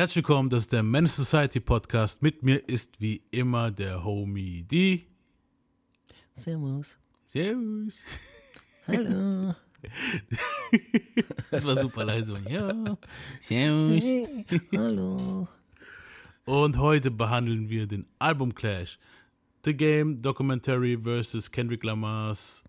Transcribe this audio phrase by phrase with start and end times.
[0.00, 2.22] Herzlich willkommen, das ist der Menace Society Podcast.
[2.22, 5.04] Mit mir ist wie immer der Homie D.
[6.32, 6.96] Servus.
[7.26, 8.00] Servus.
[8.86, 9.54] Hallo.
[11.50, 12.40] Das war super leise.
[12.48, 12.96] Ja.
[13.42, 14.02] Servus.
[14.74, 15.46] Hallo.
[16.46, 18.98] Und heute behandeln wir den Album Clash.
[19.66, 22.64] The Game Documentary versus Kendrick Lamar's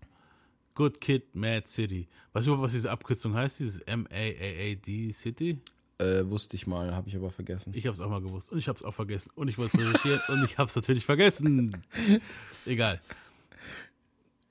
[0.74, 2.08] Good Kid, Mad City.
[2.34, 3.60] Weißt du, was diese Abkürzung heißt?
[3.60, 5.62] Dieses M-A-A-A-D City?
[6.02, 7.72] Äh, wusste ich mal, habe ich aber vergessen.
[7.76, 9.76] Ich habe es auch mal gewusst und ich habe es auch vergessen und ich wollte
[9.78, 11.84] es recherchieren und ich habe es natürlich vergessen.
[12.66, 13.00] Egal.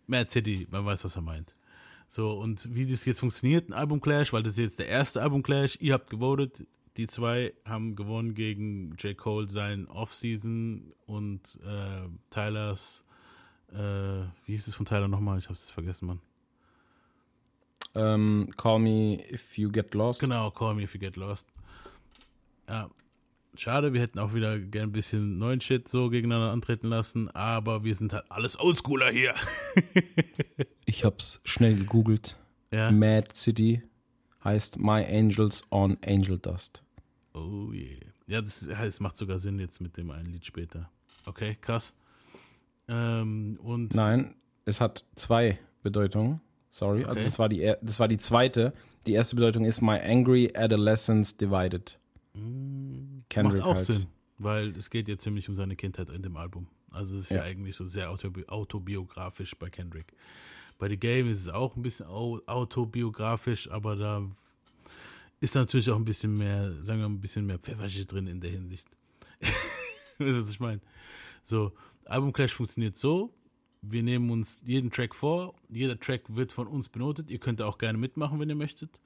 [0.07, 1.53] Mad City, man weiß, was er meint.
[2.07, 5.21] So, und wie das jetzt funktioniert, ein Album Clash, weil das ist jetzt der erste
[5.21, 6.65] Album Clash, ihr habt gewotet,
[6.95, 9.17] die zwei haben gewonnen gegen J.
[9.17, 13.03] Cole sein Off-Season und äh, Tylers,
[13.73, 13.75] äh,
[14.45, 15.37] wie hieß es von Tyler nochmal?
[15.39, 16.21] Ich hab's jetzt vergessen, Mann.
[17.95, 20.19] Ähm, call me if you get lost.
[20.21, 21.47] Genau, Call Me If You Get Lost.
[22.69, 22.89] Ja,
[23.55, 27.83] schade, wir hätten auch wieder gern ein bisschen neuen Shit so gegeneinander antreten lassen, aber
[27.83, 29.35] wir sind halt alles Oldschooler hier.
[30.85, 32.37] Ich hab's schnell gegoogelt.
[32.71, 32.91] ja.
[32.91, 33.81] Mad City
[34.43, 36.83] heißt My Angels on Angel Dust.
[37.33, 37.97] Oh yeah.
[38.27, 40.89] Ja, das, das macht sogar Sinn jetzt mit dem einen Lied später.
[41.25, 41.93] Okay, krass.
[42.89, 44.35] Ähm, und Nein,
[44.65, 46.41] es hat zwei Bedeutungen.
[46.71, 47.23] Sorry, also Okay.
[47.25, 48.73] das war, die, das war die zweite.
[49.05, 51.99] Die erste Bedeutung ist My Angry Adolescence Divided.
[52.33, 53.85] macht Kendrick auch halt.
[53.85, 54.05] Sinn,
[54.37, 56.67] weil es geht ja ziemlich um seine Kindheit in dem Album.
[56.93, 57.43] Also es ist ja, Ja.
[57.43, 60.13] eigentlich so sehr autobi autobiografisch bei Kendrick.
[60.77, 64.23] Bei The Game ist es auch ein bisschen au autobiografisch, aber da
[65.39, 68.39] ist natürlich auch ein bisschen mehr, sagen wir mal, ein bisschen mehr Pfefferchen drin in
[68.41, 68.87] der Hinsicht.
[69.41, 69.51] weißt
[70.19, 70.81] du, was ich meine?
[71.43, 71.71] So,
[72.05, 73.33] Album Clash funktioniert so,
[73.81, 77.77] wir nehmen uns jeden Track vor, jeder Track wird von uns benotet, ihr könnt auch
[77.77, 79.01] gerne mitmachen, wenn ihr möchtet.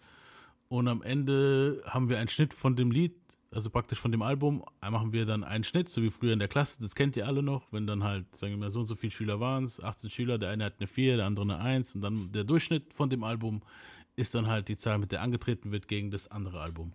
[0.68, 3.14] Und am Ende haben wir einen Schnitt von dem Lied,
[3.52, 6.48] also praktisch von dem Album, machen wir dann einen Schnitt, so wie früher in der
[6.48, 8.96] Klasse, das kennt ihr alle noch, wenn dann halt, sagen wir mal, so und so
[8.96, 11.96] viele Schüler waren es, 18 Schüler, der eine hat eine 4, der andere eine 1
[11.96, 13.62] und dann der Durchschnitt von dem Album
[14.18, 16.94] ist dann halt die Zahl, mit der angetreten wird gegen das andere Album.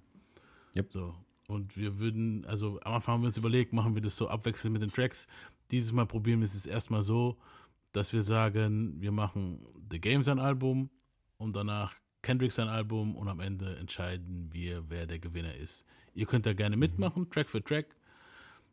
[0.77, 0.93] Yep.
[0.93, 1.15] So.
[1.49, 4.73] Und wir würden, also am Anfang haben wir uns überlegt, machen wir das so abwechselnd
[4.73, 5.27] mit den Tracks.
[5.71, 7.37] Dieses Mal probieren wir es erstmal so,
[7.93, 10.91] dass wir sagen, wir machen The Game sein Album
[11.39, 15.87] und danach Kendrick sein Album und am Ende entscheiden wir, wer der Gewinner ist.
[16.15, 17.97] Ihr könnt da gerne mitmachen, Track für Track.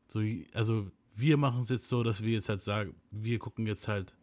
[0.08, 0.22] So,
[0.54, 4.14] also wir machen es jetzt so, dass wir jetzt halt sagen, wir gucken jetzt halt,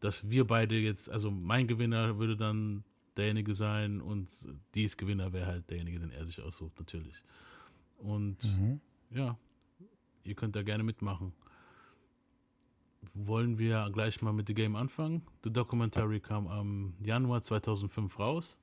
[0.00, 2.84] dass wir beide jetzt, also mein Gewinner würde dann
[3.16, 4.28] derjenige sein und
[4.74, 7.22] dies Gewinner wäre halt derjenige, den er sich aussucht, natürlich.
[7.98, 8.38] Und
[9.10, 9.36] ja,
[10.22, 11.32] ihr könnt da gerne mitmachen.
[13.14, 15.22] Wollen wir gleich mal mit The Game anfangen?
[15.42, 18.58] The Documentary kam am Januar 2005 raus.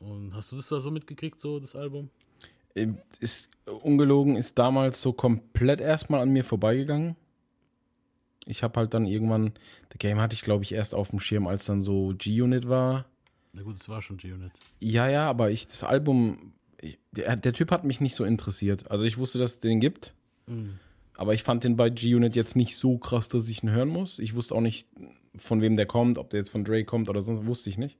[0.00, 2.10] Und hast du das da so mitgekriegt, so das Album?
[2.74, 3.48] Ähm, Ist
[3.82, 7.16] ungelogen, ist damals so komplett erstmal an mir vorbeigegangen.
[8.46, 9.52] Ich habe halt dann irgendwann,
[9.92, 13.06] The Game hatte ich glaube ich erst auf dem Schirm, als dann so G-Unit war.
[13.52, 14.52] Na gut, es war schon G-Unit.
[14.80, 18.90] Ja, ja, aber ich, das Album, ich, der, der Typ hat mich nicht so interessiert.
[18.90, 20.12] Also ich wusste, dass es den gibt,
[21.16, 24.18] aber ich fand den bei G-Unit jetzt nicht so krass, dass ich ihn hören muss.
[24.18, 24.88] Ich wusste auch nicht,
[25.36, 27.98] von wem der kommt, ob der jetzt von Dre kommt oder sonst, wusste ich nicht.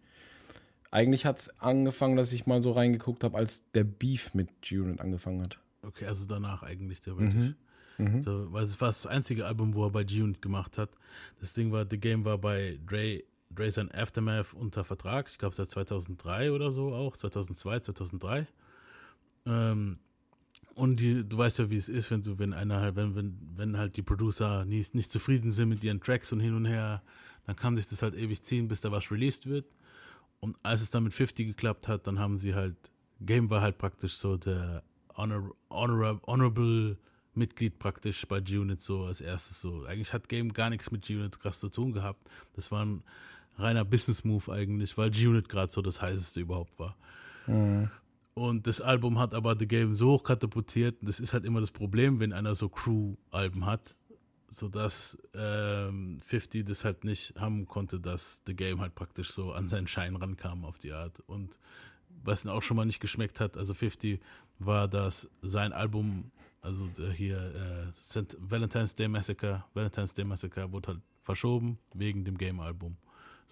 [0.90, 5.00] Eigentlich hat es angefangen, dass ich mal so reingeguckt habe, als der Beef mit G-Unit
[5.00, 5.58] angefangen hat.
[5.82, 7.54] Okay, also danach eigentlich theoretisch.
[8.20, 10.90] So, weil es war das einzige Album, wo er bei G-Unit gemacht hat.
[11.40, 15.28] Das Ding war, The Game war bei Dre, Dre sein Aftermath unter Vertrag.
[15.30, 18.46] Ich glaube seit 2003 oder so auch, 2002, 2003.
[19.46, 19.98] Ähm,
[20.74, 23.38] und die, du weißt ja, wie es ist, wenn du, wenn einer halt, wenn, wenn,
[23.56, 27.02] wenn halt die Producer nicht, nicht zufrieden sind mit ihren Tracks und hin und her,
[27.46, 29.66] dann kann sich das halt ewig ziehen, bis da was released wird.
[30.40, 32.76] Und als es dann mit 50 geklappt hat, dann haben sie halt,
[33.20, 34.82] Game war halt praktisch so der
[35.16, 36.98] honor, honor, honorable
[37.34, 39.84] Mitglied praktisch bei G-Unit so als erstes so.
[39.84, 42.28] Eigentlich hat Game gar nichts mit G-Unit krass zu tun gehabt.
[42.54, 43.02] Das war ein
[43.56, 46.96] reiner Business-Move eigentlich, weil G-Unit gerade so das heißeste überhaupt war.
[48.34, 50.96] Und das Album hat aber The Game so hoch katapultiert.
[51.02, 53.94] Das ist halt immer das Problem, wenn einer so Crew-Alben hat,
[54.50, 59.68] sodass ähm, 50 das halt nicht haben konnte, dass The Game halt praktisch so an
[59.68, 61.20] seinen Schein rankam auf die Art.
[61.26, 61.60] Und
[62.24, 64.20] was ihn auch schon mal nicht geschmeckt hat, also 50
[64.58, 68.24] war, dass sein Album, also hier äh.
[68.38, 72.96] Valentine's Day Massacre, Valentine's Day Massacre wurde halt verschoben wegen dem Game-Album.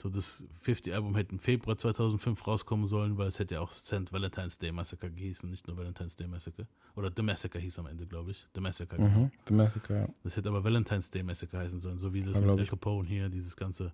[0.02, 4.12] So, das 50-Album hätte im Februar 2005 rauskommen sollen, weil es hätte ja auch St.
[4.12, 6.66] Valentine's Day Massacre gehießen, nicht nur Valentine's Day Massacre.
[6.96, 8.46] Oder The Massacre hieß am Ende, glaube ich.
[8.54, 9.08] The Massacre, genau.
[9.08, 9.30] Mhm.
[9.46, 10.08] The Massacre, ja.
[10.24, 12.68] Das hätte aber Valentine's Day Massacre heißen sollen, so wie das Ja, mit.
[12.68, 13.92] Capone hier, dieses ganze.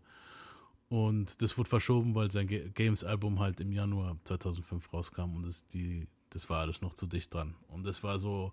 [0.89, 5.67] Und das wurde verschoben, weil sein Ga- Games-Album halt im Januar 2005 rauskam und es
[5.69, 7.55] die Das war alles noch zu dicht dran.
[7.69, 8.53] Und das war so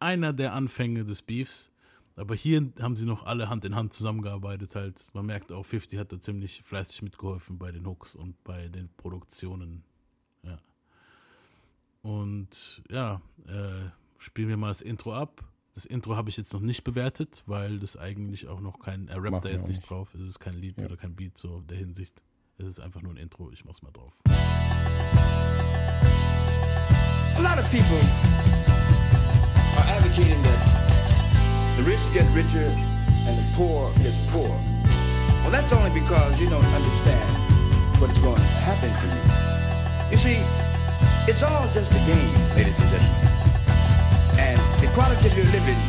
[0.00, 1.70] einer der Anfänge des Beefs.
[2.16, 5.02] Aber hier haben sie noch alle Hand in Hand zusammengearbeitet halt.
[5.12, 8.88] Man merkt auch, 50 hat da ziemlich fleißig mitgeholfen bei den Hooks und bei den
[8.96, 9.84] Produktionen.
[10.42, 10.58] Ja.
[12.00, 15.44] Und ja, äh, spielen wir mal das Intro ab.
[15.74, 19.22] Das Intro habe ich jetzt noch nicht bewertet, weil das eigentlich auch noch kein, er
[19.22, 20.14] rappt da jetzt nicht, nicht drauf.
[20.14, 20.86] Es ist kein Lied ja.
[20.86, 22.22] oder kein Beat so der Hinsicht.
[22.56, 23.50] Es ist einfach nur ein Intro.
[23.52, 24.14] Ich mach's mal drauf.
[27.36, 28.25] A lot of people
[32.36, 34.52] richer and the poor gets poor.
[35.40, 37.24] Well, that's only because you don't understand
[37.98, 39.22] what is going to happen to you.
[40.12, 40.38] You see,
[41.26, 43.24] it's all just a game, ladies and gentlemen.
[44.36, 45.80] And the quality of your living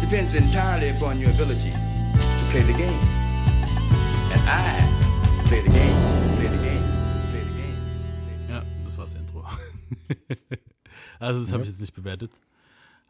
[0.00, 3.00] depends entirely upon your ability to play the game.
[4.34, 4.82] And I
[5.46, 5.98] play the game,
[6.34, 6.84] play the game,
[7.30, 7.78] play the game.
[8.48, 9.46] Ja, das war's Intro.
[11.20, 12.32] also das habe ich jetzt nicht bewertet.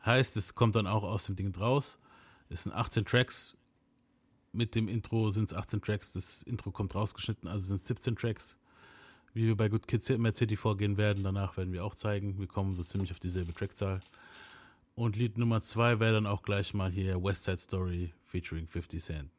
[0.04, 1.96] Heißt, es kommt dann auch aus dem Ding raus.
[2.54, 3.56] Es sind 18 Tracks.
[4.52, 6.12] Mit dem Intro sind es 18 Tracks.
[6.12, 8.56] Das Intro kommt rausgeschnitten, also sind es 17 Tracks.
[9.32, 12.38] Wie wir bei Good Kids Mad City vorgehen werden, danach werden wir auch zeigen.
[12.38, 13.98] Wir kommen so ziemlich auf dieselbe Trackzahl.
[14.94, 19.02] Und Lied Nummer 2 wäre dann auch gleich mal hier West Side Story featuring 50
[19.02, 19.33] Cent.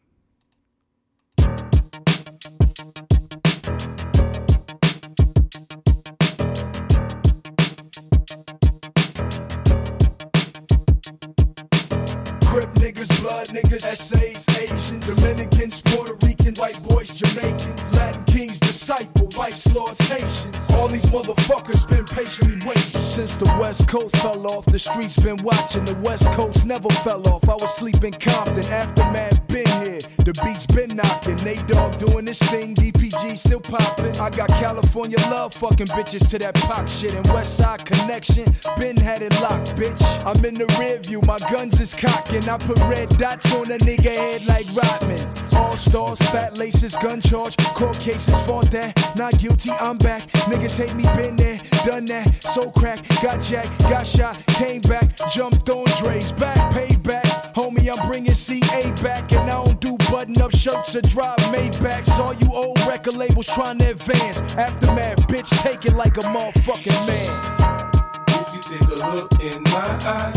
[13.06, 20.00] Niggas, blood niggas, essays, Asian, Dominicans, Puerto Rican, white boys, Jamaicans, Latin kings, disciple, lords,
[20.08, 20.72] Haitians.
[20.72, 23.02] All these motherfuckers been patiently waiting.
[23.02, 25.84] Since the West Coast fell off, the streets been watching.
[25.84, 27.48] The West Coast never fell off.
[27.48, 30.00] I was sleeping Compton, aftermath been here.
[30.26, 31.36] The beats been knocking.
[31.44, 34.16] Nate Dogg doing this thing, DPG still popping.
[34.18, 37.14] I got California love fucking bitches to that pop shit.
[37.14, 38.46] And West Side connection,
[38.78, 40.02] been had it locked, bitch.
[40.26, 42.48] I'm in the rear view, my guns is cocking.
[42.50, 45.22] I put red dots on a nigga head like Rodman.
[45.56, 48.96] All stars, fat laces, gun charge, court cases, fought that.
[49.26, 50.22] Not guilty, I'm back.
[50.52, 52.32] Niggas hate me, been there, done that.
[52.44, 57.26] So crack, got jacked, got shot, came back, jumped on Dre's back, payback.
[57.56, 62.20] Homie, I'm bringing CA back, and I don't do button up shirts or drive Maybachs.
[62.20, 64.42] All you old record labels trying to advance.
[64.54, 68.22] Aftermath, bitch, take it like a motherfucking man.
[68.30, 70.36] If you take a look in my eyes,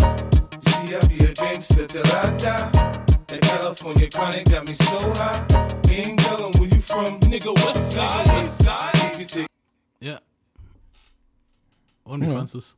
[0.61, 3.18] see I be a gangster till I die.
[3.29, 5.45] That California chronic got me so high.
[5.91, 9.47] Ain't tellin' where you from, nigga, west side, west side.
[10.01, 10.21] Ja.
[12.05, 12.33] Und wie ja.
[12.33, 12.77] fandest du's?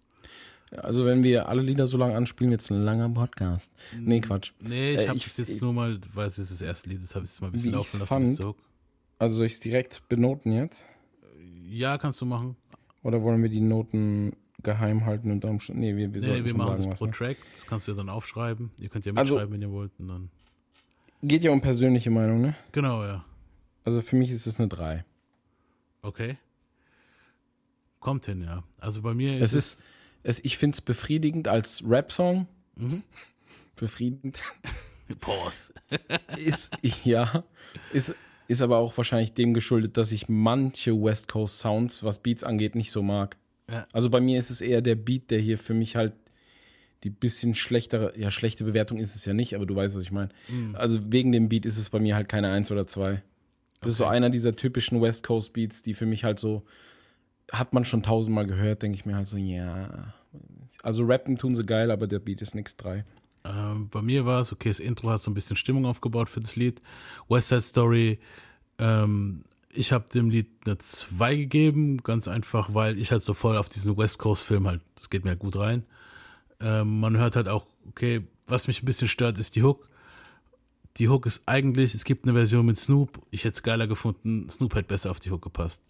[0.73, 3.71] Also wenn wir alle Lieder so lange anspielen, wird es ein langer Podcast.
[3.97, 4.51] Nee, Quatsch.
[4.59, 7.15] Nee, ich äh, hab's jetzt ich, nur mal, weil es ist das erste Lied, das
[7.15, 8.09] habe ich jetzt mal ein bisschen laufen lassen.
[8.09, 8.57] Fand,
[9.21, 10.85] also soll ich es direkt benoten jetzt?
[11.69, 12.57] Ja, kannst du machen.
[13.05, 16.77] Oder wollen wir die Noten geheim halten und dann Nee, wir, wir, nee, wir machen
[16.77, 17.13] das pro ne?
[17.13, 17.37] Track.
[17.55, 18.73] Das kannst du ja dann aufschreiben.
[18.81, 19.93] Ihr könnt ja also mitschreiben, also, wenn ihr wollt.
[20.01, 20.31] Und dann
[21.23, 22.57] Geht ja um persönliche Meinung, ne?
[22.73, 23.25] Genau, ja.
[23.85, 25.05] Also für mich ist es eine 3.
[26.03, 26.39] Okay.
[27.99, 28.65] Kommt hin, ja.
[28.79, 29.55] Also bei mir ist es.
[29.55, 29.83] Ist,
[30.23, 32.47] es ich finde es befriedigend als Rap-Song.
[32.77, 33.03] Mhm.
[33.77, 34.43] Befriedigend.
[35.21, 35.75] Pause.
[36.37, 36.71] ist,
[37.05, 37.45] ja.
[37.93, 38.15] Ist,
[38.49, 42.75] ist aber auch wahrscheinlich dem geschuldet, dass ich manche West Coast Sounds, was Beats angeht,
[42.75, 43.37] nicht so mag.
[43.69, 43.87] Ja.
[43.93, 46.15] Also bei mir ist es eher der Beat, der hier für mich halt
[47.05, 50.13] die bisschen schlechtere, ja, schlechte Bewertung ist es ja nicht, aber du weißt, was ich
[50.13, 50.31] meine.
[50.49, 50.75] Mhm.
[50.75, 53.13] Also wegen dem Beat ist es bei mir halt keine Eins oder zwei.
[53.13, 53.23] Das
[53.81, 53.89] okay.
[53.89, 56.65] ist so einer dieser typischen West Coast Beats, die für mich halt so,
[57.51, 60.15] hat man schon tausendmal gehört, denke ich mir halt so, ja.
[60.83, 63.05] Also rappen tun sie geil, aber der Beat ist nix drei.
[63.45, 66.41] Ähm, bei mir war es, okay, das Intro hat so ein bisschen Stimmung aufgebaut für
[66.41, 66.83] das Lied.
[67.29, 68.19] West Side Story,
[68.79, 73.57] ähm, ich habe dem Lied eine 2 gegeben, ganz einfach, weil ich halt so voll
[73.57, 75.85] auf diesen West Coast Film halt, das geht mir halt gut rein.
[76.61, 79.89] Ähm, man hört halt auch, okay, was mich ein bisschen stört, ist die Hook.
[80.97, 83.21] Die Hook ist eigentlich, es gibt eine Version mit Snoop.
[83.31, 84.49] Ich hätte es geiler gefunden.
[84.51, 85.83] Snoop hätte besser auf die Hook gepasst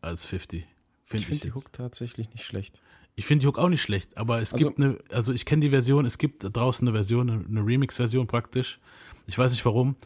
[0.00, 0.66] als 50.
[1.04, 2.80] Find ich finde die Hook tatsächlich nicht schlecht.
[3.14, 5.62] Ich finde die Hook auch nicht schlecht, aber es also, gibt eine, also ich kenne
[5.62, 8.78] die Version, es gibt draußen eine Version, eine Remix-Version praktisch.
[9.26, 9.96] Ich weiß nicht warum.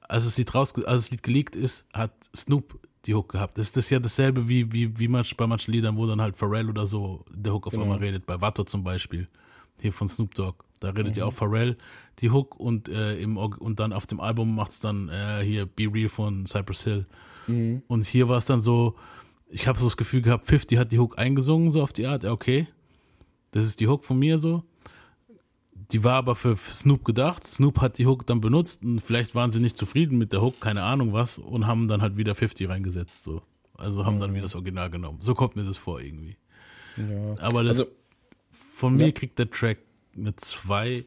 [0.00, 3.58] Als das Lied raus, als das Lied geleakt ist, hat Snoop die Hook gehabt.
[3.58, 6.36] Das ist das ja dasselbe wie, wie, wie manch, bei manchen Liedern, wo dann halt
[6.36, 7.84] Pharrell oder so der Hook auf genau.
[7.84, 9.28] einmal redet, bei Watto zum Beispiel
[9.80, 10.64] hier von Snoop Dogg.
[10.80, 11.18] Da redet mhm.
[11.18, 11.76] ja auch Pharrell
[12.20, 15.66] die Hook und, äh, im, und dann auf dem Album macht es dann äh, hier
[15.66, 17.04] Be Real von Cypress Hill.
[17.46, 17.82] Mhm.
[17.86, 18.94] Und hier war es dann so,
[19.48, 22.24] ich habe so das Gefühl gehabt, 50 hat die Hook eingesungen, so auf die Art,
[22.24, 22.68] okay,
[23.50, 24.62] das ist die Hook von mir so.
[25.92, 27.46] Die war aber für Snoop gedacht.
[27.46, 30.60] Snoop hat die Hook dann benutzt und vielleicht waren sie nicht zufrieden mit der Hook,
[30.60, 33.42] keine Ahnung was, und haben dann halt wieder 50 reingesetzt, so.
[33.76, 34.20] Also haben mhm.
[34.20, 35.18] dann wieder das Original genommen.
[35.20, 36.36] So kommt mir das vor irgendwie.
[36.96, 37.34] Ja.
[37.40, 37.90] Aber das, also,
[38.74, 39.12] von mir ja.
[39.12, 39.78] kriegt der Track
[40.16, 41.04] eine 2,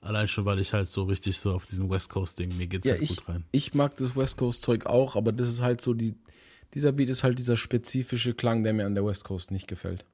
[0.00, 2.94] allein schon, weil ich halt so richtig so auf diesen West Coast-Ding, mir geht's ja,
[2.94, 3.44] halt ich, gut rein.
[3.52, 6.14] Ich mag das West Coast-Zeug auch, aber das ist halt so die,
[6.74, 10.04] dieser Beat ist halt dieser spezifische Klang, der mir an der West Coast nicht gefällt.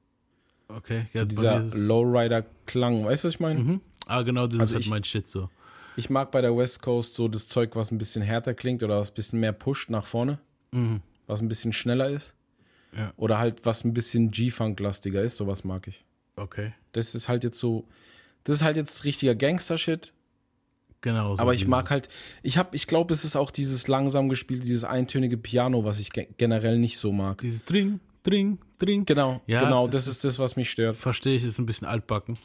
[0.67, 3.59] Okay, ja, so dieser Lowrider-Klang, weißt du, was ich meine?
[3.59, 3.81] Mhm.
[4.05, 5.49] Ah, genau, das also ist halt mein Shit so.
[5.97, 8.99] Ich mag bei der West Coast so das Zeug, was ein bisschen härter klingt oder
[8.99, 10.39] was ein bisschen mehr pusht nach vorne.
[10.71, 11.01] Mhm.
[11.27, 12.35] Was ein bisschen schneller ist.
[12.95, 13.13] Ja.
[13.17, 16.05] Oder halt was ein bisschen G-Funk-lastiger ist, sowas mag ich.
[16.35, 16.73] Okay.
[16.91, 17.87] Das ist halt jetzt so,
[18.43, 20.13] das ist halt jetzt richtiger Gangster-Shit.
[21.01, 21.35] Genau.
[21.35, 22.09] So Aber ich mag halt,
[22.43, 26.11] ich habe, ich glaube, es ist auch dieses langsam gespielt, dieses eintönige Piano, was ich
[26.11, 27.39] ge generell nicht so mag.
[27.41, 29.05] Dieses Dring, Dring, Dring.
[29.05, 30.95] Genau, ja, genau, das, das ist das, was mich stört.
[30.97, 32.37] Verstehe ich, ist ein bisschen altbacken.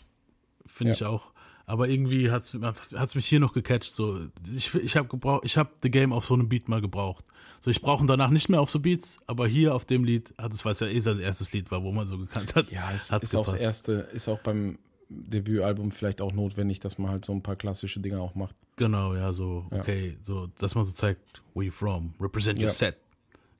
[0.64, 0.94] Finde ja.
[0.94, 1.32] ich auch.
[1.66, 3.92] Aber irgendwie hat es mich hier noch gecatcht.
[3.92, 4.28] So.
[4.54, 7.24] Ich, ich habe ich hab The Game auf so einem Beat mal gebraucht.
[7.66, 10.32] So, ich brauche ihn danach nicht mehr auf so Beats, aber hier auf dem Lied
[10.38, 12.70] hat es, weil es ja eh sein erstes Lied war, wo man so gekannt hat.
[12.70, 17.10] Ja, es ist auch das erste, ist auch beim Debütalbum vielleicht auch notwendig, dass man
[17.10, 18.54] halt so ein paar klassische Dinge auch macht.
[18.76, 19.80] Genau, ja, so, ja.
[19.80, 22.72] okay, so, dass man so zeigt, where you from, represent your ja.
[22.72, 22.98] set.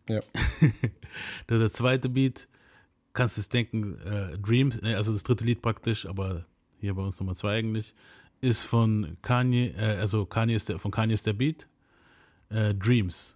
[0.08, 0.20] Ja.
[1.50, 2.46] der, der, zweite Beat,
[3.12, 6.46] kannst du es denken, äh, Dreams, also das dritte Lied praktisch, aber
[6.78, 7.92] hier bei uns Nummer zwei eigentlich,
[8.40, 11.66] ist von Kanye, äh, also Kanye ist der, von Kanye ist der Beat,
[12.50, 13.35] äh, Dreams.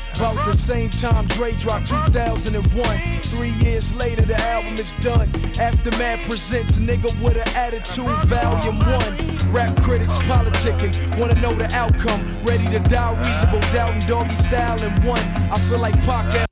[0.21, 3.21] About the same time Dre dropped 2001.
[3.23, 5.31] Three years later, the album is done.
[5.59, 9.51] Aftermath presents Nigga with an Attitude, Volume 1.
[9.51, 12.21] Rap critics politicking, wanna know the outcome.
[12.45, 15.25] Ready to die, reasonable doubt and doggy style in one.
[15.49, 16.45] I feel like Pac.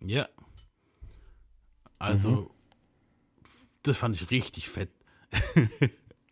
[0.00, 0.26] Ja.
[1.98, 2.50] Also, mhm.
[3.82, 4.88] das fand ich richtig fett.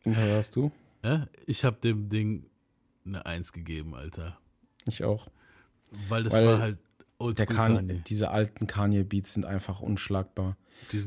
[0.07, 0.73] Und was hast du?
[1.03, 2.47] Ja, ich hab dem Ding
[3.05, 4.39] eine Eins gegeben, Alter.
[4.89, 5.29] Ich auch.
[6.09, 6.79] Weil das Weil war halt
[7.19, 8.03] oldschool Kanye.
[8.07, 10.57] Diese alten Kanye-Beats sind einfach unschlagbar.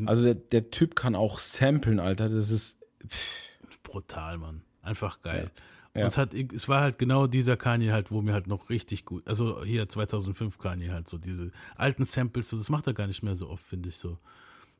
[0.05, 2.29] Also der, der, Typ kann auch samplen, Alter.
[2.29, 2.77] Das ist
[3.07, 3.59] pff.
[3.83, 4.63] brutal, Mann.
[4.81, 5.51] Einfach geil.
[5.55, 5.61] Ja.
[5.97, 6.05] Ja.
[6.05, 9.27] es, hat, es war halt genau dieser Kanye halt, wo mir halt noch richtig gut,
[9.27, 13.35] also hier 2005 Kanye halt so diese alten Samples, das macht er gar nicht mehr
[13.35, 14.19] so oft, finde ich so.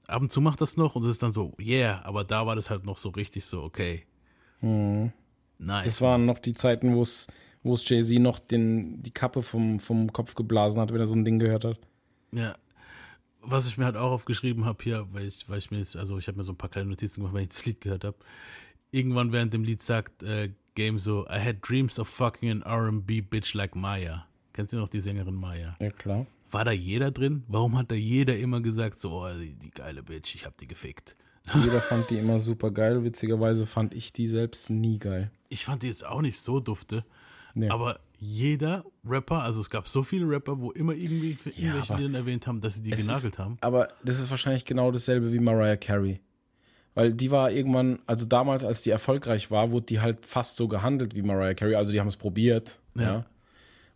[0.05, 2.55] Ab und zu macht das noch und es ist dann so, yeah, aber da war
[2.55, 4.05] das halt noch so richtig so, okay.
[4.61, 5.11] Mhm.
[5.57, 5.85] Nice.
[5.85, 7.25] Das waren noch die Zeiten, wo es
[7.63, 11.15] wo es Jay-Z noch den, die Kappe vom, vom Kopf geblasen hat, wenn er so
[11.15, 11.79] ein Ding gehört hat.
[12.31, 12.55] Ja.
[13.41, 16.27] Was ich mir halt auch aufgeschrieben habe hier, weil ich, weil ich mir, also ich
[16.27, 18.17] habe mir so ein paar kleine Notizen gemacht, weil ich das Lied gehört habe.
[18.91, 23.21] Irgendwann während dem Lied sagt äh, Game so, I had dreams of fucking an R&B
[23.21, 24.27] bitch like Maya.
[24.53, 25.75] Kennst du noch die Sängerin Maya?
[25.79, 26.25] Ja, klar.
[26.49, 27.43] War da jeder drin?
[27.47, 30.67] Warum hat da jeder immer gesagt, so, oh, die, die geile Bitch, ich hab die
[30.67, 31.17] gefickt?
[31.53, 33.03] Jeder fand die immer super geil.
[33.03, 35.31] Witzigerweise fand ich die selbst nie geil.
[35.49, 37.03] Ich fand die jetzt auch nicht so dufte.
[37.57, 37.69] Nee.
[37.69, 41.95] Aber jeder Rapper, also es gab so viele Rapper, wo immer irgendwie für ja, irgendwelche
[41.95, 43.57] Lieder erwähnt haben, dass sie die genagelt ist, haben.
[43.61, 46.19] Aber das ist wahrscheinlich genau dasselbe wie Mariah Carey.
[46.93, 50.67] Weil die war irgendwann, also damals, als die erfolgreich war, wurde die halt fast so
[50.67, 51.75] gehandelt wie Mariah Carey.
[51.75, 52.79] Also die haben es probiert.
[52.95, 53.01] Ja.
[53.01, 53.25] ja.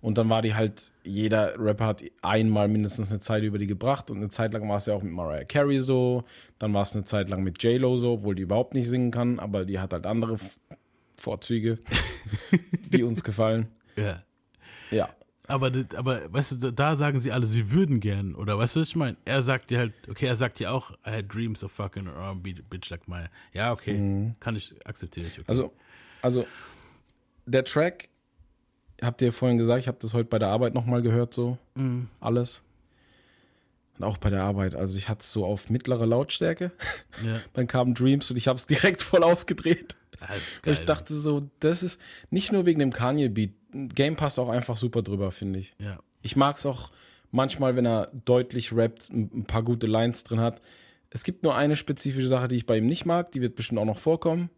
[0.01, 4.09] Und dann war die halt, jeder Rapper hat einmal mindestens eine Zeit über die gebracht
[4.09, 6.23] und eine Zeit lang war es ja auch mit Mariah Carey so,
[6.57, 9.37] dann war es eine Zeit lang mit J-Lo so, obwohl die überhaupt nicht singen kann,
[9.37, 10.39] aber die hat halt andere
[11.21, 11.77] Vorzüge,
[12.89, 13.67] die uns gefallen.
[13.95, 14.23] Ja.
[14.89, 15.09] Ja.
[15.47, 18.87] Aber, aber, weißt du, da sagen sie alle, sie würden gern, oder weißt du, was
[18.87, 19.17] ich meine?
[19.25, 22.53] Er sagt dir halt, okay, er sagt dir auch, I had dreams of fucking R&B
[22.69, 23.29] bitch like Maya.
[23.53, 24.35] Ja, okay, mhm.
[24.39, 25.33] kann ich, akzeptiere ich.
[25.33, 25.45] Okay.
[25.47, 25.73] Also,
[26.21, 26.45] also,
[27.45, 28.09] der Track
[29.01, 32.07] habt ihr vorhin gesagt, ich habe das heute bei der Arbeit nochmal gehört, so mhm.
[32.19, 32.63] alles.
[33.97, 34.75] Und auch bei der Arbeit.
[34.75, 36.71] Also ich hatte es so auf mittlere Lautstärke.
[37.25, 37.39] Ja.
[37.53, 39.95] Dann kam Dreams und ich habe es direkt voll aufgedreht.
[40.27, 41.99] Geil, ich dachte so, das ist
[42.29, 43.51] nicht nur wegen dem Kanye-Beat.
[43.95, 45.75] Game passt auch einfach super drüber, finde ich.
[45.79, 45.99] Ja.
[46.21, 46.91] Ich mag es auch
[47.31, 50.61] manchmal, wenn er deutlich rappt, ein paar gute Lines drin hat.
[51.09, 53.31] Es gibt nur eine spezifische Sache, die ich bei ihm nicht mag.
[53.31, 54.49] Die wird bestimmt auch noch vorkommen.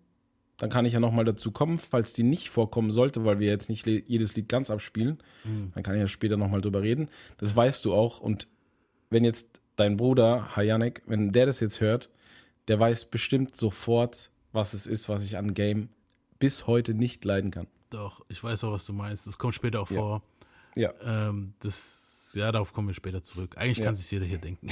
[0.57, 3.69] Dann kann ich ja nochmal dazu kommen, falls die nicht vorkommen sollte, weil wir jetzt
[3.69, 5.17] nicht jedes Lied ganz abspielen.
[5.43, 5.71] Mhm.
[5.73, 7.09] Dann kann ich ja später nochmal drüber reden.
[7.37, 8.19] Das weißt du auch.
[8.19, 8.47] Und
[9.09, 12.09] wenn jetzt dein Bruder, Hayanek, wenn der das jetzt hört,
[12.67, 15.89] der weiß bestimmt sofort, was es ist, was ich an Game
[16.39, 17.67] bis heute nicht leiden kann.
[17.89, 19.27] Doch, ich weiß auch, was du meinst.
[19.27, 19.97] Das kommt später auch ja.
[19.97, 20.23] vor.
[20.75, 20.93] Ja.
[21.03, 23.57] Ähm, das, ja, darauf kommen wir später zurück.
[23.57, 23.85] Eigentlich ja.
[23.85, 24.69] kann sich jeder hier denken.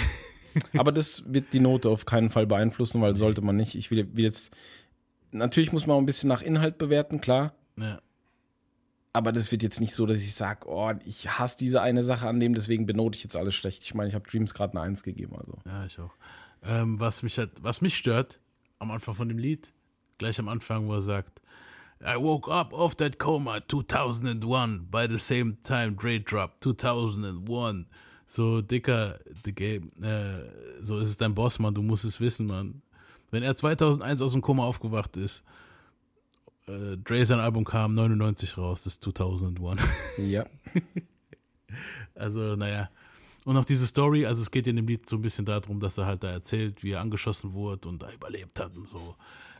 [0.77, 3.75] Aber das wird die Note auf keinen Fall beeinflussen, weil sollte man nicht.
[3.75, 4.51] Ich will, will jetzt
[5.31, 7.53] natürlich muss man auch ein bisschen nach Inhalt bewerten, klar.
[7.77, 8.01] Ja.
[9.13, 12.27] Aber das wird jetzt nicht so, dass ich sage, oh, ich hasse diese eine Sache
[12.27, 13.83] an dem, deswegen benote ich jetzt alles schlecht.
[13.83, 15.35] Ich meine, ich habe Dreams gerade eine Eins gegeben.
[15.37, 15.57] Also.
[15.65, 16.11] Ja, ich auch.
[16.63, 18.39] Ähm, was, mich halt, was mich stört
[18.81, 19.73] am Anfang von dem Lied,
[20.17, 21.41] gleich am Anfang, wo er sagt,
[22.03, 27.85] I woke up off that coma 2001 by the same time Dre dropped 2001.
[28.25, 32.47] So dicker, the game, äh, so ist es dein Boss, Mann, du musst es wissen,
[32.47, 32.81] Mann.
[33.29, 35.43] Wenn er 2001 aus dem Koma aufgewacht ist,
[36.67, 39.81] äh, Dre sein Album kam 99 raus, das ist 2001.
[40.17, 40.45] Ja.
[42.13, 42.89] Also, naja.
[43.45, 45.97] Und auch diese Story, also es geht in dem Lied so ein bisschen darum, dass
[45.97, 49.15] er halt da erzählt, wie er angeschossen wurde und da überlebt hat und so.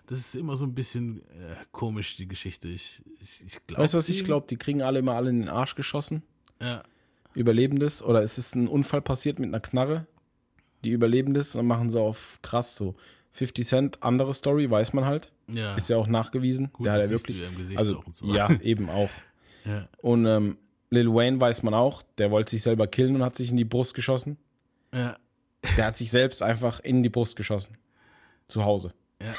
[0.08, 2.68] Das ist immer so ein bisschen äh, komisch, die Geschichte.
[2.68, 3.84] Ich, ich, ich glaube.
[3.84, 4.46] Weißt du, was ich glaube?
[4.50, 6.22] Die kriegen alle immer alle in den Arsch geschossen.
[6.62, 6.84] Ja,
[7.34, 8.04] Überlebendes.
[8.04, 10.08] Oder es ist ein Unfall passiert mit einer Knarre.
[10.84, 11.56] Die Überlebendes.
[11.56, 12.96] Und dann machen sie auf krass so.
[13.34, 15.32] 50 Cent, andere Story, weiß man halt.
[15.48, 15.76] ja.
[15.76, 16.72] Ist ja auch nachgewiesen.
[16.74, 17.38] Gut, der hat ja wirklich.
[17.38, 18.34] ja im Gesicht also, so.
[18.34, 19.10] ja, eben auch.
[19.64, 19.88] ja.
[20.02, 20.58] Und ähm,
[20.92, 22.04] Lil Wayne weiß man auch.
[22.18, 24.38] Der wollte sich selber killen und hat sich in die Brust geschossen.
[24.94, 25.18] ja.
[25.78, 27.78] Der hat sich selbst einfach in die Brust geschossen.
[28.48, 28.94] Zu Hause.
[29.22, 29.32] Ja.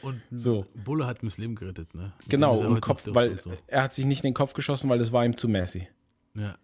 [0.00, 0.64] Und So.
[0.74, 2.14] Bulle hat mir das Leben gerettet, ne?
[2.18, 3.52] Mit Genau, er im Kopf, weil so.
[3.66, 5.86] er hat sich nicht in den Kopf geschossen, weil das war ihm zu messy.
[6.34, 6.56] Ja.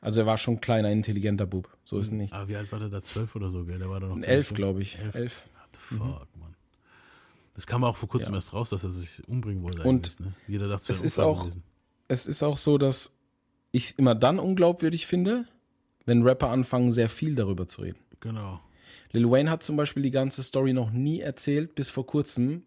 [0.00, 1.68] Also er war schon ein kleiner, intelligenter Bub.
[1.84, 2.32] So ist es nicht.
[2.32, 3.02] Aber wie alt war der da?
[3.02, 3.78] Zwölf oder so, gell?
[3.78, 4.98] Der war da noch Elf, glaube ich.
[4.98, 5.14] Elf.
[5.14, 5.42] Elf.
[5.52, 6.56] What the fuck, Mann.
[7.52, 8.38] Das kam auch vor kurzem Ja.
[8.38, 9.82] erst raus, dass er sich umbringen wollte.
[9.82, 10.32] Und ne?
[10.48, 11.62] Jeder dachte, es ist auch- gewesen.
[12.08, 13.12] Es ist auch so, dass
[13.72, 15.46] ich immer dann unglaubwürdig finde,
[16.06, 18.00] wenn Rapper anfangen, sehr viel darüber zu reden.
[18.20, 18.60] Genau.
[19.12, 22.62] Lil Wayne hat zum Beispiel die ganze Story noch nie erzählt, bis vor kurzem,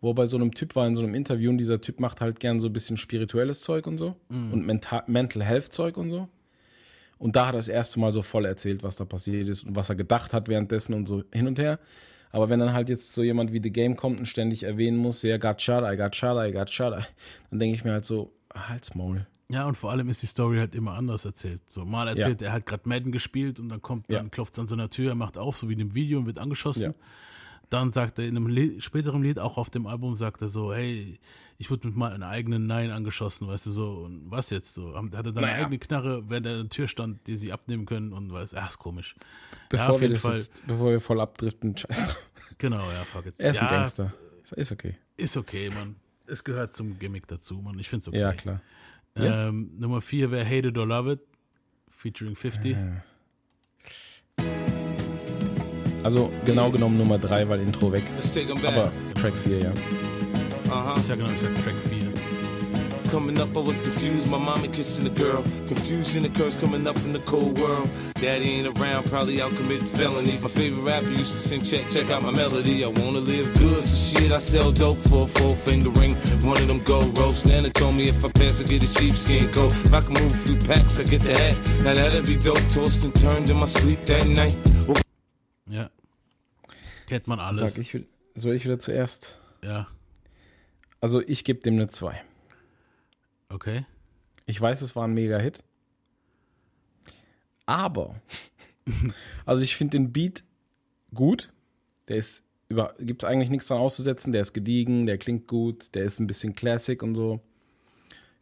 [0.00, 2.20] wo er bei so einem Typ war in so einem Interview und dieser Typ macht
[2.20, 6.10] halt gern so ein bisschen spirituelles Zeug und so und Mental, Mental Health Zeug und
[6.10, 6.28] so.
[7.18, 9.76] Und da hat er das erste Mal so voll erzählt, was da passiert ist und
[9.76, 11.78] was er gedacht hat währenddessen und so hin und her.
[12.32, 15.22] Aber wenn dann halt jetzt so jemand wie The Game kommt und ständig erwähnen muss,
[15.22, 16.94] ja, got shot, I got shot, I got shot,
[17.50, 19.26] dann denke ich mir halt so, halt's Maul.
[19.52, 21.60] Ja, und vor allem ist die Story halt immer anders erzählt.
[21.68, 24.30] So, mal erzählt, er hat gerade Madden gespielt und dann kommt, dann Ja.
[24.30, 26.38] klopft es an seiner Tür, er macht auf, so wie in dem Video und wird
[26.38, 26.82] angeschossen.
[26.82, 26.94] Ja.
[27.68, 30.74] Dann sagt er in einem Lied, späteren Lied, auch auf dem Album, sagt er so,
[30.74, 31.18] hey,
[31.58, 34.94] ich wurde mit meinem eigenen Nein angeschossen, weißt du so, und was jetzt so?
[34.94, 35.64] Hat er dann eine Naja.
[35.64, 38.68] eigene Knarre, während er an der Tür stand, die sie abnehmen können und weiß, ach,
[38.70, 39.14] ist komisch.
[39.70, 40.36] Bevor, auf wir, jeden das Fall.
[40.36, 42.16] jetzt, bevor wir voll abdriften, scheiß.
[42.58, 43.34] Genau, ja, fuck it.
[43.38, 44.12] Er ist ja, ein Gangster.
[44.54, 44.94] Ist okay.
[45.16, 45.96] Ist okay, Mann.
[46.26, 47.78] Es gehört zum Gimmick dazu, Mann.
[47.78, 48.18] Ich find's okay.
[48.20, 48.60] Ja, klar.
[49.16, 49.48] Ja.
[49.48, 51.20] Ähm, Nummer 4 wäre Hate It or Love It,
[51.90, 52.76] featuring 50.
[56.02, 58.02] Also genau genommen Nummer 3, weil Intro weg.
[58.66, 59.70] Aber Track 4, ja.
[59.70, 60.98] uh-huh.
[60.98, 62.11] Ich sag genau, ich sag Track 4.
[63.12, 64.26] Coming up, I was confused.
[64.30, 65.42] My mommy kissing a girl.
[65.68, 67.90] Confusion occurs coming up in the cold world.
[68.14, 70.40] Daddy ain't around, probably out committing felonies.
[70.42, 72.82] My favorite rapper used to sing, check, check out my melody.
[72.82, 76.14] I wanna live good, so shit, I sell dope for a four finger ring.
[76.42, 77.44] One of them gold ropes.
[77.44, 79.72] Nana told me if I pass, I get a sheepskin coat.
[79.84, 81.56] If I can move a few packs, I get the hat.
[81.84, 82.64] Now that'd be dope.
[82.72, 84.56] Tossed and turned in my sleep that night.
[85.68, 85.90] Ja.
[87.06, 87.74] Kennt man alles.
[87.74, 89.36] Sag ich, will- soll ich wieder zuerst?
[89.62, 89.86] Ja,
[91.02, 92.14] Also ich gebe dem eine 2.
[93.52, 93.86] okay.
[94.46, 95.62] Ich weiß, es war ein Mega-Hit.
[97.66, 98.20] Aber,
[99.46, 100.44] also ich finde den Beat
[101.14, 101.52] gut.
[102.08, 104.32] Der ist, über, gibt es eigentlich nichts dran auszusetzen.
[104.32, 107.40] Der ist gediegen, der klingt gut, der ist ein bisschen Classic und so.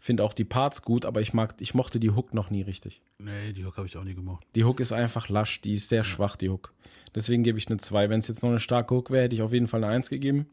[0.03, 3.03] Finde auch die Parts gut, aber ich mag, ich mochte die Hook noch nie richtig.
[3.19, 4.47] Nee, die Hook habe ich auch nie gemocht.
[4.55, 6.73] Die Hook ist einfach lasch, die ist sehr schwach, die Hook.
[7.15, 8.09] Deswegen gebe ich eine 2.
[8.09, 10.09] Wenn es jetzt noch eine starke Hook wäre, hätte ich auf jeden Fall eine 1
[10.09, 10.47] gegeben.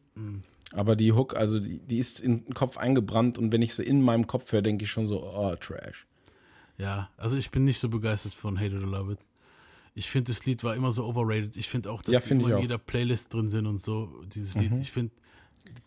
[0.74, 3.84] Aber die Hook, also die, die ist in den Kopf eingebrannt und wenn ich sie
[3.84, 6.06] in meinem Kopf höre, denke ich schon so, oh, Trash.
[6.78, 9.20] Ja, also ich bin nicht so begeistert von Hate It or Love It.
[9.96, 11.58] Ich finde, das Lied war immer so overrated.
[11.58, 14.56] Ich finde auch, dass Ja, die immer in jeder Playlist drin sind und so, dieses
[14.56, 14.72] Lied.
[14.82, 15.12] Ich finde,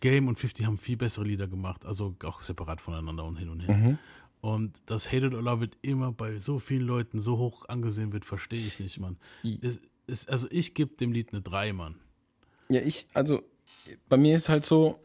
[0.01, 3.61] Game und 50 haben viel bessere Lieder gemacht, also auch separat voneinander und hin und
[3.61, 3.97] her.
[4.41, 8.11] Und dass Hate It or Love It immer bei so vielen Leuten so hoch angesehen
[8.11, 9.17] wird, verstehe ich nicht, Mann.
[9.61, 11.95] Es, es, also ich gebe dem Lied eine 3, Mann.
[12.69, 13.43] Ja, ich, also
[14.09, 14.99] bei mir ist halt so,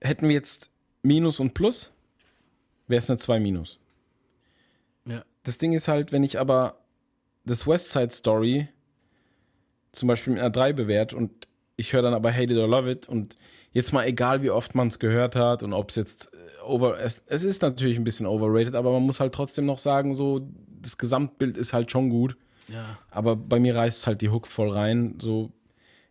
[0.00, 0.70] hätten wir jetzt
[1.02, 1.92] Minus und Plus,
[2.86, 3.78] wäre es eine 2 Minus.
[5.06, 6.78] Ja, Das Ding ist halt, wenn ich aber
[7.44, 8.68] das Westside Story
[9.92, 12.90] zum Beispiel mit einer 3 bewerte und ich höre dann aber Hate It or Love
[12.90, 13.36] It und
[13.72, 16.98] jetzt mal egal, wie oft man es gehört hat und ob es jetzt äh, over,
[17.00, 20.46] es, es ist natürlich ein bisschen overrated, aber man muss halt trotzdem noch sagen, so,
[20.80, 22.36] das Gesamtbild ist halt schon gut.
[22.68, 25.18] ja, Aber bei mir reißt halt die Hook voll rein.
[25.20, 25.52] So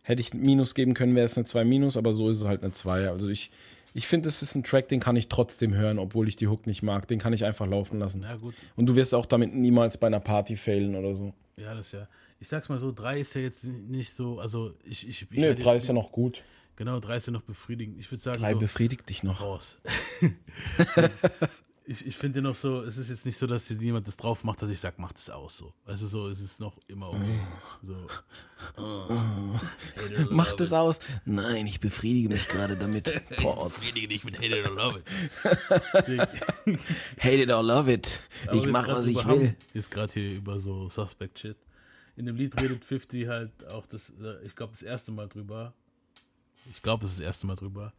[0.02, 2.46] hätte ich ein Minus geben können, wäre es eine 2 Minus, aber so ist es
[2.46, 3.08] halt eine 2.
[3.08, 3.50] Also ich,
[3.94, 6.66] ich finde, es ist ein Track, den kann ich trotzdem hören, obwohl ich die Hook
[6.66, 7.06] nicht mag.
[7.08, 8.22] Den kann ich einfach laufen lassen.
[8.22, 8.54] ja gut.
[8.76, 11.32] Und du wirst auch damit niemals bei einer Party failen oder so.
[11.56, 12.08] Ja, das ja.
[12.40, 15.42] Ich sag's mal so, 3 ist ja jetzt nicht so, also ich, ich, ich Nee,
[15.42, 16.42] werd 3 jetzt- ist ja noch gut.
[16.74, 18.00] Genau, drei ist ja noch befriedigend.
[18.00, 19.42] Ich würde sagen, Drei so, befriedigt dich noch.
[19.42, 19.78] raus.
[21.84, 24.44] ich ich finde noch so, es ist jetzt nicht so, dass dir jemand das drauf
[24.44, 25.74] macht, dass ich sage, macht es aus so.
[25.84, 27.40] Also so ist es noch immer okay.
[27.82, 28.06] So.
[30.30, 31.00] Macht es aus.
[31.24, 33.24] Nein, ich befriedige mich gerade damit.
[33.36, 33.80] Pause.
[33.80, 36.78] Befriedige dich mit Hate it or love it.
[37.18, 38.20] Hate it or love it.
[38.46, 39.56] Aber Ich mache, was ich will.
[39.74, 41.56] Ist gerade hier über so Suspect Shit.
[42.16, 45.72] In dem Lied redet 50 halt auch das, äh, ich glaube, das erste Mal drüber.
[46.70, 47.92] Ich glaube, es ist das erste Mal drüber,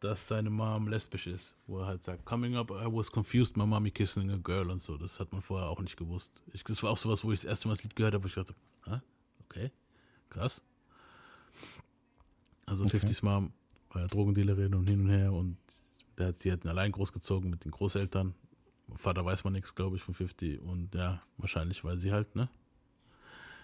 [0.00, 1.54] dass seine Mom lesbisch ist.
[1.66, 4.80] Wo er halt sagt, coming up, I was confused, my mommy kissing a girl und
[4.80, 4.96] so.
[4.96, 6.42] Das hat man vorher auch nicht gewusst.
[6.52, 8.28] Ich, das war auch sowas, wo ich das erste Mal das Lied gehört habe, wo
[8.28, 8.54] ich dachte,
[8.86, 9.00] hä?
[9.44, 9.70] Okay,
[10.30, 10.62] krass.
[12.66, 13.52] Also 50s Mom
[13.90, 15.56] war ja Drogendealerin und hin und her und
[16.18, 18.34] der hat sie halt allein großgezogen mit den Großeltern.
[18.96, 22.48] Vater weiß man nichts, glaube ich, von 50 und ja, wahrscheinlich, weil sie halt, ne?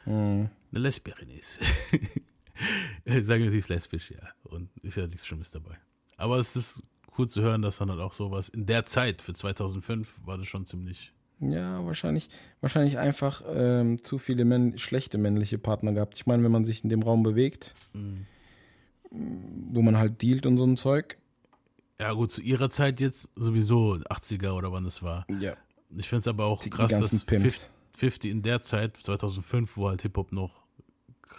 [0.05, 0.49] Hm.
[0.71, 1.61] Eine Lesbierin ist.
[3.05, 4.29] Sagen wir, sie ist lesbisch, ja.
[4.45, 5.79] Und ist ja nichts Schlimmes dabei.
[6.17, 6.83] Aber es ist
[7.19, 10.47] cool zu hören, dass dann halt auch sowas in der Zeit, für 2005, war das
[10.47, 11.13] schon ziemlich.
[11.41, 12.29] Ja, wahrscheinlich,
[12.61, 16.17] wahrscheinlich einfach ähm, zu viele männ schlechte männliche Partner gehabt.
[16.17, 17.75] Ich meine, wenn man sich in dem Raum bewegt,
[19.11, 21.19] wo man halt dealt und so ein Zeug.
[22.01, 25.27] Ja, gut, zu ihrer Zeit jetzt sowieso 80er oder wann es war.
[25.41, 25.55] Ja.
[25.97, 27.71] Ich finde es aber auch Die, die krass, ganzen dass Pimps.
[27.97, 30.64] 50 in der Zeit, 2005, wo halt Hip-Hop noch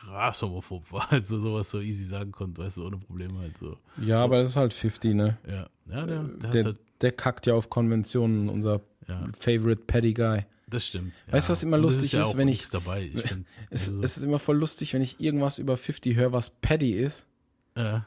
[0.06, 3.78] krass homophob war, also sowas so easy sagen konnte, weißt du, ohne Probleme halt so.
[4.02, 5.38] Ja, aber das ist halt 50, ne?
[5.48, 9.84] Ja, ja der, der, hat's Der, halt, der kackt ja auf Konventionen, unser ja, favorite
[9.88, 10.46] Paddy Guy.
[10.68, 11.14] das stimmt.
[11.28, 11.56] Weißt du, ja.
[11.56, 13.10] was immer lustig ja ist, auch wenn ich- dabei.
[13.14, 16.32] Ich find, Es, also, es ist immer voll lustig, wenn ich irgendwas über 50 höre,
[16.32, 17.26] was Paddy ist,
[17.78, 18.06] ja.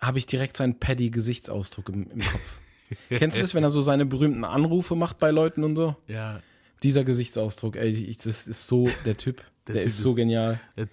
[0.00, 2.58] habe ich direkt seinen Paddy-Gesichtsausdruck im, im Kopf.
[3.10, 5.94] Kennst du das, wenn er so seine berühmten Anrufe macht bei Leuten und so?
[6.08, 6.40] ja,
[6.82, 9.44] Dieser Gesichtsausdruck, ey, ich, das ist so der Typ.
[9.72, 10.60] Der Der, Typ ist so ist- genial.
[10.76, 10.88] der,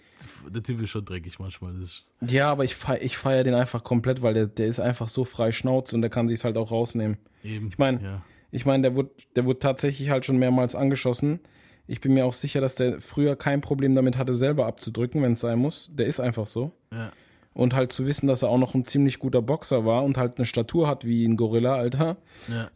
[0.50, 1.80] der Typ ist schon dreckig manchmal.
[1.82, 5.08] Ist, Ja, aber ich feiere ich feier den einfach komplett, weil der, der ist einfach
[5.08, 7.18] so frei Schnauze und der kann sich's halt auch rausnehmen.
[7.44, 7.68] eben.
[7.70, 8.22] Ich meine, ja.
[8.52, 11.40] ich meine, der wurde, der wurde tatsächlich halt schon mehrmals angeschossen.
[11.88, 15.34] Ich bin mir auch sicher, dass der früher kein Problem damit hatte, selber abzudrücken, wenn
[15.34, 15.90] es sein muss.
[15.94, 16.72] Der ist einfach so.
[16.92, 17.12] Ja.
[17.58, 20.38] Und halt zu wissen, dass er auch noch ein ziemlich guter Boxer war und halt
[20.38, 22.18] eine Statur hat wie ein Gorilla, Alter,
[22.48, 22.70] Ja.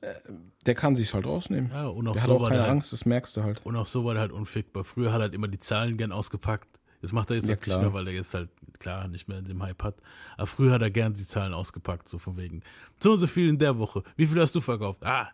[0.66, 1.70] der kann sich's halt rausnehmen.
[1.72, 3.62] ja, und auch Der hat so auch war keine halt, Angst, das merkst du halt.
[3.64, 4.84] Und auch so war der halt unfickbar.
[4.84, 6.68] Früher hat er halt immer die Zahlen gern ausgepackt.
[7.04, 9.38] Das macht er jetzt Ja, halt nicht mehr, weil er jetzt halt, klar, nicht mehr
[9.40, 9.96] in dem Hype hat.
[10.38, 12.62] Aber früher hat er gern die Zahlen ausgepackt, so von wegen,
[13.00, 14.02] so und so viel in der Woche.
[14.18, 15.04] Wie viel hast du verkauft?
[15.04, 15.30] Ah,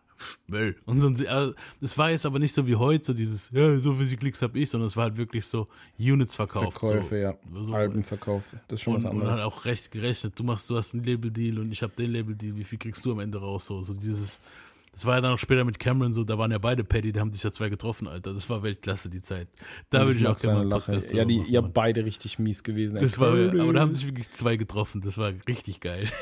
[0.47, 0.75] Müll.
[0.85, 3.77] Und so, ein- also, das war jetzt aber nicht so wie heute, so dieses, ja,
[3.79, 5.67] so viele Klicks habe ich, sondern es war halt wirklich so
[5.99, 6.79] Units verkauft.
[6.79, 7.35] Verkäufe, so, ja.
[7.53, 8.55] So, Alben verkauft.
[8.67, 9.39] Das ist schon und, was und anderes.
[9.39, 10.33] hat auch recht gerechnet.
[10.37, 12.55] Du machst, du hast einen Label-Deal und ich habe den Label-Deal.
[12.55, 13.65] Wie viel kriegst du am Ende raus?
[13.67, 14.41] So, so dieses,
[14.93, 17.19] das war ja dann auch später mit Cameron so, da waren ja beide Paddy, da
[17.19, 18.33] haben sich ja zwei getroffen, Alter.
[18.33, 19.47] Das war Weltklasse, die Zeit.
[19.91, 20.69] Da würde ich mag auch gerne mal.
[20.79, 21.71] Podcast Ja, die, ihr Mann.
[21.73, 22.97] beide richtig mies gewesen.
[22.99, 25.01] Das war, aber da haben sich wirklich zwei getroffen.
[25.01, 26.09] Das war richtig geil.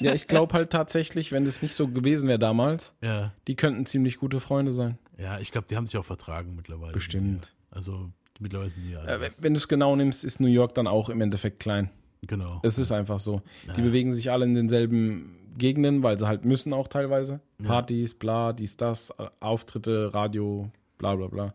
[0.00, 3.32] Ja, ich glaube halt tatsächlich, wenn das nicht so gewesen wäre damals, ja.
[3.46, 4.98] die könnten ziemlich gute Freunde sein.
[5.18, 6.92] Ja, ich glaube, die haben sich auch vertragen mittlerweile.
[6.92, 7.54] Bestimmt.
[7.70, 9.04] Also, mittlerweile sind die ja.
[9.04, 11.90] Äh, wenn du es genau nimmst, ist New York dann auch im Endeffekt klein.
[12.22, 12.60] genau.
[12.62, 13.42] Es ist einfach so.
[13.64, 13.84] Die Ja.
[13.84, 17.40] bewegen sich alle in denselben Gegenden, weil sie halt müssen auch teilweise.
[17.62, 21.54] Partys, bla, dies, das, Auftritte, Radio, bla bla bla.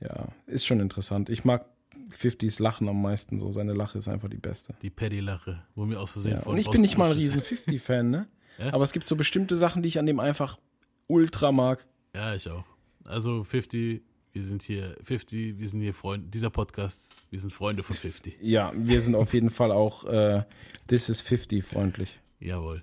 [0.00, 1.28] Ja, ist schon interessant.
[1.28, 1.66] Ich mag
[2.10, 3.52] 50s Lachen am meisten so.
[3.52, 4.74] Seine Lache ist einfach die beste.
[4.82, 6.42] Die Paddy-Lache, wo mir aus Versehen Ja.
[6.44, 8.28] Und ich bin nicht mal ein riesen 50-Fan, ne?
[8.58, 8.72] Ja?
[8.72, 10.58] Aber es gibt so bestimmte Sachen, die ich an dem einfach
[11.06, 11.86] ultra mag.
[12.12, 12.64] Ja, ich auch.
[13.04, 17.84] Also 50, wir sind hier 50, wir sind hier Freunde, dieser Podcast, wir sind Freunde
[17.84, 18.38] von 50.
[18.40, 20.42] Ja, wir sind auf jeden Fall auch äh,
[20.88, 22.18] This is 50 freundlich.
[22.40, 22.82] Jawohl.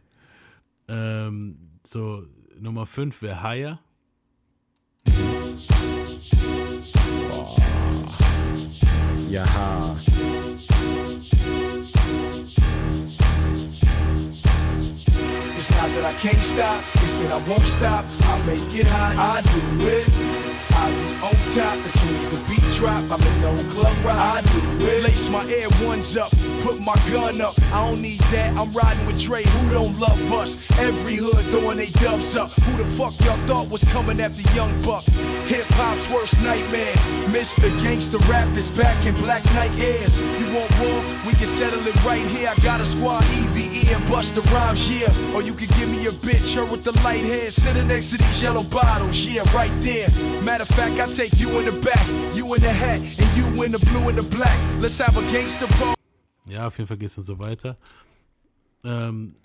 [0.88, 2.26] Ähm, so,
[2.58, 3.80] Nummer 5 wäre Higher.
[9.36, 9.96] Ja.
[15.90, 18.06] That I can't stop, it's that I won't stop.
[18.24, 20.56] I make it hot, I do it.
[20.76, 23.04] I be on top as soon as the beat drop.
[23.12, 25.04] I'm in the club ride, I do it.
[25.04, 27.54] Lace my air ones up, put my gun up.
[27.72, 29.44] I don't need that, I'm riding with Dre.
[29.44, 30.58] Who don't love us?
[30.80, 32.52] Every hood throwing they dubs up.
[32.52, 35.04] Who the fuck y'all thought was coming after Young Buck?
[35.48, 36.96] Hip hop's worst nightmare.
[37.32, 37.70] Mr.
[37.80, 40.20] Gangsta Rap is back in Black Night airs.
[40.40, 41.00] You want war?
[41.26, 42.50] We can settle it right here.
[42.50, 45.34] I got a squad, EVE and Busta Rhymes, yeah.
[45.34, 48.18] Or you could give me a bitch, her with the light hair, sitting next to
[48.18, 50.08] these yellow bottles, yeah, right there.
[50.44, 53.64] Matter of fact, I take you in the back, you in the hat, and you
[53.64, 54.58] in the blue and the black.
[54.82, 55.96] Let's have a gangster party.
[56.48, 57.78] Ja, auf jeden Fall geht es dann so weiter.
[58.84, 59.36] Ähm,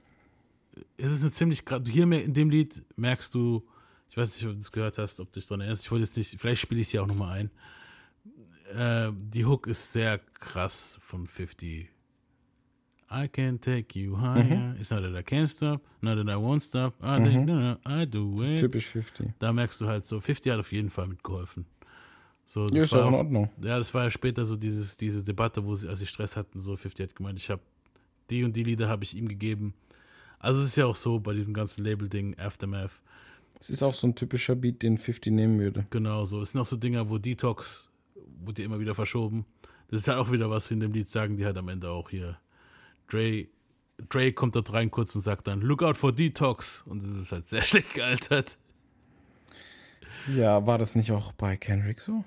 [0.97, 3.67] es ist eine ziemlich, gra- hier in dem Lied merkst du,
[4.11, 6.05] ich weiß nicht, ob du das gehört hast, ob du dich daran erinnerst, ich wollte
[6.05, 7.51] jetzt nicht, vielleicht spiele ich es ja auch nochmal ein.
[8.77, 11.89] Äh, die Hook ist sehr krass von 50
[13.13, 14.75] I can take you higher.
[14.79, 16.95] It's not that I can't stop, not that I won't stop.
[17.03, 18.61] I, think, no, no, I do Das ist it.
[18.61, 19.33] typisch 50.
[19.39, 21.67] Da merkst du halt so, 50 hat auf jeden Fall mitgeholfen.
[22.47, 23.51] So, das Ja, ist war auch in Ordnung.
[23.63, 26.61] Ja, das war ja später so dieses, diese Debatte, wo sie, als sie Stress hatten,
[26.61, 27.63] so 50 hat gemeint, ich habe
[28.31, 29.75] die und die Lieder habe ich ihm gegeben.
[30.39, 32.93] Also es ist ja auch so bei diesem ganzen Label-Ding, Aftermath,
[33.59, 35.85] Es ist auch so ein typischer Beat, den 50 nehmen würde.
[35.91, 36.41] genau so.
[36.41, 37.91] Es sind auch so Dinger, wo Detox,
[38.45, 39.45] wurde immer wieder verschoben.
[39.89, 42.09] Das ist halt auch wieder was in dem Lied, sagen die halt am Ende auch
[42.11, 42.39] hier.
[43.11, 43.49] Dre,
[44.09, 46.83] Dre kommt dort rein kurz und sagt dann, look out for Detox.
[46.87, 48.59] Und das ist halt sehr schlecht gealtert.
[50.35, 52.25] Ja, war das nicht auch bei Kendrick so?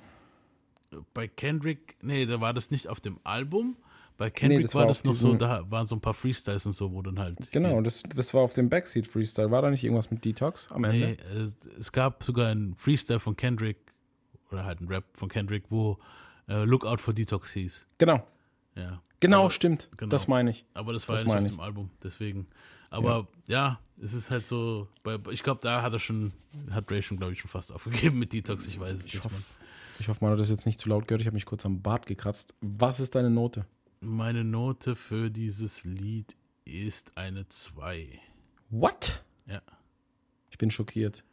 [1.14, 3.78] Bei Kendrick, nee, da war das nicht auf dem Album.
[4.18, 6.74] Bei Kendrick das war war das noch so, da waren so ein paar Freestyles und
[6.74, 7.52] so, wo dann halt.
[7.52, 9.50] Genau, das, das war auf dem Backseat Freestyle.
[9.50, 11.08] War da nicht irgendwas mit Detox am Ende?
[11.08, 13.78] Nee, es, es gab sogar einen Freestyle von Kendrick,
[14.52, 15.98] oder halt einen Rap von Kendrick, wo
[16.48, 17.88] äh, Look Out for Detox hieß.
[17.98, 18.26] Genau,
[18.76, 19.02] Ja.
[19.24, 19.90] Genau, Aber- stimmt.
[19.98, 20.10] genau.
[20.10, 20.66] Das meine ich.
[20.74, 22.48] Aber das war Das ja nicht auf dem Album, deswegen.
[22.90, 24.88] Aber ja, es ist halt so,
[25.32, 26.32] ich glaube, da hat er schon,
[26.70, 29.24] hat Ray schon, glaube ich, schon fast aufgegeben mit Detox, ich weiß es Ich nicht.
[29.24, 29.36] hoffe,
[30.00, 31.22] ich hoffe, man hat das jetzt nicht zu laut gehört.
[31.22, 32.54] Ich habe mich kurz am Bart gekratzt.
[32.62, 33.66] Was ist deine Note?
[34.02, 38.20] Meine Note für dieses Lied ist eine 2.
[38.70, 39.24] What?
[39.48, 39.62] Ja.
[40.52, 41.24] Ich bin schockiert.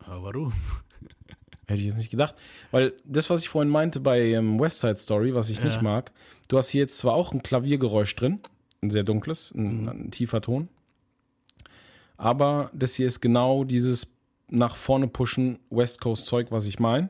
[0.00, 0.52] Aber warum?
[1.66, 2.34] Hätte ich jetzt nicht gedacht.
[2.70, 5.64] Weil das, was ich vorhin meinte bei ähm, West Side Story, was ich Ja.
[5.64, 6.12] nicht mag,
[6.48, 8.40] du hast hier jetzt zwar auch ein Klaviergeräusch drin,
[8.82, 9.88] ein sehr dunkles, ein, Mhm.
[9.88, 10.68] ein tiefer Ton,
[12.16, 14.06] aber das hier ist genau dieses
[14.48, 17.08] nach vorne pushen West Coast Zeug, was ich meine.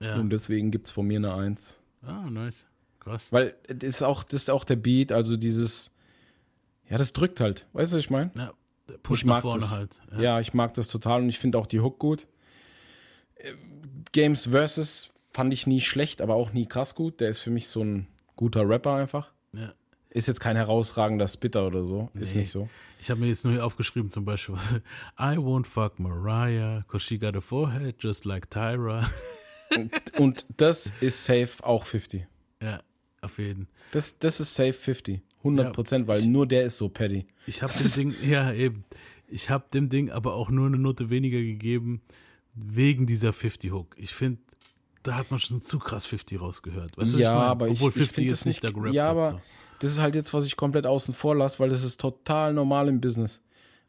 [0.00, 0.16] Ja.
[0.16, 1.78] Und deswegen gibt es von mir eine Eins.
[2.02, 2.54] Ah, nice.
[3.00, 3.24] Krass.
[3.30, 5.90] Weil das ist auch, das ist auch der Beat, also dieses,
[6.88, 7.66] ja, das drückt halt.
[7.72, 8.30] Weißt du, was ich meine?
[8.34, 8.52] Ja,
[9.02, 9.70] Push Ich nach mag vorne das.
[9.70, 10.00] halt.
[10.18, 10.40] Ja.
[10.40, 12.26] ich mag das total und ich finde auch die Hook gut.
[14.12, 17.20] Games Versus fand ich nie schlecht, aber auch nie krass gut.
[17.20, 19.32] Der ist für mich so ein guter Rapper einfach.
[19.52, 19.72] ja.
[20.10, 22.08] Ist jetzt kein herausragender Spitter oder so.
[22.14, 22.42] Ist Nee.
[22.42, 22.68] nicht so.
[23.00, 24.54] Ich habe mir jetzt nur hier aufgeschrieben, zum Beispiel,
[25.18, 29.10] I won't fuck Mariah, cause she got a forehead just like Tyra.
[30.16, 32.26] Und das ist safe auch 50.
[32.62, 32.80] ja,
[33.22, 33.66] auf jeden.
[33.90, 35.20] Das, das ist safe 50.
[35.38, 37.26] 100 Prozent, weil ich- nur der ist so petty.
[37.46, 38.84] Ich habe dem Ding, ja eben,
[39.26, 42.02] ich habe dem Ding aber auch nur eine Note weniger gegeben,
[42.54, 43.94] wegen dieser 50-Hook.
[43.98, 44.38] Ich finde,
[45.02, 46.96] da hat man schon zu krass 50 rausgehört.
[46.96, 47.48] Weißt du, ja, ich mein?
[47.48, 48.62] aber Obwohl ich 50 finde jetzt das nicht.
[48.62, 49.10] nicht da gerappt ja, hat.
[49.10, 49.40] aber So.
[49.80, 52.88] das ist halt jetzt, was ich komplett außen vor lasse, weil das ist total normal
[52.88, 53.40] im Business.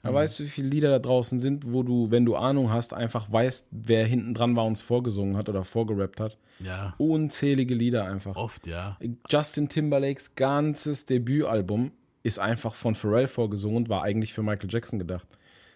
[0.04, 0.15] Da Mhm.
[0.15, 3.32] weißt du, wie viele Lieder da draußen sind, wo du, wenn du Ahnung hast, einfach
[3.32, 6.38] weißt, wer hinten dran war und es vorgesungen hat oder vorgerappt hat.
[6.60, 8.36] Ja, Unzählige Lieder einfach.
[8.36, 8.97] oft, ja.
[9.30, 11.91] Justin Timberlakes ganzes Debütalbum
[12.23, 15.28] ist einfach von Pharrell vorgesungen und war eigentlich für Michael Jackson gedacht.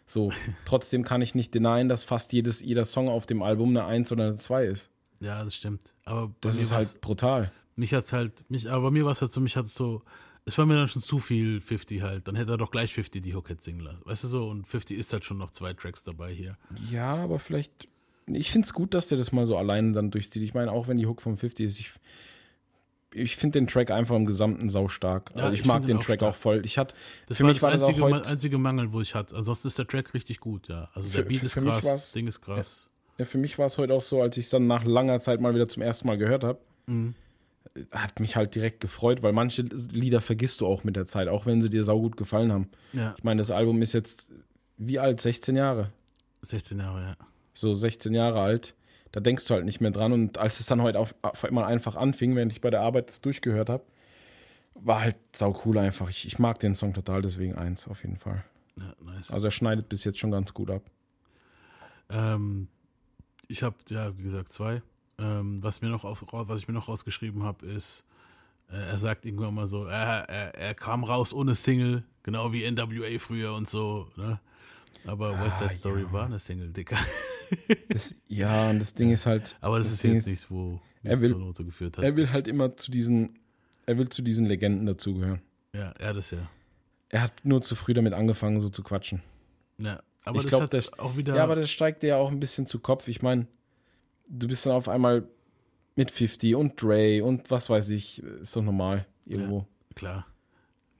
[0.10, 0.32] So,
[0.66, 4.12] trotzdem kann ich nicht denyen, dass fast jedes, jeder Song auf dem Album eine 1
[4.12, 4.90] oder eine 2 ist.
[5.20, 5.94] Ja, das stimmt.
[6.04, 7.52] Aber Das ist halt brutal.
[7.76, 10.02] mich hat's halt, mich, aber bei mir war es halt so, mich hat es so,
[10.46, 12.28] es war mir dann schon zu viel 50 halt.
[12.28, 14.02] Dann hätte er doch gleich 50 die Hook jetzt singen lassen.
[14.06, 14.50] Weißt du so?
[14.50, 16.58] Und 50 ist halt schon noch zwei Tracks dabei hier.
[16.90, 17.88] Ja, aber vielleicht.
[18.26, 20.42] Ich finde es gut, dass der das mal so alleine dann durchzieht.
[20.42, 21.92] Ich meine, auch wenn die Hook von 50 ist, ich,
[23.14, 25.32] ich finde den Track einfach im Gesamten sau stark.
[25.36, 26.32] Ja, also ich, ich mag den den auch Track stark.
[26.32, 26.66] auch voll.
[26.66, 26.94] Ich hatte,
[27.28, 28.30] Das für war mich das war das auch einzige, heute.
[28.30, 29.36] einzige Mangel, wo ich hatte.
[29.36, 30.90] Ansonsten ist der Track richtig gut, ja.
[30.94, 32.88] Also der Für- Beat ist krass, das Ding ist krass.
[33.18, 35.42] Ja, für mich war es heute auch so, als ich es dann nach langer Zeit
[35.42, 37.16] mal wieder zum ersten Mal gehört habe, Mhm.
[37.92, 41.46] hat mich halt direkt gefreut, weil manche Lieder vergisst du auch mit der Zeit, auch
[41.46, 42.70] wenn sie dir saugut gefallen haben.
[42.94, 44.30] Ja, Ich meine, das Album ist jetzt
[44.78, 45.20] wie alt?
[45.20, 45.92] 16 Jahre.
[46.42, 47.18] 16 Jahre, ja.
[47.54, 48.74] So 16 Jahre alt.
[49.12, 50.12] Da denkst du halt nicht mehr dran.
[50.12, 53.10] Und als es dann heute auf, auf einmal einfach anfing, während ich bei der Arbeit
[53.10, 53.84] das durchgehört habe,
[54.76, 56.10] war halt sau cool einfach.
[56.10, 58.44] Ich, ich mag den Song total, deswegen eins auf jeden Fall.
[58.78, 59.32] ja nice.
[59.32, 60.84] Also er schneidet bis jetzt schon ganz gut ab.
[62.10, 62.68] Ähm,
[63.48, 64.82] ich habe, ja, wie gesagt, zwei.
[65.18, 68.06] Ähm, was, mir noch auf, was ich mir noch rausgeschrieben habe, ist,
[68.72, 72.70] äh, er sagt irgendwann mal so, er, er, er kam raus ohne Single, genau wie
[72.70, 74.08] NWA früher und so.
[74.16, 74.40] Ne?
[75.06, 76.12] Aber Ah, West Side Story ja.
[76.14, 76.98] war eine Single, Dicker.
[77.90, 79.58] Das, ja, und das Ding ist halt.
[79.62, 82.04] Aber das, das ist Ding jetzt nichts, wo er es will- zur Note geführt hat.
[82.06, 83.40] Er will halt immer zu diesen,
[83.86, 85.42] er will zu diesen Legenden dazugehören.
[85.74, 86.50] ja, er das ja.
[87.10, 89.22] Er hat nur zu früh damit angefangen, so zu quatschen.
[89.80, 91.36] Ja, aber Ich das glaub, das- auch wieder.
[91.36, 93.08] Ja, aber das steigt dir ja auch ein bisschen zu Kopf.
[93.08, 93.48] Ich meine,
[94.30, 95.28] du bist dann auf einmal
[95.96, 99.66] mit 50 und Dre und was weiß ich, ist doch normal irgendwo.
[99.96, 100.26] klar.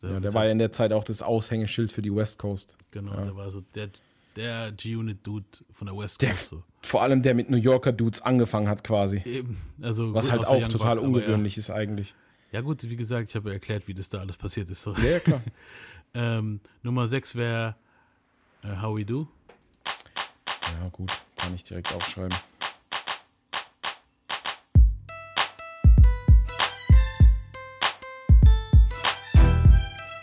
[0.02, 2.78] Ja, der war ja in der Zeit auch das Aushängeschild für die West Coast.
[2.92, 3.26] Genau, ja.
[3.26, 3.90] der war so der,
[4.40, 6.48] der G-Unit-Dude von der West Der- Coast.
[6.48, 6.64] So.
[6.82, 9.22] Vor allem der mit New Yorker Dudes angefangen hat quasi.
[9.26, 12.16] Eben, also Was halt auch Young total Buck, ungewöhnlich ist eigentlich.
[12.52, 12.60] Ja.
[12.60, 14.82] ja gut, wie gesagt, ich habe ja erklärt, wie das da alles passiert ist.
[14.82, 14.94] So.
[14.96, 15.42] Ja, ja klar.
[16.16, 17.76] Ähm, Nummer 6 wäre
[18.64, 19.28] äh, How We Do.
[20.82, 22.36] ja gut, kann ich direkt aufschreiben.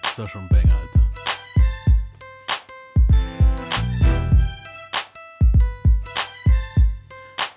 [0.03, 0.49] Das war schon ein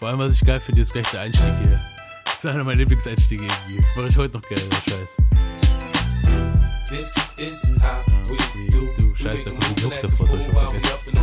[0.09, 1.79] allem, was ich geil finde, ist gleich der Einstieg hier.
[2.25, 3.81] Das ist einer meiner Lieblingseinstiege irgendwie.
[3.81, 5.17] Das mache ich heute noch gerne, der Scheiß.
[6.89, 8.37] This is how we
[8.71, 8.87] do.
[8.97, 11.13] Du, scheiße, da kommt act a davor, soll ich we vergessen.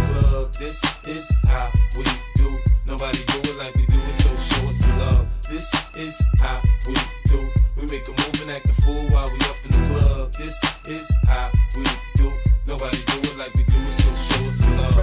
[0.58, 2.04] This is how we
[2.36, 2.56] do.
[2.86, 5.26] Nobody do it like we do it, so show us some love.
[5.50, 6.94] This is how we
[7.26, 7.42] do.
[7.76, 10.32] We make a move and act a fool while we up in the club.
[10.32, 12.30] This is how we do.
[12.66, 14.35] Nobody do it like we do it, so show us love.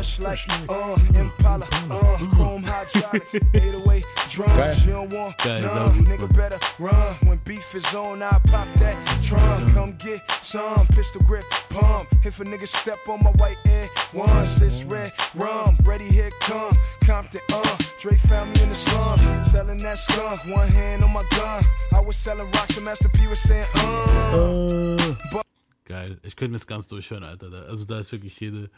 [0.04, 4.86] Fresh like uh Impala, uh chrome hydraulics, 808 drums.
[4.86, 7.16] You don't want none, nigga better run.
[7.24, 9.74] When beef is on, I pop that trunk.
[9.74, 12.10] Come get some pistol grip pump.
[12.26, 15.78] If a nigga step on my white air once, it's red rum.
[15.86, 17.78] Ready, here come Compton, uh.
[18.02, 20.42] Dre found me in the slums, selling that skunk.
[20.54, 21.64] One hand on my gun.
[21.94, 25.44] I was selling rocks, and Master P was saying, uh.
[25.86, 26.18] Geil.
[26.24, 27.48] Ich könnte mir das ganz durchhören, Alter.
[27.70, 28.70] Also da ist wirklich jede,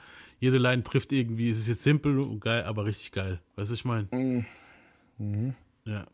[0.45, 1.49] jede Line trifft irgendwie.
[1.49, 3.41] Es ist jetzt simpel und geil, aber richtig geil.
[3.55, 4.45] Weißt du, ich meine?
[5.85, 6.05] Ja.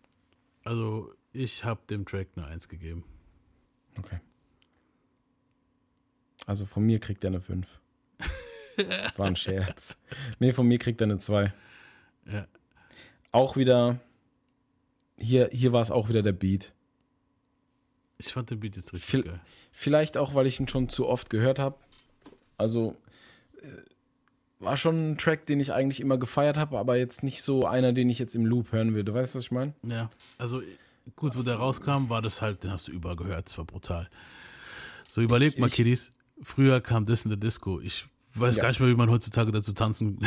[0.63, 3.03] Also ich habe dem Track eine Eins gegeben.
[3.99, 4.21] Okay.
[6.45, 7.67] Also von mir kriegt er eine 5.
[9.17, 9.97] War ein Scherz.
[10.39, 11.53] Nee, von mir kriegt er eine 2.
[12.31, 12.47] Ja.
[13.33, 13.99] Auch wieder,
[15.17, 16.73] hier, hier war es auch wieder der Beat.
[18.17, 19.41] Ich fand den Beat jetzt richtig Viel- geil.
[19.73, 21.77] Vielleicht auch, weil ich ihn schon zu oft gehört habe.
[22.57, 22.95] Also
[23.61, 23.67] äh,
[24.61, 27.93] war schon ein Track, den ich eigentlich immer gefeiert habe, aber jetzt nicht so einer,
[27.93, 29.13] den ich jetzt im Loop hören würde.
[29.13, 29.73] Weißt du, was ich meine?
[29.85, 30.09] Ja.
[30.37, 30.61] Also
[31.15, 33.49] gut, wo der rauskam, war das halt, den hast du überall gehört.
[33.49, 34.09] Es war brutal.
[35.09, 36.11] So überlegt mal, Kiddies.
[36.41, 37.79] Früher kam das in der Disco.
[37.81, 38.61] Ich weiß Ja.
[38.63, 40.19] gar nicht mehr, wie man heutzutage dazu tanzen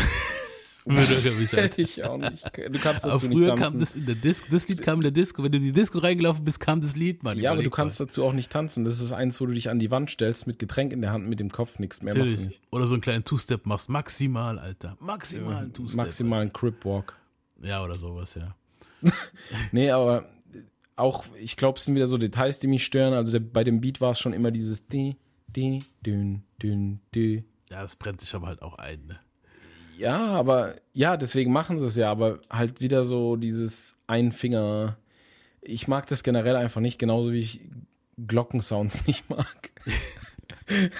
[0.84, 1.42] würde.
[1.42, 1.78] ich, Alter.
[1.78, 2.44] ich auch nicht.
[2.44, 3.80] Du kannst Aber dazu nicht früher kam tanzen.
[3.80, 4.46] das in der Disco.
[4.50, 5.42] Das Lied kam in der Disco.
[5.42, 7.38] Wenn du in die Disco reingelaufen bist, kam das Lied, Mann.
[7.38, 8.06] ja, aber du kannst mal.
[8.06, 8.84] dazu auch nicht tanzen.
[8.84, 11.26] Das ist eins, wo du dich an die Wand stellst mit Getränk in der Hand,
[11.28, 12.48] mit dem Kopf nichts mehr machst du Natürlich.
[12.48, 12.60] nicht.
[12.70, 13.88] Oder so einen kleinen Two-Step machst.
[13.88, 14.96] Maximal, Alter.
[15.00, 15.96] Maximal ein Two-Step.
[15.96, 17.18] Maximal ein Crip Walk.
[17.62, 18.54] Ja, oder sowas, ja.
[19.72, 20.28] Nee, aber
[20.96, 23.14] auch, ich glaube, es sind wieder so Details, die mich stören.
[23.14, 25.16] Also der, bei dem Beat war es schon immer dieses di,
[25.48, 27.42] di, dün, dün, dü.
[27.70, 29.18] Ja, das brennt sich aber halt auch ein, ne?
[29.98, 34.96] Ja, aber ja, deswegen machen sie es ja, aber halt wieder so dieses Einfinger.
[35.60, 37.60] Ich mag das generell einfach nicht, genauso wie ich
[38.26, 39.70] Glockensounds nicht mag.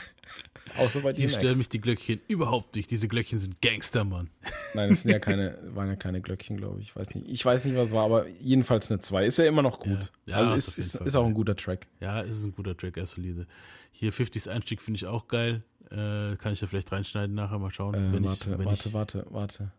[0.77, 1.35] Außer bei Hier DMX.
[1.35, 2.91] stören mich die Glöckchen überhaupt nicht.
[2.91, 4.31] Diese Glöckchen sind Gangster, Mann.
[4.75, 6.89] Nein, das sind ja keine, waren ja keine Glöckchen, glaube ich.
[6.89, 7.29] Ich weiß nicht.
[7.29, 9.27] Ich weiß nicht, was war, aber jedenfalls eine 2.
[9.27, 10.11] Ist ja immer noch gut.
[10.27, 11.87] Ja, also ist ist, ist, auch ein guter Track.
[12.01, 13.47] Ja, es ist ein guter Track, er ist solide.
[13.93, 15.63] Hier 50s Einstieg finde ich auch geil.
[15.90, 17.94] Äh, kann ich ja vielleicht reinschneiden nachher, mal schauen.
[17.94, 19.70] Äh, wenn warte, ich, wenn warte, ich, warte, warte.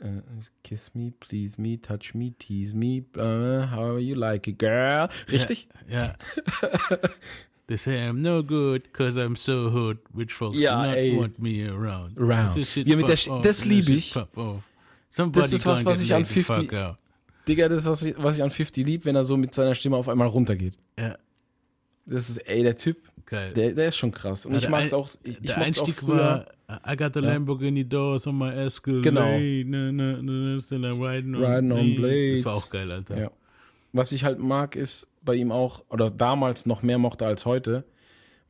[0.00, 0.20] Äh,
[0.62, 5.08] kiss me, please me, touch me, tease me, uh, how you like it, girl.
[5.30, 5.68] Richtig?
[5.88, 6.14] Ja.
[7.66, 9.98] They say I'm no good, cause I'm so hood.
[10.14, 11.16] Rich folks Ja, do not ey.
[11.16, 12.66] want me around.
[12.66, 14.14] Shit Ja, mit der Sch- off, das this lieb shit ich.
[15.08, 16.98] Somebody ist was, was ich an laid the 50 fuck out.
[17.48, 19.74] Digga, das ist, was ich, was ich an 50 lieb, wenn er so mit seiner
[19.74, 20.76] Stimme auf einmal runtergeht.
[20.98, 21.16] Ja,
[22.04, 23.52] Das ist, ey, der Typ, geil.
[23.52, 24.46] der, der ist schon krass.
[24.46, 26.16] Und Ja, ich mag es auch, ich, der auch Einstieg früher.
[26.16, 26.46] war
[26.86, 29.02] I got the Lamborghini doors on my Escalade.
[29.02, 29.38] Genau.
[29.38, 32.42] Na, na, na, still riding on, Riding on blades.
[32.42, 33.18] Das war auch geil, Alter.
[33.18, 33.30] Ja.
[33.92, 37.84] Was ich halt mag, ist bei ihm auch, oder damals noch mehr mochte als heute,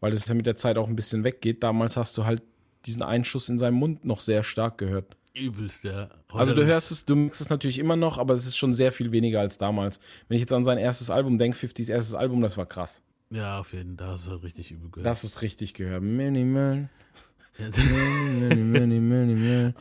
[0.00, 1.62] weil das ja mit der Zeit auch ein bisschen weggeht.
[1.62, 2.42] Damals hast du halt
[2.86, 5.16] diesen Einschuss in seinem Mund noch sehr stark gehört.
[5.34, 6.08] Übelst, ja.
[6.30, 8.72] Heute Also du hörst es, du merkst es natürlich immer noch, aber es ist schon
[8.72, 9.98] sehr viel weniger als damals.
[10.28, 13.00] Wenn ich jetzt an sein erstes Album denke, 50s erstes Album, das war krass.
[13.34, 14.06] Ja, auf jeden Fall.
[14.06, 15.06] Da hast du halt richtig übel gehört.
[15.06, 16.02] Das ist richtig gehört.
[16.04, 16.18] Ja,
[16.60, 16.88] man.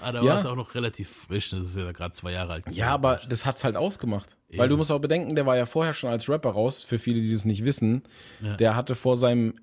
[0.01, 1.49] ah, da war es Ja, auch noch relativ frisch.
[1.49, 2.65] Das ist ja gerade zwei Jahre alt.
[2.71, 4.37] ja, aber das hat's halt ausgemacht.
[4.55, 7.19] Weil du musst auch bedenken, der war ja vorher schon als Rapper raus, für viele,
[7.21, 8.03] die das nicht wissen.
[8.41, 8.55] Ja.
[8.57, 9.55] Der hatte vor seinem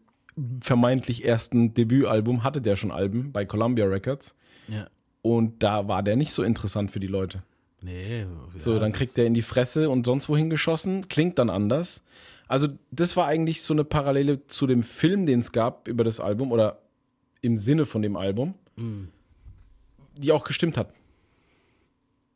[0.60, 4.34] vermeintlich ersten Debütalbum, hatte der schon Alben bei Columbia Records.
[4.68, 4.88] Ja.
[5.22, 7.42] Und da war der nicht so interessant für die Leute.
[7.82, 8.26] Nee.
[8.56, 12.02] So, dann kriegt er in die Fresse und sonst wohin geschossen, klingt dann anders.
[12.50, 16.18] Also, das war eigentlich so eine Parallele zu dem Film, den es gab über das
[16.18, 16.80] Album oder
[17.42, 18.54] im Sinne von dem Album,
[20.16, 20.92] die auch gestimmt hat.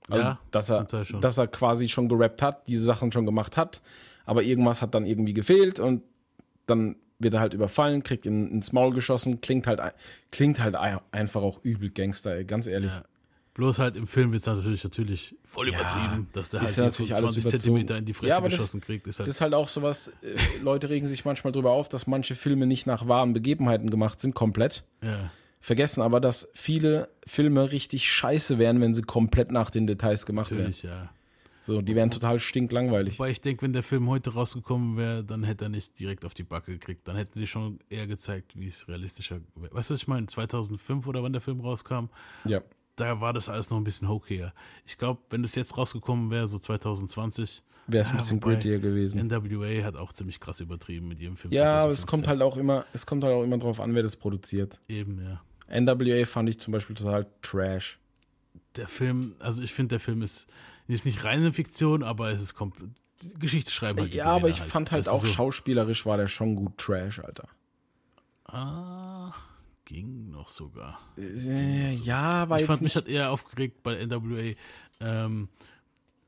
[0.08, 0.76] Also, Ja, dass, er,
[1.20, 3.80] dass er quasi schon gerappt hat, diese Sachen schon gemacht hat,
[4.26, 6.02] aber irgendwas hat dann irgendwie gefehlt und
[6.66, 9.80] dann wird er halt überfallen, kriegt in, ins Maul geschossen, klingt halt,
[10.30, 12.90] klingt halt ein- einfach auch übel Gangster, ey, ganz ehrlich.
[12.90, 13.04] Ja.
[13.54, 16.74] Bloß halt im Film wird es natürlich, natürlich voll Ja, übertrieben, dass der halt ja
[16.74, 17.60] hier natürlich so alles 20 überzogen.
[17.62, 19.06] Zentimeter in die Fresse Ja, aber das- geschossen kriegt.
[19.06, 22.06] Ist halt, Das ist halt auch sowas, äh, Leute regen sich manchmal drüber auf, dass
[22.08, 24.84] manche Filme nicht nach wahren Begebenheiten gemacht sind, komplett.
[25.02, 25.30] ja.
[25.60, 30.50] Vergessen aber, dass viele Filme richtig scheiße wären, wenn sie komplett nach den Details gemacht
[30.50, 31.08] Natürlich, ja.
[31.62, 33.18] So, die wären total stinklangweilig.
[33.18, 36.34] Weil ich denke, wenn der Film heute rausgekommen wäre, dann hätte er nicht direkt auf
[36.34, 37.08] die Backe gekriegt.
[37.08, 39.74] Dann hätten sie schon eher gezeigt, wie es realistischer wäre.
[39.74, 40.26] Weißt du, was ich meine?
[40.26, 42.10] 2005 oder wann der Film rauskam,
[42.44, 42.60] Ja.
[42.96, 44.52] Da war das alles noch ein bisschen hokier.
[44.86, 49.26] Ich glaube, wenn das jetzt rausgekommen wäre, so 2020, Wäre es ein bisschen grittier gewesen.
[49.26, 51.52] NWA hat auch ziemlich krass übertrieben mit ihrem Film.
[51.52, 52.06] Ja, aber es 2015.
[52.08, 54.80] kommt halt auch immer, es kommt halt auch immer drauf an, wer das produziert.
[54.88, 55.42] Eben, ja.
[55.68, 57.98] NWA fand ich zum Beispiel total trash.
[58.76, 60.46] Der Film, also ich finde, der Film ist,
[60.88, 62.90] ist nicht reine Fiktion, aber es ist komplett.
[63.38, 64.12] Geschichte schreiben halt.
[64.12, 67.48] Ja, aber ich fand halt Weißt auch so, schauspielerisch war der schon gut trash, Alter.
[68.44, 69.32] Ah,
[69.84, 71.00] ging noch sogar.
[71.18, 74.54] Äh, ja, war ich jetzt fand, mich hat eher aufgeregt bei NWA,
[75.00, 75.48] ähm,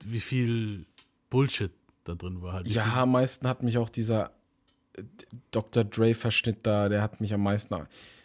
[0.04, 0.86] wie viel
[1.30, 1.72] Bullshit
[2.04, 2.54] da drin war.
[2.54, 2.66] Halt.
[2.68, 4.32] Ja, am meisten hat mich auch dieser
[4.96, 5.02] äh,
[5.50, 5.84] Dr.
[5.84, 7.74] Dre-Verschnitt da, der hat mich am meisten.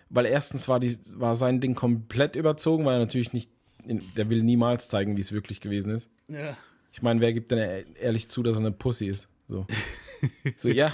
[0.09, 3.49] Weil erstens war, die, war sein Ding komplett überzogen, weil er natürlich nicht,
[3.85, 6.09] in, der will niemals zeigen, wie es wirklich gewesen ist.
[6.27, 6.57] ja.
[6.93, 9.29] Ich meine, wer gibt denn e- ehrlich zu, dass er eine Pussy ist?
[9.47, 9.65] So,
[10.57, 10.91] so ja.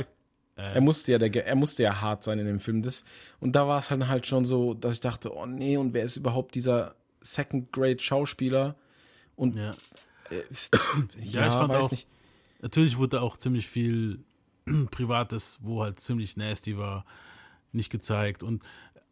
[0.57, 2.81] Er musste ja, der, er musste ja hart sein in dem Film.
[2.81, 3.03] Das,
[3.39, 6.03] und da war es halt, halt schon so, dass ich dachte, oh nee, und wer
[6.03, 6.95] ist überhaupt dieser
[7.71, 8.75] Second-Grade-Schauspieler?
[9.35, 9.71] Und ja.
[10.29, 10.41] äh,
[11.21, 12.07] Ja, ich fand weiß auch- nicht.
[12.61, 14.19] Natürlich wurde auch ziemlich viel
[14.91, 17.05] Privates, wo halt ziemlich nasty war,
[17.71, 18.41] nicht gezeigt.
[18.41, 18.63] Und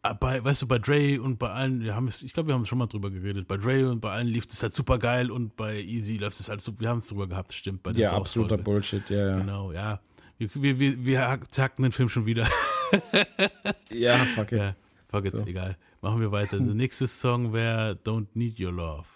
[0.02, 2.54] äh, bei, weißt du, bei Dre und bei allen, wir haben es, ich glaube, wir
[2.54, 4.98] haben es schon mal drüber geredet, bei Dre und bei allen lief es halt super
[4.98, 7.92] geil und bei Easy läuft es halt super, wir haben es drüber gehabt, stimmt, bei
[7.92, 8.58] der Ja, absoluter.
[8.58, 9.38] Bullshit, ja, ja.
[9.38, 10.00] Genau, ja.
[10.38, 12.48] Wir, wir, wir, zacken den Film schon wieder.
[13.90, 14.58] Ja, fuck it.
[14.58, 14.76] ja,
[15.08, 15.44] fuck it, So.
[15.44, 15.76] egal.
[16.02, 16.58] Machen wir weiter.
[16.58, 19.06] Der nächste Song wäre Don't Need Your Love.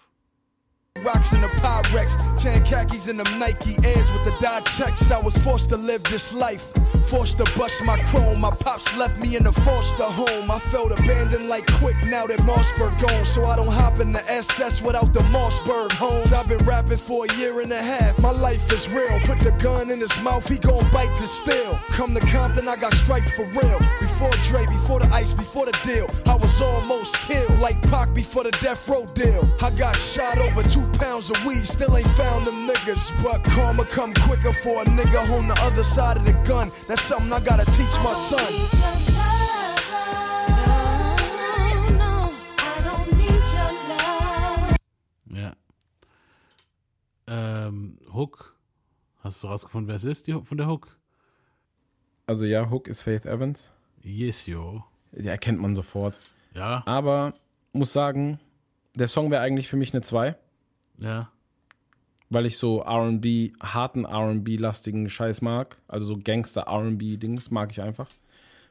[1.04, 5.10] Rocks in the Pyrex, tan khakis in them Nike Airs with the dye checks.
[5.10, 6.72] I was forced to live this life,
[7.08, 8.40] forced to bust my chrome.
[8.40, 10.50] My pops left me in a foster home.
[10.50, 13.24] I felt abandoned like quick now that Mossberg gone.
[13.24, 16.32] So I don't hop in the SS without the Mossberg homes.
[16.32, 18.18] I've been rapping for a year and a half.
[18.20, 19.20] My life is real.
[19.20, 21.78] Put the gun in his mouth, he gon' bite the steel.
[21.96, 23.78] Come to Compton, I got stripes for real.
[24.00, 26.06] Before Dre, before the ice, before the deal.
[26.26, 29.48] I was almost killed like Pac before the death row deal.
[29.62, 33.10] I got shot over two pounds of weed, still ain't found them niggas.
[33.22, 36.68] But karma come quicker for a nigga on the other side of the gun.
[36.88, 38.50] That's something I gotta teach my son.
[45.32, 45.52] Ja.
[47.26, 48.56] Ähm, Hook.
[49.22, 50.96] Hast du rausgefunden, wer es ist, die, von der Hook?
[52.26, 53.70] Also ja, Hook ist Faith Evans.
[54.02, 54.84] Yes, yo.
[55.12, 56.18] Die erkennt man sofort.
[56.54, 57.34] Ja, Aber
[57.72, 58.40] muss sagen,
[58.94, 60.34] der Song wäre eigentlich für mich eine 2,
[61.00, 61.30] ja.
[62.30, 65.78] weil ich so RB, harten RB-lastigen Scheiß mag.
[65.88, 68.08] Also so Gangster-RB-Dings mag ich einfach.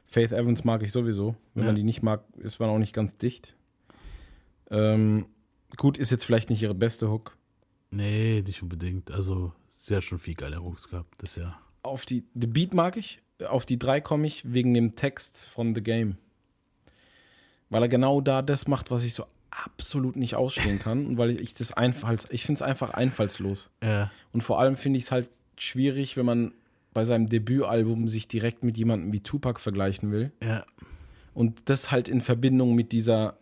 [0.06, 1.36] Faith Evans mag ich sowieso.
[1.54, 1.68] Wenn Ja.
[1.68, 3.54] man die nicht mag, ist man auch nicht ganz dicht.
[4.70, 5.26] Ähm,
[5.76, 7.36] gut, ist jetzt vielleicht nicht ihre beste Hook.
[7.90, 9.10] Nee, nicht unbedingt.
[9.10, 11.60] Also, sie hat schon viel geile Hooks gehabt, das Jahr.
[11.82, 13.20] Auf die, The Beat mag ich.
[13.48, 16.16] Auf die 3 komme ich wegen dem Text von The Game.
[17.68, 21.06] Weil er genau da das macht, was ich so absolut nicht ausstehen kann.
[21.06, 23.70] und weil ich das einfalls, ich finde es einfach einfallslos.
[23.82, 25.28] Ja, Und vor allem finde ich es halt
[25.58, 26.52] schwierig, wenn man
[26.92, 30.32] bei seinem Debütalbum sich direkt mit jemandem wie Tupac vergleichen will.
[30.42, 30.64] ja.
[31.32, 33.36] Und das halt in Verbindung mit dieser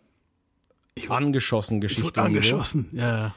[1.09, 2.03] angeschossen Ich Geschichte.
[2.03, 2.27] wurde und so.
[2.37, 3.33] angeschossen, ja.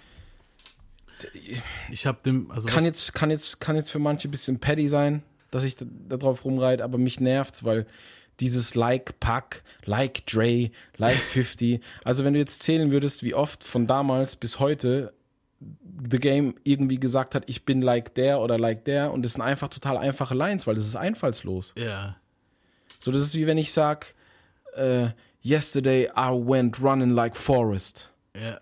[1.91, 4.89] Ich habe dem, also Kann jetzt, kann, jetzt, kann jetzt für manche ein bisschen petty
[4.89, 7.87] sein, dass ich da, da drauf rumreite, aber mich nervt's, weil
[8.41, 13.64] dieses Like Pack, Like Dre, Like 50, also wenn du jetzt zählen würdest, wie oft
[13.64, 15.12] von damals bis heute
[16.11, 19.43] The Game irgendwie gesagt hat, ich bin like der oder like der und das sind
[19.43, 21.72] einfach total einfache Lines, weil das ist einfallslos.
[21.78, 22.16] ja,
[22.99, 24.14] So, das ist wie wenn ich sag,
[24.74, 25.11] äh,
[25.45, 28.12] yesterday I went running like Forrest.
[28.35, 28.59] ja.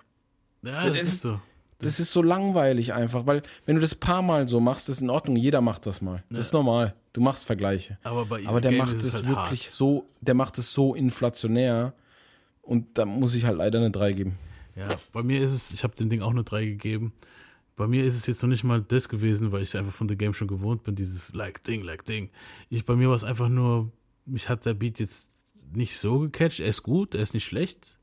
[0.63, 1.41] Ja, das Das ist ist- so.
[1.79, 5.09] Das ist so langweilig einfach, weil wenn du das paar Mal so machst, ist in
[5.09, 6.23] Ordnung, jeder macht das mal.
[6.29, 6.93] Das ist normal.
[7.13, 7.99] Du machst Vergleiche.
[8.03, 9.73] Aber bei Aber der Game macht es halt wirklich hart.
[9.73, 11.93] so, der macht es so inflationär
[12.63, 14.39] und da muss ich halt leider eine 3 geben.
[14.77, 17.13] Ja, bei mir ist es, ich habe dem Ding auch eine 3 gegeben.
[17.77, 20.17] Bei mir ist es jetzt noch nicht mal das gewesen, weil ich einfach von The
[20.17, 22.31] Game schon gewohnt bin, dieses like Ding, like Ding.
[22.69, 23.91] Ich, bei mir war es einfach nur,
[24.27, 25.31] mich hat der Beat jetzt
[25.73, 26.61] nicht so gecatcht.
[26.61, 27.99] Er ist gut, er ist nicht schlecht.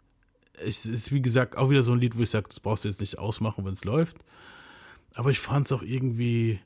[0.54, 2.90] Es ist, wie gesagt, auch wieder so ein Lied, wo ich sage, das brauchst du
[2.90, 4.18] jetzt nicht ausmachen, wenn es läuft.
[5.14, 6.60] Aber ich fand es auch irgendwie,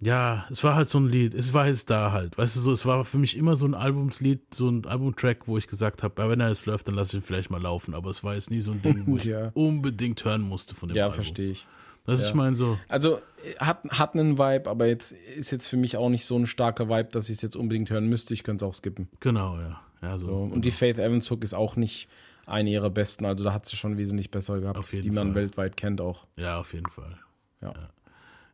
[0.00, 2.72] ja, es war halt so ein Lied, es war jetzt da halt, weißt du so,
[2.72, 6.28] es war für mich immer so ein Albumslied, so ein Albumtrack, wo ich gesagt habe,
[6.28, 8.50] wenn er jetzt läuft, dann lasse ich ihn vielleicht mal laufen, aber es war jetzt
[8.50, 9.50] nie so ein Ding, wo ich Ja.
[9.54, 11.16] unbedingt hören musste von dem Ja, Album.
[11.16, 11.66] verstehe ich.
[12.06, 12.28] Das Ja.
[12.28, 13.20] ich meine so, Also
[13.58, 16.88] hat, hat einen Vibe, aber jetzt ist jetzt für mich auch nicht so ein starker
[16.88, 18.32] Vibe, dass ich es jetzt unbedingt hören müsste.
[18.34, 19.08] Ich könnte es auch skippen.
[19.20, 19.80] genau, ja.
[20.00, 20.26] Ja, so.
[20.28, 20.34] So.
[20.36, 22.08] Und die Faith Evans Hook ist auch nicht
[22.46, 23.26] eine ihrer besten.
[23.26, 25.34] Also da hat sie schon wesentlich besser gehabt, die man Fall.
[25.34, 26.26] weltweit kennt auch.
[26.36, 27.18] ja, auf jeden Fall.
[27.60, 27.72] Ja.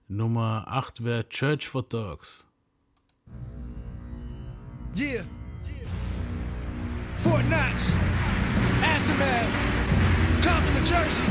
[0.08, 2.46] Nummer 8 wäre Church for Dogs.
[4.94, 5.24] Yeah.
[7.18, 7.96] Fort Knox.
[8.82, 9.48] Aftermath.
[10.42, 11.24] Compton, New Jersey.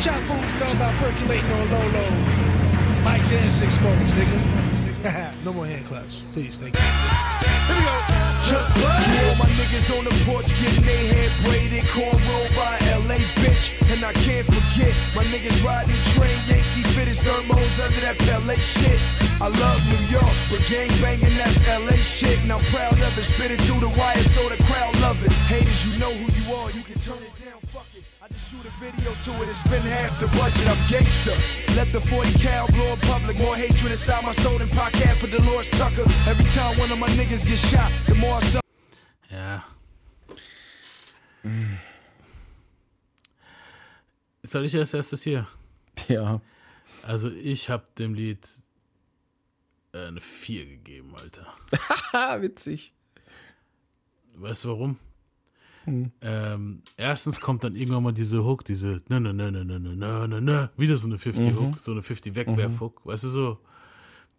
[0.00, 3.04] Chop fools know about percolating on low low.
[3.04, 4.73] Mike's six smokes, niggas.
[5.44, 6.24] no more hand claps.
[6.32, 6.80] Please, thank you.
[6.80, 7.96] Here we go.
[8.40, 9.04] Just blood.
[9.04, 12.72] To all my niggas on the porch getting their hair braided, cornrow by
[13.04, 13.68] LA bitch.
[13.92, 18.56] And I can't forget my niggas riding the train, Yankee fitted thermos under that Pele
[18.56, 18.96] shit.
[19.44, 22.40] I love New York, but gang banging that's LA shit.
[22.40, 23.24] And I'm proud of it.
[23.28, 25.32] Spit it through the wire so the crowd love it.
[25.52, 27.43] Haters, you know who you are, you can turn it
[28.54, 30.66] shoot a video to it and spend half the budget.
[30.68, 31.34] I'm gangster.
[31.76, 33.38] Let the 40 cal blow in public.
[33.38, 36.04] More hatred inside my soul than podcast for Dolores Tucker.
[36.28, 38.60] Every time one of my niggas get shot, the more I suffer.
[39.30, 39.62] Ja.
[44.42, 45.46] Soll ich als erstes hier?
[46.08, 46.40] Ja.
[47.02, 48.46] Also ich habe dem Lied
[49.92, 52.40] äh, eine 4 gegeben, Alter.
[52.40, 52.92] Witzig.
[54.34, 54.98] Weißt du warum?
[55.86, 59.94] Ähm, erstens kommt dann irgendwann mal diese Hook, diese ne ne ne ne ne ne
[59.94, 63.28] ne ne ne wieder so eine 50 Hook, so eine 50 Wegwerf Hook, weißt du
[63.28, 63.58] so,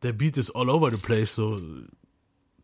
[0.01, 1.59] der Beat ist all over the place, so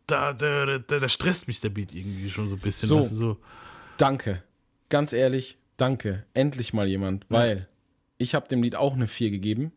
[0.06, 3.00] da da da, da, da stresst mich der Beat irgendwie schon so ein bisschen, So.
[3.00, 3.36] weißt du, so
[3.96, 4.42] Danke.
[4.88, 6.24] Ganz ehrlich, danke.
[6.34, 7.68] Endlich mal jemand, weil
[8.18, 9.72] ich habe dem Lied auch eine 4 gegeben,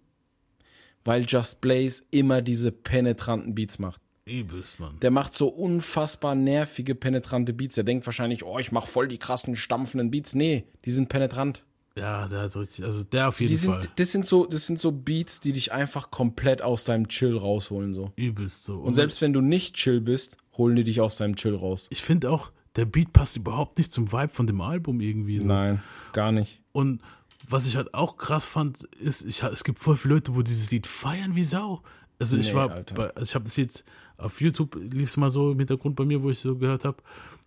[1.03, 4.01] weil Just Blaze immer diese penetranten Beats macht.
[4.25, 4.99] Übelst, Mann.
[5.01, 7.75] Der macht so unfassbar nervige, penetrante Beats.
[7.75, 10.33] Der denkt wahrscheinlich, oh, ich mache voll die krassen, stampfenden Beats.
[10.33, 11.63] Nee, die sind penetrant.
[11.97, 14.67] Ja, der hat richtig, also der auf jeden Die Fall sind, das, sind so, das
[14.67, 17.93] sind so Beats, die dich einfach komplett aus deinem Chill rausholen.
[17.93, 18.11] So.
[18.17, 18.79] übelst so.
[18.79, 21.87] Und selbst wenn du nicht chill bist, holen die dich aus deinem Chill raus.
[21.89, 25.39] ich finde auch, der Beat passt überhaupt nicht zum Vibe von dem Album irgendwie.
[25.39, 25.47] So.
[25.47, 26.61] Nein, gar nicht.
[26.73, 27.01] Und
[27.47, 30.71] was ich halt auch krass fand, ist, ich, es gibt voll viele Leute, wo dieses
[30.71, 31.81] Lied feiern wie Sau.
[32.19, 32.95] Also ich Nee, war, Alter.
[32.95, 33.85] bei, also ich habe das jetzt
[34.17, 36.97] auf YouTube lief es mal so im Hintergrund bei mir, wo ich so gehört habe.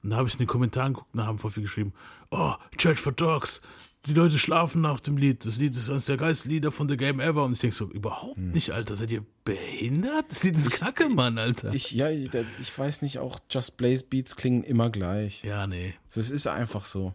[0.03, 1.93] Und da habe ich in den Kommentaren geguckt und da haben voll viel geschrieben,
[2.31, 3.61] oh, Church for Dogs,
[4.07, 5.45] die Leute schlafen nach dem Lied.
[5.45, 7.45] Das Lied ist eines der geilsten Lieder von The Game Ever.
[7.45, 8.53] Und ich denke so, überhaupt Hm.
[8.53, 8.95] nicht, Alter.
[8.97, 10.27] Seid ihr behindert?
[10.31, 11.73] Das Lied ist kacke, Mann, Alter.
[11.75, 15.43] Ich, ja, ich, ich weiß nicht, auch Just Blaze Beats klingen immer gleich.
[15.43, 15.95] ja, nee.
[16.15, 17.15] Das ist einfach so.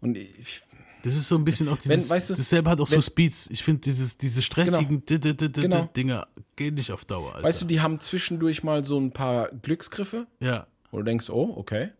[0.00, 0.62] Und ich,
[1.04, 3.48] Das ist so ein bisschen auch dieses, weißt du, dasselbe hat auch so wenn- Speeds.
[3.50, 5.84] Ich finde dieses, diese stressigen d- d- d- d- Genau.
[5.94, 6.26] Dinger
[6.56, 7.46] gehen nicht auf Dauer, Alter.
[7.46, 10.66] weißt du, die haben zwischendurch mal so ein paar Glücksgriffe, ja.
[10.90, 11.90] wo du denkst, oh, okay.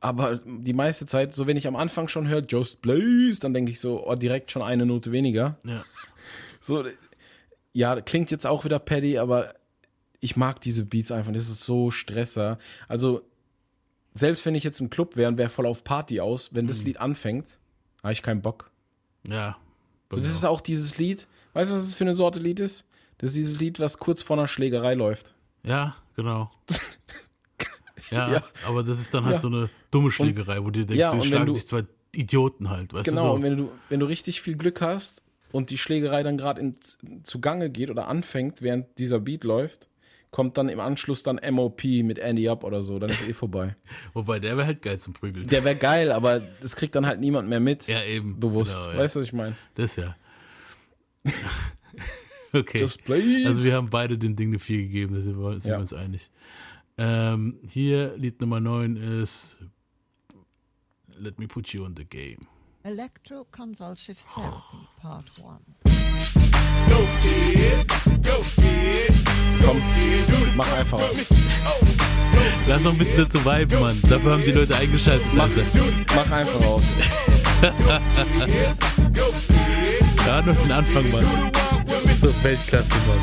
[0.00, 3.70] Aber die meiste Zeit, so wenn ich am Anfang schon höre, Just Blaze, dann denke
[3.72, 5.58] ich so, oh, direkt schon eine Note weniger.
[5.64, 5.84] Ja.
[6.60, 6.82] So,
[7.74, 9.54] ja, klingt jetzt auch wieder Paddy, aber
[10.20, 11.30] ich mag diese Beats einfach.
[11.30, 12.56] Das ist so Stresser.
[12.88, 13.20] Also,
[14.14, 16.82] selbst wenn ich jetzt im Club wäre und wäre voll auf Party aus, wenn das
[16.82, 17.58] Lied anfängt,
[18.04, 18.70] habe ich keinen Bock.
[19.26, 19.56] Ja.
[20.12, 21.26] So, das ist auch dieses Lied.
[21.54, 22.84] Weißt du, was das für eine Sorte Lied ist?
[23.18, 25.34] Das ist dieses Lied, was kurz vor einer Schlägerei läuft.
[25.64, 26.50] Ja, genau.
[28.10, 28.42] Ja, Ja.
[28.66, 29.40] aber das ist dann halt Ja.
[29.40, 32.92] so eine dumme Schlägerei, wo du denkst, Ja, und schlagen du- sich zwei Idioten halt,
[32.92, 33.42] weißt Genau, du und so.
[33.44, 36.74] wenn du, wenn du richtig viel Glück hast und die Schlägerei dann gerade
[37.22, 39.88] zugange geht oder anfängt, während dieser Beat läuft,
[40.34, 43.76] kommt dann im Anschluss dann MOP mit Andy Up oder so, dann ist eh vorbei.
[44.14, 45.46] Wobei, der wäre halt geil zum Prügeln.
[45.46, 47.86] Der wäre geil, aber das kriegt dann halt niemand mehr mit.
[47.86, 48.40] ja, eben.
[48.40, 48.76] bewusst.
[48.76, 48.98] Genau, ja.
[48.98, 49.56] Weißt du, was ich meine?
[49.76, 50.16] Das ja.
[52.52, 52.80] okay.
[52.80, 53.46] Just Blaze.
[53.46, 55.76] Also wir haben beide dem Ding eine 4 gegeben, da sind wir, sind Ja.
[55.76, 56.28] wir uns einig.
[56.98, 59.56] Ähm, hier, Lied Nummer 9 ist
[61.16, 62.48] Let Me Put You on the Game.
[62.82, 65.30] Electroconvulsive Therapy, Part
[65.83, 65.83] 1.
[69.64, 69.82] Komm,
[70.56, 71.26] mach einfach aus.
[72.66, 73.98] Lass noch ein bisschen dazu viben, Mann.
[74.08, 75.26] Dafür haben die Leute eingeschaltet.
[75.38, 75.62] Alter.
[76.14, 76.82] Mach einfach aus.
[80.26, 81.52] Ja, noch den Anfang, Mann.
[82.18, 83.20] So Weltklasse, Mann.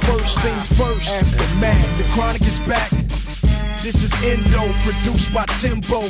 [0.00, 1.98] First things first, aftermath.
[1.98, 2.90] The chronic is back.
[3.82, 6.04] This is Endo, produced by Timbo.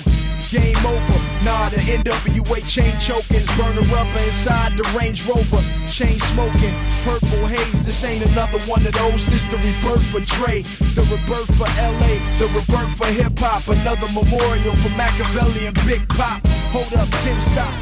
[0.50, 1.18] Game over.
[1.44, 5.60] Nah, the NWA chain chokings, burning rubber inside the Range Rover.
[5.90, 6.74] Chain smoking,
[7.04, 7.82] purple haze.
[7.84, 9.26] This ain't another one of those.
[9.26, 10.62] This the rebirth for Dre,
[10.94, 13.66] the rebirth for LA, the rebirth for hip hop.
[13.68, 16.40] Another memorial for Machiavelli and Big Pop.
[16.72, 17.74] Hold up, Tim, stop.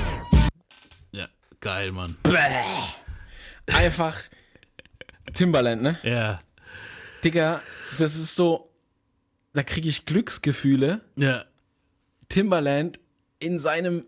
[1.13, 1.27] Ja,
[1.61, 2.17] geil, Mann.
[3.67, 4.17] Einfach
[5.35, 5.99] Timberland, ne?
[6.03, 6.39] Ja,
[7.23, 7.63] Digga,
[7.99, 8.71] das ist so,
[9.53, 11.01] da kriege ich Glücksgefühle.
[11.17, 11.45] ja,
[12.35, 12.99] Timberland
[13.39, 14.03] in seinem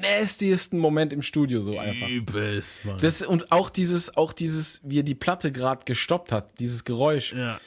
[0.00, 2.08] nastiesten Moment im Studio so einfach.
[2.08, 2.96] übelst, Mann.
[3.00, 7.32] Das, und auch dieses, auch dieses, wie er die Platte gerade gestoppt hat, dieses Geräusch.
[7.32, 7.60] ja,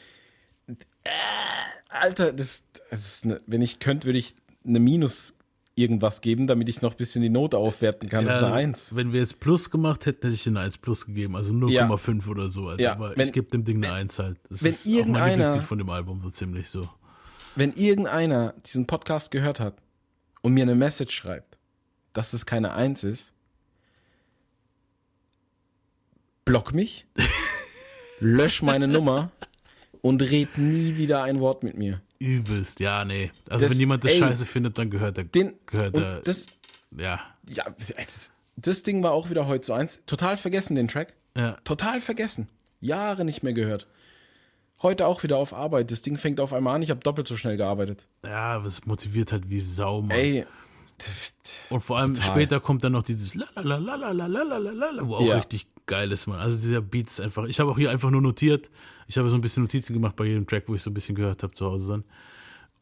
[1.89, 4.35] Alter, das, das ist ne, wenn ich könnte, würde ich
[4.65, 5.35] eine Minus
[5.75, 8.25] irgendwas geben, damit ich noch ein bisschen die Note aufwerten kann.
[8.25, 8.95] das ist eine Ja, 1.
[8.95, 12.49] Wenn wir jetzt Plus gemacht hätten, hätte ich eine 1 Plus gegeben, also 0,5 oder
[12.49, 12.67] so.
[12.69, 14.37] Also, Ja, aber wenn- ich gebe dem Ding eine 1 halt.
[14.49, 16.87] Das wenn ist auch mein irgendeiner- Lieblingslied von dem Album, so ziemlich so.
[17.57, 19.75] Wenn irgendeiner diesen Podcast gehört hat
[20.45, 21.57] und mir eine Message schreibt,
[22.13, 23.33] dass es keine 1 ist,
[26.45, 27.07] block mich,
[28.19, 29.31] lösch meine Nummer
[30.01, 31.99] und red nie wieder ein Wort mit mir.
[32.19, 33.31] Übelst, ja, nee.
[33.49, 36.45] Also Das- wenn jemand das ey, scheiße findet, dann gehört der, Den, gehört der, das,
[36.95, 37.65] ja, ja,
[37.97, 40.03] das, das Ding war auch wieder heute so eins.
[40.05, 41.13] Total vergessen den Track.
[41.35, 42.49] ja, Total vergessen.
[42.81, 43.87] Jahre nicht mehr gehört.
[44.81, 45.89] Heute auch wieder auf Arbeit.
[45.91, 46.81] Das Ding fängt auf einmal an.
[46.83, 48.07] Ich habe doppelt so schnell gearbeitet.
[48.23, 50.11] ja, was motiviert halt wie Sau, Mann.
[50.11, 50.45] Ey.
[51.69, 52.29] Und vor allem Total.
[52.31, 55.07] später kommt dann noch dieses la la la la la la la la la la,
[55.07, 55.37] wo auch Ja.
[55.37, 56.39] richtig geil ist, Mann.
[56.39, 58.69] Also dieser Beat ist einfach, ich habe auch hier einfach nur notiert.
[59.07, 61.15] Ich habe so ein bisschen Notizen gemacht bei jedem Track, wo ich so ein bisschen
[61.15, 62.03] gehört habe zu Hause dann.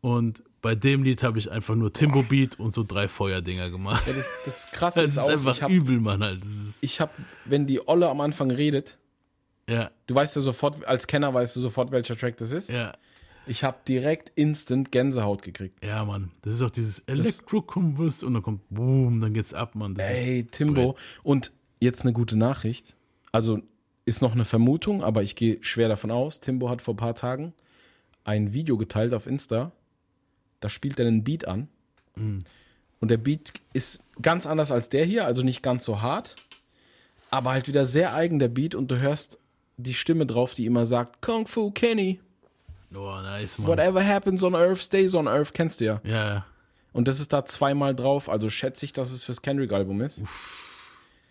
[0.02, 4.06] Und bei dem Lied habe ich einfach nur Timbo Beat und so drei Feuerdinger gemacht.
[4.06, 6.44] Ja, das, das Krasse Das ist ist auch, einfach habe, übel, Mann, halt.
[6.46, 7.14] Das ich hab,
[7.46, 8.98] wenn die Olle am Anfang redet,
[9.70, 12.70] ja, du weißt ja sofort, als Kenner weißt du sofort, welcher Track das ist.
[12.70, 12.94] ja,
[13.46, 15.84] Ich habe direkt instant Gänsehaut gekriegt.
[15.84, 16.32] ja, Mann.
[16.42, 19.96] Das ist auch dieses Elektro-Kombust und dann kommt Boom, dann geht's ab, Mann.
[19.96, 20.96] Das Ey, Timbo.
[21.24, 22.94] Und jetzt eine gute Nachricht.
[23.32, 23.60] Also
[24.06, 26.40] ist noch eine Vermutung, aber ich gehe schwer davon aus.
[26.42, 27.54] Timbo hat vor ein paar Tagen
[28.26, 29.72] ein Video geteilt auf Insta.
[30.60, 31.68] Da spielt er einen Beat an.
[32.16, 36.36] Und der Beat ist ganz anders als der hier, also nicht ganz so hart,
[37.32, 39.40] aber halt wieder sehr eigen der Beat und du hörst
[39.78, 42.20] die Stimme drauf, die immer sagt: Kung Fu Kenny,
[42.96, 43.68] Oh, nice, Mann.
[43.68, 46.02] whatever happens on Earth stays on Earth, kennst du ja.
[46.04, 46.46] Ja, ja.
[46.92, 50.22] Und das ist da zweimal drauf, also schätze ich, dass es fürs Kendrick-Album ist.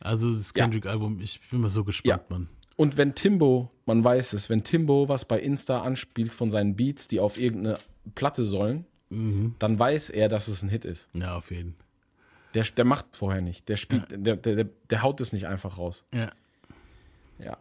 [0.00, 2.36] Also das Kendrick-Album, ich bin mal so gespannt, Ja.
[2.36, 2.48] Mann.
[2.74, 7.06] Und wenn Timbo, man weiß es, wenn Timbo was bei Insta anspielt von seinen Beats,
[7.06, 7.78] die auf irgendeine
[8.16, 11.08] Platte sollen, dann weiß er, dass es ein Hit ist.
[11.12, 11.76] Ja, auf jeden.
[12.54, 13.68] Der, der macht vorher nicht.
[13.68, 16.04] Der spielt, der, der, der, der haut es nicht einfach raus.
[16.12, 16.32] Ja,
[17.38, 17.58] Ja.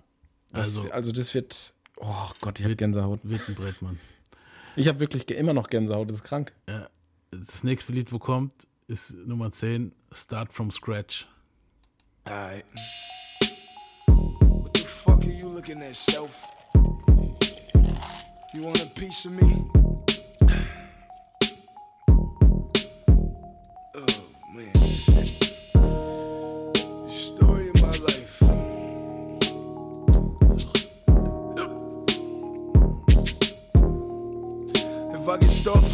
[0.53, 1.73] Das, Also- also, das wird.
[1.97, 3.19] Oh Gott, ich habe Gänsehaut.
[3.23, 3.99] wird ein Brett, Mann.
[4.75, 6.53] Ich habe wirklich immer noch Gänsehaut, das ist krank.
[6.67, 6.87] Ja.
[7.31, 8.53] Das nächste Lied, wo kommt,
[8.87, 11.27] ist Nummer 10, Start from Scratch.
[12.25, 12.65] Alright.
[14.07, 16.33] What the fuck are you looking at, self?
[18.53, 19.65] You want a piece of me?
[23.93, 24.05] Oh
[24.53, 24.71] man,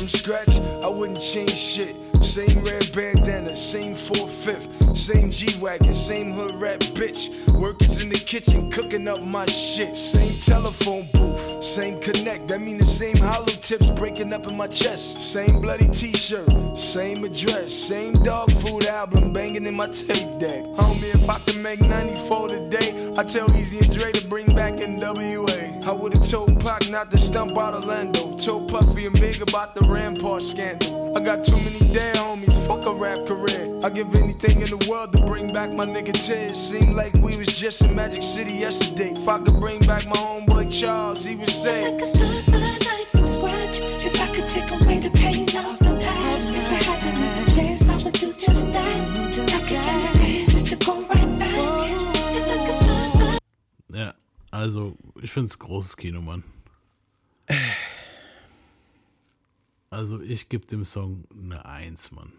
[0.10, 2.07] scratch, I wouldn't change shit.
[2.22, 7.48] Same red bandana, same 4-5, same G-Wagon, same hood rat bitch.
[7.50, 9.96] Workers in the kitchen cooking up my shit.
[9.96, 12.48] Same telephone booth, same connect.
[12.48, 15.20] That mean the same hollow tips breaking up in my chest.
[15.20, 20.64] Same bloody t-shirt, same address, same dog food album banging in my tape deck.
[20.78, 24.74] Homie, if I could make 94 today, I tell Easy and Dre to bring back
[24.76, 25.88] NWA.
[25.88, 28.38] I would've told Pac not to stump out Orlando.
[28.38, 31.18] Told Puffy and Big about the Rampart scandal.
[31.18, 33.64] I got too many dead homies, fuck a rap career.
[33.84, 36.58] I give anything in the world to bring back my nigga Tiz.
[36.70, 39.12] Seemed like we was just in Magic City yesterday.
[39.16, 41.98] If I could bring back my homeboy Charles, he would I say.
[41.98, 43.80] could start my life from scratch.
[44.08, 46.56] If I could take away the pain of my past.
[46.56, 48.96] If I had another chance, I would do just that.
[49.56, 51.92] I give anything just to go right back.
[52.40, 54.14] If I could start my Ja,
[54.52, 56.44] also ich finde es großes Kino, Mann.
[59.90, 62.34] Also ich gebe dem Song eine 1, Mann.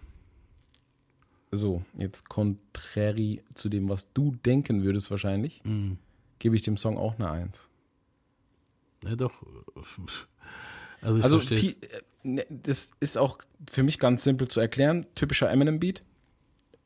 [1.50, 5.62] So, jetzt contrary zu dem, was du denken würdest wahrscheinlich,
[6.38, 7.68] gebe ich dem Song auch eine 1.
[9.04, 9.42] Ja, doch.
[11.00, 13.38] Also ich Also viel, äh, ne, das ist auch
[13.70, 15.06] für mich ganz simpel zu erklären.
[15.14, 16.02] Typischer Eminem-Beat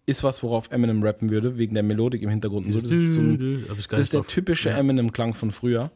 [0.05, 2.67] ist was, worauf Eminem rappen würde, wegen der Melodik im Hintergrund.
[2.67, 2.81] Und so.
[2.83, 4.77] Das ist, so ein, das ist der typische ja.
[4.77, 5.91] Eminem-Klang von früher.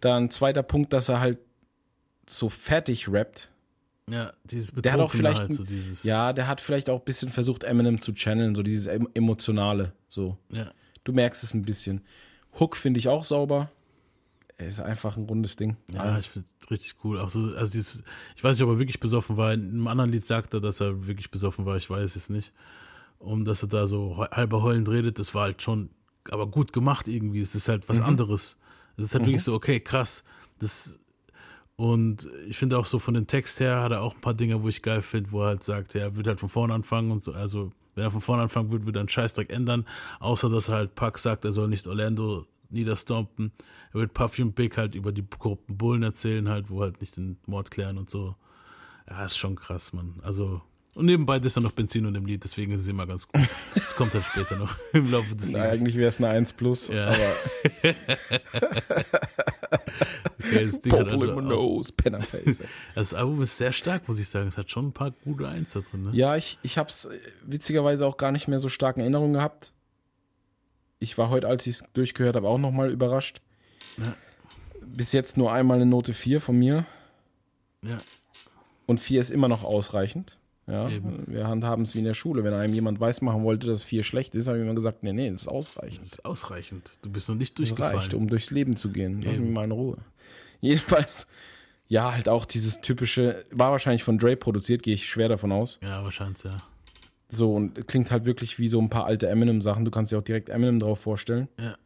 [0.00, 1.38] Dann zweiter Punkt, dass er halt
[2.30, 3.50] so fertig rappt.
[4.08, 7.04] Ja, dieses Der hat auch vielleicht, halt, so dieses, ja, der hat vielleicht auch ein
[7.04, 10.36] bisschen versucht, Eminem zu channeln, so dieses em- emotionale, so.
[10.50, 10.70] ja.
[11.04, 12.02] Du merkst es ein bisschen.
[12.58, 13.70] Hook finde ich auch sauber.
[14.58, 15.78] Er ist einfach ein rundes Ding.
[15.90, 17.18] Ja, ich finde richtig cool.
[17.18, 18.02] Auch so, also dieses,
[18.36, 19.54] ich weiß nicht, ob er wirklich besoffen war.
[19.54, 21.78] In einem anderen Lied sagt er, dass er wirklich besoffen war.
[21.78, 22.52] Ich weiß es nicht.
[23.18, 25.88] Und dass er da so halber heulend redet, das war halt schon,
[26.30, 27.40] aber gut gemacht irgendwie.
[27.40, 28.56] Es ist halt was anderes.
[28.98, 30.22] Es ist halt wirklich so, okay, krass.
[30.58, 30.98] Das,
[31.80, 34.62] und ich finde auch so von dem Text her hat er auch ein paar Dinge,
[34.62, 37.10] wo ich geil finde, wo er halt sagt, ja, er wird halt von vorne anfangen
[37.10, 37.32] und so.
[37.32, 39.86] Also, wenn er von vorne anfangen würde, würde er einen Scheißdreck ändern.
[40.18, 43.52] Außer, dass er halt Pack sagt, er soll nicht Orlando niederstompen.
[43.94, 47.16] Er wird Puffy und Big halt über die korrupten Bullen erzählen, halt, wo halt nicht
[47.16, 48.36] den Mord klären und so.
[49.08, 50.20] Ja, ist schon krass, Mann.
[50.22, 50.60] Also,
[50.94, 53.48] Und nebenbei ist dann noch Benzin und im Lied, deswegen ist es immer ganz gut.
[53.74, 55.80] Das kommt dann später noch im Laufe des Na, Liedes.
[55.80, 57.06] eigentlich wäre es eine 1 plus, Ja.
[57.08, 57.34] aber
[60.40, 62.60] Das, Ding hat also nose, Pennerface.
[62.94, 64.48] das Album ist sehr stark, muss ich sagen.
[64.48, 66.04] Es hat schon ein paar gute Eins da drin.
[66.04, 66.10] Ne?
[66.12, 67.08] Ja, ich, ich habe es
[67.44, 69.72] witzigerweise auch gar nicht mehr so stark in Erinnerung gehabt.
[70.98, 73.40] Ich war heute, als ich es durchgehört habe, auch nochmal überrascht.
[73.98, 74.14] Ja.
[74.82, 76.86] Bis jetzt nur einmal eine Note 4 von mir.
[77.82, 77.98] Ja.
[78.86, 80.39] Und 4 ist immer noch ausreichend.
[80.70, 81.24] Ja, Eben.
[81.26, 82.44] wir handhaben es wie in der Schule.
[82.44, 85.30] Wenn einem jemand weismachen wollte, dass 4 schlecht ist, habe ich immer gesagt, nee, nee,
[85.30, 86.02] das ist ausreichend.
[86.02, 86.92] Das ist ausreichend.
[87.02, 87.98] Du bist noch nicht Das durchgefallen.
[87.98, 89.20] reicht, um durchs Leben zu gehen.
[89.22, 89.98] Lass mich mal in Ruhe.
[90.60, 91.26] Jedenfalls,
[91.88, 95.78] ja, halt auch dieses typische, war wahrscheinlich von Dre produziert, gehe ich schwer davon aus.
[95.82, 96.58] Ja, wahrscheinlich, ja.
[97.28, 99.84] So, und klingt halt wirklich wie so ein paar alte Eminem-Sachen.
[99.84, 101.48] Du kannst dir auch direkt Eminem drauf vorstellen.
[101.58, 101.76] Ja.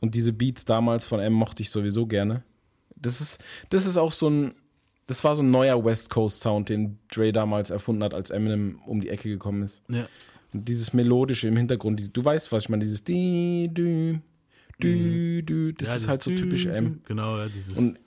[0.00, 2.42] Und diese Beats damals von M mochte ich sowieso gerne.
[2.96, 3.38] Das ist,
[3.70, 4.54] das ist auch so ein,
[5.08, 8.80] das war so ein neuer West Coast Sound, den Dre damals erfunden hat, als Eminem
[8.86, 9.82] um die Ecke gekommen ist.
[9.88, 10.06] Ja.
[10.54, 14.18] Und dieses melodische im Hintergrund, die- du weißt, was ich meine, dieses di, dü,
[14.82, 17.00] dü, dü, das Ja, ist halt so typisch M.
[17.06, 17.76] Genau, ja, dieses.
[17.76, 17.98] Und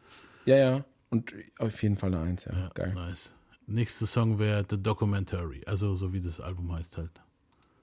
[0.45, 0.85] ja, ja.
[1.09, 2.53] Und auf jeden Fall eine Eins, ja.
[2.53, 2.93] ja, Geil.
[2.93, 3.35] Nice.
[3.67, 7.11] Nächster Song wäre The Documentary, also so wie das Album heißt halt.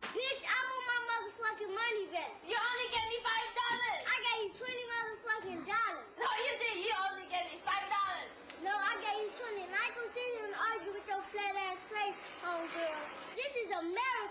[0.00, 0.67] Bitch, I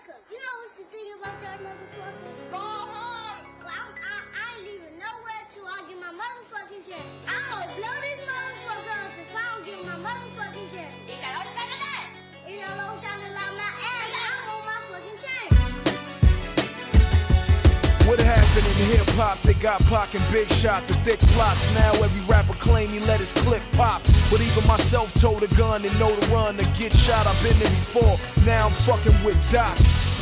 [0.08, 0.24] America.
[0.30, 2.32] You know what's the thing about that motherfucker?
[2.50, 3.44] Go home.
[3.60, 7.04] Well, I'm, I, I ain't leaving nowhere till I get my motherfucking check.
[7.28, 10.92] I'm gonna blow this motherfucker up if I don't get my motherfucking check.
[11.08, 12.08] You know what's that?
[12.48, 14.12] You know what's shining like my ass?
[14.16, 15.48] I want my fucking check.
[18.08, 19.40] What happened in hip hop?
[19.40, 21.68] They got Pac and Big Shot, the thick plots.
[21.74, 24.02] Now every rapper claim he let his clip pop.
[24.30, 27.26] But even myself told a gun and know to run to get shot.
[27.26, 28.16] I've been there before.
[28.46, 29.76] Now I'm fucking with Doc.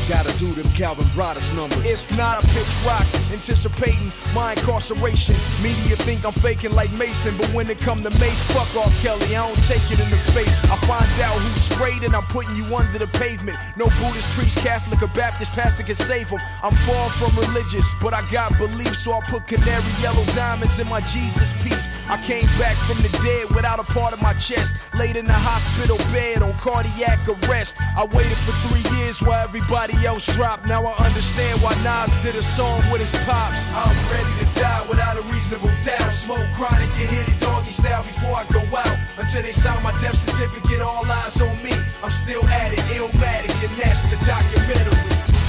[0.08, 1.82] Gotta do them Calvin Broadus numbers.
[1.82, 5.34] If not, I pitch rocks, anticipating my incarceration.
[5.60, 9.34] Media think I'm faking like Mason, but when it come to Mace, fuck off Kelly,
[9.34, 10.62] I don't take it in the face.
[10.70, 13.58] I find out who sprayed and I'm putting you under the pavement.
[13.76, 16.38] No Buddhist, priest, Catholic, or Baptist pastor can save them.
[16.62, 20.88] I'm far from religious, but I got beliefs, so I put canary yellow diamonds in
[20.88, 21.90] my Jesus piece.
[22.08, 24.94] I came back from the dead without a part of my chest.
[24.94, 27.74] Laid in the hospital bed on cardiac arrest.
[27.96, 30.66] I waited for three years while everybody else dropped.
[30.66, 33.56] Now I understand why Nas did a song with his pops.
[33.72, 36.12] I'm ready to die without a reasonable doubt.
[36.12, 38.96] Smoke chronic, get hit it doggy style before I go out.
[39.16, 41.72] Until they sign my death certificate, all eyes on me.
[42.02, 44.98] I'm still at it, illmatic, and that's the documentary.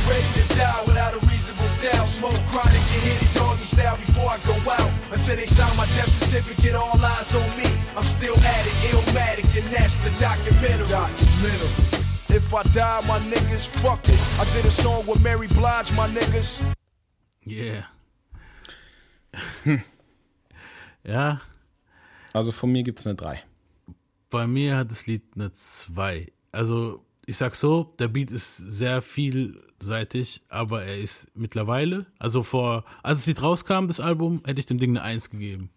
[0.07, 2.07] Ready to die without a reasonable doubt.
[2.07, 4.91] Smoke chronic, get hit it doggy style before I go out.
[5.11, 7.67] Until they sign my death certificate, all eyes on me.
[7.97, 10.87] I'm still at it, illmatic, and that's the documentary.
[10.87, 11.96] Documentary.
[12.37, 14.19] If I die, my niggas, fuck it.
[14.39, 16.61] I did a song with Mary Blige, my niggas.
[17.43, 17.85] Yeah.
[21.03, 21.41] ja,
[22.33, 23.41] Also von mir gibt es eine 3.
[24.29, 26.31] bei mir hat das Lied eine 2.
[26.51, 32.83] Also, ich sag so, der Beat ist sehr vielseitig, aber er ist mittlerweile, also vor,
[33.01, 35.71] als das Lied rauskam, das Album, hätte ich dem Ding eine 1 gegeben.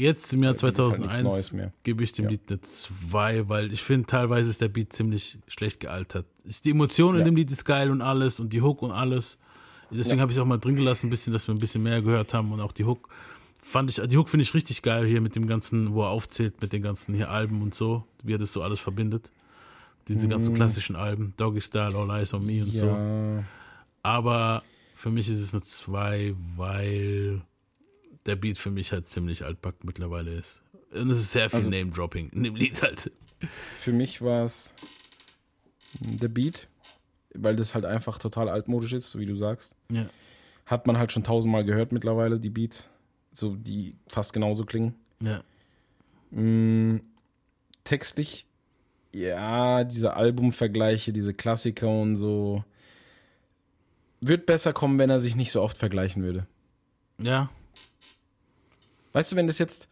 [0.00, 1.72] Jetzt im Jahr Beat ist halt nichts 2001 Neues mehr.
[1.82, 2.30] gebe ich dem Ja.
[2.30, 6.26] Lied eine 2, weil ich finde, teilweise ist der Beat ziemlich schlecht gealtert.
[6.64, 7.24] Die Emotion in Ja.
[7.26, 9.38] dem Lied ist geil und alles und die Hook und alles.
[9.90, 10.22] Deswegen Ja.
[10.22, 12.32] habe ich es auch mal drin gelassen, ein bisschen, dass wir ein bisschen mehr gehört
[12.34, 13.08] haben und auch die Hook
[13.62, 16.60] fand ich, die Hook finde ich richtig geil hier mit dem ganzen, wo er aufzählt,
[16.62, 19.30] mit den ganzen hier Alben und so, wie er das so alles verbindet.
[20.08, 22.96] Diese ganzen klassischen Alben, Doggy Style, All Eyes on Me und so.
[24.02, 24.62] Aber
[24.94, 27.42] für mich ist es eine 2, weil
[28.26, 30.62] der Beat für mich halt ziemlich altback mittlerweile ist.
[30.92, 33.10] Und es ist sehr viel Also- Name-Dropping in dem Lied halt.
[33.48, 34.74] Für mich war es
[36.00, 36.68] der Beat,
[37.34, 39.74] weil das halt einfach total altmodisch ist, so wie du sagst.
[39.90, 40.06] Ja.
[40.66, 42.90] Hat man halt schon tausendmal gehört mittlerweile, die Beats,
[43.32, 44.94] so die fast genauso klingen.
[45.20, 45.42] Ja.
[46.30, 47.00] Mm,
[47.84, 48.46] textlich,
[49.12, 52.62] ja, diese Albumvergleiche, diese Klassiker und so.
[54.20, 56.46] Wird besser kommen, wenn er sich nicht so oft vergleichen würde.
[57.18, 57.50] Ja.
[59.12, 59.88] Weißt du, wenn das jetzt,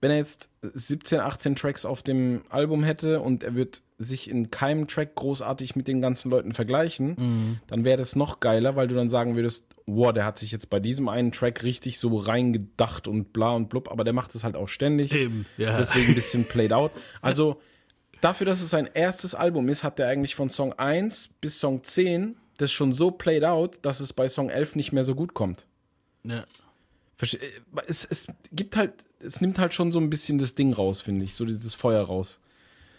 [0.00, 4.50] wenn er jetzt 17, 18 Tracks auf dem Album hätte und er wird sich in
[4.50, 8.94] keinem Track großartig mit den ganzen Leuten vergleichen, dann wäre das noch geiler, weil du
[8.94, 13.08] dann sagen würdest, wow, der hat sich jetzt bei diesem einen Track richtig so reingedacht
[13.08, 15.12] und bla und blub, aber der macht es halt auch ständig.
[15.12, 15.76] Eben, ja.
[15.76, 16.92] Deswegen ein bisschen played out.
[17.22, 17.60] Also
[18.20, 21.82] dafür, dass es sein erstes Album ist, hat er eigentlich von Song 1 bis Song
[21.82, 25.32] 10 das schon so played out, dass es bei Song 11 nicht mehr so gut
[25.32, 25.66] kommt.
[26.24, 26.44] Ja.
[27.20, 27.36] Äh,
[27.86, 31.24] Es, es gibt halt, es nimmt halt schon so ein bisschen das Ding raus, finde
[31.24, 32.38] ich, so dieses Feuer raus.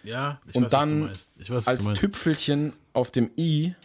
[0.04, 1.12] Ja, ich Und weiß, was dann.
[1.40, 2.00] Ich weiß, was als.
[2.00, 3.76] Tüpfelchen auf dem I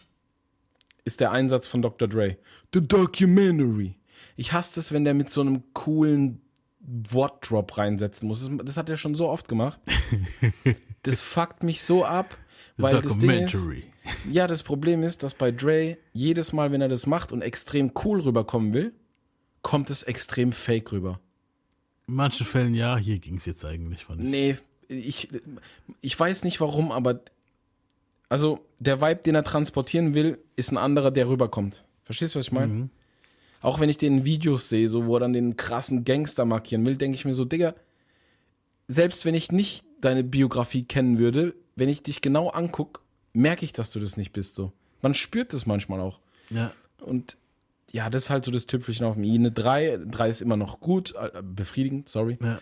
[1.04, 2.08] ist der Einsatz von Dr.
[2.08, 2.36] Dre.
[2.72, 3.94] The Documentary.
[4.36, 6.40] Ich hasse es, wenn der mit so einem coolen
[6.80, 8.48] Wortdrop reinsetzen muss.
[8.64, 9.80] Das- hat er schon so oft gemacht.
[11.02, 12.38] Das fuckt mich so ab,
[12.78, 13.84] The weil das Ding ist, Documentary.
[14.32, 17.92] ja, das Problem ist, dass bei Dre jedes Mal, wenn er das macht und extrem
[18.04, 18.94] cool rüberkommen will,
[19.64, 21.18] kommt es extrem fake rüber.
[22.06, 24.28] In manchen Fällen ja, hier ging es jetzt eigentlich, fand ich.
[24.28, 25.28] Nee, ich,
[26.00, 27.20] ich weiß nicht warum, aber
[28.28, 31.84] also der Vibe, den er transportieren will, ist ein anderer, der rüberkommt.
[32.04, 32.90] Verstehst du, was ich meine?
[33.62, 36.96] Auch wenn ich den Videos sehe, so wo er dann den krassen Gangster markieren will,
[36.96, 37.74] denke ich mir so, Digga,
[38.86, 43.00] selbst wenn ich nicht deine Biografie kennen würde, wenn ich dich genau angucke,
[43.32, 44.54] merke ich, dass du das nicht bist.
[44.54, 44.72] So.
[45.00, 46.20] Man spürt das manchmal auch.
[46.50, 47.38] Ja, Und
[47.94, 49.36] ja, das ist halt so das Tüpfelchen auf dem I.
[49.36, 52.38] Eine 3, 3 ist immer noch gut, äh, befriedigend, sorry.
[52.42, 52.58] ja.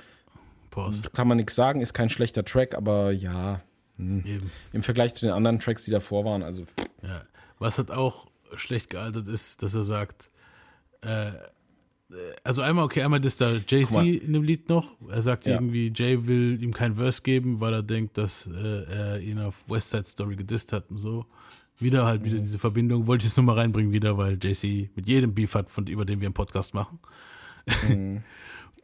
[0.71, 1.03] Pause.
[1.13, 3.61] Kann man nichts sagen, ist kein schlechter Track, aber ja,
[3.99, 4.51] Eben.
[4.73, 6.65] im Vergleich zu den anderen Tracks, die davor waren, also
[7.03, 7.23] Ja.
[7.59, 8.27] Was halt auch
[8.57, 10.31] schlecht gealtert ist, dass er sagt,
[11.03, 11.33] äh,
[12.45, 13.53] also einmal, okay, einmal ist da.
[13.69, 14.97] Jay-Z in dem Lied noch.
[15.11, 15.55] Er sagt Ja.
[15.55, 19.65] irgendwie, Jay will ihm kein Verse geben, weil er denkt, dass äh, er ihn auf
[19.69, 21.25] West Side Story gedisst hat und so.
[21.83, 22.27] Wieder halt Mhm.
[22.27, 23.07] wieder diese Verbindung.
[23.07, 26.05] Wollte ich jetzt nur mal reinbringen wieder, weil Jay-Z mit jedem Beef hat, von, über
[26.05, 26.99] den wir einen Podcast machen.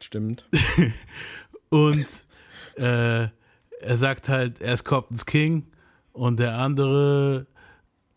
[0.01, 0.47] stimmt.
[1.69, 2.07] Und
[2.75, 3.27] äh,
[3.81, 5.67] er sagt halt, er ist Comptons King
[6.11, 7.47] und der andere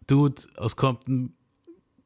[0.07, 1.35] Dude aus Compton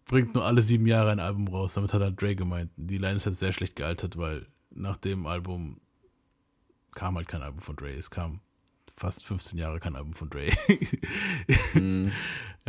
[0.06, 1.74] bringt nur alle sieben Jahre ein Album raus.
[1.74, 2.70] Damit hat halt Dre gemeint.
[2.76, 5.80] Die Line ist halt sehr schlecht gealtert, weil nach dem Album
[6.94, 7.92] kam halt kein Album von Dre.
[7.92, 8.40] Es kam
[8.96, 10.50] fast 15 Jahre kein Album von Dre.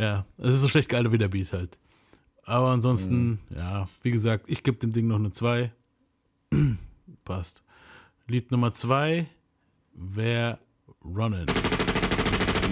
[0.00, 1.76] Ja, es ist so schlecht gealtert wie der Beat halt.
[2.44, 5.72] Aber ansonsten, ja, wie gesagt, ich gebe dem Ding noch eine 2.
[7.24, 7.64] Passt.
[8.28, 9.26] Lied Nummer 2
[9.94, 10.60] wäre
[11.04, 11.46] Runnin'.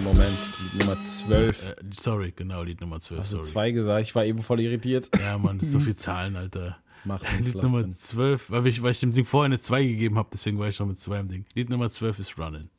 [0.03, 0.37] Moment,
[0.73, 1.67] Lied Nummer 12.
[1.69, 3.47] Äh, sorry, genau, Lied Nummer 12, Also sorry.
[3.49, 5.09] zwei gesagt, ich war eben voll irritiert.
[5.19, 6.77] Ja, Mann, so viel Zahlen, Alter.
[7.03, 7.91] Macht Lied Nummer drin.
[7.91, 10.75] 12, weil ich, weil ich dem Ding vorher eine 2 gegeben habe, deswegen war ich
[10.77, 11.45] schon mit 2 im Ding.
[11.55, 12.69] Lied Nummer 12 ist Runnin'.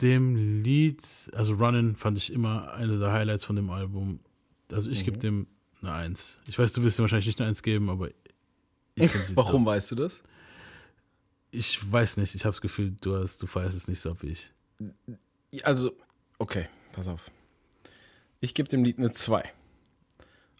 [0.00, 4.20] Dem Lied, also Runnin' fand ich immer eine der Highlights von dem Album.
[4.72, 5.46] Also ich gebe dem
[5.82, 6.40] eine 1.
[6.46, 8.08] Ich weiß, du wirst ihm wahrscheinlich nicht eine 1 geben, aber
[8.94, 9.72] ich sie Warum top.
[9.74, 10.20] weißt du das?
[11.50, 14.28] Ich weiß nicht, ich habe das Gefühl, du hast, du feierst es nicht so wie
[14.28, 14.50] ich.
[15.62, 15.92] Also,
[16.38, 17.24] okay, pass auf.
[18.40, 19.44] Ich gebe dem Lied eine 2.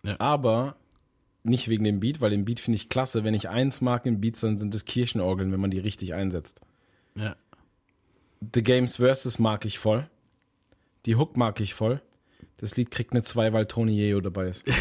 [0.04, 0.20] Ja.
[0.20, 0.76] Aber
[1.42, 3.24] nicht wegen dem Beat, weil den Beat finde ich klasse.
[3.24, 6.60] Wenn ich eins mag in Beats, dann sind es Kirchenorgeln, wenn man die richtig einsetzt.
[7.16, 7.36] Ja.
[8.52, 10.08] The Games Versus mag ich voll.
[11.06, 12.00] Die Hook mag ich voll.
[12.56, 14.64] Das Lied kriegt eine 2, weil Tony Yeo dabei ist.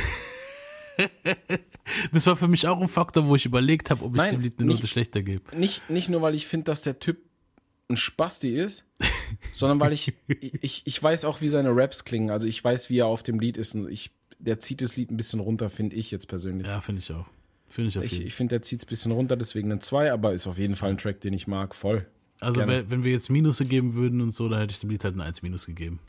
[2.11, 4.41] Das war für mich auch ein Faktor, wo ich überlegt habe, ob ich Nein, dem
[4.41, 5.55] Lied eine nicht- Note schlechter gebe.
[5.57, 7.18] Nicht, nicht nur, weil ich finde, dass der Typ
[7.89, 8.84] ein Spasti ist,
[9.53, 10.14] sondern weil ich,
[10.61, 12.30] ich, ich weiß auch, wie seine Raps klingen.
[12.30, 13.76] Also ich weiß, wie er auf dem Lied ist.
[13.76, 16.68] Und ich, der zieht das Lied ein bisschen runter, finde ich jetzt persönlich.
[16.68, 17.26] Ja, finde ich auch.
[17.68, 20.11] Finde ich auf Ich, ich finde, der zieht es ein bisschen runter, deswegen eine 2,
[20.14, 22.05] aber ist auf jeden Fall ein Track, den ich mag, voll.
[22.44, 22.89] Also Gerne.
[22.89, 25.24] wenn, wir jetzt Minusse geben würden und so, dann hätte ich dem Lied halt eine
[25.24, 26.00] 1 Minus gegeben.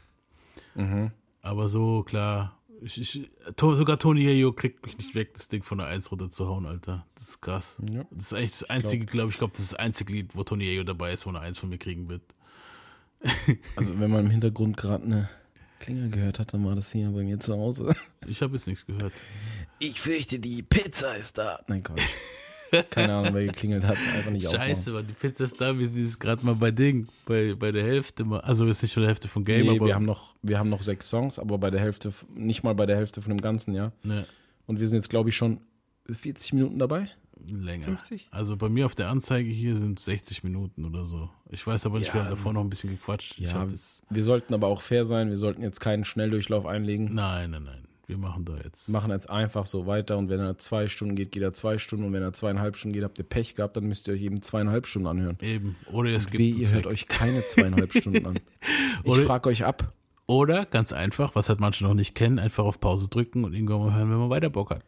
[0.74, 1.10] Mhm.
[1.42, 5.62] Aber so, klar, ich, ich, to, sogar Tony Ayo kriegt mich nicht weg, das Ding
[5.62, 7.06] von der 1 runterzuhauen, Alter.
[7.14, 7.80] Das ist krass.
[7.90, 8.04] Ja.
[8.10, 10.68] Das ist eigentlich das einzige, glaube ich, glaube, das ist das einzige Lied, wo Tony
[10.68, 12.22] Ayo dabei ist, wo eine 1 von mir kriegen wird.
[13.76, 15.30] Also wenn man im Hintergrund gerade eine
[15.80, 17.94] Klingel gehört hat, dann war das hier bei mir zu Hause.
[18.26, 19.12] Ich habe jetzt nichts gehört.
[19.78, 21.58] Ich fürchte, die Pizza ist da.
[21.66, 22.02] Nein, Quatsch.
[22.82, 23.96] Keine Ahnung, wer geklingelt hat.
[24.14, 27.08] Einfach nicht Scheiße, Mann, die Pizza ist da, wie sie es gerade mal bei Ding,
[27.26, 28.40] bei, bei der Hälfte mal.
[28.40, 29.86] Also ist nicht von der Hälfte von Game, Nee, aber.
[29.86, 32.86] wir haben, noch, wir haben noch sechs Songs, aber bei der Hälfte, nicht mal bei
[32.86, 33.92] der Hälfte von dem Ganzen, ja.
[34.04, 34.24] ja,
[34.66, 35.60] Und wir sind jetzt, glaube ich, schon
[36.10, 37.08] 40 Minuten dabei.
[37.46, 37.86] Länger.
[37.86, 38.28] 50?
[38.30, 41.28] Also bei mir auf der Anzeige hier sind 60 Minuten oder so.
[41.50, 43.38] Ich weiß aber nicht, Ja, wir haben davor noch ein bisschen gequatscht.
[43.38, 43.66] Ja,
[44.10, 45.28] wir sollten aber auch fair sein.
[45.28, 47.14] Wir sollten jetzt keinen Schnelldurchlauf einlegen.
[47.14, 47.88] nein, nein, nein.
[48.06, 48.88] Wir machen da jetzt.
[48.88, 52.04] machen jetzt einfach so weiter und wenn er zwei Stunden geht, geht er zwei Stunden
[52.04, 54.42] und wenn er zweieinhalb Stunden geht, habt ihr Pech gehabt, dann müsst ihr euch eben
[54.42, 55.38] zweieinhalb Stunden anhören.
[55.40, 55.76] Eben.
[55.90, 56.92] Oder es gibt Weh, es ihr hört weg.
[56.92, 58.38] euch keine zweieinhalb Stunden an.
[59.04, 59.92] Ich frage euch ab.
[60.26, 63.80] Oder ganz einfach, was halt manche noch nicht kennen, einfach auf Pause drücken und irgendwann
[63.80, 64.84] mal hören, wenn man weiter Bock hat.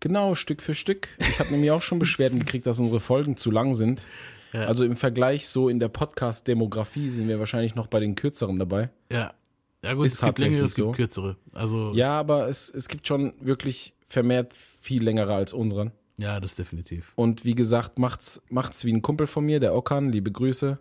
[0.00, 1.08] Genau, Stück für Stück.
[1.18, 4.06] Ich habe nämlich auch schon Beschwerden gekriegt, dass unsere Folgen zu lang sind.
[4.52, 4.62] Ja.
[4.64, 8.90] Also im Vergleich so in der Podcast-Demografie sind wir wahrscheinlich noch bei den kürzeren dabei.
[9.12, 9.34] Ja.
[9.82, 10.92] Ja gut, Ist es gibt längere, es gibt so.
[10.92, 11.36] kürzere.
[11.52, 15.92] Also Ja, aber es, es gibt schon wirklich vermehrt viel längere als unseren.
[16.18, 17.12] Ja, das definitiv.
[17.16, 20.78] Und wie gesagt, macht's, macht's wie ein Kumpel von mir, der Okan, liebe Grüße.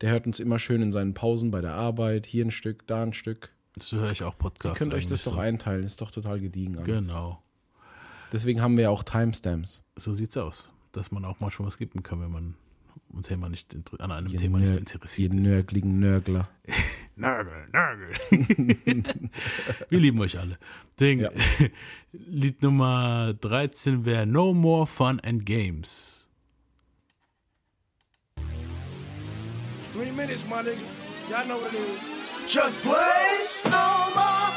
[0.00, 3.02] Der hört uns immer schön in seinen Pausen bei der Arbeit, hier ein Stück, da
[3.02, 3.50] ein Stück.
[3.80, 4.78] So höre ich auch Ihr Podcasts.
[4.78, 5.38] könnt euch das doch so.
[5.40, 6.76] einteilen, ist doch total gediegen.
[6.78, 6.86] Alles.
[6.86, 7.42] Genau.
[8.32, 9.82] Deswegen haben wir ja auch Timestamps.
[9.96, 10.70] So sieht's aus.
[10.92, 12.54] Dass man auch manchmal was skippen kann, wenn man
[13.12, 15.48] ein Thema nicht an einem Ihr Thema nicht Nör- interessiert ihr ist.
[15.48, 16.48] nörgligen Nörgler.
[17.16, 18.14] Nörgel, Nörgel.
[19.88, 20.58] Wir lieben euch alle.
[21.00, 21.20] Ding.
[21.20, 21.30] Ja.
[22.12, 26.28] Lied Nummer 13 wäre No More Fun and Games.
[29.92, 30.78] Three minutes, my nigga.
[31.28, 32.54] Y'all know what it is.
[32.54, 33.64] Just blaze.
[33.64, 34.48] No more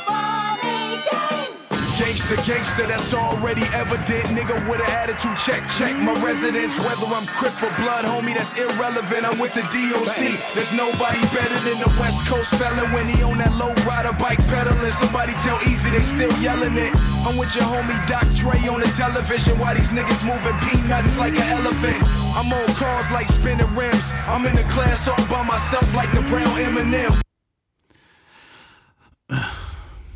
[2.02, 4.26] Gangsta, gangsta, that's already evident.
[4.34, 6.74] Nigga with an attitude, check, check my residence.
[6.82, 9.22] Whether I'm Crip or Blood, homie, that's irrelevant.
[9.22, 10.34] I'm with the DOC.
[10.58, 14.42] There's nobody better than the West Coast felon when he on that low rider bike
[14.50, 14.90] pedaling.
[14.98, 16.90] Somebody tell Easy, they still yelling it.
[17.22, 19.54] I'm with your homie Doc Dre on the television.
[19.62, 22.02] Why these niggas moving peanuts like an elephant?
[22.34, 24.10] I'm on cars like spinning rims.
[24.26, 27.14] I'm in the class all by myself like the brown Eminem.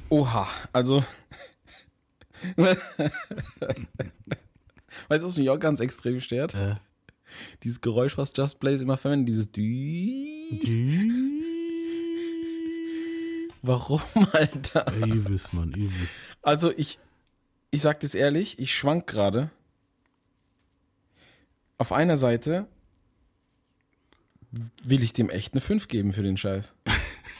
[0.10, 1.06] Oha, also.
[5.08, 6.54] weißt du, was mich auch ganz extrem stört?
[6.54, 6.76] Äh.
[7.64, 9.62] Dieses Geräusch, was Just Blaze immer verwendet, dieses Dü.
[13.62, 14.93] Warum, Alter?
[14.93, 16.14] Übelst, Mann, übelst.
[16.41, 17.00] Also ich,
[17.72, 19.50] ich sag das ehrlich, ich schwank gerade.
[21.78, 22.68] Auf einer Seite
[24.84, 26.76] will ich dem echt eine 5 geben für den Scheiß.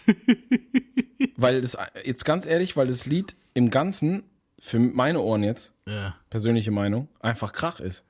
[1.38, 4.24] weil das, jetzt ganz ehrlich, weil das Lied im Ganzen,
[4.60, 8.04] für meine Ohren jetzt, Ja, persönliche Meinung, einfach Krach ist.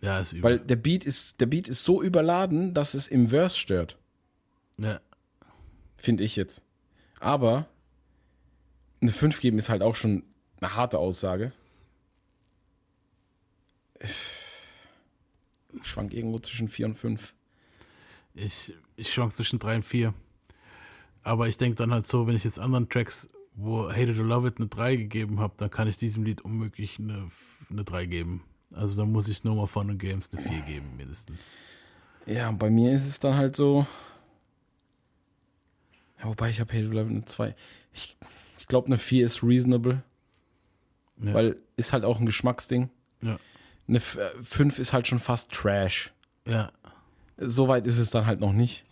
[0.00, 0.42] ja, ist übel.
[0.42, 3.98] Weil der Beat ist, der Beat ist so überladen, dass es im Verse stört,
[4.78, 5.00] ja.
[5.96, 6.62] finde ich jetzt.
[7.20, 7.66] Aber
[9.02, 10.22] eine 5 geben ist halt auch schon
[10.60, 11.52] eine harte Aussage.
[13.98, 14.14] Ich
[15.82, 17.34] schwank irgendwo zwischen 4 und 5.
[18.34, 20.14] Ich, ich schwank zwischen 3 und 4.
[21.22, 24.24] Aber ich denke dann halt so, wenn ich jetzt anderen Tracks, wo Hate It or
[24.24, 27.30] Love It eine 3 gegeben habe, dann kann ich diesem Lied unmöglich eine,
[27.68, 28.44] eine 3 geben.
[28.72, 31.52] Also dann muss ich No More Fun and Games eine 4 geben, mindestens.
[32.26, 33.86] Ja, bei mir ist es dann halt so.
[36.20, 37.54] Ja, wobei ich habe Hate Level eine 2.
[37.92, 38.16] Ich,
[38.58, 40.02] ich glaube, eine 4 ist reasonable.
[41.22, 41.34] Ja.
[41.34, 42.90] Weil ist halt auch ein Geschmacksding.
[43.22, 43.38] Ja.
[43.88, 46.12] Eine 5 ist halt schon fast Trash.
[46.46, 46.70] Ja.
[47.36, 48.84] So weit ist es dann halt noch nicht.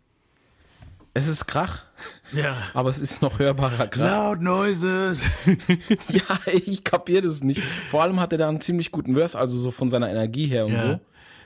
[1.18, 1.82] Es ist Krach,
[2.32, 2.56] Ja.
[2.74, 4.34] aber es ist noch hörbarer Krach.
[4.36, 5.20] Loud Noises.
[6.08, 7.62] Ja, ich kapiere das nicht.
[7.88, 10.66] Vor allem hat er da einen ziemlich guten Verse, also so von seiner Energie her
[10.66, 10.92] und Ja.
[10.92, 11.00] so.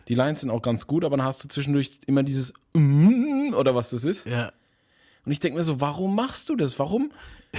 [0.09, 3.91] Die Lines sind auch ganz gut, aber dann hast du zwischendurch immer dieses oder was
[3.91, 4.27] das ist.
[4.27, 4.53] ja.
[5.25, 6.81] Und ich denke mir so, warum machst du das?
[6.81, 7.13] Warum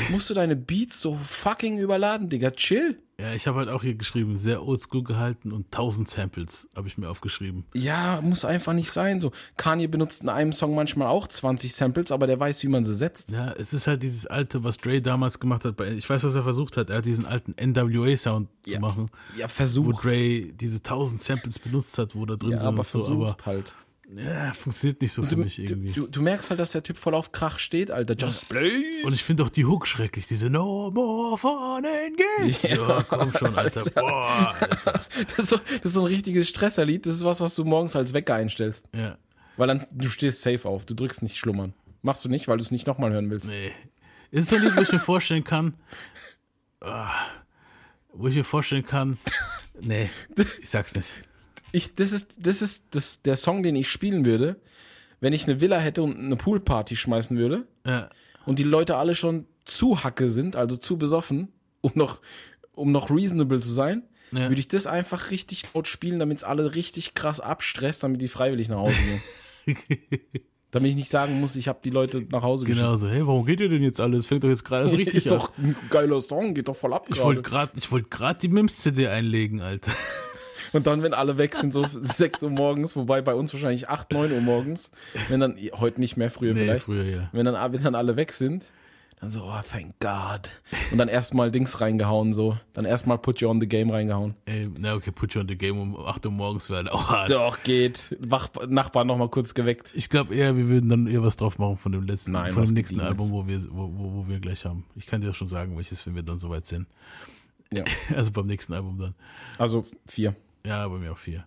[0.09, 2.51] musst du deine Beats so fucking überladen, Digga?
[2.51, 2.97] Chill.
[3.23, 6.97] Ja, ich habe halt auch hier geschrieben, sehr oldschool gehalten und 1000 Samples habe ich
[6.97, 7.63] mir aufgeschrieben.
[7.73, 9.21] Ja, muss einfach nicht sein.
[9.21, 12.83] So, Kanye benutzt in einem Song manchmal auch 20 Samples, aber der weiß, wie man
[12.83, 13.31] sie setzt.
[13.31, 15.77] Ja, es ist halt dieses alte, was Dre damals gemacht hat.
[15.77, 16.89] Bei, ich weiß, was er versucht hat.
[16.89, 18.79] Er hat diesen alten NWA-Sound zu Ja.
[18.81, 19.09] machen.
[19.37, 20.03] Ja, Wo versucht.
[20.03, 22.99] Dre diese 1000 Samples benutzt hat, wo da drin ja, sind aber so.
[22.99, 23.73] versucht Aber halt.
[24.15, 25.91] Ja, funktioniert nicht so für Du, mich irgendwie.
[25.91, 28.15] du, du merkst halt, dass der Typ voll auf Krach steht, Alter.
[28.15, 28.71] Just Blaze.
[29.03, 30.27] und ich finde auch die Hook schrecklich.
[30.27, 32.61] Diese No more fun and games.
[32.63, 32.75] Ja.
[32.75, 33.83] Ja, komm schon, Alter.
[33.91, 35.05] Boah, Alter.
[35.29, 37.05] Das ist, so, das ist so ein richtiges Stresserlied.
[37.05, 38.87] Das ist was, was du morgens als Wecker einstellst.
[38.95, 39.17] Ja,
[39.57, 40.85] Weil dann, du stehst safe auf.
[40.85, 41.73] Du drückst nicht schlummern.
[42.01, 43.47] Machst du nicht, weil du es nicht nochmal hören willst.
[43.47, 43.71] nee.
[44.31, 45.75] Ist so ein Lied, wo ich mir vorstellen kann,
[46.81, 47.11] ah,
[48.13, 49.17] wo ich mir vorstellen kann,
[49.79, 50.09] nee,
[50.61, 51.09] ich sag's nicht.
[51.73, 54.55] Ich, das ist, das ist das, der Song, den ich spielen würde,
[55.19, 58.09] wenn ich eine Villa hätte und eine Poolparty schmeißen würde Ja,
[58.45, 61.49] und die Leute alle schon zu hacke sind, also zu besoffen,
[61.81, 62.21] um noch,
[62.73, 64.49] um noch reasonable zu sein, Ja.
[64.49, 68.27] würde ich das einfach richtig laut spielen, damit es alle richtig krass abstresst, damit die
[68.27, 68.95] freiwillig nach Hause
[69.65, 69.77] gehen.
[70.71, 73.07] damit ich nicht sagen muss, ich habe die Leute nach Hause genau so.
[73.07, 74.25] Hey, warum geht ihr denn jetzt alles?
[74.25, 75.07] Fängt doch jetzt gerade geschickt.
[75.13, 75.39] richtig Ist an.
[75.39, 77.71] doch ein geiler Song, geht doch voll ab Ich wollte gerade.
[77.73, 79.91] gerade wollt grad die Mims-CD einlegen, Alter.
[80.73, 84.11] Und dann, wenn alle weg sind, so 6 Uhr morgens, wobei bei uns wahrscheinlich 8,
[84.11, 84.91] 9 Uhr morgens,
[85.29, 87.29] wenn dann, heute nicht mehr, früher Nee, vielleicht, früher, ja.
[87.31, 88.65] wenn dann, wenn dann alle weg sind,
[89.23, 90.49] dann so, oh, thank God.
[90.91, 92.57] Und dann erstmal Dings reingehauen, so.
[92.73, 94.35] Dann erstmal Put You on the Game reingehauen.
[94.43, 97.29] Ey, na okay, put you on the game um 8 Uhr morgens wäre auch hart.
[97.29, 98.13] Doch, geht.
[98.19, 99.91] Wach, Nachbarn nochmal kurz geweckt.
[99.93, 102.65] Ich glaube eher, wir würden dann eher was drauf machen von dem letzten, Nein, von
[102.65, 104.83] dem nächsten Album, wo wir, wo, wo, wo wir gleich haben.
[104.95, 106.87] Ich kann dir schon sagen, welches, wenn wir dann soweit sind.
[107.73, 107.85] Ja.
[108.15, 109.15] Also beim nächsten Album dann.
[109.57, 110.35] Also vier.
[110.65, 111.45] Ja, bei mir auch vier.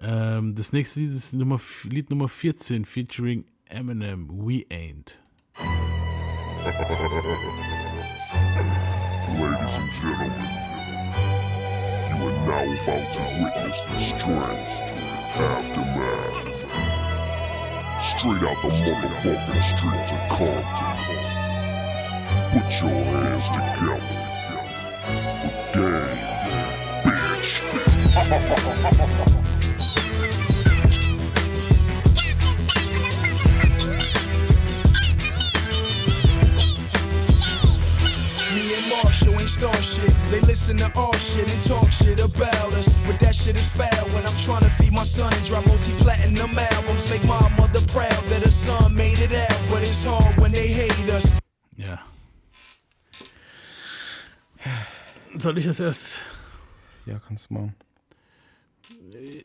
[0.00, 5.20] Ähm, das nächste Lied ist Nummer, Lied Nummer 14, featuring Eminem, We Ain't.
[9.34, 10.48] Ladies and gentlemen,
[12.08, 14.74] you are now about to witness the strength
[15.34, 16.40] aftermath.
[18.00, 20.94] Straight out the motherfucking streets of Compton.
[22.52, 23.98] Put your hands together
[25.40, 26.41] for game,
[40.32, 42.88] They listen to our shit and talk shit about us.
[43.06, 46.58] But that shit is foul when I'm trying to feed my son and drop multi-platinum
[46.58, 47.10] albums.
[47.10, 49.60] Make my mother proud that her son made it out.
[49.70, 51.30] But it's hard when they hate us.
[51.76, 51.98] Ja.
[55.38, 56.18] Soll ich als erstes?
[57.04, 57.74] Ja, kannst du machen.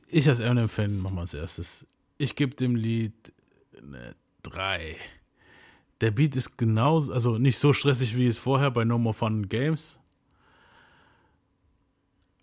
[0.07, 1.85] Ich als Eminem-Fan mach mal als erstes.
[2.17, 3.33] Ich gebe dem Lied
[3.77, 4.95] eine 3.
[6.01, 9.49] Der Beat ist genauso, also nicht so stressig wie es vorher bei No More Fun
[9.49, 9.99] Games.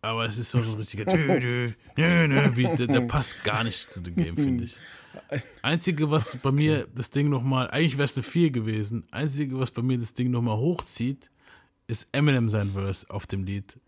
[0.02, 2.78] Aber es ist so ein richtiger dö, dö, dö Beat.
[2.78, 4.76] Der, der passt gar nicht zu dem Game, finde ich.
[5.62, 9.04] Einzige, was bei mir das Ding nochmal, eigentlich wäre es eine 4 gewesen.
[9.10, 11.30] Einzige, was bei mir das Ding nochmal hochzieht,
[11.86, 13.78] ist Eminem sein Verse auf dem Lied.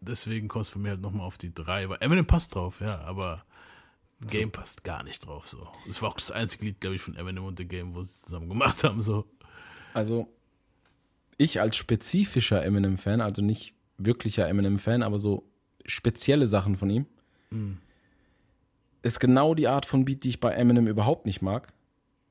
[0.00, 1.88] Deswegen kommt es bei mir halt nochmal auf die 3.
[1.88, 3.44] Weil Eminem passt drauf, ja, aber
[4.20, 5.48] Game passt gar nicht drauf.
[5.48, 5.68] So.
[5.86, 8.22] Das war auch das einzige Lied, glaube ich, von Eminem und The Game, wo sie
[8.22, 9.02] zusammen gemacht haben.
[9.02, 9.26] So.
[9.94, 10.28] Also,
[11.38, 15.48] ich als spezifischer Eminem-Fan, also nicht wirklicher Eminem-Fan, aber so
[15.86, 17.06] spezielle Sachen von ihm,
[19.02, 21.72] ist genau die Art von Beat, die ich bei Eminem überhaupt nicht mag.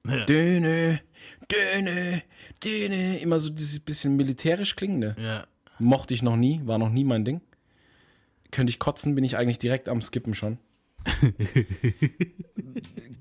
[0.07, 0.25] Ja.
[0.25, 1.01] Döne,
[1.51, 2.23] döne,
[2.63, 3.19] döne.
[3.19, 5.15] Immer so dieses bisschen militärisch klingende.
[5.19, 5.45] ja.
[5.79, 7.41] Mochte ich noch nie, war noch nie mein Ding.
[8.51, 10.57] Könnte ich kotzen, bin ich eigentlich direkt am Skippen schon.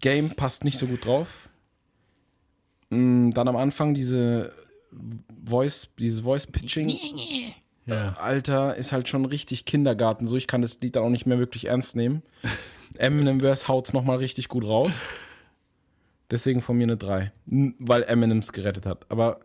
[0.00, 1.48] Game passt nicht so gut drauf.
[2.90, 4.52] Mm, Dann am Anfang diese
[5.44, 6.92] Voice, dieses Voice-Pitching.
[7.86, 8.12] ja.
[8.14, 10.26] Alter, ist halt schon richtig Kindergarten.
[10.26, 12.22] So, ich kann das Lied dann auch nicht mehr wirklich ernst nehmen.
[12.98, 15.02] Eminem Verse haut's nochmal richtig gut raus.
[16.30, 17.32] Deswegen von mir eine 3.
[17.50, 19.06] N- Weil Eminem's gerettet hat.
[19.10, 19.40] Aber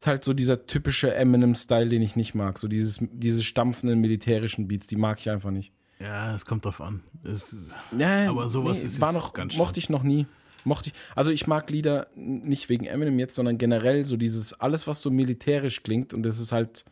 [0.00, 2.58] ist halt so dieser typische Eminem-Style, den ich nicht mag.
[2.58, 5.72] So dieses, diese stampfenden militärischen Beats, die mag ich einfach nicht.
[5.98, 7.02] Ja, es kommt drauf an.
[7.24, 7.56] Es,
[7.96, 10.26] Ja, Aber sowas ist war noch, ganz mochte ich noch nie.
[10.64, 10.94] Mochte ich.
[11.16, 15.10] Also ich mag Lieder nicht wegen Eminem jetzt, sondern generell so dieses, alles, was so
[15.10, 16.84] militärisch klingt und das ist halt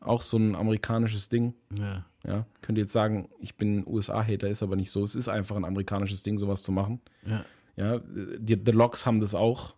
[0.00, 1.54] auch so ein amerikanisches Ding.
[1.76, 2.04] ja.
[2.26, 5.04] Ja, könnt ihr jetzt sagen, ich bin USA-Hater, ist aber nicht so.
[5.04, 7.02] Es ist einfach ein amerikanisches Ding, sowas zu machen.
[7.26, 7.44] Ja.
[7.76, 8.00] Ja,
[8.38, 9.74] die The Locks haben das auch.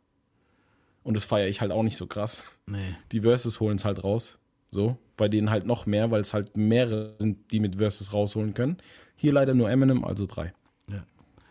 [1.06, 2.46] Und das feiere ich halt auch nicht so krass.
[2.66, 2.96] Nee.
[3.12, 4.38] Die Verses holen es halt raus.
[4.72, 4.98] So.
[5.16, 8.78] Bei denen halt noch mehr, weil es halt mehrere sind, die mit Verses rausholen können.
[9.14, 10.52] Hier leider nur Eminem, also drei.
[10.90, 11.06] Ja.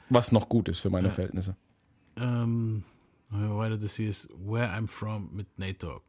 [0.10, 1.56] Was noch gut ist für meine Verhältnisse.
[2.18, 2.84] Ähm,
[3.30, 6.02] weiter, das hier ist Where I'm From mit Nate Dogg.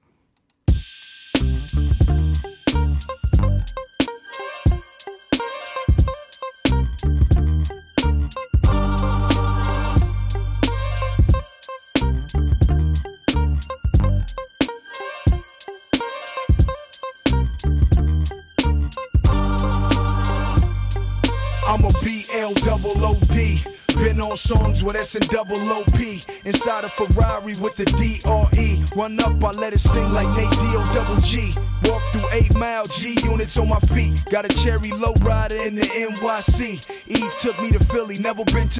[24.37, 25.99] On songs with S and double OP.
[26.45, 28.85] Inside a Ferrari with the DRE.
[28.95, 30.85] Run up, I let it sing like Nate D.O.
[30.93, 31.55] double G.
[31.85, 34.23] Walk through 8 mile G units on my feet.
[34.31, 36.87] Got a cherry low rider in the NYC.
[37.07, 38.79] Eve took me to Philly, never been to.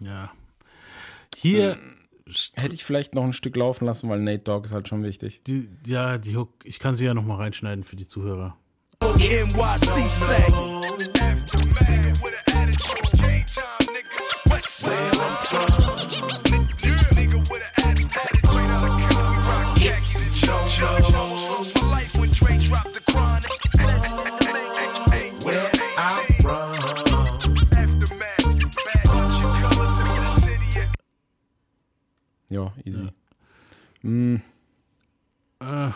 [0.00, 0.30] Ja.
[1.36, 1.76] Hier,
[2.54, 5.42] Hätte ich vielleicht noch ein Stück laufen lassen, weil Nate Dogg ist halt schon wichtig.
[5.48, 8.56] die, ja, die Hook, ich kann sie ja nochmal reinschneiden für die Zuhörer.
[9.02, 10.04] NYC
[14.82, 15.68] where I'm from.
[17.14, 17.44] Nigga
[32.50, 33.02] Ja, easy.
[33.02, 33.10] Ja.
[34.02, 34.40] Mm.
[35.58, 35.88] Ah.
[35.88, 35.92] Uh.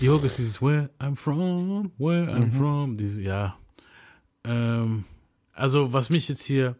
[0.00, 2.52] Diogo ist dieses Where I'm from, where I'm mhm.
[2.52, 3.56] from, dieses, ja.
[4.44, 5.04] Ähm,
[5.52, 6.74] also, was mich jetzt hier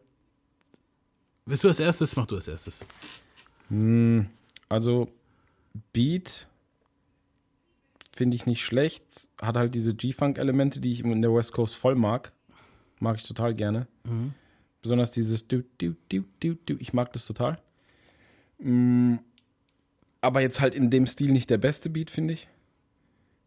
[1.46, 2.16] Willst du als erstes?
[2.16, 2.84] Mach du als erstes.
[4.68, 5.08] Also
[5.92, 6.46] Beat
[8.14, 9.04] finde ich nicht schlecht.
[9.40, 12.32] Hat halt diese G-Funk-Elemente, die ich in der West Coast voll mag.
[13.00, 13.86] Mag ich total gerne.
[14.82, 16.76] Besonders dieses du, du, du, du, du.
[16.78, 17.58] Ich mag das total.
[18.58, 19.16] Mm,
[20.20, 22.48] Aber jetzt halt in dem Stil nicht der beste Beat, finde ich.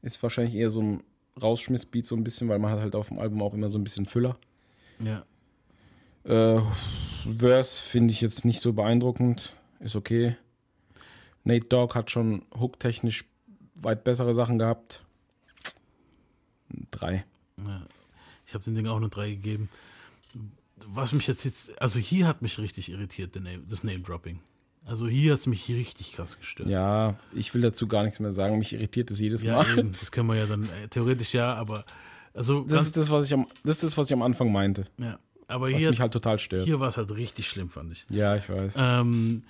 [0.02, 1.04] Ist wahrscheinlich eher so ein
[1.42, 3.84] Rausschmiss-Beat so ein bisschen, weil man hat halt auf dem Album auch immer so ein
[3.84, 4.38] bisschen Füller.
[5.00, 5.26] Ja.
[6.26, 6.60] Äh,
[7.38, 9.56] Verse finde ich jetzt nicht so beeindruckend.
[9.80, 10.36] Ist okay.
[11.44, 13.26] Nate Dogg hat schon hooktechnisch
[13.76, 15.02] weit bessere Sachen gehabt.
[16.92, 17.26] Drei.
[18.48, 19.70] Ich habe dem Ding auch eine 3 gegeben.
[20.88, 24.40] Was mich jetzt jetzt, also hier hat mich richtig irritiert, Name, das Name-Dropping.
[24.86, 26.70] Also hier hat es mich richtig krass gestört.
[26.70, 28.60] Ja, ich will dazu gar nichts mehr sagen.
[28.60, 29.80] Mich irritiert es jedes Ja, Mal.
[29.80, 31.86] eben, das können wir ja dann, äh, theoretisch ja, aber,
[32.34, 34.86] also, Das ist das, was ich am, das ist das, was ich am Anfang meinte.
[34.98, 36.64] ja, aber Was hier, mich halt total stört.
[36.66, 38.06] hier war es halt richtig schlimm, fand ich.
[38.10, 38.74] Ja, ich weiß.
[38.78, 39.44] Ähm,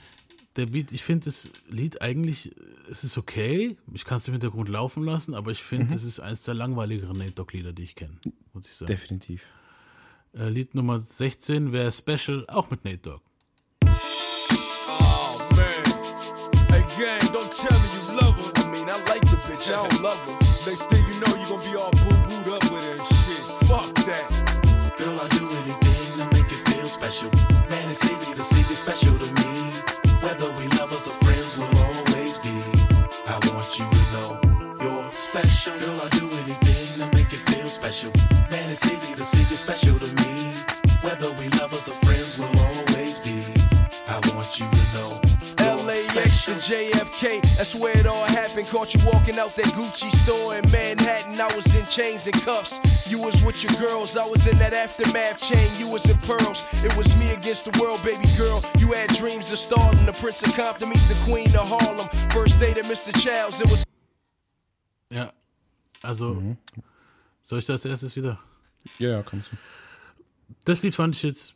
[0.56, 2.52] der Beat, ich finde das Lied eigentlich,
[2.90, 3.76] es ist okay.
[3.94, 7.18] Ich kann es im Hintergrund laufen lassen, aber ich finde, es ist eines der langweiligeren
[7.18, 8.16] Nate Dogg-Lieder, die ich kenne,
[8.54, 8.88] muss ich sagen.
[8.88, 9.44] Definitiv.
[10.34, 13.22] Äh, Lied Nummer 16 wäre Special, auch mit Nate Dogg.
[13.84, 15.68] Oh man.
[16.70, 18.52] Hey gang, don't tell me you love her.
[18.64, 20.70] I mean, I like the bitch, I don't love her.
[20.70, 22.64] Next thing you know, you gonna be all boo booed up
[27.12, 27.30] special.
[27.70, 29.52] Man, it's easy to see you special to me.
[30.26, 32.50] Whether we lovers or friends, we'll always be.
[33.30, 34.32] I want you to know
[34.82, 35.74] you're special.
[35.86, 38.12] Girl, I do anything to make you feel special.
[38.50, 40.50] Man, it's easy to see you special to me.
[41.06, 42.25] Whether we lovers or friends,
[46.66, 48.66] JFK, that's where it all happened.
[48.68, 51.40] Caught you walking out that Gucci store in Manhattan.
[51.40, 52.80] I was in chains and cuffs.
[53.08, 55.70] You was with your girls, I was in that aftermath chain.
[55.78, 56.66] You was in pearls.
[56.84, 58.64] It was me against the world, baby girl.
[58.80, 60.08] You had dreams of stardom.
[60.08, 62.08] The Prince of Compton meets the Queen of Harlem.
[62.32, 63.14] First date at Mr.
[63.22, 63.86] Childs, it was
[65.12, 65.32] Ja,
[66.02, 66.58] also, mhm.
[67.44, 68.40] soll ich das erstes wieder?
[68.98, 69.58] Ja, ja, kannst du.
[70.66, 71.54] Das Lied fand ich jetzt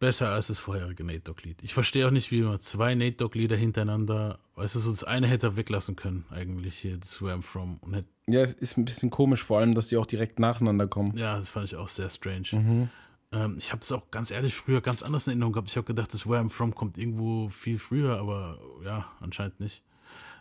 [0.00, 1.62] besser als das vorherige Nate Dogg-Lied.
[1.62, 5.28] Ich verstehe auch nicht, wie man zwei Nate Dogg-Lieder hintereinander, weißt du, so das eine
[5.28, 7.78] hätte er weglassen können, eigentlich hier, das Where I'm From.
[8.26, 11.16] Ja, es ist ein bisschen komisch, vor allem, dass die auch direkt nacheinander kommen.
[11.16, 12.48] ja, das fand ich auch sehr strange.
[12.52, 12.88] Mhm.
[13.32, 15.68] Ähm, ich habe es auch ganz ehrlich früher ganz anders in Erinnerung gehabt.
[15.68, 19.84] Ich habe gedacht, das Where I'm From kommt irgendwo viel früher, aber ja, anscheinend nicht.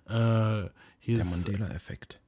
[0.07, 0.71] Äh, Der
[1.05, 2.19] Mandela-Effekt.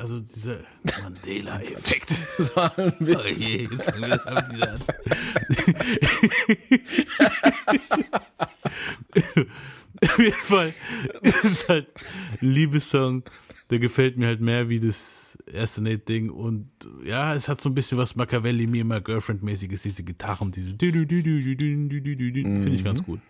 [0.00, 0.60] Also dieser
[1.02, 2.10] Mandela-Effekt.
[2.38, 2.72] das war.
[2.78, 4.80] Oh je, jetzt fangen wir an wieder an.
[10.02, 10.72] Auf jeden Fall,
[11.22, 11.88] das ist halt
[12.40, 13.24] ein Liebessong.
[13.68, 16.30] Der gefällt mir halt mehr wie das erste Nate-Ding.
[16.30, 16.70] Und
[17.04, 20.72] ja, es hat so ein bisschen was Machiavelli, mir immer Girlfriend-mäßiges, diese Gitarren, diese.
[22.62, 23.04] Finde ich ganz mhm.
[23.04, 23.20] gut.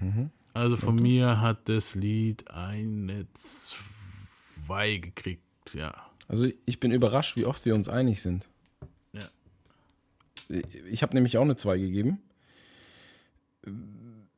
[0.00, 0.28] Mhm.
[0.52, 5.42] Also von mir hat das Lied eine 2 gekriegt
[5.74, 5.94] ja.
[6.28, 8.46] Also ich bin überrascht, wie oft wir uns einig sind.
[9.12, 9.22] Ja.
[10.90, 12.22] Ich habe nämlich auch eine 2 gegeben.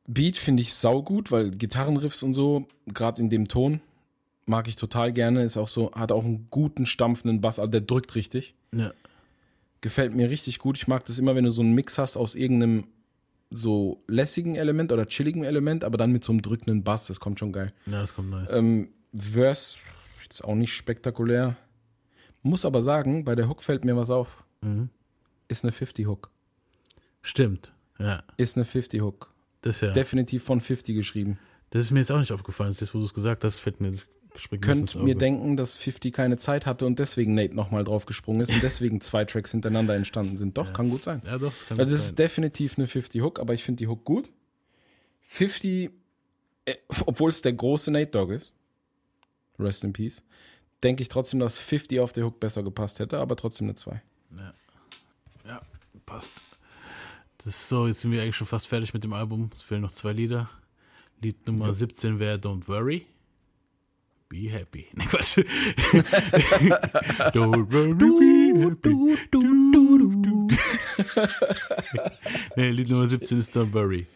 [0.07, 3.81] Beat finde ich saugut, weil Gitarrenriffs und so, gerade in dem Ton,
[4.45, 5.43] mag ich total gerne.
[5.43, 8.55] Ist auch so, hat auch einen guten, stampfenden Bass, also der drückt richtig.
[8.73, 8.93] Ja.
[9.81, 10.77] Gefällt mir richtig gut.
[10.77, 12.85] Ich mag das immer, wenn du so einen Mix hast aus irgendeinem
[13.51, 17.07] so lässigen Element oder chilligen Element, aber dann mit so einem drückenden Bass.
[17.07, 17.71] Das kommt schon geil.
[17.85, 18.49] Ja, das kommt nice.
[18.51, 19.77] Ähm, Verse
[20.35, 21.55] ist auch nicht spektakulär.
[22.43, 24.43] Muss aber sagen, bei der Hook fällt mir was auf.
[24.61, 24.89] Mhm.
[25.47, 26.29] Ist eine 50-Hook.
[27.21, 28.23] Stimmt, ja.
[28.37, 29.33] Ist eine 50-Hook.
[29.61, 29.91] Das ja.
[29.91, 31.39] Definitiv von 50 geschrieben.
[31.71, 32.69] Das ist mir jetzt auch nicht aufgefallen.
[32.69, 33.91] Das ist, wo du es gesagt hast, fällt mir
[34.51, 38.41] mir Könnt mir denken, dass 50 keine Zeit hatte und deswegen Nate nochmal drauf gesprungen
[38.41, 40.57] ist und deswegen zwei Tracks hintereinander entstanden sind.
[40.57, 41.21] Doch, kann gut sein.
[41.25, 42.05] Ja, doch, das kann Weil das sein.
[42.05, 44.29] ist definitiv eine 50-Hook, aber ich finde die Hook gut.
[45.21, 45.89] 50,
[46.65, 46.75] äh,
[47.05, 48.53] obwohl es der große Nate Dogg ist,
[49.59, 50.23] rest in peace,
[50.83, 54.01] denke ich trotzdem, dass 50 auf der Hook besser gepasst hätte, aber trotzdem eine 2.
[55.45, 55.61] Ja,
[56.05, 56.41] passt.
[57.37, 59.49] Das ist so, jetzt sind wir eigentlich schon fast fertig mit dem Album.
[59.53, 60.49] Es fehlen noch zwei Lieder.
[61.21, 63.05] Lied Nummer 17 wäre Don't Worry.
[64.29, 64.87] Be happy.
[64.93, 65.37] Ne, Quatsch.
[67.33, 68.05] Don't worry, be
[68.65, 68.89] happy.
[68.89, 70.47] Du, du, du.
[72.55, 74.07] nee, Lied Nummer 17 ist Don't Worry.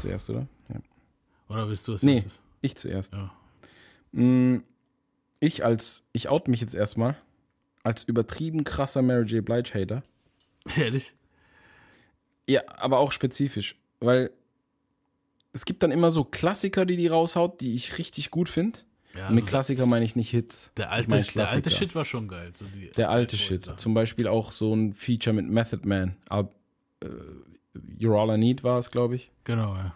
[0.00, 0.46] Zuerst, oder?
[0.68, 0.76] Ja.
[1.48, 2.42] Oder willst du es Nee, erstes?
[2.60, 3.12] ich zuerst.
[3.12, 3.32] Ja.
[4.12, 4.62] Mm,
[5.40, 7.16] Ich als, ich out mich jetzt erstmal
[7.84, 9.44] als übertrieben krasser Mary J.
[9.44, 10.02] Blige Hater.
[10.76, 11.14] Ehrlich?
[12.48, 14.30] Ja, aber auch spezifisch, weil
[15.52, 18.80] es gibt dann immer so Klassiker, die die raushaut, die ich richtig gut finde.
[19.14, 20.70] Ja, mit also Klassiker meine ich nicht Hits.
[20.76, 21.70] Der ich alte, mein der alte.
[21.70, 22.52] Shit war schon geil.
[22.54, 22.66] So
[22.96, 23.64] Der alte Shit.
[23.64, 23.78] Sachen.
[23.78, 26.16] Zum Beispiel auch so ein Feature mit Method Man.
[26.28, 26.54] Ab,
[27.00, 27.06] äh,
[27.98, 29.30] You're All I Need war es, glaube ich.
[29.44, 29.94] Genau, ja.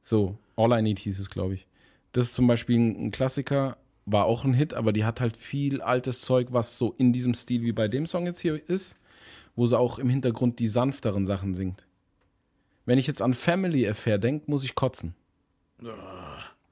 [0.00, 1.66] So, All I Need hieß es, glaube ich.
[2.12, 5.80] Das ist zum Beispiel ein, Klassiker, war auch ein Hit, aber die hat halt viel
[5.80, 8.96] altes Zeug, was so in diesem Stil wie bei dem Song jetzt hier ist,
[9.56, 11.86] wo sie auch im Hintergrund die sanfteren Sachen singt.
[12.84, 15.14] Wenn ich jetzt an Family Affair denke, muss ich kotzen.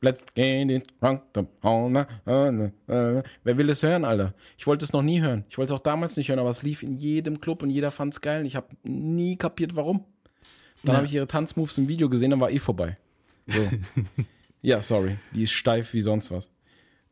[0.03, 3.23] Let's get it night, uh, uh, uh.
[3.45, 4.35] Wer will es hören, Alter?
[4.57, 5.45] Ich wollte es noch nie hören.
[5.51, 7.91] Ich wollte es auch damals nicht hören, aber es lief in jedem Club und jeder
[7.91, 10.05] fand es geil und ich habe nie kapiert, warum.
[10.83, 10.97] Dann Ja.
[10.99, 12.97] habe ich ihre Tanzmoves im Video gesehen, dann war eh vorbei.
[13.47, 13.69] So.
[14.63, 15.19] ja, sorry.
[15.35, 16.49] Die ist steif wie sonst was.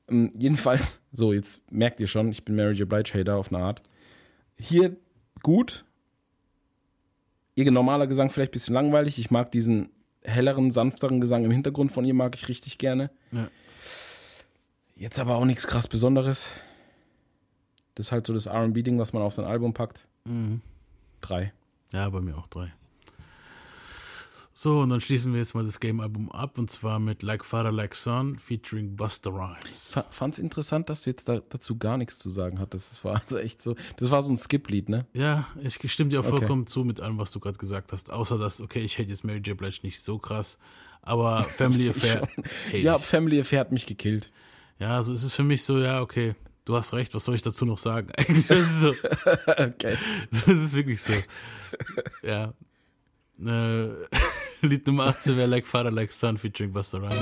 [0.08, 2.88] Ähm, jedenfalls, so, jetzt merkt ihr schon, ich bin Mary J.
[2.88, 3.82] Blige Hater auf eine Art.
[4.58, 4.96] Hier
[5.42, 5.84] gut.
[7.54, 9.18] Ihr normaler Gesang vielleicht ein bisschen langweilig.
[9.18, 9.90] Ich mag diesen
[10.22, 13.10] helleren, sanfteren Gesang im Hintergrund von ihr, mag ich richtig gerne.
[13.32, 13.48] Ja.
[14.96, 16.50] Jetzt aber auch nichts krass Besonderes.
[17.94, 20.06] Das ist halt so das RB-Ding, was man auf sein Album packt.
[20.24, 20.60] Mhm.
[21.20, 21.52] Drei.
[21.92, 22.72] Ja, bei mir auch drei.
[24.60, 27.70] So, und dann schließen wir jetzt mal das Game-Album ab und zwar mit Like Father,
[27.70, 29.92] Like Son featuring Buster Rhymes.
[29.92, 32.90] Fa- Fand's interessant, dass du jetzt da, dazu gar nichts zu sagen hattest.
[32.90, 33.76] Das war also echt so.
[33.98, 35.06] Das war so ein Skip-Lied, ne?
[35.12, 36.38] Ja, ich stimme dir auch Okay.
[36.38, 38.10] vollkommen zu mit allem, was du gerade gesagt hast.
[38.10, 39.56] Außer dass, okay, ich hätte jetzt Mary J.
[39.56, 40.58] Blige nicht so krass,
[41.02, 42.26] aber Family Affair.
[42.72, 43.02] Ja, ich.
[43.02, 44.32] Family Affair hat mich gekillt.
[44.80, 47.42] ja, so ist es für mich so, ja, okay, du hast recht, was soll ich
[47.42, 48.10] dazu noch sagen?
[48.16, 48.92] Eigentlich ist es so.
[49.56, 49.96] Okay.
[50.32, 51.12] So ist es wirklich so.
[52.24, 52.54] Ja.
[53.40, 53.90] Äh,
[54.62, 57.14] 18 wäre Like Father, Like Son featuring Buster Rhymes.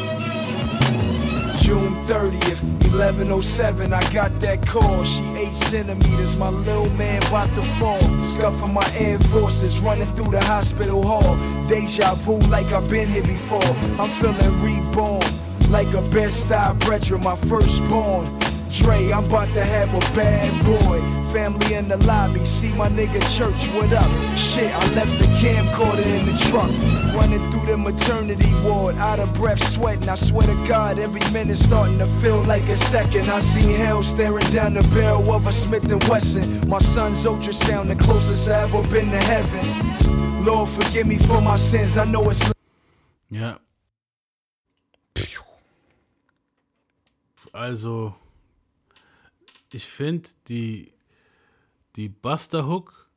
[1.63, 5.05] June 30th, 1107, I got that call.
[5.05, 8.01] She eight centimeters, my little man about to fall.
[8.23, 11.37] Scuffing my Air Forces, running through the hospital hall.
[11.69, 13.71] Deja vu like I've been here before.
[13.99, 15.27] I'm feeling reborn,
[15.71, 18.46] like a best-style brethren, my firstborn.
[18.79, 21.01] Dre, I'm about to have a bad boy.
[21.33, 24.09] Family in the lobby, see my nigga church, what up?
[24.37, 26.71] Shit, I left the camcorder in the truck.
[27.15, 30.09] Running through the maternity ward, out of breath, sweating.
[30.09, 33.29] I swear to God, every minute starting to feel like a second.
[33.29, 36.69] I see hell staring down the barrel of a Smith and Wesson.
[36.69, 40.45] My son's ultrasound, the closest I ever been to heaven.
[40.45, 41.97] Lord, forgive me for my sins.
[41.97, 42.51] I know it's
[43.31, 43.59] Ja.
[47.53, 48.15] Also,
[49.77, 50.93] ich finde die,
[51.97, 53.09] die Buster Hook,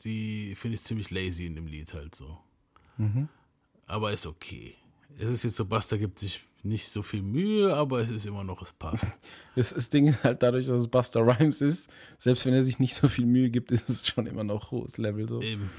[0.00, 2.38] die finde ich ziemlich lazy in dem Lied halt so.
[3.86, 4.76] Aber ist okay.
[5.18, 8.44] Es ist jetzt so, Buster gibt sich nicht so viel Mühe, aber es ist immer
[8.44, 9.06] noch, es passt.
[9.56, 12.78] Das, das Ding ist halt dadurch, dass es Buster Rhymes ist, selbst wenn er sich
[12.78, 15.42] nicht so viel Mühe gibt, ist es schon immer noch hohes Level so.
[15.42, 15.70] Eben.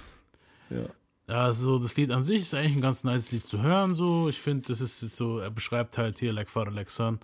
[0.69, 0.85] Ja.
[1.27, 3.95] Also das Lied an sich ist eigentlich ein ganz nice Lied zu hören.
[3.95, 5.39] So, ich finde, das ist so.
[5.39, 7.19] Er beschreibt halt hier Like Father, Like Son.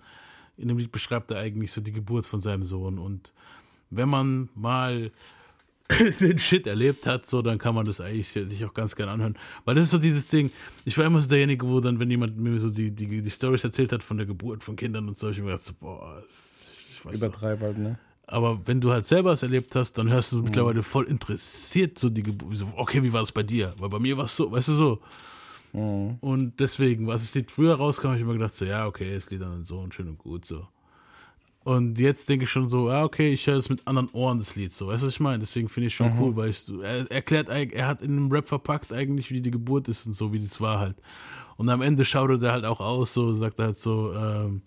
[0.62, 2.98] In dem Lied beschreibt er eigentlich so die Geburt von seinem Sohn.
[2.98, 3.32] Und
[3.90, 5.10] wenn man mal
[6.20, 9.36] den Shit erlebt hat, so, dann kann man das eigentlich sich auch ganz gerne anhören.
[9.64, 10.50] Weil das ist so dieses Ding.
[10.84, 13.64] Ich war immer so derjenige, wo dann, wenn jemand mir so die die, die Stories
[13.64, 16.70] erzählt hat von der Geburt von Kindern und so, ich mir gedacht, so, boah, das-
[16.90, 17.16] ich weiß.
[17.18, 17.98] Übertreib halt, ne?
[18.28, 22.08] Aber wenn du halt selber es erlebt hast, dann hörst du mittlerweile voll interessiert so
[22.08, 22.56] die Geburt.
[22.56, 23.74] So, okay, wie war das bei dir?
[23.78, 25.00] Weil bei mir war es so, weißt du so.
[26.20, 29.30] Und deswegen, was das Lied früher rauskam, habe ich immer gedacht, so, ja, okay, das
[29.30, 30.66] Lied dann so und schön und gut, so.
[31.64, 34.56] Und jetzt denke ich schon so, ja, okay, ich höre es mit anderen Ohren, das
[34.56, 34.88] Lied, so.
[34.88, 35.38] Weißt du, was ich meine?
[35.38, 38.92] Deswegen finde ich schon cool, weil ich, er erklärt, er hat in einem Rap verpackt
[38.92, 40.96] eigentlich, wie die Geburt ist und so, wie das war halt.
[41.56, 44.62] Und am Ende schaut er halt auch aus, so, sagt er halt so, ähm,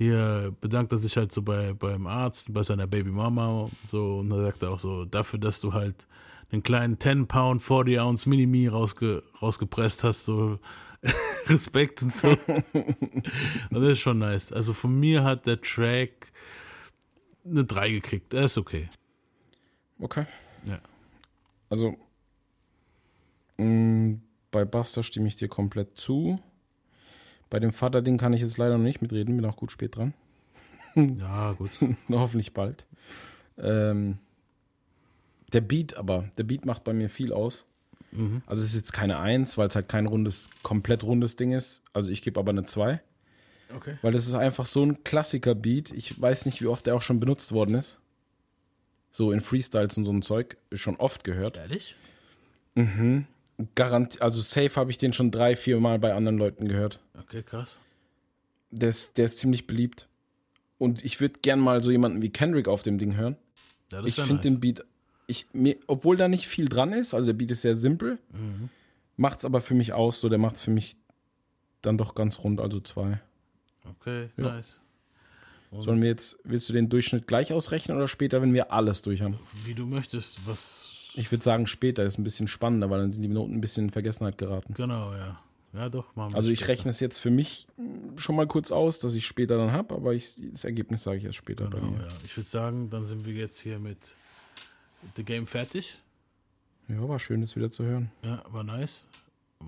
[0.00, 4.40] hier bedankt er sich halt so bei beim Arzt, bei seiner Babymama so und dann
[4.44, 6.06] sagt er auch so, dafür, dass du halt
[6.52, 10.58] einen kleinen 10 Pound 40 Ounce Mini-Me rausge, rausgepresst hast, so
[11.46, 12.28] Respekt und so.
[12.28, 12.38] und
[13.70, 14.52] das ist schon nice.
[14.52, 16.32] Also von mir hat der Track
[17.44, 18.34] eine 3 gekriegt.
[18.34, 18.88] Er ist okay.
[19.98, 20.26] Okay.
[20.66, 20.78] Ja.
[21.68, 21.96] Also,
[23.56, 24.18] mh,
[24.50, 26.38] bei Buster stimme ich dir komplett zu.
[27.48, 30.14] Bei dem Vater-Ding kann ich jetzt leider noch nicht mitreden, bin auch gut spät dran.
[30.94, 31.70] Ja, gut.
[32.08, 32.86] Hoffentlich bald.
[33.58, 34.18] Ähm,
[35.52, 37.64] der Beat aber, der Beat macht bei mir viel aus.
[38.12, 38.42] Mhm.
[38.46, 41.82] Also es ist jetzt keine Eins, weil es halt kein rundes, komplett rundes Ding ist.
[41.92, 43.00] Also ich gebe aber eine Zwei.
[43.74, 43.98] Okay.
[44.02, 45.92] Weil das ist einfach so ein Klassiker-Beat.
[45.92, 48.00] Ich weiß nicht, wie oft der auch schon benutzt worden ist.
[49.12, 50.56] So in Freestyles und so ein Zeug.
[50.72, 51.56] Schon oft gehört.
[51.56, 51.94] Ehrlich?
[52.74, 53.26] Mhm.
[53.74, 56.98] Garant also safe habe ich den schon drei, vier Mal bei anderen Leuten gehört.
[57.18, 57.78] Okay, krass.
[58.70, 60.08] Der ist, der ist ziemlich beliebt.
[60.78, 63.36] Und ich würde gern mal so jemanden wie Kendrick auf dem Ding hören.
[63.92, 64.42] Ja, ich finde nice.
[64.42, 64.84] den Beat,
[65.30, 68.68] ich, mir, obwohl da nicht viel dran ist, also der Beat ist sehr simpel, Mhm.
[69.16, 70.96] macht es aber für mich aus, so der macht es für mich
[71.82, 73.20] dann doch ganz rund, also zwei.
[74.00, 74.44] Okay, Ja.
[74.54, 74.80] nice.
[75.70, 79.02] Und Sollen wir jetzt, willst du den Durchschnitt gleich ausrechnen oder später, wenn wir alles
[79.02, 79.38] durch haben?
[79.64, 80.90] wie du möchtest, was.
[81.14, 83.84] Ich würde sagen, später ist ein bisschen spannender, weil dann sind die Noten ein bisschen
[83.84, 84.74] in Vergessenheit geraten.
[84.74, 85.40] Genau, ja.
[85.72, 86.72] Ja, doch, machen wir Also ich später.
[86.72, 89.94] rechne es jetzt für mich mm, schon mal kurz aus, dass ich später dann habe,
[89.94, 92.02] aber ich, das Ergebnis sage ich erst später bei Genau, mir.
[92.02, 92.08] ja.
[92.24, 94.16] Ich würde sagen, dann sind wir jetzt hier mit
[95.16, 95.98] The Game fertig.
[96.88, 98.10] Ja, war schön, das wieder zu hören.
[98.22, 99.06] Ja, war nice.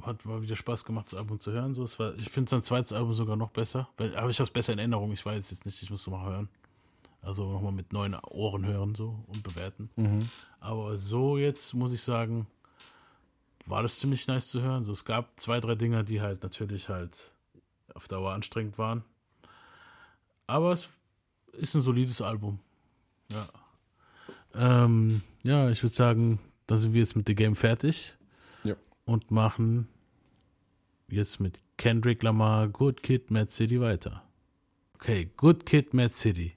[0.03, 1.75] Hat mal wieder Spaß gemacht, das Album zu hören.
[1.75, 3.89] So, es war, ich finde sein zweites Album sogar noch besser.
[3.99, 5.13] Weil- Aber ich habe es besser in Erinnerung.
[5.13, 6.49] Ich weiß jetzt nicht, ich muss mal hören.
[7.21, 9.91] Also nochmal mit neuen Ohren hören so und bewerten.
[9.97, 10.29] Mhm.
[10.61, 12.47] Aber so jetzt muss ich sagen,
[13.67, 14.83] war das ziemlich nice zu hören.
[14.85, 17.33] So, es gab zwei, drei Dinger, die halt natürlich halt
[17.95, 19.05] auf Dauer anstrengend waren.
[20.49, 20.89] Aber es
[21.53, 22.59] ist ein solides Album.
[23.31, 23.47] Ja.
[24.55, 28.17] Ähm, ja, ich würde sagen, dann sind wir jetzt mit The Game fertig.
[28.65, 28.75] Ja.
[29.05, 29.89] Und machen
[31.09, 34.23] jetzt mit Kendrick Lamar Good Kid, Mad City weiter.
[34.95, 36.55] Okay, Good Kid, Mad City.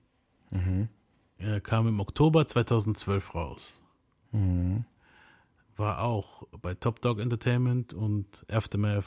[0.52, 0.88] Mhm.
[1.38, 3.74] Er kam im Oktober 2012 raus.
[4.32, 4.86] Mhm.
[5.76, 9.06] War auch bei Top Dog Entertainment und Aftermath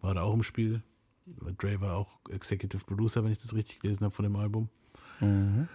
[0.00, 0.82] war da auch im Spiel.
[1.58, 4.68] Dre war auch Executive Producer, wenn ich das richtig gelesen habe von dem Album.
[5.20, 5.68] Mhm.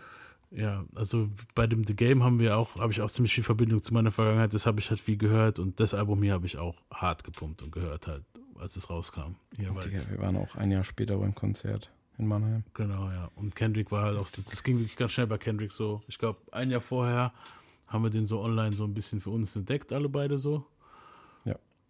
[0.55, 3.83] Ja, also bei dem The Game haben wir auch, habe ich auch ziemlich viel Verbindung
[3.83, 4.53] zu meiner Vergangenheit.
[4.53, 7.61] Das habe ich halt viel gehört und das Album hier habe ich auch hart gepumpt
[7.61, 8.23] und gehört halt,
[8.57, 9.35] als es rauskam.
[9.57, 12.63] Hier, Digga, wir waren auch ein Jahr später beim Konzert in Mannheim.
[12.73, 13.29] genau, ja.
[13.35, 16.01] Und Kendrick war halt auch, das ging wirklich ganz schnell bei Kendrick so.
[16.07, 17.33] Ich glaube, ein Jahr vorher
[17.87, 20.65] haben wir den so online so ein bisschen für uns entdeckt, alle beide so.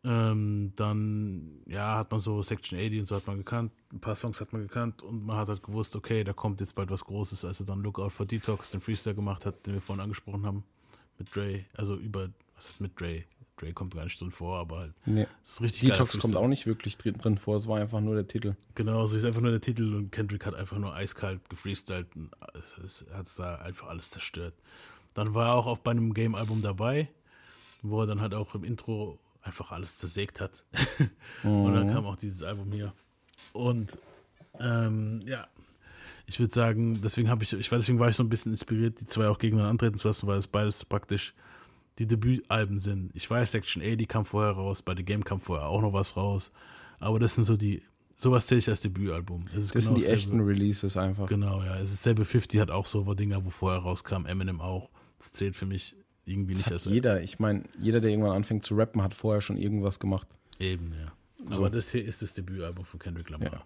[0.07, 4.15] Ähm, dann, ja, hat man so Section 80 und so hat man gekannt, ein paar
[4.15, 7.03] Songs hat man gekannt und man hat halt gewusst, okay, da kommt jetzt bald was
[7.05, 10.45] Großes, als er dann Lookout for Detox, den Freestyle gemacht hat, den wir vorhin angesprochen
[10.45, 10.63] haben,
[11.17, 13.23] mit Dre, also über, was heißt mit Dre?
[13.57, 15.25] Dre kommt gar nicht drin vor, aber halt, Nee.
[15.41, 18.13] es ist richtig Detox kommt auch nicht wirklich drin, drin vor, es war einfach nur
[18.13, 18.55] der Titel.
[18.75, 22.29] Genau, so ist einfach nur der Titel und Kendrick hat einfach nur eiskalt gefreestylt und
[22.53, 24.53] es, es hat da einfach alles zerstört.
[25.15, 27.07] Dann war er auch auf bei einem Game-Album dabei,
[27.81, 30.65] wo er dann halt auch im Intro einfach alles zersägt hat.
[31.43, 31.93] und dann Mhm.
[31.93, 32.93] kam auch dieses Album hier.
[33.53, 33.97] Und
[34.59, 35.47] ähm, ja,
[36.25, 38.99] ich würde sagen, deswegen habe ich, ich weiß, deswegen war ich so ein bisschen inspiriert,
[38.99, 41.33] die zwei auch gegeneinander antreten zu lassen, weil es beides praktisch
[41.99, 43.11] die Debütalben sind.
[43.15, 45.93] Ich weiß, Section A, die kam vorher raus, bei The Game kam vorher auch noch
[45.93, 46.51] was raus.
[46.99, 47.83] Aber das sind so die,
[48.15, 49.45] sowas zähle ich als Debütalbum.
[49.53, 51.27] Das sind die echten Releases einfach.
[51.27, 51.77] Genau, ja.
[51.77, 54.89] Es ist selbe 50 hat auch so Dinger, wo vorher rauskam, Eminem auch.
[55.19, 55.95] Das zählt für mich
[56.25, 59.41] irgendwie Das nicht hat jeder, ich meine, jeder, der irgendwann anfängt zu rappen, hat vorher
[59.41, 60.27] schon irgendwas gemacht.
[60.59, 61.11] Eben, ja.
[61.49, 61.57] So.
[61.57, 63.51] Aber das hier ist das Debütalbum von Kendrick Lamar.
[63.53, 63.65] Ja.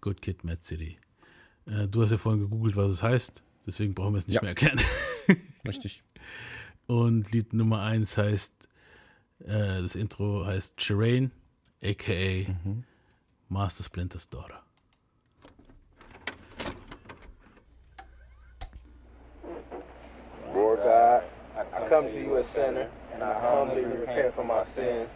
[0.00, 0.96] Good Kid, Mad City.
[1.66, 3.42] Äh, du hast ja vorhin gegoogelt, was es heißt.
[3.66, 4.40] Deswegen brauchen wir es nicht Ja.
[4.42, 4.80] mehr erklären.
[5.66, 6.02] Richtig.
[6.86, 8.68] Und Lied Nummer 1 heißt,
[9.40, 11.30] äh, das Intro heißt Shireen,
[11.82, 12.48] a.k.a.
[12.50, 12.84] Mhm.
[13.48, 14.62] Master Splinter's Daughter.
[21.90, 25.08] Come to you a sinner, and I humbly repent for my sins.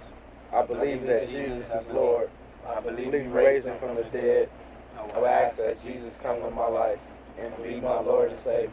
[0.53, 2.29] I believe that Jesus is Lord.
[2.67, 4.49] I believe you raised him from the dead.
[5.15, 6.99] I ask that Jesus come to my life
[7.39, 8.71] and be my Lord and Savior.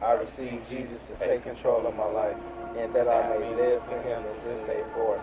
[0.00, 2.36] I receive Jesus to take control of my life,
[2.78, 5.20] and that I may live for him in this day forth.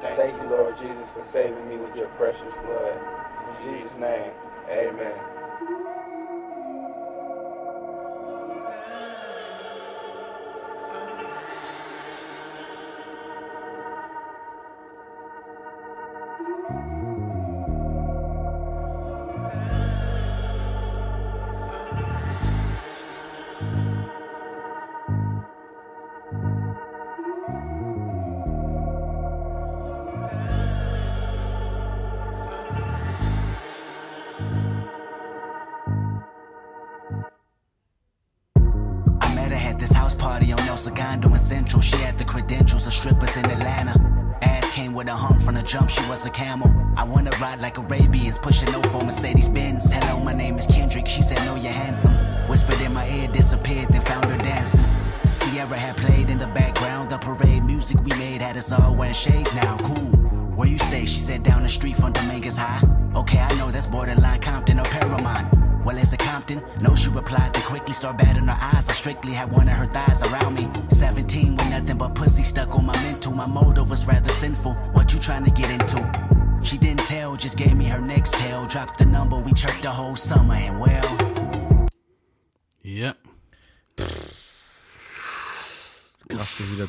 [0.00, 2.98] Thank you, Lord Jesus, for saving me with your precious blood.
[3.46, 4.32] In Jesus' name,
[4.68, 5.35] amen.
[46.36, 46.70] camel.
[46.98, 49.90] I wanna ride like Arabians, pushing no for Mercedes Benz.
[49.90, 51.08] Hello, my name is Kendrick.
[51.08, 52.12] She said, No, you're handsome.
[52.46, 54.84] Whispered in my ear, disappeared, then found her dancing.
[55.34, 57.10] Sierra had played in the background.
[57.10, 59.78] The parade music we made had us all wearing shades now.
[59.78, 60.12] Cool.
[60.56, 61.06] Where you stay?
[61.06, 62.82] She said, Down the street from Dominguez High.
[63.14, 65.46] Okay, I know that's borderline Compton or Paramount.
[65.86, 66.62] Well, is it Compton?
[66.82, 67.54] No, she replied.
[67.54, 68.88] Then quickly start batting her eyes.
[68.90, 69.65] I strictly had one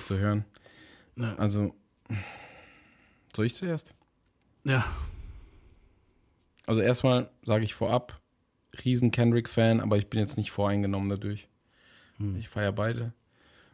[0.08, 0.46] zu hören.
[1.16, 1.36] Ja.
[1.36, 1.76] Also,
[3.36, 3.94] soll ich zuerst?
[4.64, 4.86] Ja.
[6.66, 8.20] Also erstmal sage ich vorab,
[8.84, 11.48] riesen Kendrick-Fan, aber ich bin jetzt nicht voreingenommen dadurch.
[12.18, 12.36] Hm.
[12.38, 13.14] Ich feiere beide.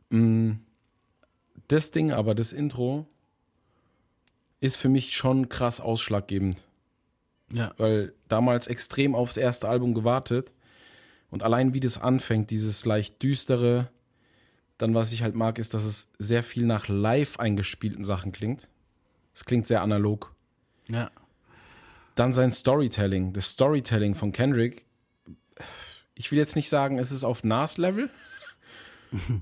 [0.10, 0.54] Mm,
[1.68, 3.08] Das Ding, aber das Intro
[4.60, 6.68] ist für mich schon krass ausschlaggebend.
[7.52, 7.74] Ja.
[7.78, 10.52] Weil damals extrem aufs erste Album gewartet
[11.30, 13.90] und allein wie das anfängt, dieses leicht düstere,
[14.84, 18.68] dann was ich halt mag, ist, dass es sehr viel nach live eingespielten Sachen klingt.
[19.34, 20.36] Es klingt sehr analog.
[20.90, 21.10] Ja.
[22.16, 23.32] Dann sein Storytelling.
[23.32, 24.86] Das Storytelling von Kendrick.
[26.16, 28.10] Ich will jetzt nicht sagen, es ist auf Nas-Level,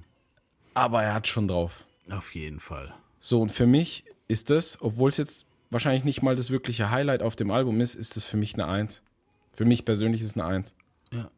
[0.75, 1.85] aber er hat schon drauf.
[2.11, 2.93] Auf jeden Fall.
[3.19, 7.23] So, und für mich ist das, obwohl es jetzt wahrscheinlich nicht mal das wirkliche Highlight
[7.23, 9.01] auf dem Album ist, ist das für mich eine Eins.
[9.51, 10.75] Für mich persönlich ist es eine Eins.
[11.11, 11.31] Ja.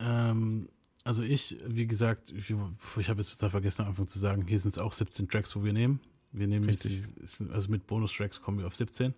[0.00, 0.68] Ähm,
[1.04, 4.58] also ich, wie gesagt, ich, ich habe jetzt total vergessen am Anfang zu sagen, hier
[4.58, 6.00] sind es auch 17 Tracks, wo wir nehmen.
[6.32, 7.50] Wir nehmen jetzt, Richtig.
[7.52, 9.14] also mit Bonustracks kommen wir auf 17.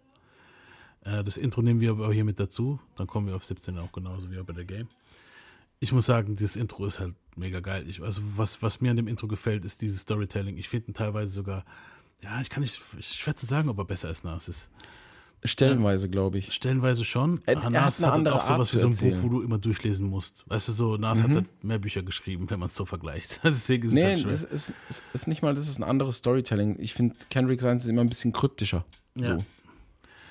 [1.04, 3.92] Äh, das Intro nehmen wir aber hier mit dazu, dann kommen wir auf 17 auch
[3.92, 4.88] genauso wie bei der Game.
[5.78, 7.88] Ich muss sagen, das Intro ist halt mega geil.
[7.88, 10.56] Ich, also was, was mir an dem Intro gefällt, ist dieses Storytelling.
[10.56, 11.64] Ich finde ihn teilweise sogar,
[12.22, 14.70] ja, ich kann nicht, ich schwer zu sagen, ob er besser als Nas ist.
[15.46, 16.52] Stellenweise, glaube ich.
[16.52, 17.40] Stellenweise schon.
[17.46, 19.22] Er- aber er hat Nas hat halt andere auch sowas Art wie so ein Buch,
[19.22, 20.44] wo du immer durchlesen musst.
[20.48, 21.34] Weißt du, so, Nas hat Mhm.
[21.34, 23.40] halt mehr Bücher geschrieben, wenn man es so vergleicht.
[23.44, 24.32] Deswegen ist es Nee, halt schwer.
[24.32, 26.76] es ist, es ist nicht mal, das ist ein anderes Storytelling.
[26.80, 28.84] Ich finde, Kendrick Seins ist immer ein bisschen kryptischer.
[29.16, 29.38] Ja.
[29.38, 29.44] So.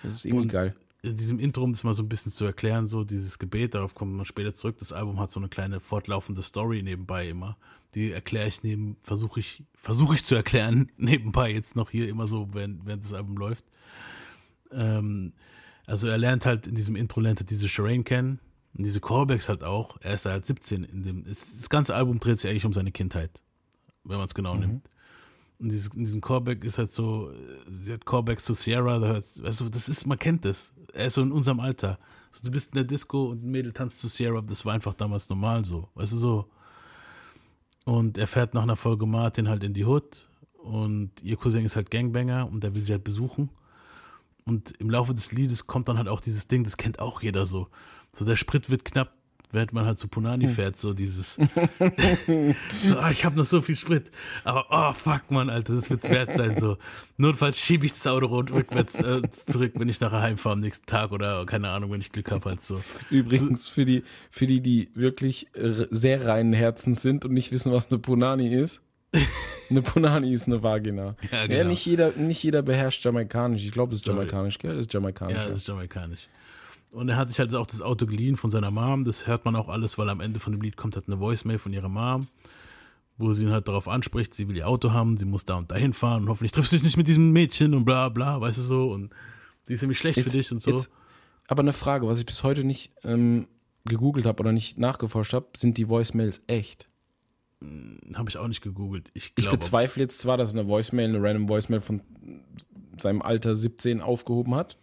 [0.04, 0.76] Das ist irgendwie Und geil.
[1.02, 3.94] In diesem Intro, um das mal so ein bisschen zu erklären, so dieses Gebet, darauf
[3.94, 4.78] kommt man später zurück.
[4.80, 7.58] Das Album hat so eine kleine fortlaufende Story nebenbei immer.
[7.94, 12.26] Die erkläre ich neben, versuche ich, versuche ich zu erklären, nebenbei jetzt noch hier immer
[12.28, 13.66] so, während, während das Album läuft.
[14.72, 15.34] Ähm,
[15.86, 18.40] also er lernt halt in diesem Intro lernt er diese Shireen kennen
[18.76, 19.98] und diese Callbacks halt auch.
[20.02, 22.92] Er ist halt 17 in dem, es- das ganze Album dreht sich eigentlich um seine
[22.92, 23.42] Kindheit,
[24.04, 24.90] wenn man es genau nimmt.
[25.58, 27.36] Und dieses, in diesem Callback ist halt so, äh,
[27.82, 30.74] sie hat Callbacks zu Sierra, da hört, weißt du, das ist, man kennt das.
[30.94, 31.98] Er ist so in unserem Alter.
[32.32, 34.94] Also du bist in der Disco und ein Mädel tanzt zu Sierra, das war einfach
[34.96, 36.50] damals normal so, weißt du so.
[37.86, 40.28] Und er fährt nach einer Folge Martin halt in die Hood
[40.58, 43.50] und ihr Cousin ist halt Gangbanger und der will sie halt besuchen.
[44.47, 47.45] Und im Laufe des Liedes kommt dann halt auch dieses Ding, das kennt auch jeder
[47.47, 47.67] so.
[48.13, 49.11] So der Sprit wird knapp,
[49.51, 50.53] während man halt zu Punani Hm.
[50.53, 51.35] fährt, so dieses.
[52.27, 54.11] so, ah, ich habe noch so viel Sprit.
[54.43, 56.59] Aber oh fuck, Mann, Alter, das wird's wert sein.
[56.59, 56.77] So.
[57.17, 60.85] Notfalls schiebe ich das Auto rund rückwärts äh, zurück, wenn ich nachher heimfahre am nächsten
[60.85, 62.80] Tag oder keine Ahnung, wenn ich Glück habe halt so.
[63.09, 65.47] Übrigens, für die, für die, die wirklich
[65.89, 68.84] sehr reinen Herzens sind und nicht wissen, was eine Punani ist.
[69.70, 71.16] Eine Punani ist eine Vagina.
[71.32, 71.70] Ja, Ja, genau.
[71.70, 73.64] nicht, jeder, nicht jeder beherrscht Jamaikanisch.
[73.64, 74.20] Ich glaube, es ist Sorry.
[74.20, 74.72] Jamaikanisch, gell?
[74.76, 75.36] Das ist Jamaikanisch.
[75.36, 76.28] Ja, das ist jamaikanisch.
[76.92, 79.04] Und er hat sich halt auch das Auto geliehen von seiner Mom.
[79.04, 81.58] Das hört man auch alles, weil am Ende von dem Lied kommt halt eine Voicemail
[81.60, 82.28] von ihrer Mom,
[83.18, 85.72] wo sie ihn halt darauf anspricht, sie will ihr Auto haben, sie muss da und
[85.72, 88.58] dahin fahren und hoffentlich triffst du dich nicht mit diesem Mädchen und bla bla, weißt
[88.58, 88.92] du so.
[88.92, 89.14] Und
[89.68, 90.72] die ist nämlich schlecht Jetzt- für dich und so.
[90.72, 90.90] jetzt-
[91.48, 93.48] aber eine Frage, was ich bis heute nicht ähm,
[93.86, 96.90] gegoogelt habe oder nicht nachgeforscht habe, sind die Voicemails echt?
[98.14, 99.10] Habe ich auch nicht gegoogelt.
[99.14, 102.02] Ich, Ich glaube, bezweifle jetzt zwar, dass eine Voicemail, eine random Voicemail von
[102.98, 104.78] seinem Alter 17 aufgehoben hat,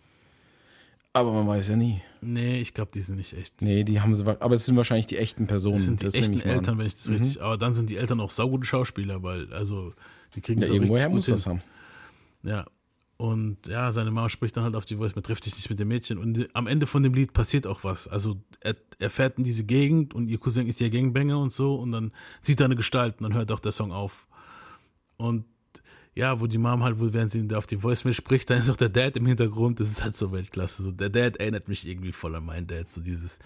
[1.15, 2.01] aber man weiß ja nie.
[2.21, 3.61] Nee, ich glaube, die sind nicht echt.
[3.63, 5.77] Nee, die haben sie, aber es sind wahrscheinlich die echten Personen.
[5.77, 6.51] Das sind die nehme echten ich an.
[6.51, 7.15] Eltern, wenn ich das Mhm.
[7.17, 7.43] richtig.
[7.43, 9.93] Aber dann sind die Eltern auch saugute Schauspieler, weil, also,
[10.35, 11.53] die kriegen Ja, das auch irgendwoher richtig muss gut das hin.
[11.53, 12.49] haben.
[12.49, 12.67] Ja.
[13.16, 15.78] Und ja, seine Mama spricht dann halt auf die Voice, man trifft dich nicht mit
[15.78, 16.18] dem Mädchen.
[16.18, 18.09] Und am Ende von dem Lied passiert auch was.
[18.09, 21.76] Also er, er fährt in diese Gegend und ihr Cousin ist ja Gangbanger und so
[21.76, 24.26] und dann sieht er eine Gestalt und dann hört auch der Song auf.
[25.16, 25.44] Und
[26.14, 28.68] ja, wo die Mom halt, wo während sie da auf die Voicemail spricht, dann ist
[28.68, 29.80] auch der Dad im Hintergrund.
[29.80, 30.82] Das ist halt so Weltklasse.
[30.82, 32.90] So, der Dad erinnert mich irgendwie voll an meinen Dad.
[32.90, 33.39] So dieses,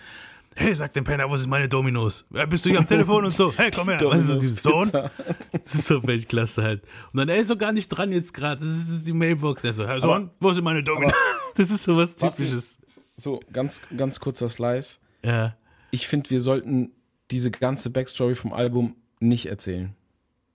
[0.56, 2.24] hey, sag dem Penner, wo sind meine Dominos?
[2.32, 3.52] Ja, bist du hier am Telefon und so?
[3.56, 4.00] Hey, komm her.
[4.00, 4.90] Weißt du, so dieses Sohn.
[4.90, 6.82] Das ist so Weltklasse halt.
[7.12, 8.64] Und dann, er ist so gar nicht dran jetzt gerade.
[8.64, 9.62] Das ist, das ist die Mailbox.
[9.64, 11.12] Er so, Herr Sohn, wo sind meine Dominos?
[11.56, 12.78] Das ist so was Was Typisches.
[13.16, 14.98] So, ganz, ganz kurzer Slice.
[15.24, 15.56] Ja.
[15.90, 16.90] Ich finde, wir sollten
[17.30, 19.94] diese ganze Backstory vom Album nicht erzählen.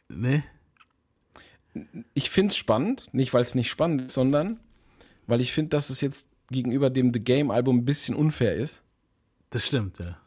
[0.09, 0.43] Ne?
[2.13, 4.59] Ich finde es spannend, nicht weil es nicht spannend ist, sondern
[5.25, 8.83] weil ich finde, dass es jetzt gegenüber dem The Game Album ein bisschen unfair ist.
[9.51, 10.17] Das stimmt, ja.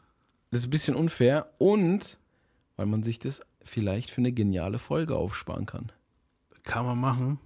[0.51, 2.17] Das ist ein bisschen unfair und
[2.77, 5.91] weil man sich das vielleicht für eine geniale Folge aufsparen kann.
[6.63, 7.39] Kann man machen.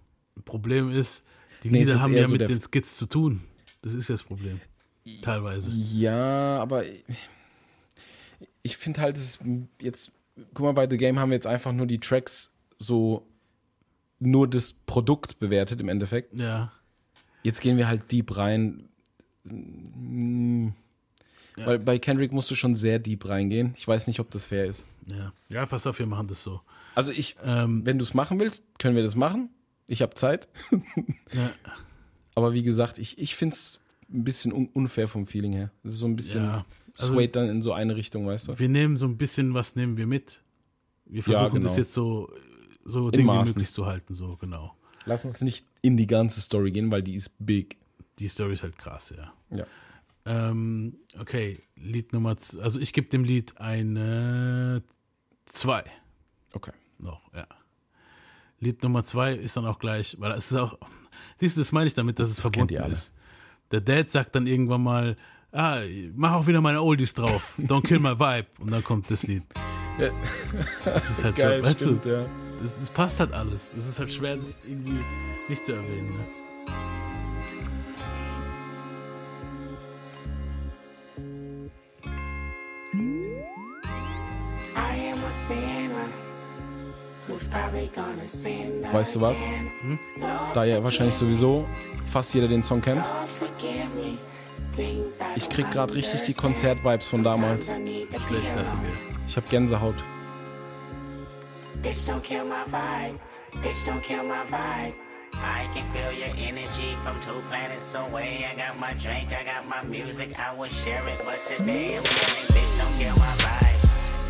[0.45, 1.26] Problem ist,
[1.64, 3.41] die Nee, Lieder haben ja so mit den Skits zu tun.
[3.81, 4.61] Das ist ja das Problem.
[5.22, 5.72] Teilweise.
[5.72, 6.84] Ja, aber
[8.61, 9.39] ich finde halt, es
[9.81, 10.11] jetzt,
[10.53, 13.26] guck mal, bei The Game haben wir jetzt einfach nur die Tracks so
[14.19, 16.34] nur das Produkt bewertet im Endeffekt.
[16.38, 16.72] Ja.
[17.43, 18.89] Jetzt gehen wir halt deep rein.
[19.43, 20.69] Mm,
[21.60, 21.65] Ja.
[21.68, 23.73] Weil bei Kendrick musst du schon sehr deep reingehen.
[23.77, 24.86] Ich weiß nicht, ob das fair ist.
[25.07, 25.34] Ja.
[25.49, 26.61] Ja, pass auf, wir machen das so.
[26.95, 29.49] Also ich, Ähm, wenn du es machen willst, können wir das machen.
[29.88, 30.48] Ich habe Zeit.
[31.34, 31.52] Ja.
[32.36, 33.80] Aber wie gesagt, ich, ich finde es
[34.11, 35.72] ein bisschen un unfair vom Feeling her.
[35.84, 36.65] Es ist so ein bisschen Ja.
[36.98, 38.60] Also- swayed dann in so eine Richtung, weißt du?
[38.60, 40.41] wir nehmen so ein bisschen, was nehmen wir mit?
[41.06, 41.68] Wir Ja, versuchen genau.
[41.68, 42.31] das jetzt so,
[42.86, 44.73] so In Ding wie möglich zu halten, so genau.
[45.06, 47.77] Lass uns nicht in die ganze Story gehen, weil die ist big.
[48.19, 49.31] Die Story ist halt krass, ja.
[49.56, 49.65] Ja.
[50.25, 54.83] Ähm, okay, Lied Nummer, also ich gebe dem Lied eine
[55.45, 55.83] 2.
[56.53, 56.71] Okay.
[56.99, 57.47] Noch, ja.
[58.59, 60.77] Lied Nummer 2 ist dann auch gleich, weil es ist auch,
[61.39, 63.13] siehst du, das meine ich damit, dass es Das verbunden ist.
[63.71, 65.17] Der Dad sagt dann irgendwann mal,
[65.51, 65.79] ah,
[66.15, 68.47] mach auch wieder meine Oldies drauf, don't kill my vibe.
[68.59, 69.43] Und dann kommt das Lied.
[69.99, 70.09] Ja.
[70.85, 72.25] Das ist halt Geil, schon, weißt stimmt, du, ja.
[72.61, 73.71] das, das passt halt alles.
[73.77, 74.99] Es ist halt schwer, das irgendwie
[75.47, 76.11] nicht zu erwähnen.
[76.11, 76.25] Ne?
[88.91, 89.38] Weißt du was?
[89.45, 89.99] Hm?
[90.53, 91.65] Da ja wahrscheinlich sowieso
[92.11, 93.03] fast jeder den Song kennt.
[95.35, 97.69] Ich krieg gerade richtig die Konzertvibes von damals.
[99.27, 99.95] Ich habe Gänsehaut.
[101.81, 103.17] Bitch, don't kill my vibe.
[103.61, 104.93] Bitch, don't kill my vibe.
[105.34, 108.45] I can feel your energy from two planets away.
[108.45, 111.21] I got my drink, I got my music, I would share it.
[111.23, 113.78] But today I'm yelling, bitch, don't kill my vibe.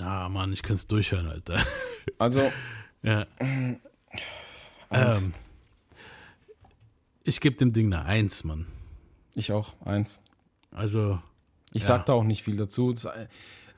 [0.00, 1.58] Ah, Mann, ich kann es durchhören, Alter.
[2.18, 2.50] Also,
[3.02, 3.26] ja.
[4.90, 5.34] Ähm,
[7.24, 8.66] ich gebe dem Ding eine Eins, Mann.
[9.34, 10.20] ich auch, eins.
[10.70, 11.20] Also,
[11.72, 11.88] Ich Ja.
[11.88, 12.92] sag da auch nicht viel dazu.
[12.92, 13.06] Das,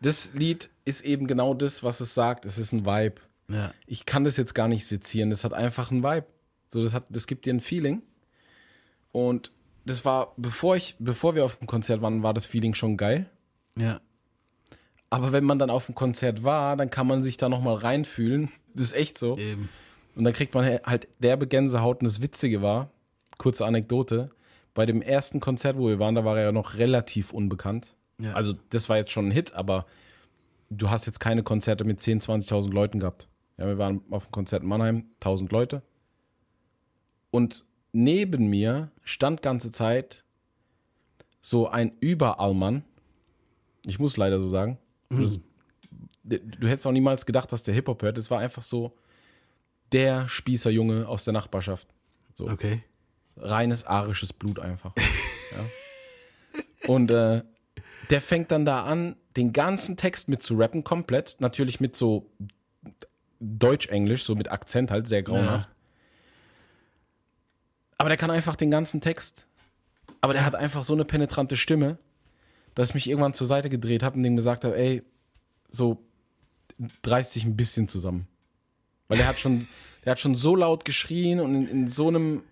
[0.01, 2.47] das Lied ist eben genau das, was es sagt.
[2.47, 3.21] Es ist ein Vibe.
[3.49, 3.73] ja.
[3.87, 5.29] Ich kann das jetzt gar nicht sezieren.
[5.31, 6.27] Das hat einfach ein Vibe.
[6.69, 8.03] So, das, hat, das gibt dir ein Feeling.
[9.11, 9.53] Und
[9.85, 13.29] das war, bevor ich, bevor wir auf dem Konzert waren, war das Feeling schon geil.
[13.77, 14.01] Ja.
[15.13, 18.51] Aber wenn man dann auf dem Konzert war, dann kann man sich da nochmal reinfühlen.
[18.73, 19.37] Das ist echt so.
[19.37, 19.69] Eben.
[20.15, 22.01] Und dann kriegt man halt derbe Gänsehaut.
[22.01, 22.89] Und das Witzige war,
[23.37, 24.31] kurze Anekdote,
[24.73, 27.95] bei dem ersten Konzert, wo wir waren, da war er ja noch relativ unbekannt.
[28.19, 28.33] Ja.
[28.33, 29.85] Also das war jetzt schon ein Hit, aber
[30.71, 33.29] du hast jetzt keine Konzerte mit 10.000, 20.000 Leuten gehabt.
[33.59, 35.83] Ja, wir waren auf dem Konzert in Mannheim, 1.000 Leute.
[37.31, 40.25] Und neben mir stand ganze Zeit
[41.43, 42.83] so ein Überallmann.
[43.85, 44.79] Ich muss leider so sagen.
[45.21, 45.39] Das,
[46.25, 48.19] du hättest auch niemals gedacht, dass der Hip-Hop hört.
[48.19, 48.97] Es war einfach so
[49.93, 51.89] der Spießerjunge aus der Nachbarschaft.
[52.35, 52.83] So Okay.
[53.37, 54.95] reines arisches Blut einfach.
[54.97, 55.65] ja.
[56.89, 57.43] Und äh,
[58.11, 61.37] der fängt dann da an, den ganzen Text mit zu rappen, komplett.
[61.41, 62.31] Natürlich mit so
[63.41, 65.69] Deutsch-Englisch, so mit Akzent halt, sehr grauenhaft.
[67.99, 69.47] Aber der kann einfach den ganzen Text.
[70.21, 71.99] Aber der hat einfach so eine penetrante Stimme,
[72.75, 75.03] dass ich mich irgendwann zur Seite gedreht habe und dem gesagt habe, ey,
[75.71, 75.99] so
[77.03, 78.27] dreist dich ein bisschen zusammen.
[79.09, 79.67] Weil der hat schon,
[80.05, 82.43] der hat schon so laut geschrien und in, in so einem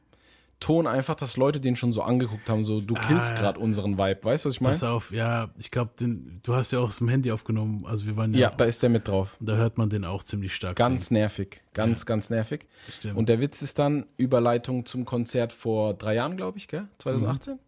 [0.60, 3.36] Ton einfach, dass Leute den schon so angeguckt haben, so du killst Ah.
[3.36, 4.22] gerade unseren Vibe.
[4.24, 4.92] Weißt du, was ich Pass meine?
[4.92, 7.86] auf, ja, ich glaube, du hast ja auch aus dem Handy aufgenommen.
[7.86, 9.34] Also wir waren ja, Ja, da ist der mit drauf.
[9.40, 10.76] da hört man den auch ziemlich stark.
[10.76, 11.20] Ganz singen.
[11.20, 11.62] nervig.
[11.72, 12.66] Ganz, ganz nervig.
[12.92, 13.16] Stimmt.
[13.16, 16.86] Und der Witz ist dann Überleitung zum Konzert vor drei Jahren, glaube ich, gell?
[16.98, 17.58] 2018?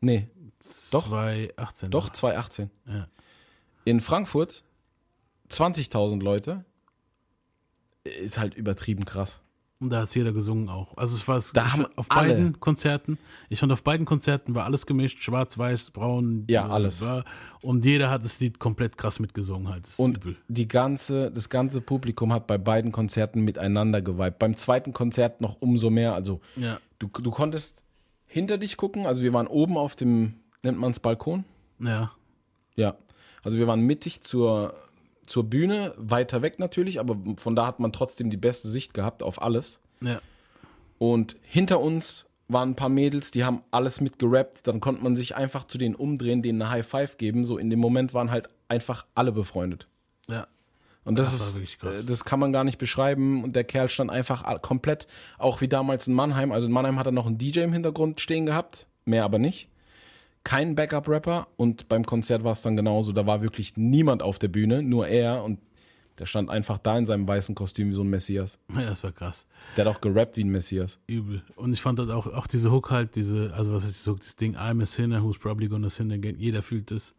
[0.00, 0.28] Nee,
[0.92, 1.06] doch.
[1.08, 1.90] 2018.
[1.90, 2.70] doch, 2018.
[2.86, 3.08] Ja.
[3.84, 4.64] In Frankfurt
[5.50, 6.64] 20.000 Leute.
[8.04, 9.40] Ist halt übertrieben krass.
[9.78, 10.96] Und da hat jeder gesungen auch.
[10.96, 13.18] Also es war es Da haben auf alle- beiden Konzerten.
[13.50, 16.44] Ich fand auf beiden Konzerten war alles gemischt, schwarz, weiß, braun.
[16.48, 17.02] Ja, äh, alles.
[17.04, 17.24] war-
[17.60, 19.86] Und jeder hat das Lied komplett krass mitgesungen halt.
[19.98, 20.36] Und übel.
[20.48, 24.38] die ganze, das ganze Publikum hat bei beiden Konzerten miteinander geweibt.
[24.38, 26.14] Beim zweiten Konzert noch umso mehr.
[26.14, 26.78] Also Ja.
[26.98, 27.82] du, du konntest
[28.24, 29.04] hinter dich gucken.
[29.04, 30.36] Also wir waren oben auf dem,
[30.66, 31.44] nennt man es Balkon?
[31.78, 32.12] Ja.
[32.74, 32.96] Ja.
[33.42, 34.74] Also wir waren mittig zur,
[35.26, 39.22] zur Bühne, weiter weg natürlich, aber von da hat man trotzdem die beste Sicht gehabt
[39.22, 39.80] auf alles.
[40.00, 40.20] Ja.
[40.98, 44.66] Und hinter uns waren ein paar Mädels, die haben alles mit gerappt.
[44.66, 47.44] Dann konnte man sich einfach zu denen umdrehen, denen eine High Five geben.
[47.44, 49.88] So in dem Moment waren halt einfach alle befreundet.
[50.28, 50.46] Ja.
[51.04, 53.44] Und das, Das ist, äh, das kann man gar nicht beschreiben.
[53.44, 55.06] Und der Kerl stand einfach komplett,
[55.38, 56.50] auch wie damals in Mannheim.
[56.50, 59.68] Also in Mannheim hat er noch einen DJ im Hintergrund stehen gehabt, mehr aber nicht.
[60.46, 61.48] Kein Backup-Rapper.
[61.56, 63.10] Und beim Konzert war es dann genauso.
[63.10, 65.42] Da war wirklich niemand auf der Bühne, nur er.
[65.42, 65.58] Und
[66.20, 68.58] der stand einfach da in seinem weißen Kostüm wie so ein Messias.
[68.74, 69.46] Ja, das war krass.
[69.76, 71.00] Der hat auch gerappt wie ein Messias.
[71.08, 71.42] Übel.
[71.56, 74.36] Und ich fand halt auch, auch diese Hook halt, diese, also was ist so, das
[74.36, 76.36] Ding, I'm a sinner who's probably gonna sin again.
[76.38, 77.16] Jeder fühlt es.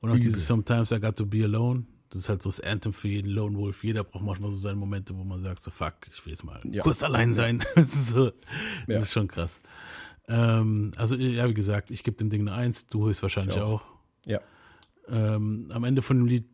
[0.00, 0.24] Und auch Übel.
[0.24, 1.84] dieses Sometimes I got to be alone.
[2.10, 3.82] Das ist halt so das Anthem für jeden Lone Wolf.
[3.84, 6.58] Jeder braucht manchmal so seine Momente, wo man sagt, so fuck, ich will jetzt mal
[6.70, 6.82] Ja.
[6.82, 7.62] kurz allein sein.
[7.74, 8.34] Das ist so, das
[8.88, 8.98] Ja.
[8.98, 9.60] ist schon krass.
[10.28, 13.82] Ähm, also, ja, wie gesagt, ich gebe dem Ding eine Eins, du höchstwahrscheinlich Ich auch.
[13.82, 13.86] auch.
[14.26, 14.40] Ja.
[15.08, 16.46] Ähm, am Ende von dem Lied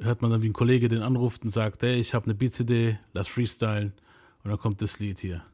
[0.00, 2.98] hört man dann, wie ein Kollege den anruft und sagt, hey, ich habe eine Beat-CD,
[3.12, 3.92] lass freestylen.
[4.42, 5.44] Und dann kommt das Lied hier.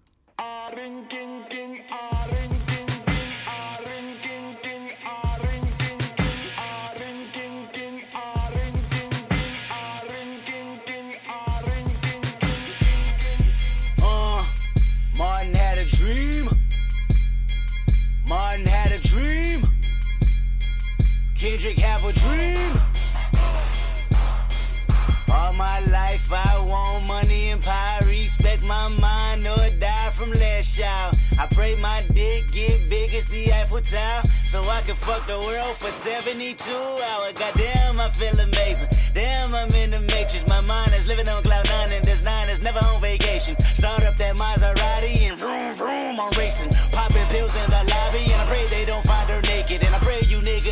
[26.30, 28.00] Life I want money and power.
[28.06, 31.16] Respect my mind or die from last child.
[31.38, 34.22] I pray my dick get big as the Eiffel Tower.
[34.44, 37.32] So I can fuck the world for 72 hours.
[37.34, 38.88] Goddamn, I feel amazing.
[39.14, 40.46] Damn, I'm in the matrix.
[40.46, 43.56] My mind is living on cloud nine and this nine is never on vacation.
[43.62, 46.70] Start up that Maserati and vroom vroom, I'm racing.
[46.92, 49.82] Popping pills in the lobby and I pray they don't find her naked.
[49.84, 49.97] And I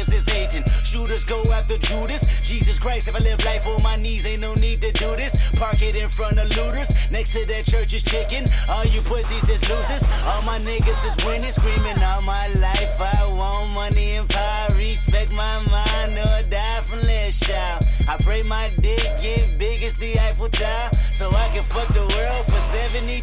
[0.07, 0.65] niggas is hating.
[0.85, 2.41] Shooters go after Judas.
[2.41, 5.51] Jesus Christ, if I live life on my knees, ain't no need to do this.
[5.53, 7.11] Park it in front of looters.
[7.11, 8.49] Next to that church is chicken.
[8.69, 10.05] All you pussies is losers.
[10.25, 13.01] All my niggas is winning, screaming all my life.
[13.01, 14.75] I want money and power.
[14.77, 17.01] Respect my mind or die from
[17.31, 17.85] child.
[18.09, 20.91] I pray my dick get big as the Eiffel Tower.
[21.13, 23.23] So I can fuck the world for 72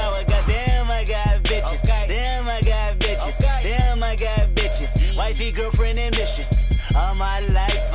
[0.00, 0.24] hours.
[0.24, 1.82] Goddamn, I got bitches.
[1.82, 3.38] Damn, I got bitches.
[3.38, 4.59] Damn, I got bitches.
[4.70, 6.78] Wifey, girlfriend, and mistress.
[6.94, 7.92] All my life.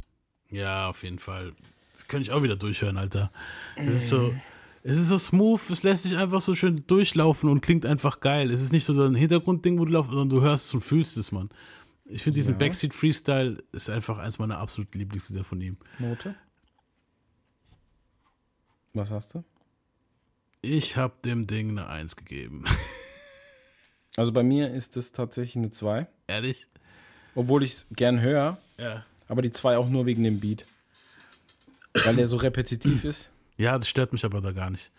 [0.49, 1.53] Ja, auf jeden Fall.
[1.93, 3.31] Das könnte ich auch wieder durchhören, Alter.
[3.77, 4.33] Es ist so,
[4.83, 8.51] es ist so smooth, es lässt sich einfach so schön durchlaufen und klingt einfach geil.
[8.51, 11.15] Es ist nicht so ein Hintergrundding, wo du laufst, sondern du hörst es und fühlst
[11.15, 11.49] es, Mann.
[12.03, 12.57] Ich finde diesen Ja.
[12.59, 15.77] Backseat Freestyle ist einfach eins meiner absoluten Lieblingslieder von ihm.
[15.97, 16.35] Note?
[18.93, 19.45] Was hast du?
[20.61, 22.65] Ich habe dem Ding eine Eins gegeben.
[24.17, 26.07] Also bei mir ist es tatsächlich eine 2.
[26.27, 26.67] Ehrlich?
[27.35, 28.57] Obwohl ich es gern höre.
[28.77, 29.05] Ja.
[29.27, 30.65] Aber die 2 auch nur wegen dem Beat.
[32.03, 33.31] Weil der so repetitiv ist.
[33.57, 34.91] Ja, das stört mich aber da gar nicht.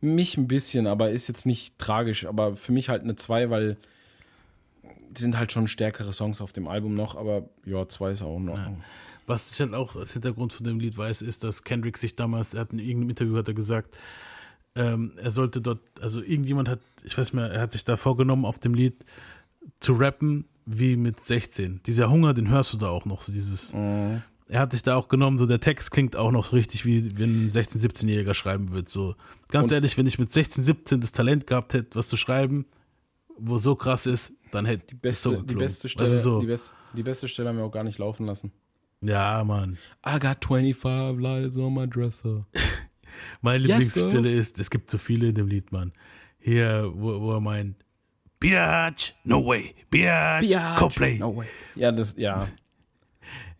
[0.00, 2.26] Mich ein bisschen, aber ist jetzt nicht tragisch.
[2.26, 3.76] Aber für mich halt eine 2, weil
[5.16, 7.14] sind halt schon stärkere Songs auf dem Album noch.
[7.14, 8.84] Aber ja, 2 ist auch in Ordnung.
[9.26, 12.54] Was ich halt auch als Hintergrund von dem Lied weiß, ist, dass Kendrick sich damals,
[12.54, 13.94] er hat in irgendeinem Interview hat er gesagt,
[14.74, 17.96] ähm, er sollte dort, also irgendjemand hat, ich weiß nicht mehr, er hat sich da
[17.96, 19.04] vorgenommen, auf dem Lied
[19.80, 21.80] zu rappen wie mit 16.
[21.86, 24.22] Dieser Hunger, den hörst du da auch noch, so dieses, er
[24.60, 27.46] hat sich da auch genommen, so der Text klingt auch noch so richtig, wie wenn
[27.46, 29.14] ein 16-, 17-Jähriger schreiben wird, so.
[29.48, 32.66] Ganz Und- ehrlich, wenn ich mit 16, 17 das Talent gehabt hätte, was zu schreiben,
[33.38, 36.40] wo so krass ist, dann hätte Die beste, so die, beste Weißt Stelle, du, so.
[36.40, 38.50] die, best, die beste Stelle haben wir auch gar nicht laufen lassen.
[39.00, 39.78] Ja, Mann.
[40.06, 42.46] I got 25 lights on my dresser.
[43.42, 45.92] Meine Yes, Lieblingsstelle ist, es gibt so viele in dem Lied, Mann.
[46.38, 47.76] Hier, wo, wo er meint,
[48.40, 51.18] Biatch, no way, Biatch, Biatch, Coldplay.
[51.18, 51.48] no way.
[51.74, 52.46] Ja, das, ja.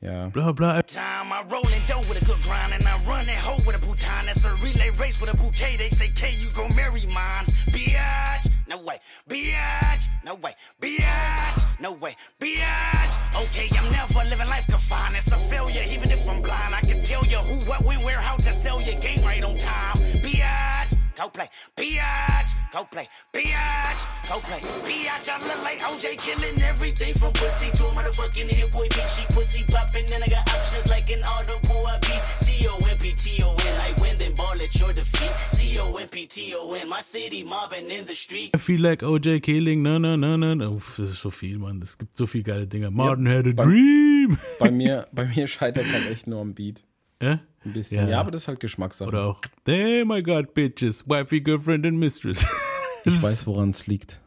[0.00, 0.28] Ja.
[0.28, 0.80] Bla, bla.
[0.82, 3.80] Time I rollin' dough with a good grind and I run that hoe with a
[3.84, 4.26] bouton.
[4.26, 5.76] That's a relay race with a bouquet.
[5.76, 7.50] They say, K, you gon' marry mines.
[7.74, 8.98] Biatch, no way.
[9.28, 10.54] Biatch, no way.
[10.80, 12.14] Biatch, no way.
[12.40, 15.16] Biatch, okay, I'm never living life confined.
[15.16, 16.76] It's a failure, even if I'm blind.
[16.76, 19.56] I can tell you who, what, when, where, how to sell your game right on
[19.58, 19.96] time.
[20.22, 21.48] Biatch, go play.
[21.76, 23.08] Biatch, go play.
[23.34, 24.60] Biatch, go play.
[24.86, 29.08] Biatch, I look like OJ killing everything from pussy to a motherfucking hit boy beat.
[29.14, 32.22] She pussy popping, then I got options like an audible I beat.
[32.46, 35.32] C-O-M-P-T-O-N, like win, then ball at your defeat.
[35.50, 38.50] C-O-M-P-T-O-N, my city mobbing in the street.
[38.54, 40.54] I feel like OJ Killing, na, na, na, na.
[40.54, 40.66] na.
[40.70, 41.80] Uff, das ist so viel, Mann.
[41.82, 42.90] Es gibt so viele geile Dinge.
[42.90, 44.38] Martin had a bei- dream.
[44.58, 46.84] Bei mir, bei mir scheitert halt echt nur am Beat.
[47.22, 47.40] Ja?
[47.64, 48.04] Ein bisschen.
[48.04, 48.20] Ja, Ja.
[48.20, 49.08] aber das ist halt Geschmackssache.
[49.08, 52.46] Oder auch, damn, I got bitches, wifey, girlfriend and mistress.
[53.04, 54.20] ich weiß, woran es liegt.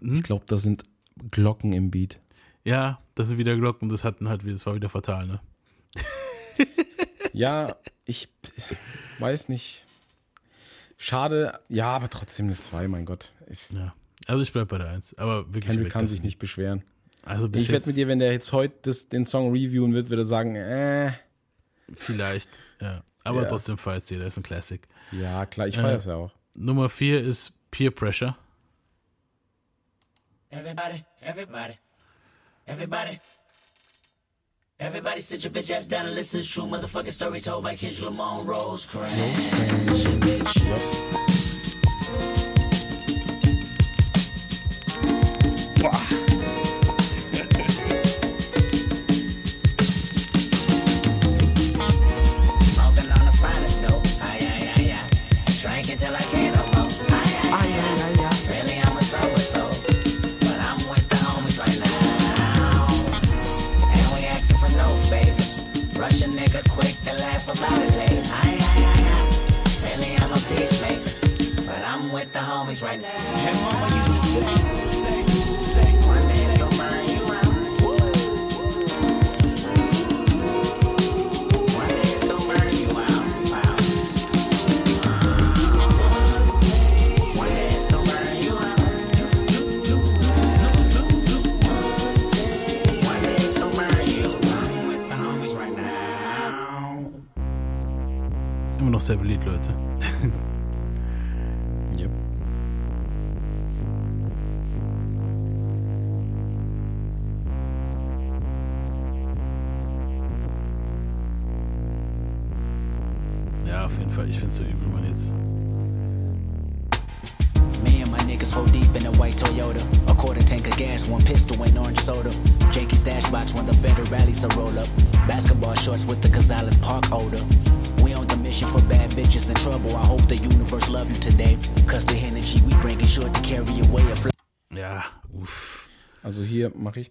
[0.00, 0.14] Hm?
[0.16, 0.84] Ich glaube, da sind
[1.30, 2.20] Glocken im Beat.
[2.64, 5.40] Ja, das sind wieder Glocken, das hatten halt, wieder- das war wieder fatal, ne?
[7.32, 7.74] Ja,
[8.04, 8.28] ich
[9.18, 9.84] weiß nicht.
[10.96, 13.32] Schade, ja, aber trotzdem eine 2, mein Gott.
[13.50, 13.94] Ich, Ja.
[14.26, 15.18] Also ich bleib bei der 1.
[15.18, 15.66] Aber wirklich.
[15.66, 16.82] Kendrick kann sich nicht beschweren.
[17.24, 20.24] Also Ich jetzt mit dir, wenn der jetzt heute das, den Song reviewen wird, er
[20.24, 21.12] sagen, äh,
[21.94, 22.48] vielleicht.
[22.80, 23.02] Ja.
[23.24, 23.48] Aber Ja.
[23.48, 24.80] trotzdem feiert sie, der ist ein Classic.
[25.12, 26.30] ja, klar, ich Äh, feiere es ja auch.
[26.54, 28.36] Nummer 4 ist Peer Pressure.
[30.50, 31.78] Everybody, everybody,
[32.66, 33.18] everybody.
[34.78, 38.04] Everybody sit your bitch ass down and listen to true motherfucking story told by Kendrick
[38.04, 39.14] Lamar Rosecrans.
[40.52, 41.03] Smoking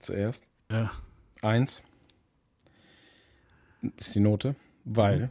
[0.04, 0.44] zuerst.
[0.72, 0.92] Ja.
[1.42, 1.84] Eins.
[3.98, 4.56] Ist die Note,
[4.86, 5.30] weil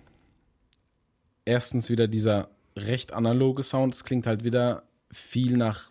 [1.44, 3.94] erstens wieder dieser recht analoge Sound.
[3.94, 5.90] Es klingt halt wieder viel nach.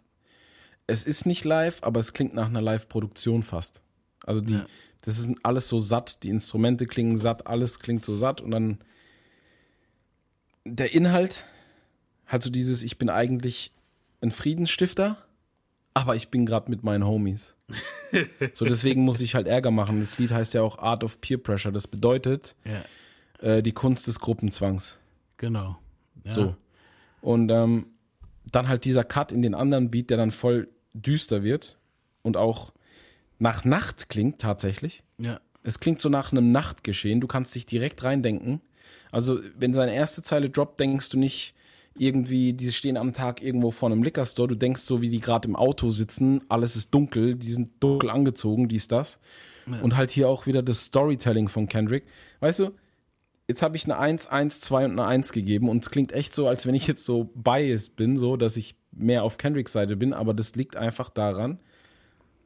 [0.88, 3.82] Es ist nicht live, aber es klingt nach einer Live-Produktion fast.
[4.26, 4.66] Also die, Ja.
[5.02, 6.22] das ist alles so satt.
[6.24, 8.80] Die Instrumente klingen satt, alles klingt so satt und dann
[10.66, 11.46] der Inhalt,
[12.28, 13.74] halt so dieses, ich bin eigentlich
[14.22, 15.18] ein Friedensstifter,
[15.94, 17.56] aber ich bin gerade mit meinen Homies.
[18.54, 20.00] so deswegen muss ich halt Ärger machen.
[20.00, 21.72] Das Lied heißt ja auch Art of Peer Pressure.
[21.72, 25.00] Das bedeutet Ja, äh, die Kunst des Gruppenzwangs.
[25.38, 25.78] genau.
[26.24, 26.32] Ja.
[26.32, 26.56] So.
[27.22, 27.88] Und ähm,
[28.52, 31.78] dann halt dieser Cut in den anderen Beat, der dann voll düster wird
[32.22, 32.74] und auch
[33.40, 35.04] nach Nacht klingt tatsächlich.
[35.18, 35.40] Ja.
[35.64, 37.22] Es klingt so nach einem Nachtgeschehen.
[37.22, 38.62] Du kannst dich direkt reindenken.
[39.12, 41.56] Also, wenn seine erste Zeile droppt, denkst du nicht
[41.98, 44.48] irgendwie, die stehen am Tag irgendwo vor einem Liquor Store.
[44.48, 46.42] Du denkst so, wie die gerade im Auto sitzen.
[46.50, 47.36] Alles ist dunkel.
[47.36, 49.20] Die sind dunkel angezogen, dies, das.
[49.82, 52.06] Und halt hier auch wieder das Storytelling von Kendrick.
[52.40, 52.72] Weißt du,
[53.48, 56.34] jetzt habe ich eine 1, 1, 2 und eine 1 gegeben und es klingt echt
[56.34, 59.96] so, als wenn ich jetzt so biased bin, so, dass ich mehr auf Kendricks Seite
[59.96, 61.60] bin, aber das liegt einfach daran,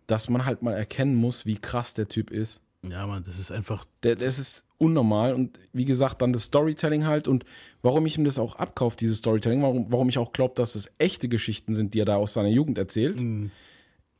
[0.07, 2.61] dass man halt mal erkennen muss, wie krass der Typ ist.
[2.89, 3.85] Ja, Mann, das ist einfach.
[4.03, 7.45] Der, das ist unnormal und wie gesagt, dann das Storytelling halt und
[7.81, 10.91] warum ich ihm das auch abkaufe, dieses Storytelling, warum, warum ich auch glaube, dass das
[10.97, 13.17] echte Geschichten sind, die er da aus seiner Jugend erzählt,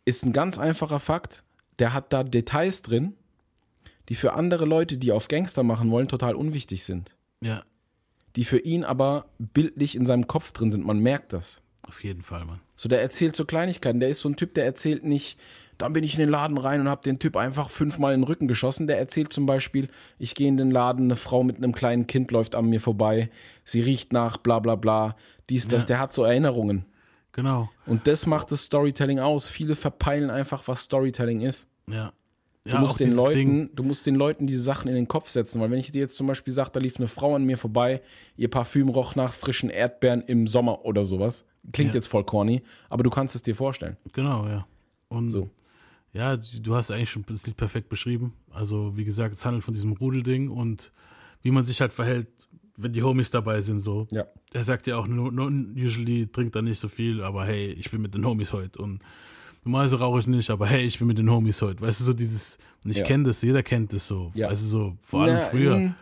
[0.06, 1.44] ist ein ganz einfacher Fakt.
[1.80, 3.16] Der hat da Details drin,
[4.08, 7.12] die für andere Leute, die auf Gangster machen wollen, total unwichtig sind.
[7.42, 7.64] Ja,
[8.38, 10.86] Die für ihn aber bildlich in seinem Kopf drin sind.
[10.86, 11.62] Man merkt das.
[11.84, 12.62] auf jeden Fall, Mann.
[12.78, 14.00] So, der erzählt so Kleinigkeiten.
[14.00, 15.38] Der ist so ein Typ, der erzählt nicht,
[15.78, 18.28] dann bin ich in den Laden rein und habe den Typ einfach fünfmal in den
[18.28, 18.88] Rücken geschossen.
[18.88, 19.88] Der erzählt zum Beispiel,
[20.18, 23.30] ich gehe in den Laden, eine Frau mit einem kleinen Kind läuft an mir vorbei,
[23.64, 25.16] sie riecht nach, bla bla bla,
[25.50, 25.84] dies, das.
[25.84, 25.88] Ja.
[25.88, 26.86] Der hat so Erinnerungen.
[27.34, 27.70] Genau.
[27.86, 29.50] Und das macht das Storytelling aus.
[29.50, 31.68] Viele verpeilen einfach, was Storytelling ist.
[31.90, 32.14] Ja.
[32.64, 35.08] Du, ja, musst auch den Leuten, Ding- du musst den Leuten diese Sachen in den
[35.08, 37.44] Kopf setzen, weil wenn ich dir jetzt zum Beispiel sage, da lief eine Frau an
[37.44, 38.02] mir vorbei,
[38.38, 41.96] ihr Parfüm roch nach frischen Erdbeeren im Sommer oder sowas, klingt Ja.
[42.00, 43.98] jetzt voll corny, aber du kannst es dir vorstellen.
[44.14, 44.66] Genau, ja.
[45.10, 45.50] Und So.
[46.16, 48.34] Ja, du hast eigentlich schon das Lied perfekt beschrieben.
[48.52, 50.92] Also, wie gesagt, es handelt von diesem Rudelding und
[51.42, 52.28] wie man sich halt verhält,
[52.78, 54.08] wenn die Homies dabei sind, so.
[54.12, 54.26] Ja.
[54.54, 55.46] Er sagt ja auch, no, no,
[55.78, 58.80] usually trinkt er nicht so viel, aber hey, ich bin mit den Homies heute.
[58.82, 59.00] Und
[59.64, 61.82] normalerweise rauche ich nicht, aber hey, ich bin mit den Homies heute.
[61.82, 63.04] Weißt du, so dieses, und ich Ja.
[63.04, 64.32] kenne das, jeder kennt das so.
[64.36, 64.50] Ja.
[64.50, 65.78] Weißt du, so, vor allem Na, früher.
[65.78, 65.96] mm,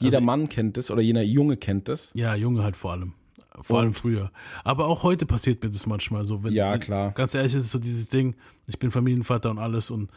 [0.00, 2.12] Jeder Also- Mann kennt das oder jeder Junge kennt das.
[2.14, 3.14] Ja, Junge halt vor allem.
[3.60, 4.30] Vor allem früher.
[4.64, 6.42] Aber auch heute passiert mir das manchmal so.
[6.42, 7.12] Wenn, Ja, klar.
[7.12, 8.34] Ganz ehrlich, ist es so dieses Ding,
[8.66, 10.10] ich bin Familienvater und alles und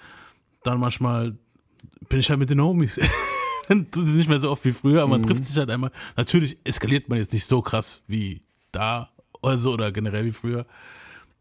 [0.64, 1.38] dann manchmal
[2.10, 2.98] bin ich halt mit den Homies.
[3.70, 5.28] nicht mehr so oft wie früher, aber man Mhm.
[5.28, 5.92] trifft sich halt einmal.
[6.16, 8.42] Natürlich eskaliert man jetzt nicht so krass wie
[8.72, 9.10] da
[9.42, 10.66] oder so oder generell wie früher.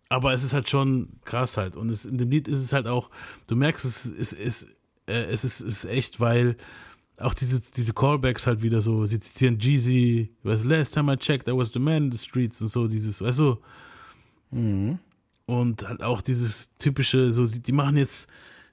[0.09, 1.77] Aber es ist halt schon krass halt.
[1.77, 3.11] Und es, in dem Lied ist es halt auch,
[3.47, 4.67] du merkst, es ist, es ist,
[5.09, 6.57] äh, es ist, es ist echt, weil
[7.19, 11.49] auch diese, diese Callbacks halt wieder so, sie zitieren Jeezy, was last time I checked,
[11.49, 13.57] I was the man in the streets und so, dieses, weißt du,
[14.51, 14.99] Mhm.
[15.47, 18.29] und halt auch dieses typische, so, die machen jetzt,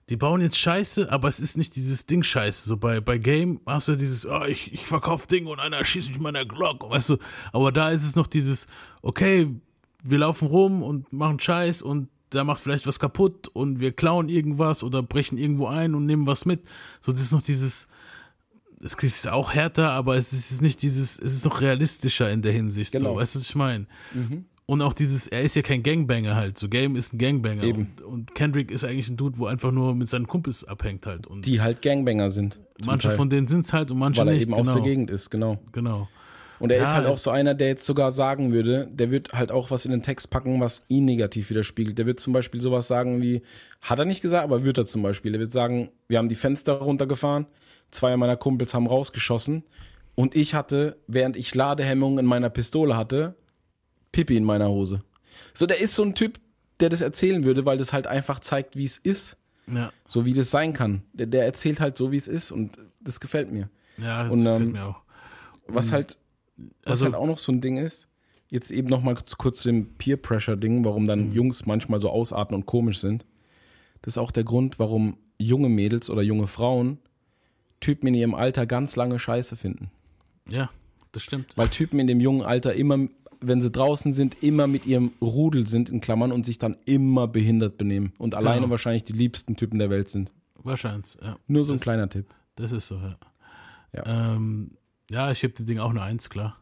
[0.10, 2.68] die bauen jetzt Scheiße, aber es ist nicht dieses Ding Scheiße.
[2.68, 6.10] So bei, bei Game hast du dieses, oh, ich, ich verkauf Ding und einer schießt
[6.10, 7.18] mich mit meiner Glock, weißt du.
[7.54, 8.68] Aber da ist es noch dieses,
[9.02, 9.48] okay,
[10.04, 14.28] wir laufen rum und machen Scheiß und der macht vielleicht was kaputt und wir klauen
[14.28, 16.62] irgendwas oder brechen irgendwo ein und nehmen was mit.
[17.00, 17.88] So, das ist noch dieses,
[18.84, 22.52] es ist auch härter, aber es ist nicht dieses, es ist noch realistischer in der
[22.52, 22.92] Hinsicht.
[22.92, 23.14] Genau.
[23.14, 23.86] So, weißt du, was ich meine?
[24.14, 24.46] Mhm.
[24.66, 26.58] Und auch dieses, er ist ja kein Gangbanger halt.
[26.58, 27.64] So Game ist ein Gangbanger.
[27.64, 27.92] Eben.
[27.98, 31.28] Und, und Kendrick ist eigentlich ein Dude, wo einfach nur mit seinen Kumpels abhängt halt.
[31.28, 32.60] Und Die halt Gangbanger sind.
[32.86, 33.18] manche Teil.
[33.18, 34.44] von denen sind es halt und manche Weil er nicht.
[34.44, 34.68] eben genau.
[34.68, 35.60] aus der Gegend ist, genau.
[35.74, 36.08] Genau.
[36.60, 39.34] Und er Ja, ist halt auch so einer, der jetzt sogar sagen würde, der wird
[39.34, 41.98] halt auch was in den Text packen, was ihn negativ widerspiegelt.
[41.98, 43.42] Der wird zum Beispiel sowas sagen wie,
[43.82, 45.34] hat er nicht gesagt, aber wird er zum Beispiel.
[45.34, 47.48] Der wird sagen, wir haben die Fenster runtergefahren,
[47.94, 49.64] zwei meiner Kumpels haben rausgeschossen
[50.16, 53.36] und ich hatte, während ich Ladehemmungen in meiner Pistole hatte,
[54.12, 55.02] Pipi in meiner Hose.
[55.54, 56.40] So, der ist so ein Typ,
[56.80, 59.38] der das erzählen würde, weil das halt einfach zeigt, wie es ist.
[59.72, 59.92] Ja.
[60.08, 61.04] So wie das sein kann.
[61.14, 63.70] Der, der erzählt halt so, wie es ist und das gefällt mir.
[63.98, 65.02] Ja, das Und, gefällt ähm, mir auch.
[65.68, 66.18] Was Und- halt,
[66.84, 68.08] was also- halt auch noch so ein Ding ist,
[68.50, 71.34] jetzt eben noch mal kurz, zu dem Peer Pressure Ding, warum dann Mhm.
[71.34, 73.26] Jungs manchmal so ausarten und komisch sind.
[74.02, 77.00] Das ist auch der Grund, warum junge Mädels oder junge Frauen
[77.84, 79.92] Typen in ihrem Alter ganz lange Scheiße finden.
[80.50, 80.70] Ja,
[81.12, 81.56] das stimmt.
[81.56, 82.98] Weil Typen in dem jungen Alter immer,
[83.42, 87.28] wenn sie draußen sind, immer mit ihrem Rudel sind, in Klammern, und sich dann immer
[87.28, 88.14] behindert benehmen.
[88.18, 88.72] Und alleine Genau.
[88.72, 90.32] wahrscheinlich die liebsten Typen der Welt sind.
[90.64, 91.38] Wahrscheinlich, ja.
[91.48, 92.28] Nur so ein Das- kleiner Tipp.
[92.56, 93.18] Das ist so, ja.
[93.94, 94.72] Ja, ähm,
[95.10, 96.58] ja ich gebe dem Ding auch eine Eins, klar.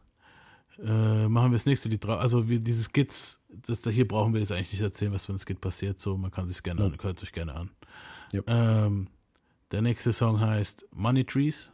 [0.82, 2.18] Äh, machen wir das nächste Lied drauf.
[2.20, 5.32] Also wie diese Skits, das, da hier brauchen wir jetzt eigentlich nicht erzählen, was für
[5.32, 6.00] ein Skit passiert.
[6.00, 6.86] So, man kann sich gerne Ja.
[6.86, 7.70] an, hört sich gerne an.
[8.34, 8.44] Yep.
[8.48, 9.08] Ähm,
[9.72, 11.72] der nächste Song heißt Money Trees.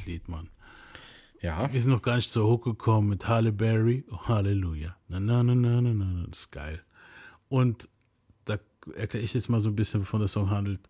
[0.00, 0.48] Geiles Lied, Mann.
[1.40, 1.72] Ja.
[1.72, 4.04] Wir sind noch gar nicht zur Hook gekommen mit Halle Berry.
[4.10, 4.96] Oh, Halleluja.
[5.08, 6.82] Na, na, na, na, na, na, das ist geil.
[7.48, 7.88] Und
[8.44, 8.58] da
[8.94, 10.80] erkläre ich jetzt mal so ein bisschen, wovon der Song handelt.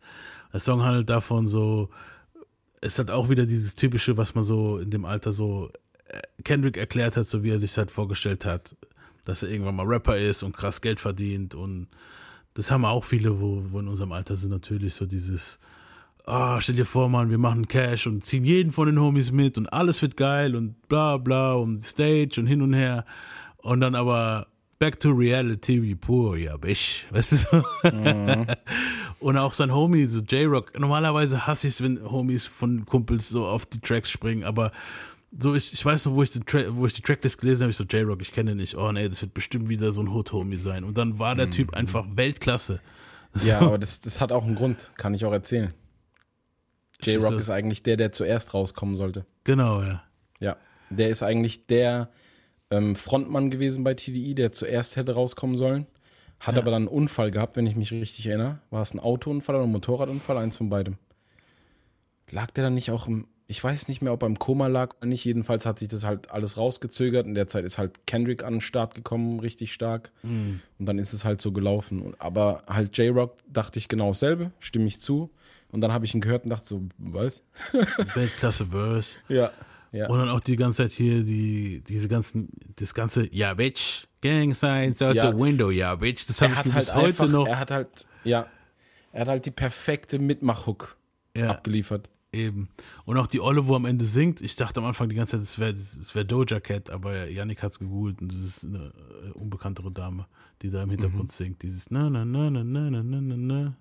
[0.53, 1.91] Der Song handelt davon so,
[2.81, 5.71] es hat auch wieder dieses typische, was man so in dem Alter so,
[6.07, 8.77] äh, Kendrick erklärt hat, so wie er sich halt vorgestellt hat,
[9.25, 11.89] dass er irgendwann mal Rapper ist und krass Geld verdient und
[12.55, 15.61] das haben auch viele, wo, wo in unserem Alter sind natürlich so dieses,
[16.27, 19.59] ah, stell dir vor, Mann, wir machen Cash und ziehen jeden von den Homies mit
[19.59, 23.05] und alles wird geil und bla bla und Stage und hin und her.
[23.59, 24.47] Und dann aber
[24.79, 27.07] back to reality, wie pur, ja, bisch.
[27.11, 27.65] Weißt du so?
[29.19, 30.79] Und auch sein Homie, so J-Rock.
[30.79, 34.73] Normalerweise hasse ich es, wenn Homies von Kumpels so auf die Tracks springen, aber
[35.39, 37.71] so, ich, ich weiß noch, wo ich, die Tra wo ich die Tracklist gelesen habe,
[37.71, 38.77] ich so, J-Rock, ich kenne den nicht.
[38.77, 40.83] Oh nee, das wird bestimmt wieder so ein Hood-Homie sein.
[40.83, 42.81] Und dann war der Typ einfach Weltklasse.
[43.35, 43.67] Ja, So.
[43.67, 45.73] aber das, das hat auch einen Grund, kann ich auch erzählen.
[47.03, 49.25] J-Rock ist eigentlich der, der zuerst rauskommen sollte.
[49.45, 50.03] Genau, ja.
[50.41, 50.57] Ja,
[50.91, 52.09] der ist eigentlich der
[52.71, 55.87] ähm, Frontmann gewesen bei TDI, der zuerst hätte rauskommen sollen.
[56.39, 56.63] Hat Ja.
[56.63, 58.61] aber dann einen Unfall gehabt, wenn ich mich richtig erinnere.
[58.71, 60.39] War es ein Autounfall oder ein Motorradunfall?
[60.39, 60.97] Eins von beidem.
[62.31, 64.95] Lag der dann nicht auch im, ich weiß nicht mehr, ob er im Koma lag
[64.99, 65.25] oder nicht.
[65.25, 67.27] Jedenfalls hat sich das halt alles rausgezögert.
[67.27, 70.13] In der Zeit ist halt Kendrick an den Start gekommen, richtig stark.
[70.23, 70.61] Mhm.
[70.79, 72.15] Und dann ist es halt so gelaufen.
[72.19, 75.31] Aber halt J-Rock dachte ich genau dasselbe, stimme ich zu.
[75.73, 77.43] Und dann habe ich ihn gehört und dachte so, was?
[78.15, 79.17] Weltklasse Verse.
[79.29, 79.53] Ja,
[79.93, 80.09] ja.
[80.09, 84.55] Und dann auch die ganze Zeit hier, die, diese ganzen, das ganze, ja, bitch, Gang
[84.55, 85.31] Signs out Ja.
[85.33, 86.27] the window, ja, bitch.
[86.29, 87.47] Das er hat halt bis heute einfach, noch.
[87.47, 88.47] er hat halt, ja,
[89.13, 90.97] er hat halt die perfekte Mitmachhook
[91.37, 91.51] Ja.
[91.51, 92.09] abgeliefert.
[92.33, 92.69] Eben.
[93.07, 95.43] Und auch die Olle, wo am Ende singt, ich dachte am Anfang die ganze Zeit,
[95.43, 98.93] es wäre es wär Doja Cat, aber Yannick hat's gegoogelt und das ist eine
[99.27, 100.27] äh, unbekanntere Dame,
[100.63, 101.29] die da im Hintergrund Mhm.
[101.29, 101.63] singt.
[101.63, 103.77] Dieses na na na na na na na na.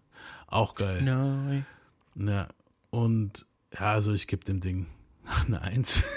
[0.48, 1.04] Auch geil.
[1.04, 1.64] Nein.
[2.16, 2.48] Ja.
[2.90, 4.88] Und ja, also ich gebe dem Ding
[5.46, 6.04] eine Eins.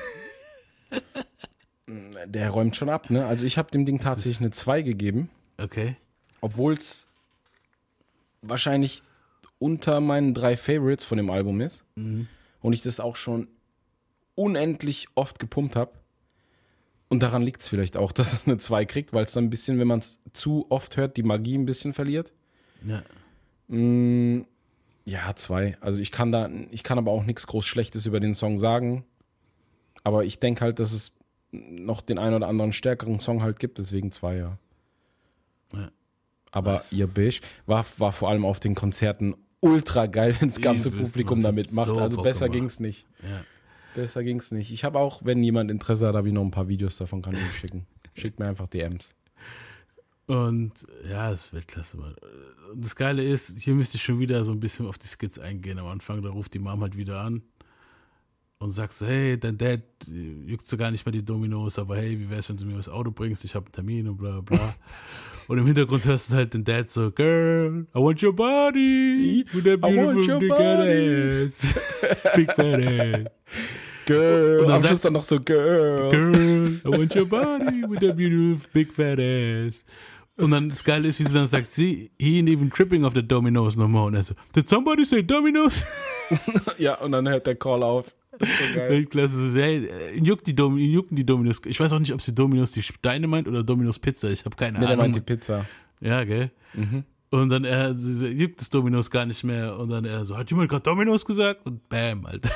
[2.26, 3.26] Der räumt schon ab, ne?
[3.26, 5.30] Also ich habe dem Ding tatsächlich eine 2 gegeben.
[5.58, 5.96] Okay.
[6.40, 7.06] Obwohl es
[8.40, 9.02] wahrscheinlich
[9.58, 11.84] unter meinen drei Favorites von dem Album ist.
[11.96, 12.28] Mhm.
[12.60, 13.48] Und ich das auch schon
[14.34, 15.92] unendlich oft gepumpt habe.
[17.08, 19.50] Und daran liegt es vielleicht auch, dass es eine 2 kriegt, weil es dann ein
[19.50, 22.32] bisschen, wenn man es zu oft hört, die Magie ein bisschen verliert.
[22.86, 23.02] Ja.
[23.68, 24.46] Mm,
[25.04, 25.76] ja, zwei.
[25.80, 29.04] Also ich kann da, ich kann aber auch nichts groß Schlechtes über den Song sagen.
[30.04, 31.12] Aber ich denke halt, dass es
[31.52, 34.58] noch den einen oder anderen stärkeren Song halt gibt, deswegen zwei, ja.
[35.74, 35.90] Ja.
[36.50, 40.88] Aber ihr Bisch war, war vor allem auf den Konzerten ultra geil, wenn das ganze
[40.88, 41.86] Übelst, Publikum man, da das mitmacht.
[41.86, 42.60] so also besser gemacht.
[42.60, 43.06] ging's nicht.
[43.22, 43.44] Ja.
[43.94, 44.72] Besser ging's nicht.
[44.72, 47.34] Ich habe auch, wenn jemand Interesse hat, habe ich noch ein paar Videos davon, kann
[47.34, 47.86] ich schicken.
[48.14, 49.14] Schickt mir einfach DMs.
[50.26, 50.72] Und
[51.08, 51.96] ja, es ist Weltklasse.
[51.96, 52.14] Mann.
[52.72, 55.38] Und Das Geile ist, hier müsste ich schon wieder so ein bisschen auf die Skits
[55.38, 55.78] eingehen.
[55.78, 57.42] Am Anfang, da ruft die Mom halt wieder an
[58.62, 59.80] und sagt so, hey, dein Dad
[60.46, 62.88] juckt so gar nicht mehr die Dominos, aber hey, wie wär's, wenn du mir das
[62.88, 63.44] Auto bringst?
[63.44, 64.74] Ich habe einen Termin und bla bla.
[65.48, 69.64] und im Hintergrund hörst du halt den Dad so, Girl, I want your body with
[69.64, 71.74] that I want beautiful your big body." ass.
[72.36, 73.32] big fat ass.
[74.06, 76.10] Girl, Und dann am Schluss dann noch so, Girl.
[76.10, 79.84] Girl, I want your body with that beautiful big fat ass.
[80.42, 83.14] Und dann das Geile ist, wie sie dann sagt, sie, he ain't even tripping off
[83.14, 84.06] the dominoes no more.
[84.06, 85.84] Und er so, did somebody say dominoes?
[86.78, 88.14] Ja, und dann hört der Call auf.
[88.38, 88.88] Das ist so geil.
[88.90, 89.52] Weltklasse.
[89.54, 91.60] Hey, äh, juckt die Dom jucken die Dominos.
[91.66, 94.30] Ich weiß auch nicht, ob sie Dominos die Steine meint oder Dominos Pizza.
[94.30, 95.04] Ich habe keine Nee, der Ahnung.
[95.04, 95.66] meint die Pizza.
[96.00, 96.50] Ja, gell?
[96.72, 97.04] Mhm.
[97.30, 99.78] Und dann er, sie, juckt das Dominos gar nicht mehr.
[99.78, 101.66] Und dann er so, hat jemand gerade Dominos gesagt?
[101.66, 102.50] Und bam, Alter.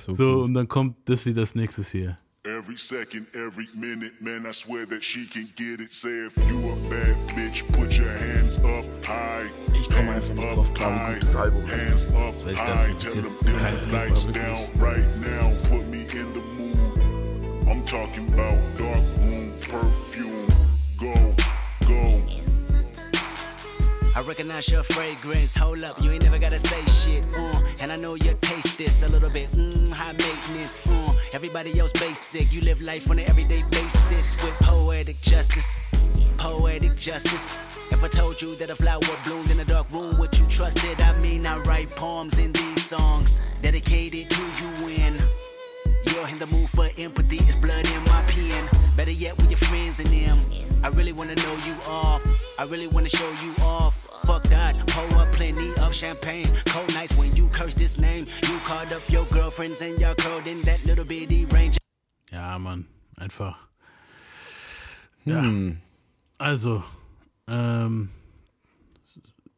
[0.00, 2.16] So, So, und dann kommt das Lied als nächstes hier.
[2.46, 5.92] Every second, every minute, man, I swear that she can get it.
[5.92, 9.50] Say if you a bad bitch, put your hands up high.
[9.74, 11.14] Ich komme Hands einfach nicht up drauf klar, wie high.
[11.14, 11.72] gut das Album ist.
[11.72, 12.88] Hands Das up ist high.
[12.88, 12.94] Weltklasse.
[12.94, 14.80] Bis Tell them jetzt dim kein the lights aber down wirklich.
[14.82, 15.50] right now.
[15.68, 17.68] Put me in the mood.
[17.68, 20.46] I'm talking about dark room perfume.
[21.00, 21.14] Go,
[21.88, 22.20] go.
[24.14, 25.54] I recognize your fragrance.
[25.56, 27.22] Hold up, you ain't never gotta say shit.
[27.36, 29.50] Uh, and I know you taste this a little bit.
[29.52, 30.80] Mmm, high maintenance.
[30.86, 32.52] Uh, everybody else basic.
[32.52, 35.80] You live life on an everyday basis with poetic justice.
[36.36, 37.56] Poetic justice.
[37.90, 40.84] If I told you that a flower bloomed in a dark room, would you trust
[40.84, 41.00] it?
[41.02, 45.22] I mean, I write poems in these songs dedicated to you when
[46.16, 47.36] you're in the mood for empathy.
[47.48, 48.64] It's blood in my pen.
[48.96, 50.40] Better yet, with your friends and them.
[50.82, 52.20] I really wanna know you all.
[52.58, 53.94] I really wanna show you off.
[54.24, 56.48] Fuck that, pour up plenty of champagne.
[56.66, 58.26] Cold nights when you curse this name.
[58.48, 61.76] You called up your girlfriends and y'all curled in that little bitty range.
[62.32, 62.86] Ja, Mann,
[63.18, 63.54] einfach.
[65.24, 65.40] Ja.
[65.40, 65.80] Hm.
[66.38, 66.82] Also,
[67.48, 68.08] ähm,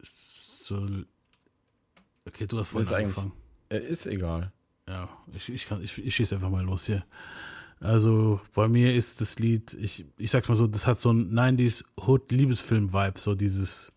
[0.02, 0.86] so,
[2.26, 3.32] okay, du hast vorhin angefangen.
[3.70, 4.52] Äh, ist egal.
[4.88, 7.04] Ja, ich, ich, kann, ich, ich schieße einfach mal los hier.
[7.80, 11.30] Also, bei mir ist das Lied, ich, ich sag's mal so, das hat so ein
[11.32, 13.92] 90s Hood-Liebesfilm-Vibe, so dieses,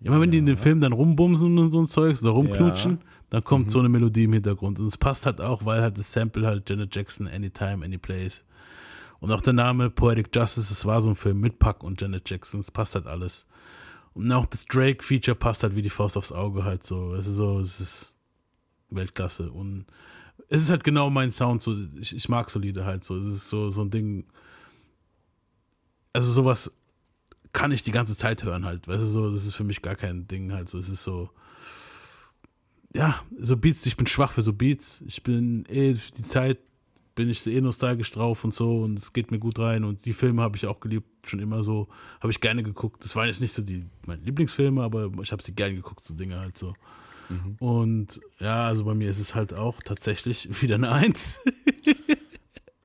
[0.00, 2.98] immer wenn die in den Film dann rumbumsen und so ein Zeugs oder rumknutschen, Ja.
[3.30, 3.70] dann kommt Mhm.
[3.70, 4.78] so eine Melodie im Hintergrund.
[4.80, 8.44] Und es passt halt auch, weil halt das Sample halt Janet Jackson, Anytime, Anyplace.
[9.20, 12.28] Und auch der Name Poetic Justice, es war so ein Film mit Puck und Janet
[12.30, 13.46] Jackson, es passt halt alles.
[14.14, 17.14] Und auch das Drake-Feature passt halt wie die Faust aufs Auge halt so.
[17.14, 18.14] Es ist so, es ist
[18.90, 19.50] Weltklasse.
[19.50, 19.84] Und
[20.48, 23.16] es ist halt genau mein Sound, so, ich, ich mag so Lieder halt so.
[23.16, 24.26] Es ist so, so ein Ding.
[26.12, 26.72] Also sowas
[27.52, 28.86] kann ich die ganze Zeit hören halt.
[28.86, 30.78] Weißt du, so, das ist für mich gar kein Ding halt so.
[30.78, 31.30] Es ist so,
[32.94, 35.02] ja, so Beats, ich bin schwach für so Beats.
[35.06, 36.58] Ich bin eh, die Zeit
[37.14, 40.12] bin ich eh nostalgisch drauf und so und es geht mir gut rein und die
[40.12, 41.88] Filme habe ich auch geliebt, schon immer so,
[42.20, 43.02] habe ich gerne geguckt.
[43.04, 46.14] Das waren jetzt nicht so die, meine Lieblingsfilme, aber ich habe sie gerne geguckt, so
[46.14, 46.74] Dinge halt so.
[47.58, 51.40] Und ja, also bei mir ist es halt auch tatsächlich wieder eine Eins.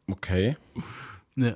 [0.09, 0.57] Okay.
[1.35, 1.55] ja.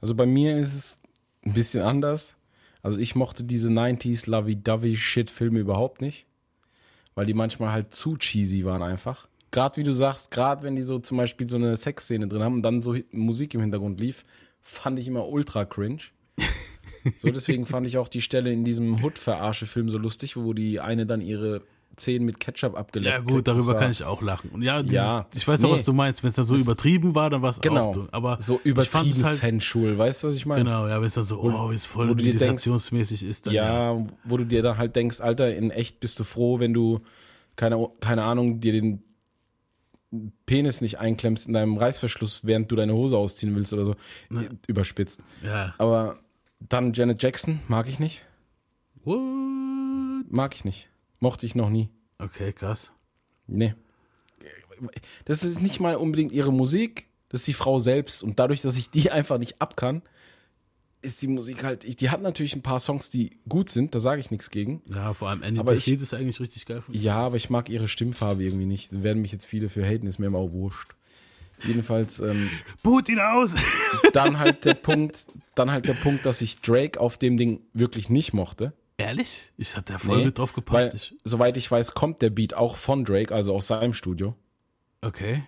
[0.00, 0.98] Also bei mir ist es
[1.44, 2.36] ein bisschen anders.
[2.82, 6.26] Also ich mochte diese 90s Lovey-Dovey-Shit-Filme überhaupt nicht.
[7.14, 9.28] Weil die manchmal halt zu cheesy waren einfach.
[9.50, 12.54] Gerade wie du sagst, gerade wenn die so zum Beispiel so eine Sexszene drin haben
[12.54, 14.24] und dann so Musik im Hintergrund lief,
[14.62, 16.02] fand ich immer ultra cringe.
[17.18, 21.04] So, deswegen fand ich auch die Stelle in diesem Hood-Verarsche-Film so lustig, wo die eine
[21.04, 21.62] dann ihre
[21.96, 24.50] Zähne mit Ketchup abgeleckt Ja, gut, darüber kann ich auch lachen.
[24.50, 25.74] Und ja, dieses, Ja, ich weiß auch, nee.
[25.74, 26.22] was du meinst.
[26.22, 27.90] Wenn es dann so übertrieben war, dann war es Genau.
[27.90, 28.08] auch.
[28.12, 30.64] Aber so übertrieben halt, sensual, weißt du, was ich meine?
[30.64, 34.44] Genau, ja, wenn es dann so, oh, ist voll meditationsmäßig ist, dann ja, wo du
[34.44, 37.00] dir dann halt denkst, Alter, in echt bist du froh, wenn du,
[37.56, 39.02] keine, keine Ahnung, dir den
[40.46, 43.94] Penis nicht einklemmst in deinem Reißverschluss, während du deine Hose ausziehen willst oder so.
[44.28, 44.48] Ne.
[44.66, 45.22] Überspitzt.
[45.42, 45.74] Ja.
[45.78, 46.18] Aber
[46.60, 48.22] dann Janet Jackson, mag ich nicht.
[49.04, 49.18] What?
[50.30, 50.88] Mag ich nicht.
[51.22, 51.88] Mochte ich noch nie.
[52.18, 52.92] Okay, krass.
[53.46, 53.74] Nee.
[55.24, 58.24] Das ist nicht mal unbedingt ihre Musik, das ist die Frau selbst.
[58.24, 60.02] Und dadurch, dass ich die einfach nicht ab kann,
[61.00, 61.84] ist die Musik halt.
[61.84, 64.82] Ich, die hat natürlich ein paar Songs, die gut sind, da sage ich nichts gegen.
[64.92, 66.80] Ja, vor allem Ende Aber ich- ist eigentlich richtig geil.
[66.82, 68.92] Von Ja, aber ich mag ihre Stimmfarbe irgendwie nicht.
[68.92, 70.96] Da werden mich jetzt viele für haten, ist mir immer auch wurscht.
[71.64, 72.50] Jedenfalls, ähm,
[73.08, 73.54] ihn aus!
[74.12, 78.10] dann halt der Punkt, dann halt der Punkt, dass ich Drake auf dem Ding wirklich
[78.10, 78.72] nicht mochte.
[79.02, 79.50] Ehrlich?
[79.56, 80.92] Ich hatte da voll Nee, mit drauf gepasst.
[80.92, 84.34] Weil, Ich, soweit ich weiß, kommt der Beat auch von Drake, also aus seinem Studio.
[85.02, 85.44] okay.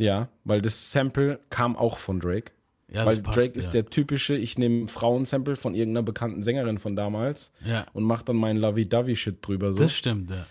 [0.00, 2.52] Ja, weil das Sample kam auch von Drake.
[2.88, 3.58] Ja, weil das passt, Drake ja.
[3.58, 7.84] ist der typische, ich nehme ein Frauensample von irgendeiner bekannten Sängerin von damals Ja.
[7.94, 9.72] und mache dann meinen Lovey-Dovey-Shit drüber.
[9.72, 9.80] So.
[9.80, 10.46] Das stimmt, ja.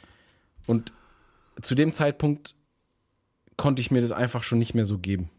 [0.65, 0.91] Und
[1.61, 2.55] zu dem Zeitpunkt
[3.55, 5.29] konnte ich mir das einfach schon nicht mehr so geben.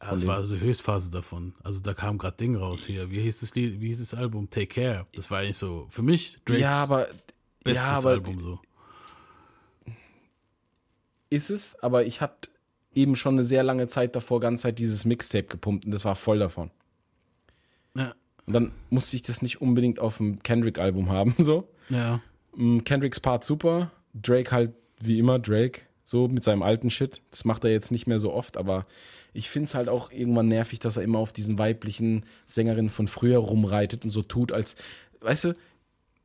[0.00, 1.54] Ja, Das war also die Höchstphase davon.
[1.62, 3.10] Also da kam gerade Ding raus hier.
[3.10, 4.50] Wie hieß das Lied, wie hieß das Album?
[4.50, 5.06] Take Care.
[5.14, 7.08] Das war eigentlich so für mich Drakes ja, aber,
[7.62, 8.60] bestes ja, aber Album so.
[11.30, 12.50] ist es, aber ich hatte
[12.94, 16.16] eben schon eine sehr lange Zeit davor ganz Zeit dieses Mixtape gepumpt und das war
[16.16, 16.70] voll davon.
[17.96, 18.14] Ja.
[18.46, 21.68] Und dann musste ich das nicht unbedingt auf dem Kendrick-Album haben, so.
[21.88, 22.20] Ja.
[22.54, 27.22] Mm, Kendricks Part super, Drake halt wie immer Drake, so mit seinem alten Shit.
[27.30, 28.86] Das macht er jetzt nicht mehr so oft, aber
[29.32, 33.08] ich finde es halt auch irgendwann nervig, dass er immer auf diesen weiblichen Sängerinnen von
[33.08, 34.76] früher rumreitet und so tut, als,
[35.20, 35.52] weißt du,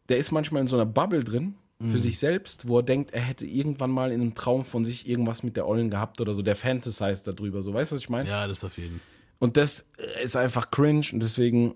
[0.10, 1.98] der ist manchmal in so einer Bubble drin für Mhm.
[1.98, 5.44] sich selbst, wo er denkt, er hätte irgendwann mal in einem Traum von sich irgendwas
[5.44, 8.28] mit der Ollen gehabt oder so, der fantasized darüber, so, weißt du, was ich meine?
[8.28, 9.00] Ja, das auf jeden.
[9.40, 9.86] Und das
[10.22, 11.76] ist einfach cringe und deswegen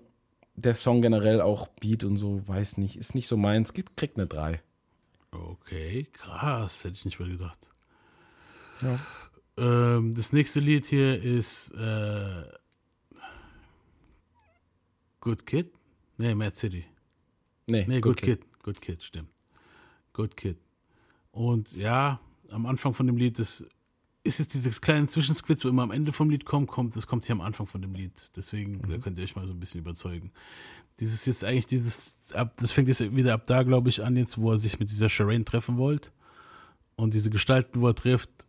[0.56, 4.26] der Song generell auch Beat und so, weiß nicht, ist nicht so meins, kriegt eine
[4.26, 4.60] 3.
[5.32, 7.58] Okay, krass, hätte ich nicht mehr gedacht.
[8.82, 8.98] Ja.
[9.56, 12.44] Ähm, das nächste Lied hier ist äh,
[15.20, 15.72] Good Kid?
[16.18, 16.84] Nee, Mad City.
[17.66, 18.62] Nee, Nee, Good Good, Kid.
[18.62, 19.30] Good Kid, stimmt.
[20.12, 20.58] Good Kid.
[21.30, 22.20] Und ja,
[22.50, 23.64] am Anfang von dem Lied, das
[24.22, 27.26] ist jetzt dieses kleine Zwischensquitz, wo immer am Ende vom Lied kommt, kommt, das kommt
[27.26, 28.12] hier am Anfang von dem Lied.
[28.36, 30.32] Deswegen, da könnt ihr euch mal so ein bisschen überzeugen.
[31.00, 34.38] Dieses jetzt eigentlich, dieses, ab, das fängt jetzt wieder ab da, glaube ich, an, jetzt,
[34.38, 36.10] wo er sich mit dieser Shireen treffen wollte.
[36.96, 38.43] Und diese Gestalten, wo er trifft,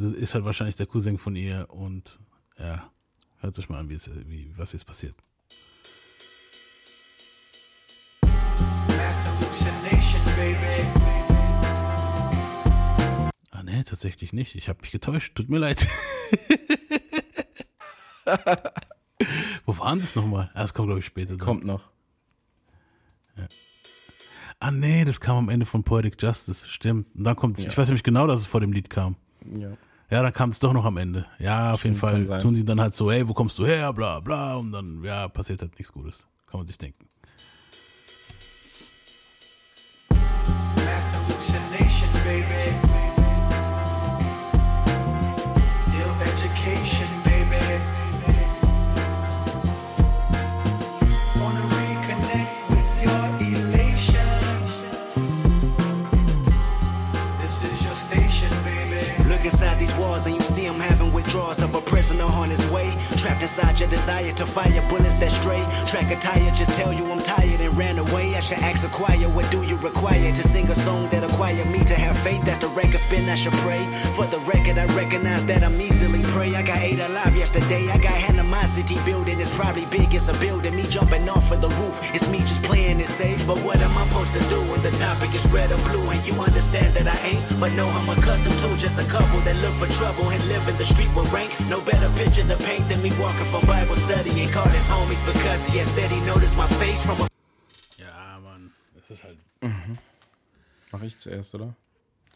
[0.00, 1.66] ist halt wahrscheinlich der Cousin von ihr.
[1.70, 2.18] Und
[2.58, 2.90] ja,
[3.38, 5.14] hört euch mal an, wie es, wie, was jetzt passiert.
[13.50, 14.54] Ah, nee, tatsächlich nicht.
[14.54, 15.34] Ich habe mich getäuscht.
[15.34, 15.86] Tut mir leid.
[19.64, 20.50] Wo war denn das nochmal?
[20.54, 21.36] Ah, das kommt, glaube ich, später.
[21.36, 21.44] dann.
[21.46, 21.90] Kommt noch.
[24.60, 26.68] Ah, nee, das kam am Ende von Poetic Justice.
[26.68, 27.06] Stimmt.
[27.16, 27.68] Und dann kommt Ja.
[27.68, 29.16] ich weiß nämlich genau, dass es vor dem Lied kam.
[29.56, 29.70] Ja.
[30.10, 31.26] Ja, dann kam es doch noch am Ende.
[31.38, 33.92] Ja, auf Stimmt, jeden Fall tun die dann halt so, hey, wo kommst du her,
[33.92, 34.56] bla, bla.
[34.56, 36.26] Und dann, ja, passiert halt nichts Gutes.
[36.46, 37.06] Kann man sich denken.
[40.08, 42.57] Mass hallucination, baby.
[61.28, 62.88] Him having withdrawals of a prisoner on his way.
[63.16, 65.62] Trapped inside your desire to fire bullets that stray.
[65.90, 68.36] Track a tire, just tell you I'm tired and ran away.
[68.36, 71.64] I should ask a choir, what do you require to sing a song that acquire
[71.64, 72.44] me to have faith?
[72.44, 73.82] That's the record spin, I should pray.
[74.16, 76.54] For the record, I recognize that I'm easily prey.
[76.54, 77.90] I got eight alive yesterday.
[77.90, 79.40] I got animosity building.
[79.40, 80.76] It's probably big, it's a building.
[80.76, 81.98] Me jumping off of the roof.
[82.14, 83.44] It's me just playing it safe.
[83.44, 86.08] But what am I supposed to do when the topic is red or blue?
[86.10, 89.56] And you understand that I ain't, but no, I'm accustomed to just a couple that
[89.56, 91.50] look for trouble and live in the street with rank.
[91.66, 95.22] No better picture to paint than me walking from Bible study and called his homies
[95.24, 97.26] because he had said he noticed my face from a
[97.96, 98.72] Ja, Mann.
[98.94, 99.38] Das ist halt.
[100.92, 101.74] Mach ich zuerst, oder?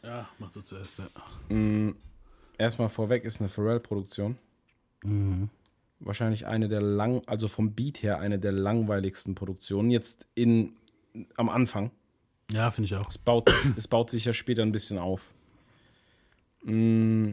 [0.03, 1.55] Ja, mach du zuerst, ja.
[1.55, 1.95] Mm,
[2.57, 4.39] erstmal vorweg ist eine Pharrell-Produktion.
[5.05, 5.51] Mhm.
[6.01, 9.91] Wahrscheinlich eine der lang, also vom Beat her eine der langweiligsten Produktionen.
[9.91, 10.77] Jetzt in
[11.37, 11.91] am Anfang.
[12.51, 13.11] Ja, finde ich auch.
[13.11, 15.35] Es baut, es baut sich ja später ein bisschen auf.
[16.65, 17.33] Mm,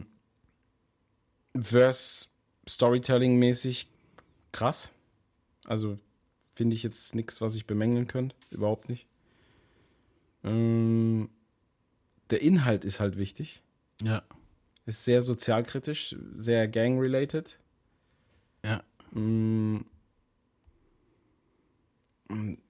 [1.58, 2.26] Verse
[2.68, 3.88] Storytelling-mäßig
[4.52, 4.92] krass.
[5.66, 5.98] Also
[6.54, 8.36] finde ich jetzt nichts, was ich bemängeln könnte.
[8.50, 9.06] Überhaupt nicht.
[10.42, 11.24] Mm,
[12.30, 13.62] der Inhalt ist halt wichtig.
[14.02, 14.22] Ja.
[14.86, 17.58] Ist sehr sozialkritisch, sehr gang-related.
[18.64, 18.82] Ja.
[19.12, 19.80] Mm,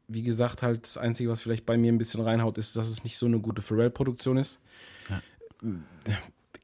[0.09, 3.05] Wie gesagt, halt das Einzige, was vielleicht bei mir ein bisschen reinhaut, ist, dass es
[3.05, 4.61] nicht so eine gute Pharrell-Produktion ist.
[5.09, 5.23] Ja.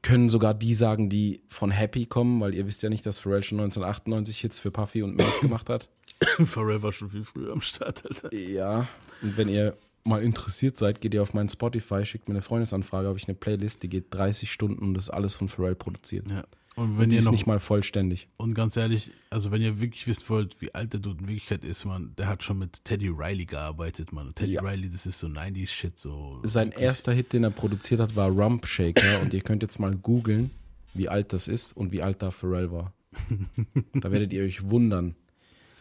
[0.01, 3.43] Können sogar die sagen, die von Happy kommen, weil ihr wisst ja nicht, dass Pharrell
[3.43, 5.89] schon 1998 Hits für Puffy und Mace gemacht hat.
[6.45, 8.33] Pharrell war schon viel früher am Start, Alter.
[8.33, 8.87] Ja,
[9.21, 13.07] und wenn ihr mal interessiert seid, geht ihr auf meinen Spotify, schickt mir eine Freundesanfrage,
[13.07, 16.29] habe ich eine Playlist, die geht 30 Stunden und das ist alles von Pharrell produziert.
[16.29, 16.43] Ja.
[16.77, 18.27] Und Und wenn wenn die ihr ist noch, nicht mal vollständig.
[18.37, 21.63] und ganz ehrlich, also wenn ihr wirklich wissen wollt, wie alt der Dude in Wirklichkeit
[21.65, 24.33] ist, man, der hat schon mit Teddy Riley gearbeitet, man.
[24.35, 24.61] Teddy Ja.
[24.61, 26.39] Riley, das ist so 90s Shit, so.
[26.43, 26.83] Sein wirklich.
[26.85, 30.51] erster Hit, den er produziert hat, war Rump Shaker und ihr könnt jetzt mal googeln,
[30.93, 32.93] wie alt das ist und wie alt da Pharrell war.
[33.95, 35.15] da werdet ihr euch wundern.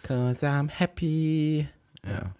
[0.02, 1.68] Cause I'm happy.
[2.06, 2.34] Ja.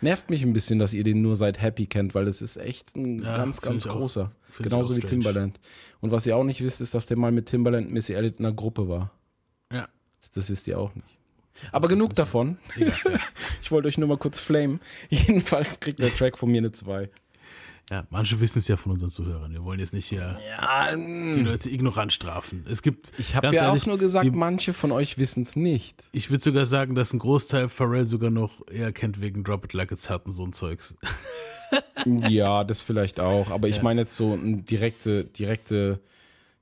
[0.00, 2.96] Nervt mich ein bisschen, dass ihr den nur seit Happy kennt, weil das ist echt
[2.96, 3.96] ein Ja, ganz, ganz auch.
[3.96, 4.30] großer.
[4.58, 5.22] Genauso wie strange.
[5.22, 5.60] Timbaland.
[6.00, 8.46] Und was ihr auch nicht wisst, ist, dass der mal mit Timbaland Missy Elliott in
[8.46, 9.10] einer Gruppe war.
[9.72, 9.88] Ja.
[10.34, 11.18] Das wisst ihr auch nicht.
[11.72, 12.58] Aber genug davon.
[13.62, 14.80] ich wollte euch nur mal kurz flamen.
[15.10, 17.08] Jedenfalls kriegt der Track von mir eine 2.
[17.90, 19.50] Ja, manche wissen es ja von unseren Zuhörern.
[19.52, 20.38] Wir wollen jetzt nicht hier
[20.94, 22.66] die Leute ignorant strafen.
[22.68, 23.10] Es gibt.
[23.18, 26.04] Ich habe ja ehrlich, auch nur gesagt, die, manche von euch wissen es nicht.
[26.12, 29.72] Ich würde sogar sagen, dass ein Großteil Pharrell sogar noch eher kennt wegen Drop It
[29.72, 30.94] Like It's Hot und so ein Zeugs.
[32.06, 33.50] Ja, das vielleicht auch.
[33.50, 33.82] Aber ich Ja.
[33.82, 36.00] meine jetzt so ein direkte, direkte,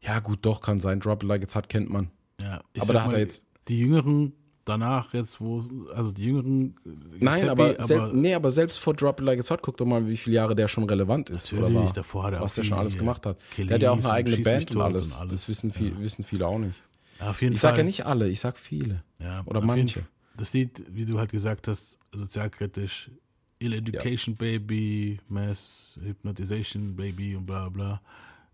[0.01, 0.99] ja gut, doch, kann sein.
[0.99, 2.11] Drop It Like It's Hot kennt man.
[2.41, 3.45] Ja, ich aber da hat mal, er jetzt.
[3.69, 4.33] Die Jüngeren
[4.67, 5.65] danach jetzt, wo,
[5.95, 6.75] also die Jüngeren.
[7.13, 9.79] jetzt Nein, happy, aber, sel nee, aber selbst vor Drop It Like It's Hot, guck
[9.79, 11.51] doch mal, wie viele Jahre der schon relevant ist.
[11.53, 13.39] Oder Natürlich, war, davor hat er was der schon alles gemacht hat.
[13.55, 15.07] Kelis der hat ja auch eine eigene Band und alles.
[15.07, 15.31] und alles.
[15.33, 16.75] Das wissen, viel, wissen viele auch nicht.
[17.21, 19.03] Ja, auf jeden ich sage ja nicht alle, ich sag viele.
[19.19, 20.05] Ja, Oder jeden manche.
[20.37, 23.11] Das Lied, wie du halt gesagt hast, sozialkritisch,
[23.59, 28.03] Ill Education Baby, Mass Hypnotization Baby und bla bla.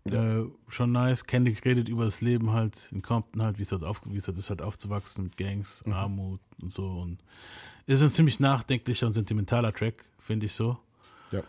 [0.09, 1.25] Äh, schon nice.
[1.25, 4.61] Candy redet über das Leben halt in Compton halt, wie es halt, auf, ist, halt
[4.61, 5.93] aufzuwachsen mit Gangs, Mhm.
[5.93, 6.87] Armut und so.
[6.87, 7.23] Und
[7.85, 10.77] ist ein ziemlich nachdenklicher und sentimentaler Track, finde ich so.
[11.31, 11.43] Ja.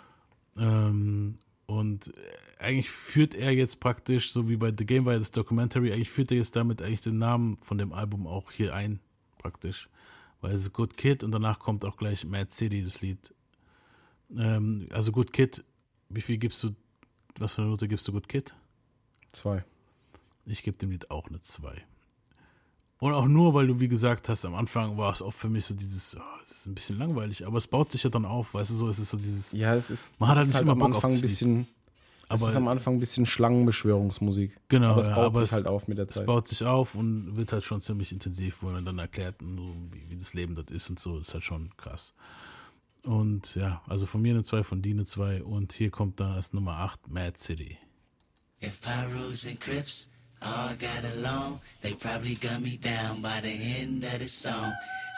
[0.56, 2.12] Ähm, und
[2.59, 6.10] eigentlich führt er jetzt praktisch, so wie bei The Game war ja das Documentary, eigentlich
[6.10, 9.01] führt er jetzt damit eigentlich den Namen von dem Album auch hier ein,
[9.39, 9.89] praktisch.
[10.40, 13.35] Weil es ist Good Kid und danach kommt auch gleich Mad City, das Lied.
[14.36, 15.64] Ähm, also Good Kid,
[16.09, 16.70] wie viel gibst du,
[17.39, 18.55] was für eine Note gibst du Good Kid?
[19.32, 19.65] Zwei.
[20.47, 21.82] Ich gebe dem Lied auch eine 2.
[23.01, 25.66] Und auch nur, weil du, wie gesagt hast, am Anfang war es oft für mich
[25.66, 28.55] so dieses, oh, es ist ein bisschen langweilig, aber es baut sich ja dann auf,
[28.55, 29.52] weißt du, so es ist so dieses.
[29.52, 31.20] Ja, es ist, Man hat halt es nicht ist immer am Bock Anfang auf ein
[31.20, 31.66] bisschen.
[32.28, 34.59] Aber es ist am Anfang ein bisschen Schlangenbeschwörungsmusik.
[34.69, 36.27] Genau, aber es ja, baut aber sich es, halt auf mit der Es Zeit.
[36.27, 40.09] baut sich auf und wird halt schon ziemlich intensiv, wo man dann erklärt, so, wie,
[40.09, 42.15] wie das Leben dort ist und so, ist halt schon krass.
[43.05, 46.32] Und ja, also von mir eine 2, von dir eine 2 und hier kommt dann
[46.32, 47.78] als Nummer 8 Mad City.
[48.62, 50.09] If Pyrus and Crips
[50.40, 54.72] all got along, they probably gun me down by the end of the song.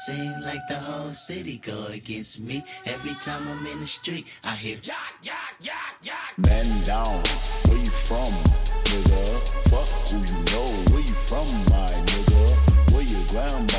[0.04, 2.64] Seem like the whole city go against me.
[2.84, 6.36] Every time I'm in the street, I hear yak, yak, yak, yak.
[6.36, 7.22] Man down,
[7.68, 8.32] where you from,
[8.84, 9.24] nigga?
[9.70, 12.92] Fuck who you know, where you from, my nigga?
[12.92, 13.75] Where your grandma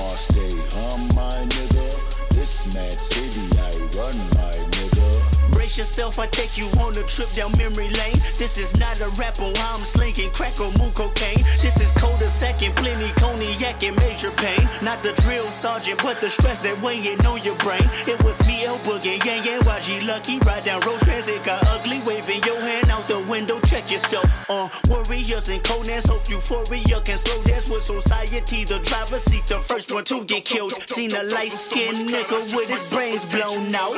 [5.77, 8.17] Yourself, I take you on a trip down memory lane.
[8.33, 11.37] This is not a rap on I'm slinging crack or moo cocaine.
[11.61, 14.67] This is coda second, plenty cognac and major pain.
[14.81, 17.85] Not the drill sergeant, but the stress that weighing on your brain.
[18.07, 20.39] It was me, El Boogie, Yang Yang, YG Lucky.
[20.39, 22.01] Ride down Rosecrans, it got ugly.
[22.01, 24.25] Waving your hand out the window, check yourself.
[24.49, 28.63] Uh, warriors and Conans, hope euphoria can slow dance with society.
[28.63, 30.73] The driver seat, the first one to get killed.
[30.89, 33.93] Seen a light skinned nigga with his brains blown out.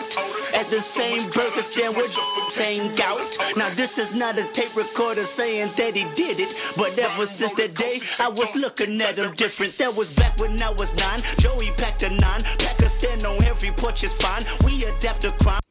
[0.60, 2.12] At the same burger stand with
[2.50, 3.20] saying gout.
[3.56, 6.52] Now this is not a tape recorder saying that he did it.
[6.76, 9.78] But ever since that day, I was looking at him different.
[9.78, 11.20] That was back when I was nine.
[11.38, 12.42] Joey packed a nine.
[12.58, 14.44] Pack a stand on every porch is fine.
[14.66, 15.62] We adapt to crime.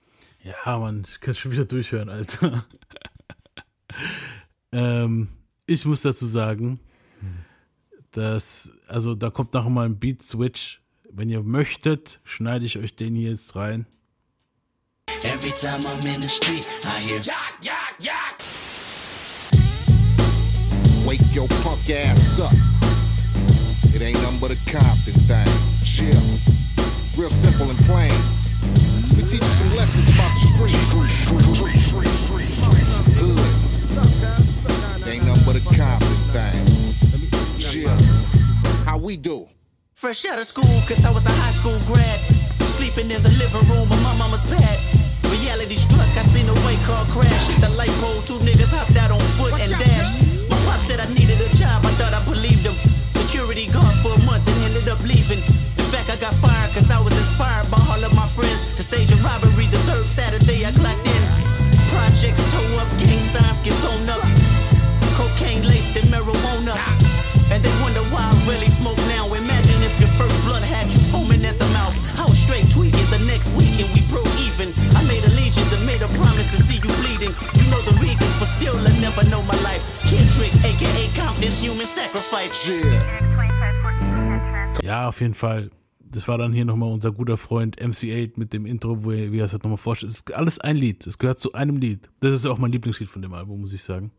[0.42, 2.64] Ja, Mann, ich kann schon wieder durchhören, Alter.
[4.72, 5.28] ähm,
[5.66, 6.80] ich muss dazu sagen,
[8.12, 10.80] dass, also da kommt noch mal ein Beat-Switch.
[11.10, 13.86] Wenn ihr möchtet, schneide ich euch den hier jetzt rein.
[15.24, 18.38] Every time I'm in the street, I hear yak, yak, yak.
[21.06, 22.52] Wake your punk ass up.
[23.94, 25.48] It ain't nothing but a Compton thing.
[25.82, 26.22] Chill.
[27.18, 28.14] Real simple and plain.
[29.18, 30.78] We teach you some lessons about the street.
[33.18, 33.42] Hood.
[35.08, 36.62] Ain't nothing but a Compton thing.
[37.58, 37.90] Chill.
[38.86, 39.48] How we do?
[39.94, 42.20] Fresh out of school, cause I was a high school grad.
[42.62, 45.07] Sleeping in the living room of my mama's pad.
[45.40, 47.46] Reality struck, I seen a white car crash.
[47.46, 50.50] Hit the light pole, two niggas hopped out on foot and dashed.
[50.50, 52.74] My pop said I needed a job, I thought I believed him.
[53.14, 55.38] Security guard for a month and ended up leaving.
[55.78, 58.82] In fact, I got fired cause I was inspired by all of my friends to
[58.82, 61.22] stage a robbery the third Saturday I clocked in.
[61.94, 64.27] Projects toe up, gang signs get thrown up.
[84.82, 85.70] Ja, auf jeden Fall.
[86.00, 89.38] Das war dann hier nochmal unser guter Freund MC8 mit dem Intro, wo er, wie
[89.38, 90.10] er es halt nochmal vorstellt.
[90.10, 91.06] Es ist alles ein Lied.
[91.06, 92.08] Es gehört zu einem Lied.
[92.20, 94.10] Das ist auch mein Lieblingslied von dem Album, muss ich sagen.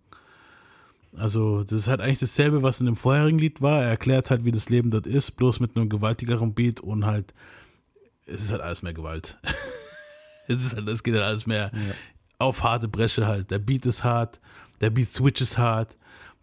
[1.18, 3.82] Also, das ist halt eigentlich dasselbe, was in dem vorherigen Lied war.
[3.82, 7.34] Er erklärt halt, wie das Leben dort ist, bloß mit einem gewaltigeren Beat und halt,
[8.26, 9.40] es ist halt alles mehr Gewalt.
[10.48, 11.72] es ist halt, es geht halt alles mehr
[12.38, 13.52] auf harte Bresche halt.
[13.52, 14.40] Der Beat ist hart,
[14.82, 15.98] der Beat Switch ist hart.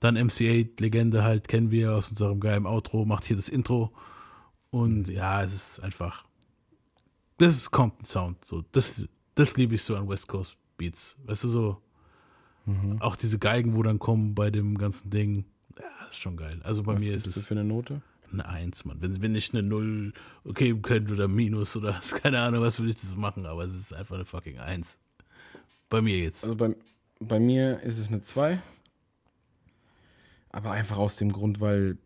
[0.07, 3.91] Dann MC8, Legende halt, kennen wir aus unserem geilen Outro, macht hier das Intro.
[4.71, 6.25] Und ja, es ist einfach,
[7.39, 8.45] das ist Compton Sound.
[8.45, 9.05] So, das,
[9.35, 11.17] das liebe ich so an West Coast Beats.
[11.25, 11.83] Weißt du, so,
[13.01, 15.45] auch diese Geigen, wo dann kommen bei dem ganzen Ding.
[15.77, 16.61] Ja, ist schon geil.
[16.63, 18.01] Also bei Was mir ist es für eine Note?
[18.33, 18.99] eine Eins, Mann.
[19.01, 20.13] Wenn, wenn ich eine Null
[20.45, 23.93] okay könnte oder Minus oder keine Ahnung, was würde ich das machen, aber es ist
[23.93, 25.01] einfach eine fucking Eins.
[25.89, 26.45] Bei mir jetzt.
[26.45, 26.77] Also bei,
[27.19, 28.61] bei mir ist es eine 2.
[30.51, 31.99] Aber einfach aus dem Grund, weil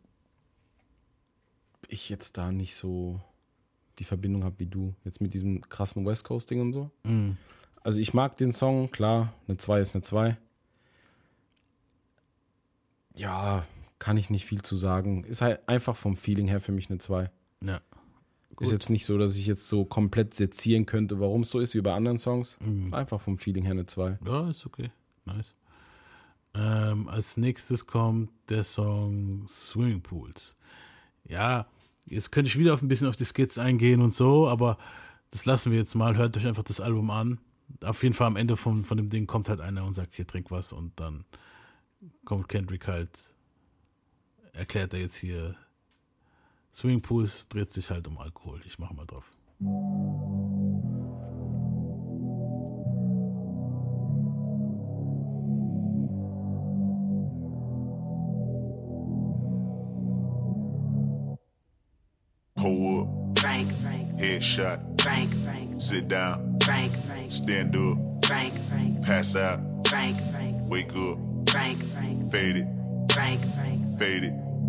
[1.88, 3.20] ich jetzt da nicht so
[3.98, 4.94] die Verbindung habe wie du.
[5.04, 6.90] Jetzt mit diesem krassen West Coast-Ding und so.
[7.04, 7.36] Mhm.
[7.82, 10.36] Also ich mag den Song, klar, eine 2 ist eine 2.
[13.16, 13.66] Ja,
[13.98, 15.24] kann ich nicht viel zu sagen.
[15.24, 17.30] Ist halt einfach vom Feeling her für mich eine 2.
[17.62, 17.80] Ja.
[18.60, 21.74] Ist jetzt nicht so, dass ich jetzt so komplett sezieren könnte, warum es so ist
[21.74, 22.58] wie bei anderen Songs.
[22.60, 22.92] Mhm.
[22.92, 24.18] Einfach vom Feeling her eine 2.
[24.24, 24.90] Ja, ist okay.
[25.24, 25.54] Nice.
[26.54, 30.56] Ähm, als nächstes kommt der Song Swimming Pools.
[31.24, 31.66] Ja,
[32.06, 34.78] jetzt könnte ich wieder auf ein bisschen auf die Skits eingehen und so, aber
[35.30, 36.16] das lassen wir jetzt mal.
[36.16, 37.38] Hört euch einfach das Album an.
[37.84, 40.26] Auf jeden Fall am Ende von, von dem Ding kommt halt einer und sagt, hier
[40.26, 41.24] trink was und dann
[42.24, 43.32] kommt Kendrick halt,
[44.52, 45.54] erklärt er jetzt hier,
[46.72, 48.60] Swimming Pools dreht sich halt um Alkohol.
[48.66, 49.30] Ich mache mal drauf.
[64.60, 66.58] Frank, Frank, Frank, Sit down.
[66.62, 68.26] Frank, Frank, Stand up.
[68.26, 69.58] Frank, Frank, Pass out.
[69.88, 71.18] Frank, Frank, Wake up.
[71.48, 72.66] Frank, Frank, Fade it.
[73.10, 74.49] Frank, Frank, Fade it.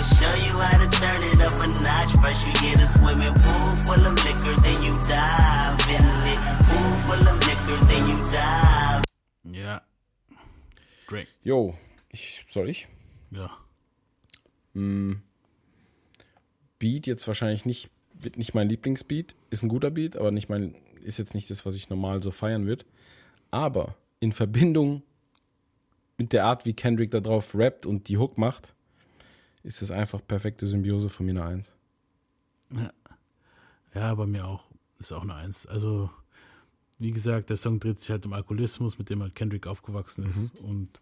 [0.00, 2.12] I'ma show you how to turn it up a notch.
[2.24, 6.40] First you get a swimming pool full of liquor, then you dive in it.
[6.64, 9.04] Pool full of liquor, then you dive.
[9.44, 9.82] Ja.
[11.06, 11.28] Drake.
[11.44, 11.74] Jo,
[12.08, 12.88] ich, soll ich?
[13.30, 13.50] Ja.
[14.72, 15.16] Mm.
[16.78, 19.34] Beat jetzt wahrscheinlich nicht, wird nicht mein Lieblingsbeat.
[19.50, 22.30] Ist ein guter Beat, aber nicht mein, ist jetzt nicht das, was ich normal so
[22.30, 22.86] feiern würde.
[23.50, 25.02] Aber in Verbindung
[26.16, 28.72] mit der Art, wie Kendrick da drauf rappt und die Hook macht,
[29.62, 31.76] ist es einfach perfekte Symbiose von mir eine Eins.
[32.74, 32.92] Ja.
[33.94, 34.64] ja, bei mir auch.
[34.98, 35.66] Ist auch eine Eins.
[35.66, 36.10] Also,
[36.98, 40.58] wie gesagt, der Song dreht sich halt um Alkoholismus, mit dem halt Kendrick aufgewachsen ist
[40.60, 41.00] und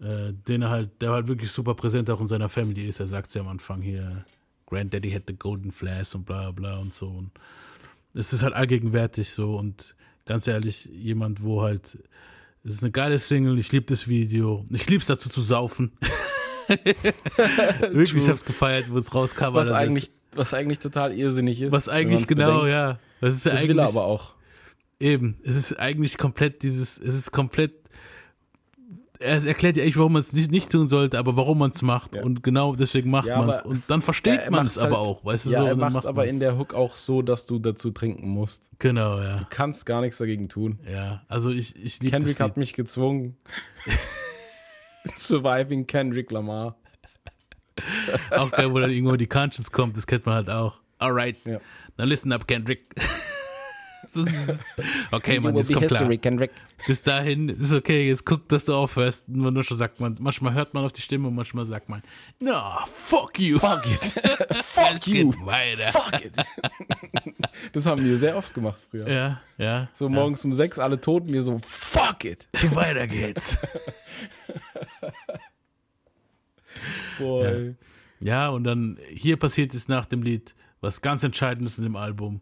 [0.00, 3.00] äh, den er halt, der halt wirklich super präsent auch in seiner Family ist.
[3.00, 4.24] Er sagt es ja am Anfang hier,
[4.66, 7.08] Granddaddy had the golden flash und bla bla und so.
[7.08, 7.30] Und
[8.14, 9.94] es ist halt allgegenwärtig so und
[10.26, 11.98] ganz ehrlich, jemand, wo halt,
[12.64, 15.92] es ist eine geile Single, ich liebe das Video, ich liebe es dazu zu saufen.
[17.90, 19.54] Wirklich, ich hab's gefeiert, wo es rauskam.
[19.54, 21.72] Was eigentlich, was eigentlich total irrsinnig ist.
[21.72, 22.72] Was eigentlich genau, bedenkt.
[22.74, 22.98] ja.
[23.20, 23.70] Das ist ja Das eigentlich.
[23.70, 24.34] will er aber auch.
[24.98, 27.72] Eben, es ist eigentlich komplett dieses, es ist komplett.
[29.22, 31.82] Er erklärt ja eigentlich, warum man es nicht, nicht tun sollte, aber warum man es
[31.82, 32.16] macht.
[32.16, 33.60] Und genau deswegen macht Ja, man es.
[33.60, 35.66] Und dann Ja, versteht er man es aber halt- auch, weißt du ja, so.
[35.66, 36.32] Er macht macht aber man's.
[36.32, 38.70] in der Hook auch so, dass du dazu trinken musst.
[38.78, 39.36] Genau, ja.
[39.40, 40.78] Du kannst gar nichts dagegen tun.
[40.90, 43.36] Ja, also ich, ich liebe Kendrick hat mich gezwungen.
[45.16, 46.76] Surviving Kendrick Lamar.
[48.30, 50.80] Auch geil, wo dann irgendwo die Conscience kommt, das kennt man halt auch.
[50.98, 51.60] Alright, Ja.
[51.96, 52.94] dann listen up, Kendrick.
[55.12, 56.00] Okay, will jetzt kommt klar.
[56.00, 56.50] history, Kendrick.
[56.86, 59.28] Bis dahin ist okay, jetzt guck, dass du aufhörst.
[59.28, 62.02] Nur, nur schon sagt man, manchmal hört man auf die Stimme und manchmal sagt man,
[62.40, 62.60] no,
[62.92, 63.58] fuck you.
[63.58, 64.00] Fuck it.
[64.64, 65.32] Fuck you.
[65.44, 65.92] Weiter.
[65.92, 66.32] Fuck it.
[67.72, 69.08] Das haben wir sehr oft gemacht früher.
[69.08, 69.88] Ja, ja.
[69.94, 72.48] So morgens um sechs, alle tot, mir so, fuck it.
[72.74, 73.58] Weiter geht's.
[77.20, 77.74] Boah, Ja.
[78.22, 82.40] Ja, und dann hier passiert es nach dem Lied was ganz Entscheidendes in dem Album.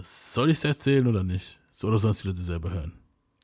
[0.00, 1.58] Soll ich es erzählen oder nicht?
[1.82, 2.92] Oder sonst die Leute selber hören?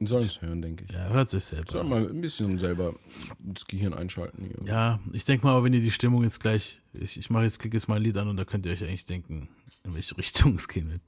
[0.01, 0.93] Sollen es hören, denke ich.
[0.93, 1.89] Ja, hört sich selbst Soll an.
[1.89, 2.95] mal ein bisschen selber
[3.41, 4.45] das Gehirn einschalten.
[4.45, 4.67] Hier.
[4.69, 7.77] Ja, ich denke mal, wenn ihr die Stimmung jetzt gleich, ich, ich mache jetzt, klicke
[7.77, 9.49] jetzt mal ein Lied an und da könnt ihr euch eigentlich denken,
[9.85, 11.01] in welche Richtung es gehen wird.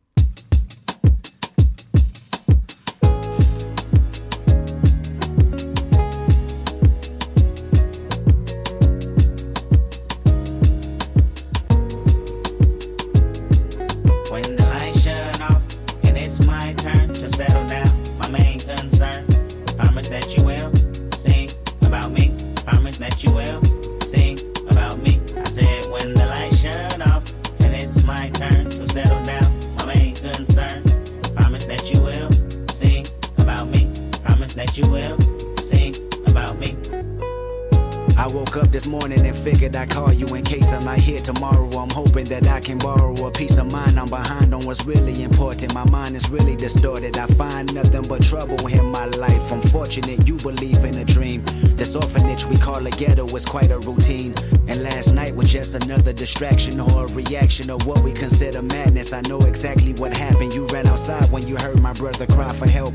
[38.50, 41.68] Woke up this morning and figured I'd call you in case I'm not here tomorrow.
[41.70, 43.98] I'm hoping that I can borrow a piece of mind.
[43.98, 45.72] I'm behind on what's really important.
[45.74, 47.16] My mind is really distorted.
[47.16, 49.52] I find nothing but trouble in my life.
[49.52, 51.42] I'm fortunate you believe in a dream.
[51.76, 54.34] This orphanage we call a ghetto is quite a routine.
[54.66, 59.12] And last night was just another distraction or a reaction of what we consider madness.
[59.12, 60.54] I know exactly what happened.
[60.54, 62.94] You ran outside when you heard my brother cry for help.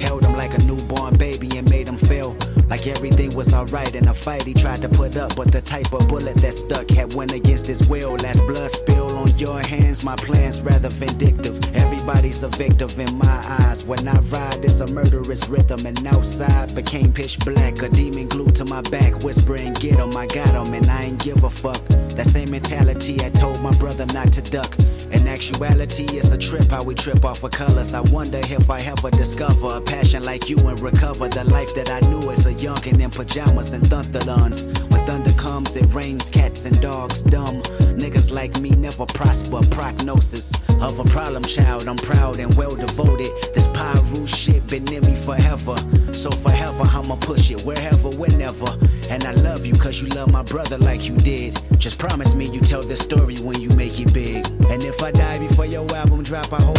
[0.00, 2.36] Held him like a newborn baby and made him feel
[2.68, 5.34] like everything was alright in a fight he tried to put up.
[5.36, 8.12] But the type of bullet that stuck had went against his will.
[8.16, 11.58] Last blood spill on your hands, my plan's rather vindictive.
[11.74, 13.84] Everybody's a victim in my eyes.
[13.84, 15.86] When I ride, it's a murderous rhythm.
[15.86, 17.82] And outside became pitch black.
[17.82, 21.22] A demon glued to my back, whispering, Get him, I got him, and I ain't
[21.22, 21.80] give a fuck.
[22.18, 24.76] That same mentality I told my brother not to duck.
[25.12, 27.94] In actuality, it's a trip how we trip off of colors.
[27.94, 31.88] I wonder if I ever discover a passion like you and recover the life that
[31.90, 34.66] I knew as a youngin' in pajamas and thunderlons.
[34.90, 37.62] When thunder comes, it rains cats and dogs dumb.
[38.02, 39.60] Niggas like me never prosper.
[39.70, 41.86] Prognosis of a problem child.
[41.86, 43.30] I'm proud and well devoted.
[43.54, 45.76] This Pyru shit been in me forever.
[46.12, 48.66] So forever, I'ma push it wherever, whenever.
[49.08, 51.58] And I love you cause you love my brother like you did.
[51.78, 54.46] Just promise me you tell this story when you make it big.
[54.70, 56.78] And if I die before your album drop, I hope.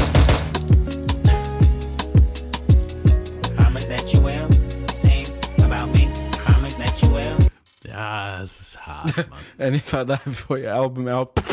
[3.55, 4.49] Promise that you will
[4.95, 5.25] sing
[5.63, 6.09] about me.
[6.31, 7.37] Promise that you will.
[7.83, 9.39] Ja, es ist hart, Mann.
[9.59, 11.31] And if I die before your album out.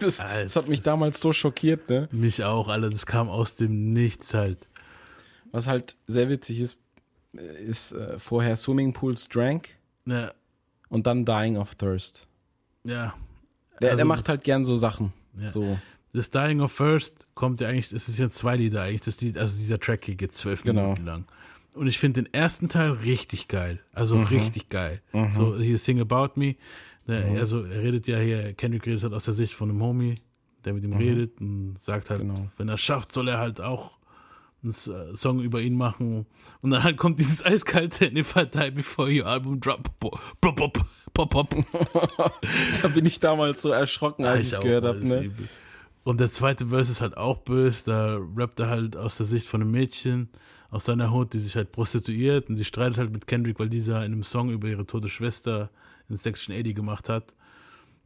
[0.00, 2.08] Das, das hat mich damals so schockiert, ne?
[2.10, 2.90] Mich auch, Alter.
[2.90, 4.66] Das kam aus dem Nichts halt.
[5.52, 6.76] Was halt sehr witzig ist,
[7.32, 9.68] ist äh, vorher Swimming Pools Drank
[10.04, 10.32] Ja,
[10.88, 12.26] und dann Dying of Thirst.
[12.86, 13.14] Ja.
[13.80, 15.12] Der, Also der macht halt gern so Sachen.
[15.38, 15.50] Ja.
[15.50, 15.78] So.
[16.12, 19.00] Das Dying of First kommt ja eigentlich, es ist ja zwei Lieder eigentlich.
[19.00, 20.82] Das Lied, also dieser Track hier geht zwölf Genau.
[20.82, 21.24] Minuten lang.
[21.74, 23.80] Und ich finde den ersten Teil richtig geil.
[23.92, 24.24] Also Mhm.
[24.24, 25.00] richtig geil.
[25.12, 25.32] Mhm.
[25.32, 26.56] So hier Sing About Me.
[27.06, 27.38] Ne, Mhm.
[27.38, 30.14] Also er redet ja hier, Kendrick redet halt aus der Sicht von einem Homie,
[30.64, 30.96] der mit ihm Mhm.
[30.98, 32.48] redet und sagt halt, Genau.
[32.58, 33.96] wenn er schafft, soll er halt auch
[34.62, 36.26] einen äh, Song über ihn machen.
[36.60, 41.30] Und dann halt kommt dieses eiskalte I Die Before Your Album Drop Pop Pop Pop
[41.30, 41.54] Pop
[42.82, 45.06] da bin ich damals so erschrocken, als ich auch, gehört habe.
[45.06, 45.22] Ne?
[45.24, 45.48] übel.
[46.04, 47.84] Und der zweite Verse ist halt auch böse.
[47.86, 50.30] Da rappt er halt aus der Sicht von einem Mädchen
[50.70, 53.98] aus seiner Hut, die sich halt prostituiert und sie streitet halt mit Kendrick, weil dieser
[53.98, 55.70] in einem Song über ihre tote Schwester
[56.08, 57.34] in Section 80 gemacht hat.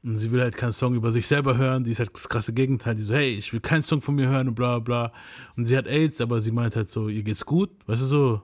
[0.02, 1.84] Und sie will halt keinen Song über sich selber hören.
[1.84, 2.96] Die ist halt das krasse Gegenteil.
[2.96, 5.12] Die so, hey, ich will keinen Song von mir hören und bla bla.
[5.56, 8.42] Und sie hat AIDS, aber sie meint halt so, ihr geht's gut, weißt du so.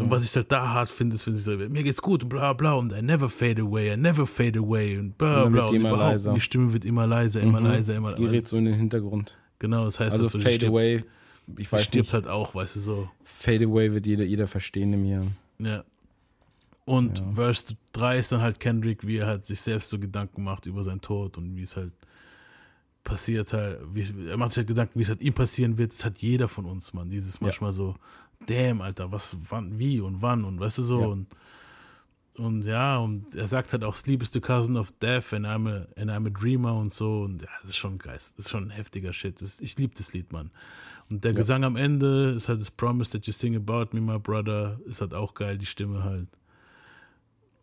[0.00, 2.52] Und was ich halt da hart finde, ist, wenn sie so, mir geht's gut bla
[2.52, 5.66] bla und I never fade away, I never fade away und bla bla.
[5.66, 6.32] Und immer überhaupt, leiser.
[6.34, 7.66] die Stimme wird immer leiser, immer Mhm.
[7.66, 9.38] leiser, immer Die gerät so in den Hintergrund.
[9.58, 11.04] Genau, das heißt Also so, die Fade stirbt- Away,
[11.56, 12.14] ich weiß stirbt nicht.
[12.14, 13.08] halt auch, weißt du so.
[13.24, 15.22] Fade Away wird jeder, jeder verstehen im Jahr.
[15.58, 15.84] Ja.
[16.84, 20.66] Und Verse 3 ist dann halt Kendrick, wie er halt sich selbst so Gedanken macht
[20.66, 21.92] über seinen Tod und wie es halt
[23.04, 25.92] passiert halt, wie, er macht sich halt Gedanken, wie es halt ihm passieren wird.
[25.92, 27.08] Das hat jeder von uns, Mann.
[27.10, 27.96] Dieses manchmal so,
[28.46, 31.06] damn, Alter, was, wann, wie und wann und weißt du so Ja.
[31.06, 31.26] und
[32.38, 35.68] und ja, und er sagt halt auch, Sleep is the cousin of death and I'm
[35.68, 37.24] a, and I'm a dreamer und so.
[37.24, 39.42] Und ja, das ist schon geist, das ist schon ein heftiger Shit.
[39.42, 40.50] Das, ich liebe das Lied, Mann.
[41.10, 41.36] Und der Ja.
[41.36, 45.02] Gesang am Ende ist halt das Promise that you sing about me, my brother, ist
[45.02, 46.26] halt auch geil, die Stimme halt.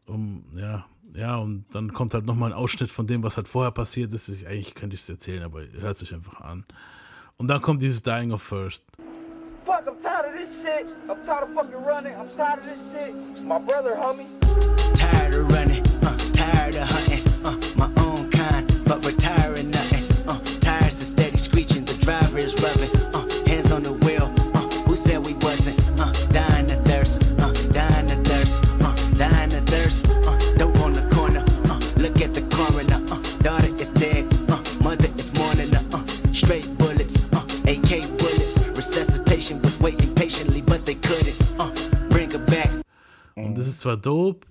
[0.06, 0.86] Um, ja,
[1.16, 4.30] ja, und dann kommt halt nochmal ein Ausschnitt von dem, was halt vorher passiert ist.
[4.30, 6.64] Ich, eigentlich könnte ich es erzählen, aber hört sich einfach an.
[7.38, 8.86] Und dann kommt dieses Dying of First.
[10.70, 10.88] Shit.
[11.10, 12.16] I'm tired of fucking running.
[12.16, 13.44] I'm tired of this shit.
[13.44, 14.28] My brother, homie.
[14.96, 20.06] Tired of running, uh, tired of hunting, uh, my own kind, but retiring nothing.
[20.28, 22.92] Uh, tires are steady screeching, the driver is rubbing,
[39.82, 39.88] uh, straight bullets, uh, AK bullets.
[39.88, 41.40] Resuscitation was waiting patiently, but they couldn't.
[43.68, 44.48] ist zwar dope,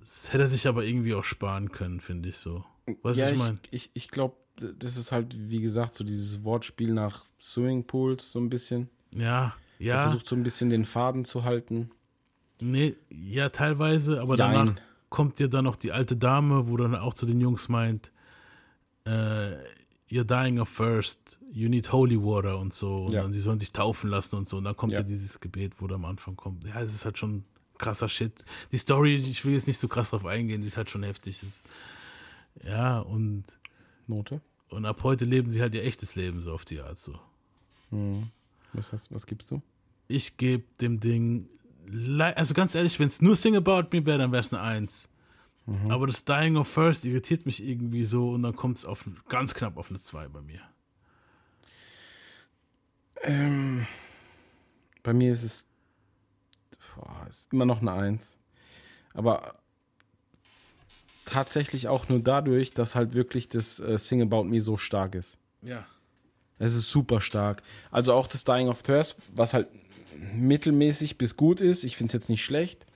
[0.00, 2.64] das hätte er sich aber irgendwie auch sparen können, finde ich so.
[2.86, 3.58] Du, ja, was ich ich, meine?
[3.70, 4.36] ich, ich glaube,
[4.78, 8.88] das ist halt, wie gesagt, so dieses Wortspiel nach Swimmingpools so ein bisschen.
[9.12, 10.02] Ja, Er ja.
[10.02, 11.90] versucht so ein bisschen den Faden zu halten.
[12.60, 14.52] Nee, ja, teilweise, aber Jein.
[14.52, 14.74] danach
[15.10, 18.12] kommt ja dann noch die alte Dame, wo dann auch zu den Jungs meint,
[19.04, 19.56] äh,
[20.10, 23.04] you're dying of thirst, you need holy water und so.
[23.06, 23.22] Und Ja.
[23.22, 24.58] dann sie sollen sich taufen lassen und so.
[24.58, 25.04] Und dann kommt ja, Ja.
[25.04, 26.64] dieses Gebet, wo da am Anfang kommt.
[26.64, 27.44] Ja, es ist halt schon
[27.78, 28.44] krasser Shit.
[28.72, 31.40] Die Story, ich will jetzt nicht so krass drauf eingehen, die ist halt schon heftig.
[31.40, 31.62] Das,
[32.64, 33.44] ja, und,
[34.06, 34.40] Note.
[34.68, 37.18] und ab heute leben sie halt ihr echtes Leben so auf die Art so.
[37.90, 38.30] Mhm.
[38.74, 39.62] Was, hast, was gibst du?
[40.08, 41.48] Ich gebe dem Ding,
[42.18, 45.08] also ganz ehrlich, wenn es nur Sing About Me wäre, dann wäre es eine Eins.
[45.66, 45.90] Mhm.
[45.90, 48.86] Aber das Dying of First irritiert mich irgendwie so und dann kommt es
[49.28, 50.60] ganz knapp auf eine 2 bei mir.
[53.26, 53.86] Ähm,
[55.02, 55.66] bei mir ist es
[56.96, 58.36] boah, ist immer noch eine Eins.
[59.14, 59.54] Aber
[61.24, 65.38] tatsächlich auch nur dadurch, dass halt wirklich das äh, Sing About Me so stark ist.
[65.62, 65.86] Ja.
[66.58, 67.62] Es ist super stark.
[67.90, 69.68] Also auch das Dying of Thirst, was halt
[70.32, 71.84] mittelmäßig bis gut ist.
[71.84, 72.86] Ich finde es jetzt nicht schlecht.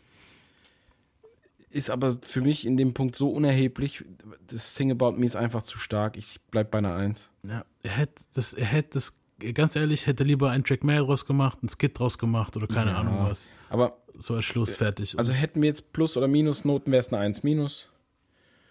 [1.68, 4.04] Ist aber für mich in dem Punkt so unerheblich.
[4.46, 6.16] Das Sing About Me ist einfach zu stark.
[6.16, 7.30] Ich bleib bei einer Eins.
[7.42, 9.12] Ja, er hätte das, er hätte das,
[9.54, 12.92] ganz ehrlich, hätte lieber einen Track mehr draus gemacht, einen Skit draus gemacht oder keine
[12.92, 12.98] Ja.
[12.98, 13.48] Ahnung was.
[13.68, 15.18] Aber so als Schluss fertig.
[15.18, 17.88] Also hätten wir jetzt Plus- oder Minusnoten, wäre es eine 1 minus.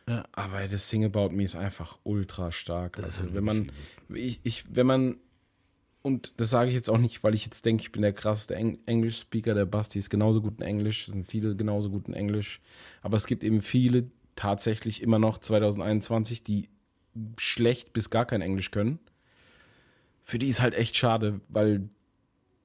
[0.08, 0.24] Ja.
[0.32, 3.00] Aber das Sing About Me ist einfach ultra stark.
[3.00, 3.72] also wenn man,
[4.14, 5.18] ich, ich, wenn man,
[6.02, 8.56] und das sage ich jetzt auch nicht, weil ich jetzt denke, ich bin der krasseste
[8.56, 12.14] Eng Englisch-Speaker, der Basti ist genauso gut in Englisch, es sind viele genauso gut in
[12.14, 12.60] Englisch.
[13.02, 16.70] Aber es gibt eben viele tatsächlich immer noch 2021, die
[17.38, 19.00] schlecht bis gar kein Englisch können.
[20.30, 21.89] Für die ist halt echt schade, weil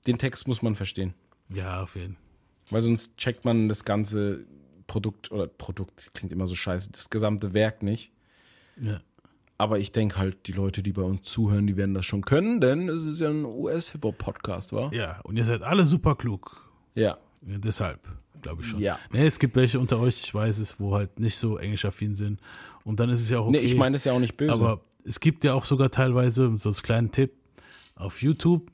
[0.06, 1.14] den Text muss man verstehen.
[1.48, 2.22] Ja, auf jeden Fall.
[2.68, 4.44] Weil sonst checkt man das ganze
[4.86, 8.12] Produkt oder Produkt klingt immer so scheiße, das gesamte Werk nicht.
[8.78, 9.00] Ja.
[9.56, 12.60] Aber ich denke halt, die Leute, die bei uns zuhören, die werden das schon können,
[12.60, 14.90] denn es ist ja ein US-Hip-Hop-Podcast, wa?
[14.92, 16.70] Ja, und ihr seid alle super klug.
[16.94, 17.16] Ja.
[17.46, 18.06] ja deshalb,
[18.42, 18.80] glaube ich schon.
[18.80, 18.98] Ja.
[19.10, 22.40] Nee, es gibt welche unter euch, ich weiß es, wo halt nicht so englischaffin sind.
[22.84, 23.56] Und dann ist es ja auch okay.
[23.56, 24.52] Nee, ich meine das ja auch nicht böse.
[24.52, 27.32] Aber es gibt ja auch sogar teilweise, so als kleinen Tipp,
[27.94, 28.70] auf YouTube.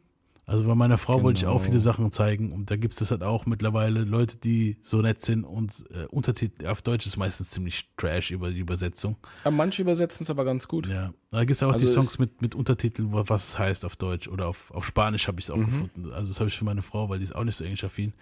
[0.47, 1.65] Also bei meiner Frau wollte ich auch Genau.
[1.65, 5.21] viele Sachen zeigen und da gibt es das halt auch mittlerweile Leute, die so nett
[5.23, 9.17] sind und äh, Untertitel auf Deutsch ist meistens ziemlich trash über die Übersetzung.
[9.45, 10.89] Aber manche übersetzen es aber ganz gut.
[10.89, 13.95] Ja, da gibt es auch Also die Songs mit, mit Untertiteln, was es heißt auf
[13.95, 15.67] Deutsch oder auf, auf Spanisch habe ich es auch Mhm.
[15.67, 16.13] gefunden.
[16.13, 18.13] Also das habe ich für meine Frau, weil die ist auch nicht so englisch-affin.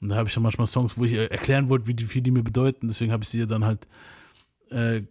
[0.00, 2.22] Und da habe ich dann manchmal Songs, wo ich ihr erklären wollte, wie die, viel
[2.22, 2.88] die mir bedeuten.
[2.88, 3.86] Deswegen habe ich sie dann halt
[4.70, 5.02] äh,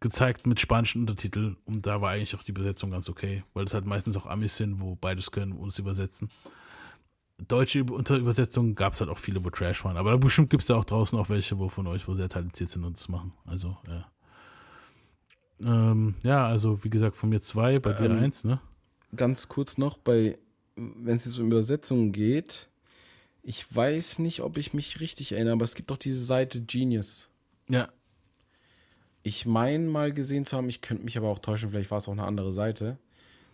[0.00, 1.56] gezeigt mit spanischen Untertiteln.
[1.64, 4.56] Und da war eigentlich auch die Übersetzung ganz okay, weil das halt meistens auch Amis
[4.56, 6.30] sind, wo beides können und es übersetzen.
[7.46, 9.96] Deutsche Über Unterübersetzungen gab es halt auch viele, wo Trash waren.
[9.96, 12.70] Aber bestimmt gibt es da auch draußen auch welche, wo von euch, wo sehr talentiert
[12.70, 13.32] sind und das machen.
[13.44, 14.10] Also, ja.
[15.60, 18.60] Ähm, ja, also wie gesagt, von mir zwei, bei dir Ähm, eins, ne?
[19.14, 20.34] Ganz kurz noch, bei,
[20.76, 22.68] wenn es jetzt um Übersetzungen geht,
[23.42, 27.30] ich weiß nicht, ob ich mich richtig erinnere, aber es gibt doch diese Seite Genius.
[27.68, 27.88] Ja.
[29.22, 32.08] Ich meine mal gesehen zu haben, ich könnte mich aber auch täuschen, vielleicht war es
[32.08, 32.98] auch eine andere Seite,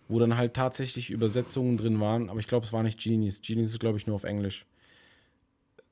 [0.09, 3.41] wo dann halt tatsächlich Übersetzungen drin waren, aber ich glaube, es war nicht Genius.
[3.41, 4.67] Genius ist, glaube ich, nur auf Englisch.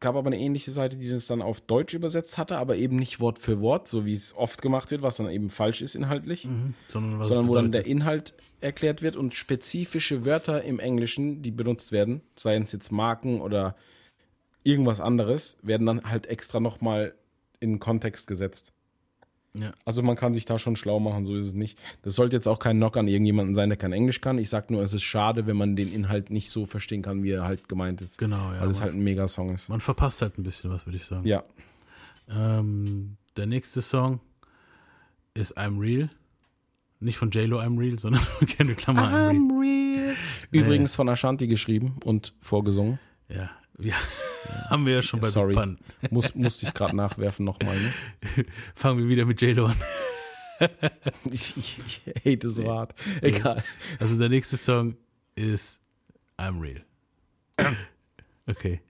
[0.01, 3.21] Gab aber eine ähnliche Seite, die das dann auf Deutsch übersetzt hatte, aber eben nicht
[3.21, 6.45] Wort für Wort, so wie es oft gemacht wird, was dann eben falsch ist inhaltlich,
[6.45, 6.75] Mhm.
[6.89, 7.87] Sondern, sondern wo dann der.
[7.87, 13.41] Inhalt erklärt wird und spezifische Wörter im Englischen, die benutzt werden, seien es jetzt Marken
[13.41, 13.77] oder
[14.65, 17.15] irgendwas anderes, werden dann halt extra nochmal
[17.61, 18.72] in den Kontext gesetzt.
[19.55, 19.73] Ja.
[19.85, 21.79] Also man kann sich da schon schlau machen, so ist es nicht.
[22.03, 24.39] Das sollte jetzt auch kein Knock an irgendjemanden sein, der kein Englisch kann.
[24.39, 27.33] Ich sag nur, es ist schade, wenn man den Inhalt nicht so verstehen kann, wie
[27.33, 28.17] er halt gemeint ist.
[28.17, 28.61] Genau, ja.
[28.63, 29.69] Weil es halt ein Megasong ist.
[29.69, 31.27] Man verpasst halt ein bisschen was, würde ich sagen.
[31.27, 31.45] Ja.
[32.31, 34.21] Ähm, der nächste Song
[35.35, 36.09] ist I'm Real.
[37.01, 40.15] Nicht von JLo I'm Real, sondern von Kendrick Lamar I'm Real.
[40.51, 42.99] Übrigens von Ashanti geschrieben und vorgesungen.
[43.29, 43.97] Ja, ja.
[44.71, 45.55] haben wir ja schon bei Sorry.
[45.55, 45.79] Pan.
[46.11, 47.79] Muss, musste ich gerade nachwerfen nochmal.
[47.79, 47.93] Ne?
[48.75, 49.77] Fangen wir wieder mit JLo an.
[51.31, 52.95] ich, ich, hate so hart.
[53.21, 53.65] Egal.
[53.99, 54.97] Also der nächste Song
[55.35, 55.81] ist
[56.39, 56.85] I'm Real.
[58.49, 58.81] Okay.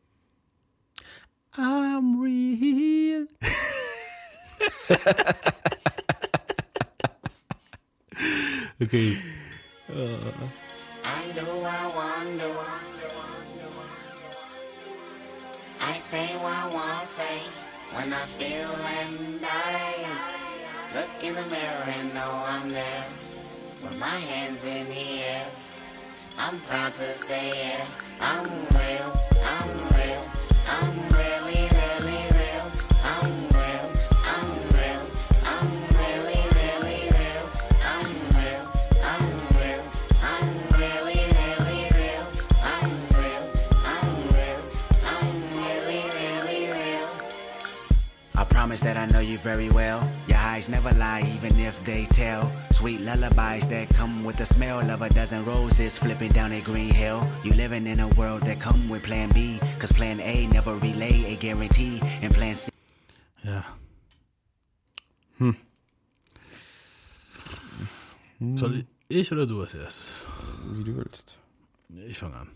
[1.58, 3.26] I'm real.
[8.80, 9.18] Okay.
[11.04, 12.91] I do, I wonder.
[15.84, 17.38] I say what I want to say
[17.96, 18.70] when I feel
[19.00, 20.06] and I
[20.94, 23.04] look in the mirror and know I'm there.
[23.82, 25.46] With my hands in the air,
[26.38, 27.80] I'm proud to say it.
[28.20, 29.10] I'm real,
[29.44, 30.24] I'm real,
[30.68, 31.11] I'm real.
[48.82, 50.00] That I know you very well.
[50.28, 52.52] Your eyes never lie, even if they tell.
[52.70, 56.92] Sweet lullabies that come with the smell of a dozen roses flipping down a green
[56.92, 57.26] hill.
[57.44, 61.32] You living in a world that come with plan B, cause plan A never relay
[61.32, 62.70] a guarantee, and plan C.
[63.44, 63.64] Yeah.
[65.38, 65.56] Hm.
[68.56, 70.26] Soll ich oder du als erstes?
[70.72, 71.38] Wie du willst.
[72.06, 72.50] Ich fange an.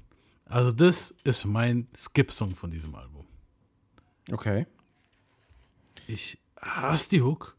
[0.46, 3.26] Also das ist mein Skip-Song von diesem Album.
[4.32, 4.66] Okay.
[6.06, 7.56] Ich hasse die Hook.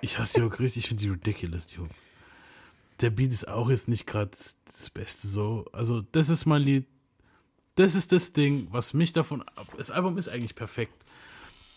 [0.00, 0.84] ich hasse die Hook richtig.
[0.84, 1.90] Ich finde die ridiculous, die Hook.
[3.00, 4.30] Der Beat ist auch jetzt nicht gerade
[4.64, 5.66] das Beste so.
[5.72, 6.86] Also das ist mein Lied.
[7.76, 9.68] Das ist das Ding, was mich davon ab...
[9.76, 11.04] Das Album ist eigentlich perfekt.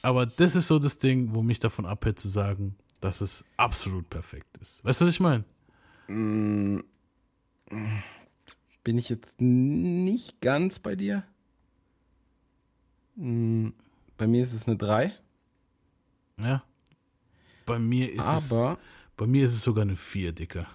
[0.01, 4.09] Aber das ist so das Ding, wo mich davon abhält zu sagen, dass es absolut
[4.09, 4.83] perfekt ist.
[4.83, 5.43] Weißt du, was ich meine?
[6.07, 6.79] Mm,
[8.83, 11.23] Bin ich jetzt nicht ganz bei dir?
[13.15, 13.69] Mm,
[14.21, 15.15] Bei mir ist es eine 3.
[16.37, 16.61] Ja.
[17.65, 18.51] Bei mir ist es.
[18.53, 18.77] Aber-
[19.17, 20.67] Bei mir ist es sogar eine 4, Dicker.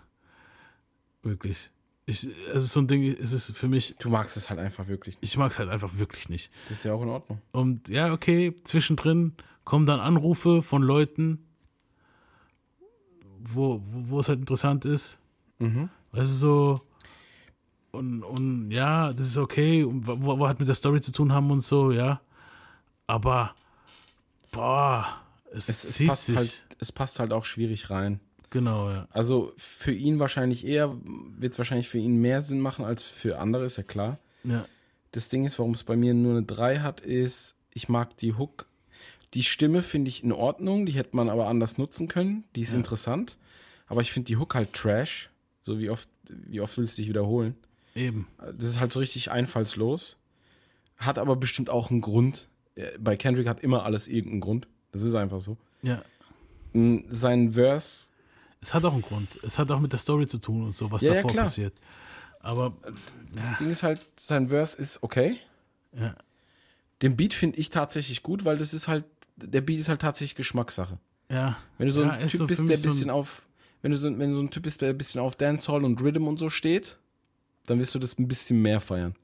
[1.23, 1.71] Wirklich.
[2.07, 3.95] Ich, es ist so ein Ding, es ist für mich.
[4.01, 5.17] Du magst es halt einfach wirklich.
[5.21, 6.51] Ich mag es halt einfach wirklich nicht.
[6.69, 7.41] Das ist ja auch in Ordnung.
[7.53, 11.47] Und ja, okay, zwischendrin kommen dann Anrufe von Leuten,
[13.45, 15.21] wo, wo, wo es halt interessant ist.
[15.61, 15.89] Mhm.
[16.11, 16.81] Weißt du, so.
[17.93, 21.33] Und, und ja, das ist okay, und wo, wo halt mit der Story zu tun
[21.33, 22.21] haben und so, ja.
[23.07, 23.55] Aber,
[24.53, 25.07] boah,
[25.53, 26.37] es, Es, es, passt sich.
[26.37, 28.21] halt, es passt halt auch schwierig rein.
[28.51, 29.07] Genau, ja.
[29.11, 33.39] Also für ihn wahrscheinlich eher, wird es wahrscheinlich für ihn mehr Sinn machen als für
[33.39, 34.19] andere, ist ja klar.
[34.45, 34.65] Ja.
[35.13, 38.35] Das Ding ist, warum es bei mir nur eine 3 hat, ist, ich mag die
[38.35, 38.67] Hook.
[39.35, 42.45] Die Stimme finde ich in Ordnung, die hätte man aber anders nutzen können.
[42.55, 42.77] Die ist Ja.
[42.79, 43.37] interessant.
[43.89, 45.31] Aber ich finde die Hook halt trash.
[45.63, 47.57] So wie oft, wie oft willst du dich wiederholen?
[47.95, 48.29] Eben.
[48.39, 50.17] Das ist halt so richtig einfallslos.
[50.97, 52.49] Hat aber bestimmt auch einen Grund.
[52.77, 54.69] Äh, Bei Kendrick hat immer alles irgendeinen Grund.
[54.93, 55.57] Das ist einfach so.
[55.83, 56.03] Ja.
[56.73, 58.11] Mm, Sein Verse
[58.61, 59.39] Es hat auch einen Grund.
[59.43, 61.45] Es hat auch mit der Story zu tun und so, was Ja, ja, davor klar.
[61.47, 61.75] passiert.
[62.41, 62.73] Aber
[63.35, 65.39] Das Ding ist halt, sein Verse ist okay.
[65.93, 66.15] Ja.
[67.03, 69.05] Den Beat finde ich tatsächlich gut, weil das ist halt,
[69.37, 70.99] der Beat ist halt tatsächlich Geschmackssache.
[71.31, 71.57] Ja.
[71.79, 73.47] Wenn du so Ja, ein Typ so bist, der ein- bisschen auf,
[73.83, 76.01] wenn du so, wenn du so ein Typ bist, der ein bisschen auf Dancehall und
[76.01, 76.99] Rhythm und so steht,
[77.67, 79.15] dann wirst du das ein bisschen mehr feiern.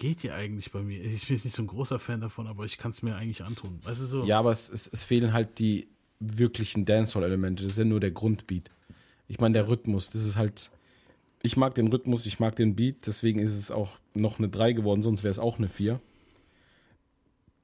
[0.00, 0.98] Geht ja eigentlich bei mir.
[0.98, 3.44] Ich bin jetzt nicht so ein großer Fan davon, aber ich kann es mir eigentlich
[3.44, 3.78] antun.
[3.84, 4.24] Weißt du so?
[4.24, 5.88] Ja, aber es, es, es fehlen halt die
[6.18, 7.62] wirklichen Dancehall-Elemente.
[7.62, 8.70] Das ist ja nur der Grundbeat.
[9.28, 10.70] Ich meine, der Rhythmus, das ist halt.
[11.42, 14.72] Ich mag den Rhythmus, ich mag den Beat, deswegen ist es auch noch eine 3
[14.72, 16.00] geworden, sonst wäre es auch eine 4.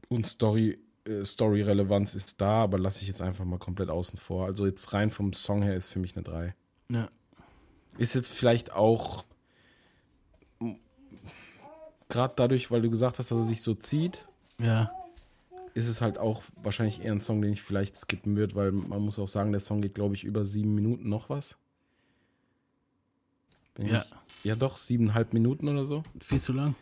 [0.08, 4.46] Und Story, äh, Story-Relevanz ist da, aber lasse ich jetzt einfach mal komplett außen vor.
[4.46, 6.54] Also jetzt rein vom Song her ist für mich eine 3.
[6.90, 7.10] Ja.
[7.98, 9.24] Ist jetzt vielleicht auch
[12.08, 14.26] gerade dadurch, weil du gesagt hast, dass er sich so zieht,
[14.58, 14.90] Ja.
[15.74, 19.02] ist es halt auch wahrscheinlich eher ein Song, den ich vielleicht skippen würde, weil man
[19.02, 21.56] muss auch sagen, der Song geht, glaube ich, über sieben Minuten noch was.
[23.74, 24.04] Bin Ja.
[24.38, 26.02] Ich, ja, doch, siebeneinhalb Minuten oder so.
[26.20, 26.74] Viel zu lang.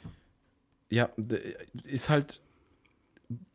[0.91, 1.09] Ja,
[1.85, 2.41] ist halt.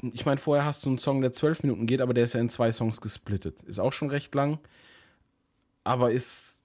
[0.01, 2.41] Ich meine, vorher hast du einen Song, der zwölf Minuten geht, aber der ist ja
[2.41, 3.61] in zwei Songs gesplittet.
[3.63, 4.57] Ist auch schon recht lang,
[5.83, 6.57] aber ist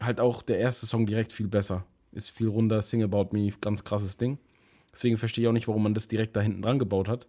[0.00, 1.84] halt auch der erste Song direkt viel besser.
[2.12, 4.38] Ist viel runder, Sing About Me, ganz krasses Ding.
[4.92, 7.26] Deswegen verstehe ich auch nicht, warum man das direkt da hinten dran gebaut hat.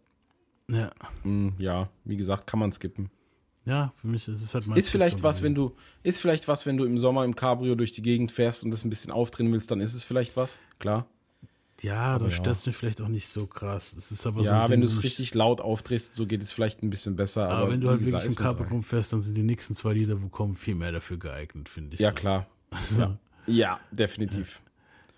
[0.69, 0.91] Ja.
[1.23, 3.09] Mm, ja, wie gesagt, kann man skippen.
[3.65, 6.47] Ja, für mich ist es halt mein Ist vielleicht Skip-Song was, wenn du, ist vielleicht
[6.47, 9.11] was, wenn du im Sommer im Cabrio durch die Gegend fährst und das ein bisschen
[9.11, 11.05] aufdrehen willst, dann ist es vielleicht was, klar.
[11.81, 12.35] Ja, Aber da ja.
[12.35, 13.93] stört es mich vielleicht auch nicht so krass.
[13.97, 16.51] Es ist aber so ja, ein wenn du es richtig laut aufdrehst, so geht es
[16.51, 17.45] vielleicht ein bisschen besser.
[17.47, 18.69] Aber, Aber, wenn du halt wirklich im Carpo drei.
[18.71, 22.01] rumfährst, dann sind die nächsten zwei Lieder, wo kommen, viel mehr dafür geeignet, finde ich.
[22.01, 22.15] Ja, so.
[22.15, 22.47] klar.
[22.71, 23.17] Also, Ja.
[23.47, 24.61] ja, definitiv.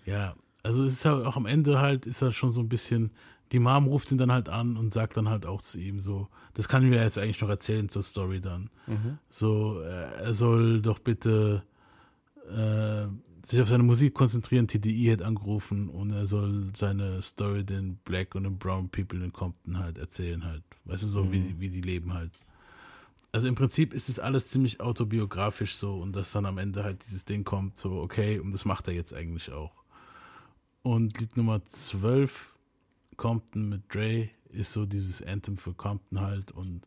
[0.04, 3.10] Ja, also es ist halt auch am Ende halt, ist halt schon so ein bisschen,
[3.52, 6.28] die Mom ruft ihn dann halt an und sagt dann halt auch zu ihm so,
[6.54, 8.70] das kann ich mir jetzt eigentlich noch erzählen zur Story dann.
[8.86, 9.18] Mhm.
[9.28, 11.62] So, äh, er soll doch bitte
[12.50, 13.06] äh,
[13.44, 14.68] sich auf seine Musik konzentrieren.
[14.68, 19.32] TDI hat angerufen und er soll seine Story den Black und den Brown People in
[19.32, 20.62] Compton halt erzählen halt.
[20.84, 21.32] Weißt du, so Mhm.
[21.32, 22.32] wie, wie die leben halt.
[23.32, 27.04] Also im Prinzip ist es alles ziemlich autobiografisch so und dass dann am Ende halt
[27.06, 29.81] dieses Ding kommt, so okay, und das macht er jetzt eigentlich auch.
[30.82, 32.54] Und Lied Nummer 12,
[33.16, 36.86] Compton mit Dre, ist so dieses Anthem für Compton halt und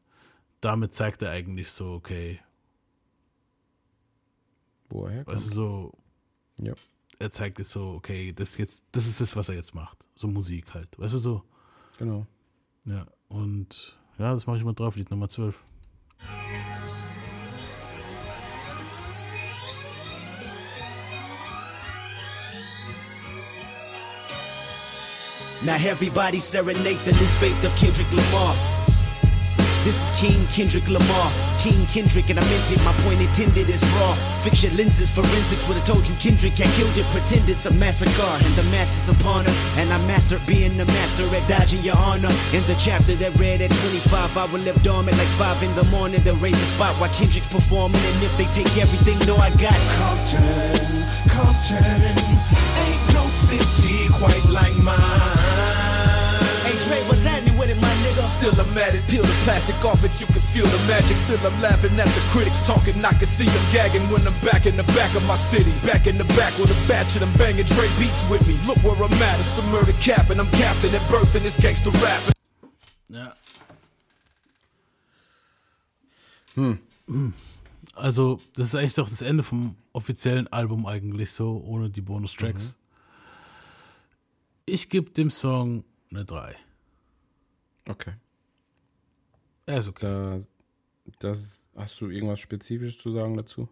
[0.61, 2.39] damit zeigt er eigentlich so, okay,
[4.89, 5.35] Wo er herkommt.
[5.37, 5.93] weißt du, so,
[6.59, 6.73] Ja.
[7.19, 10.05] er zeigt es so, okay, das jetzt, das ist das, was er jetzt macht.
[10.15, 11.43] So Musik halt, weißt du so.
[11.97, 12.27] Genau.
[12.85, 15.57] Ja, und ja, das mache ich mal drauf, Lied Nummer 12.
[25.63, 28.55] Now everybody serenade the new faith of Kendrick Lamar.
[29.85, 31.29] This is King Kendrick Lamar.
[31.61, 32.81] King Kendrick, and I meant it.
[32.83, 34.13] My point intended is raw.
[34.41, 37.05] Fix your lenses, forensics would have told you Kendrick had killed it.
[37.13, 39.57] Pretend it's a massacre, and the mass is upon us.
[39.77, 42.33] And I mastered being the master at dodging your honor.
[42.53, 45.85] In the chapter that read at 25, I would live dormant like 5 in the
[45.93, 46.21] morning.
[46.21, 48.01] Then raise the spot while Kendrick's performing.
[48.01, 52.13] And if they take everything, no, I got Compton, Compton,
[52.85, 55.34] ain't no city quite like mine.
[56.85, 58.21] Dre, what's happening with it, my nigga?
[58.29, 61.17] Still I'm at it, peel the plastic off it, you can feel the magic.
[61.17, 64.65] Still I'm laughing at the critics talking, I can see them gagging when I'm back
[64.69, 65.73] in the back of my city.
[65.85, 68.53] Back in the back with a batch of them banging Dre beats with me.
[68.69, 71.57] Look where I'm at, it's the murder cap, and I'm captain at birth in this
[71.57, 72.21] gangster rap.
[73.09, 73.33] Ja.
[76.55, 76.79] Hm.
[77.95, 82.05] Also, das ist eigentlich doch das Ende vom offiziellen Album eigentlich so, ohne die Mhm.
[82.05, 82.75] Bonustracks.
[84.65, 86.55] Ich gebe dem Song eine 3.
[87.89, 88.13] Okay.
[89.65, 90.05] Er ist okay.
[90.05, 90.39] Da,
[91.19, 93.69] das, hast du irgendwas Spezifisches zu sagen dazu?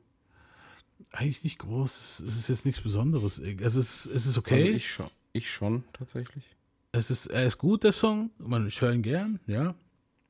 [1.11, 2.22] Eigentlich nicht groß.
[2.22, 3.42] Es ist jetzt nichts Besonderes.
[3.61, 4.64] Also es, es ist okay.
[4.64, 6.45] Also ich, schon, ich schon, tatsächlich.
[6.92, 8.30] Es ist, er ist gut, der Song.
[8.38, 9.75] Man, ich höre ihn gern, ja.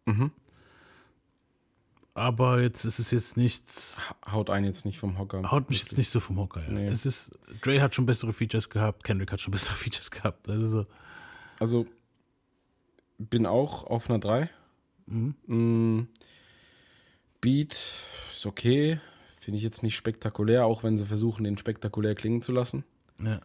[0.05, 0.31] Mhm.
[2.15, 4.01] Aber jetzt ist es jetzt nichts.
[4.29, 5.49] Haut einen jetzt nicht vom Hocker.
[5.51, 6.71] Haut mich jetzt nicht so vom Hocker, ja.
[6.71, 6.87] Nee.
[6.87, 7.31] Es ist,
[7.61, 10.47] Dre hat schon bessere Features gehabt, Kendrick hat schon bessere Features gehabt.
[10.47, 10.85] Also so.
[11.59, 11.85] Also,
[13.29, 14.49] bin auch auf einer 3.
[15.05, 15.35] Mhm.
[15.47, 16.07] Mm,
[17.41, 17.77] Beat
[18.33, 18.99] ist okay.
[19.37, 22.85] Finde ich jetzt nicht spektakulär, auch wenn sie versuchen, den spektakulär klingen zu lassen.
[23.21, 23.41] Ja.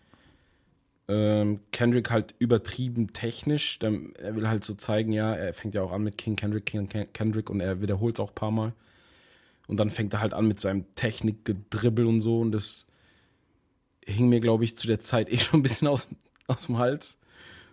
[1.09, 3.79] Ähm, Kendrick halt übertrieben technisch.
[3.79, 6.67] Dann, er will halt so zeigen, ja, er fängt ja auch an mit King Kendrick,
[6.67, 8.73] King Ken- Kendrick und er wiederholt es auch ein paar Mal.
[9.67, 12.41] Und dann fängt er halt an mit seinem Technikgedribbel und so.
[12.41, 12.87] Und das
[14.05, 16.09] hing mir, glaube ich, zu der Zeit eh schon ein bisschen aus,
[16.47, 17.18] aus dem Hals.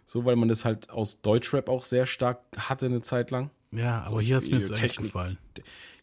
[0.06, 3.50] So, weil man das halt aus Deutschrap auch sehr stark hatte eine Zeit lang.
[3.72, 5.38] Ja, aber So hier hat es mir jetzt eigentlich gefallen.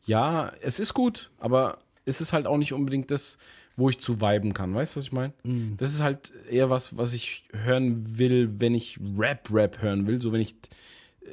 [0.04, 3.38] Ja, es ist gut, aber es ist halt auch nicht unbedingt das,
[3.76, 4.74] wo ich zu viben kann.
[4.74, 5.32] Weißt du, was ich meine?
[5.44, 5.76] Mhm.
[5.78, 10.20] Das ist halt eher was, was ich hören will, wenn ich Rap-Rap hören will.
[10.20, 10.54] So, wenn ich
[11.22, 11.28] äh,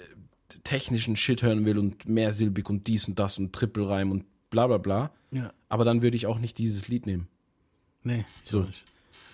[0.64, 4.77] technischen Shit hören will und mehrsilbig und dies und das und Trippelreim und bla bla
[4.77, 5.11] bla.
[5.31, 5.51] Ja.
[5.67, 7.27] Aber dann würde ich auch nicht dieses Lied nehmen.
[8.03, 8.61] Nee, ich So.
[8.61, 8.83] nicht.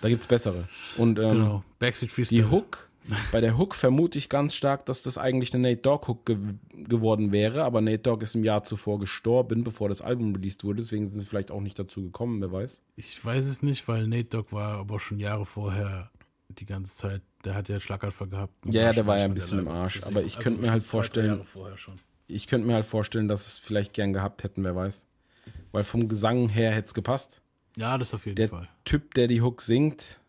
[0.00, 0.68] Da gibt es bessere.
[0.96, 1.64] Und ähm, Genau.
[1.78, 2.42] Backstreet Freestyle.
[2.42, 2.90] die Hook,
[3.32, 6.36] bei der Hook vermute ich ganz stark, dass das eigentlich eine Nate Dogg Hook ge
[6.72, 10.82] geworden wäre, aber Nate Dogg ist im Jahr zuvor gestorben, bevor das Album released wurde,
[10.82, 12.82] deswegen sind sie vielleicht auch nicht dazu gekommen, wer weiß.
[12.96, 16.10] Ich weiß es nicht, weil Nate Dogg war aber schon Jahre vorher
[16.48, 18.54] die ganze Zeit, der hat ja Schlaganfall gehabt.
[18.64, 20.70] Ja, ja, der war ja ein bisschen im der Arsch, aber ich Also könnte mir
[20.70, 21.42] halt vorstellen,
[22.28, 25.06] ich könnte mir halt vorstellen, dass es vielleicht gern gehabt hätten, wer weiß.
[25.72, 27.40] Weil vom Gesang her hätte es gepasst.
[27.76, 28.68] Ja, das auf jeden Der Fall.
[28.84, 30.20] Typ, der die Hook singt,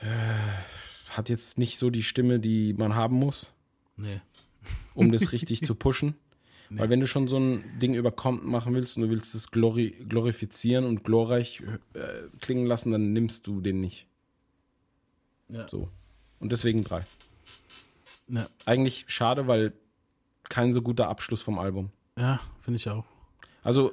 [0.00, 3.52] äh, hat jetzt nicht so die Stimme, die man haben muss.
[3.96, 4.20] Nee.
[4.94, 6.14] um das richtig zu pushen.
[6.70, 9.50] Weil wenn du schon so ein Ding über Compton machen willst und du willst es
[9.50, 11.62] glori glorifizieren und glorreich
[11.94, 14.06] äh, klingen lassen, dann nimmst du den nicht.
[15.48, 15.66] Ja.
[15.66, 15.88] So.
[16.38, 17.04] Und deswegen drei.
[18.28, 18.48] Ja.
[18.66, 19.72] Eigentlich schade, weil
[20.48, 21.90] kein so guter Abschluss vom Album.
[22.16, 23.04] Ja, finde ich auch.
[23.64, 23.92] Also,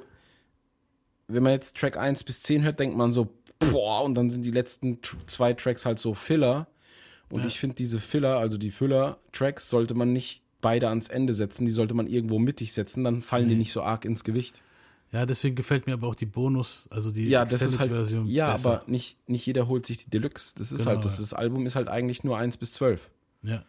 [1.26, 3.28] wenn man jetzt Track 1 bis 10 hört, denkt man so,
[3.58, 6.66] boah, und dann sind die letzten zwei Tracks halt so Filler.
[7.30, 7.46] Und Ja.
[7.46, 11.66] ich finde, diese Filler, also die Füller-Tracks, sollte man nicht beide ans Ende setzen.
[11.66, 13.60] Die sollte man irgendwo mittig setzen, dann fallen die Nee.
[13.60, 14.62] nicht so arg ins Gewicht.
[15.12, 17.90] Ja, deswegen gefällt mir aber auch die Bonus, also die Ja, das ist halt.
[17.90, 18.70] Version Ja, besser.
[18.82, 20.54] aber nicht, nicht jeder holt sich die Deluxe.
[20.56, 21.22] Das ist Genau, halt, das, ja.
[21.22, 23.10] das Album ist halt eigentlich nur 1 bis 12.
[23.42, 23.62] Ja.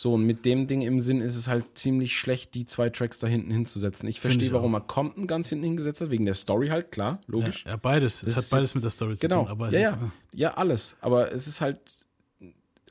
[0.00, 3.18] So, und mit dem Ding im Sinn ist es halt ziemlich schlecht, die zwei Tracks
[3.18, 4.08] da hinten hinzusetzen.
[4.08, 4.78] Ich verstehe, warum auch.
[4.78, 7.64] er Compton ganz hinten hingesetzt hat, wegen der Story halt, klar, logisch.
[7.64, 8.22] Ja, ja, beides.
[8.22, 9.40] Es Das hat ist beides mit der Story zu genau.
[9.42, 10.12] tun, aber es ja, ja.
[10.32, 10.96] ja, alles.
[11.00, 12.06] Aber es ist halt,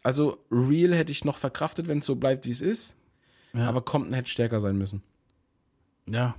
[0.03, 2.97] also Real hätte ich noch verkraftet, wenn es so bleibt, wie es ist.
[3.53, 3.69] Ja.
[3.69, 5.01] Aber Compton hätte stärker sein müssen.
[6.09, 6.35] Ja.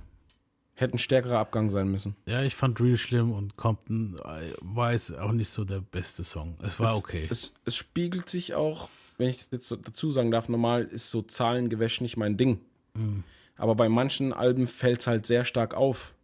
[0.75, 2.15] Hätte ein stärkerer Abgang sein müssen.
[2.27, 6.23] Ja, ich fand Real schlimm und Compton äh, war jetzt auch nicht so der beste
[6.23, 6.59] Song.
[6.61, 7.27] Es war es, okay.
[7.27, 8.87] Es, es spiegelt sich auch,
[9.19, 12.61] wenn ich das jetzt so dazu sagen darf, normal ist so Zahlengewäsch nicht mein Ding.
[12.95, 13.23] Mhm.
[13.57, 16.15] Aber bei manchen Alben fällt es halt sehr stark auf.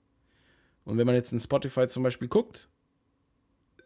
[0.86, 2.70] Und wenn man jetzt in Spotify zum Beispiel guckt,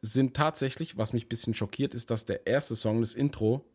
[0.01, 3.65] sind tatsächlich, was mich ein bisschen schockiert, ist, dass der erste Song, das Intro,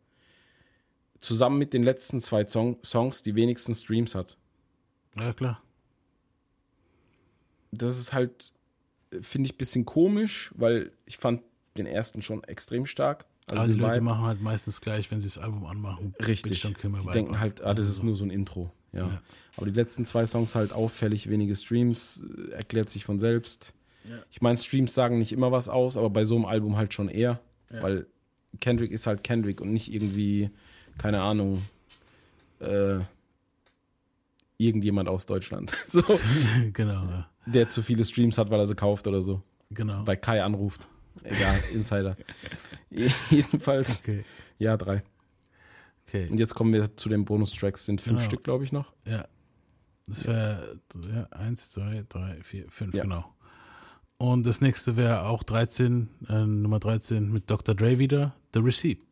[1.19, 4.37] zusammen mit den letzten zwei Song Songs die wenigsten Streams hat.
[5.17, 5.61] Ja, klar.
[7.71, 8.53] Das ist halt,
[9.19, 11.41] finde ich, ein bisschen komisch, weil ich fand
[11.75, 13.25] den ersten schon extrem stark.
[13.47, 14.05] Also aber die Leute Vibe.
[14.05, 16.15] machen halt meistens gleich, wenn sie das Album anmachen.
[16.25, 16.63] Richtig.
[16.63, 17.11] My Die vibe.
[17.11, 18.03] denken halt, ah, das Also ist so.
[18.05, 18.71] nur so ein Intro.
[18.91, 19.07] Ja.
[19.07, 19.21] Ja.
[19.57, 23.73] Aber die letzten zwei Songs halt auffällig wenige Streams, äh, erklärt sich von selbst.
[24.05, 24.15] Ja.
[24.31, 27.07] Ich meine, Streams sagen nicht immer was aus, aber bei so einem Album halt schon
[27.09, 27.39] eher.
[27.71, 27.83] Ja.
[27.83, 28.07] Weil
[28.61, 30.49] Kendrick ist halt Kendrick und nicht irgendwie,
[30.97, 31.61] keine Ahnung,
[32.59, 32.99] äh,
[34.57, 35.73] irgendjemand aus Deutschland.
[35.87, 36.01] So,
[36.73, 39.41] genau, der zu viele Streams hat, weil er sie kauft oder so.
[39.71, 40.03] Genau.
[40.03, 40.87] Bei Kai anruft.
[41.23, 42.15] Egal, Insider.
[43.29, 44.23] Jedenfalls, Okay.
[44.59, 45.03] ja, drei.
[46.07, 46.29] Okay.
[46.29, 47.85] Und jetzt kommen wir zu den Bonustracks.
[47.85, 48.25] Sind fünf Genau.
[48.25, 48.93] Stück, glaube ich, noch.
[49.05, 49.27] Ja.
[50.07, 50.79] Das wäre
[51.13, 53.03] ja, eins, zwei, drei, vier, fünf, Ja.
[53.03, 53.33] genau.
[54.17, 57.75] Und das nächste wäre auch 13, äh, Nummer 13 mit Dr.
[57.75, 59.03] Dre wieder, The Receipt.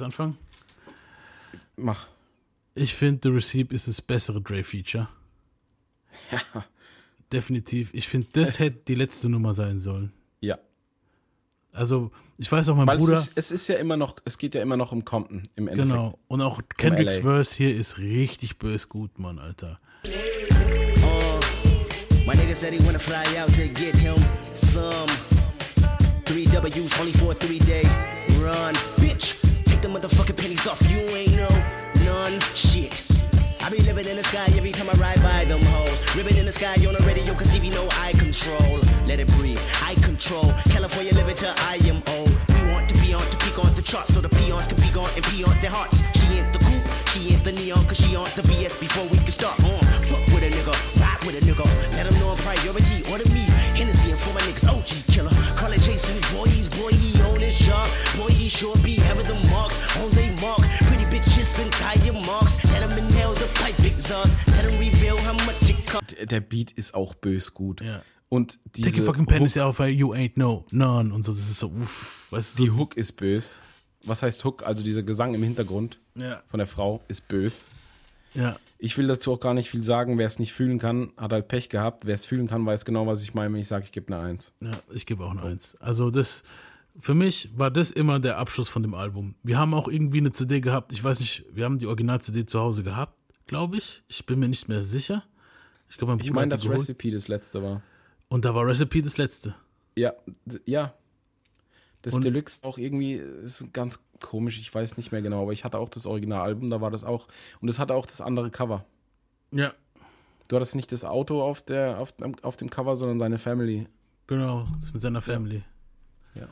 [0.00, 0.38] Jetzt anfangen?
[1.76, 2.08] Mach.
[2.74, 5.08] Ich finde, The Receipt ist das bessere Dre-Feature.
[6.30, 6.64] Ja.
[7.32, 7.90] Definitiv.
[7.94, 10.12] Ich finde, das hätte die letzte Nummer sein sollen.
[10.40, 10.58] Ja.
[11.72, 13.12] Also, ich weiß auch, mein Weil Bruder.
[13.12, 15.68] es ist, es ist ja immer noch, es geht ja immer noch um Compton im
[15.68, 15.92] Endeffekt.
[15.92, 16.18] Genau.
[16.26, 17.22] Und auch Kendricks LA.
[17.22, 19.78] Verse hier ist richtig bös gut, Mann, Alter.
[22.26, 24.16] My nigga said he wanna fly out to get him
[24.54, 25.08] some
[26.26, 27.82] three W's only for a three day
[28.40, 28.74] run.
[28.98, 29.39] Bitch,
[29.90, 30.80] motherfucking pennies off.
[30.90, 31.48] You ain't no
[32.06, 33.02] none shit.
[33.60, 36.00] I be living in the sky every time I ride by them hoes.
[36.16, 38.80] Ribbon in the sky on the radio, cause Stevie know I control.
[39.04, 40.48] Let it breathe, I control.
[40.70, 42.32] California living till I am old.
[42.54, 44.90] We want to be on to peak on the charts so the peons can be
[44.94, 46.00] gone and pee on their hearts.
[46.16, 49.18] She ain't the coupe, she ain't the neon, cause she on the BS before we
[49.18, 49.82] can start on.
[50.06, 51.66] Fuck with a nigga, ride with a nigga.
[51.98, 53.59] Let them know I'm priority, order me.
[53.80, 55.32] Hennessy and for my niggas, OG killer.
[55.56, 57.86] Call it Jason, boy, he's boy, he on his job.
[58.16, 60.60] Boy, he sure be having the marks on they mark.
[60.86, 62.60] Pretty bitches and tire marks.
[62.72, 64.36] Let him inhale the pipe exhaust.
[64.48, 66.14] Let him reveal how much it costs.
[66.28, 67.80] Der- Beat ist auch bös gut.
[67.80, 68.02] Ja.
[68.28, 71.32] Und diese Take your fucking pennies out, you ain't no none und so.
[71.32, 72.26] Das ist so, uff.
[72.30, 73.60] Weißt du, Die Hook ist bös.
[74.04, 74.62] Was heißt Hook?
[74.62, 76.42] Also dieser Gesang im Hintergrund Ja.
[76.48, 77.64] von der Frau ist bös.
[78.34, 78.56] Ja.
[78.78, 80.16] Ich will dazu auch gar nicht viel sagen.
[80.18, 82.06] Wer es nicht fühlen kann, hat halt Pech gehabt.
[82.06, 84.24] Wer es fühlen kann, weiß genau, was ich meine, wenn ich sage, ich gebe eine
[84.24, 84.52] Eins.
[84.60, 85.76] Ja, ich gebe auch eine Eins.
[85.80, 86.42] Also das,
[86.98, 89.34] für mich war das immer der Abschluss von dem Album.
[89.42, 90.92] Wir haben auch irgendwie eine CD gehabt.
[90.92, 94.02] Ich weiß nicht, wir haben die Original-CD zu Hause gehabt, glaube ich.
[94.08, 95.24] Ich bin mir nicht mehr sicher.
[95.88, 96.78] Ich glaube, mein Ich meine, dass geholt.
[96.80, 97.82] Recipe das letzte war.
[98.28, 99.56] Und da war Recipe das letzte.
[99.96, 100.12] Ja,
[100.66, 100.94] ja.
[102.02, 105.64] Das Und- Deluxe auch irgendwie ist ganz komisch, ich weiß nicht mehr genau, aber ich
[105.64, 107.28] hatte auch das Originalalbum, da war das auch.
[107.60, 108.84] Und es hatte auch das andere Cover.
[109.52, 109.72] Ja.
[110.48, 113.86] Du hattest nicht das Auto auf, der, auf, auf dem Cover, sondern seine Family.
[114.26, 115.62] Genau, das ist mit seiner Family.
[116.34, 116.48] Ja.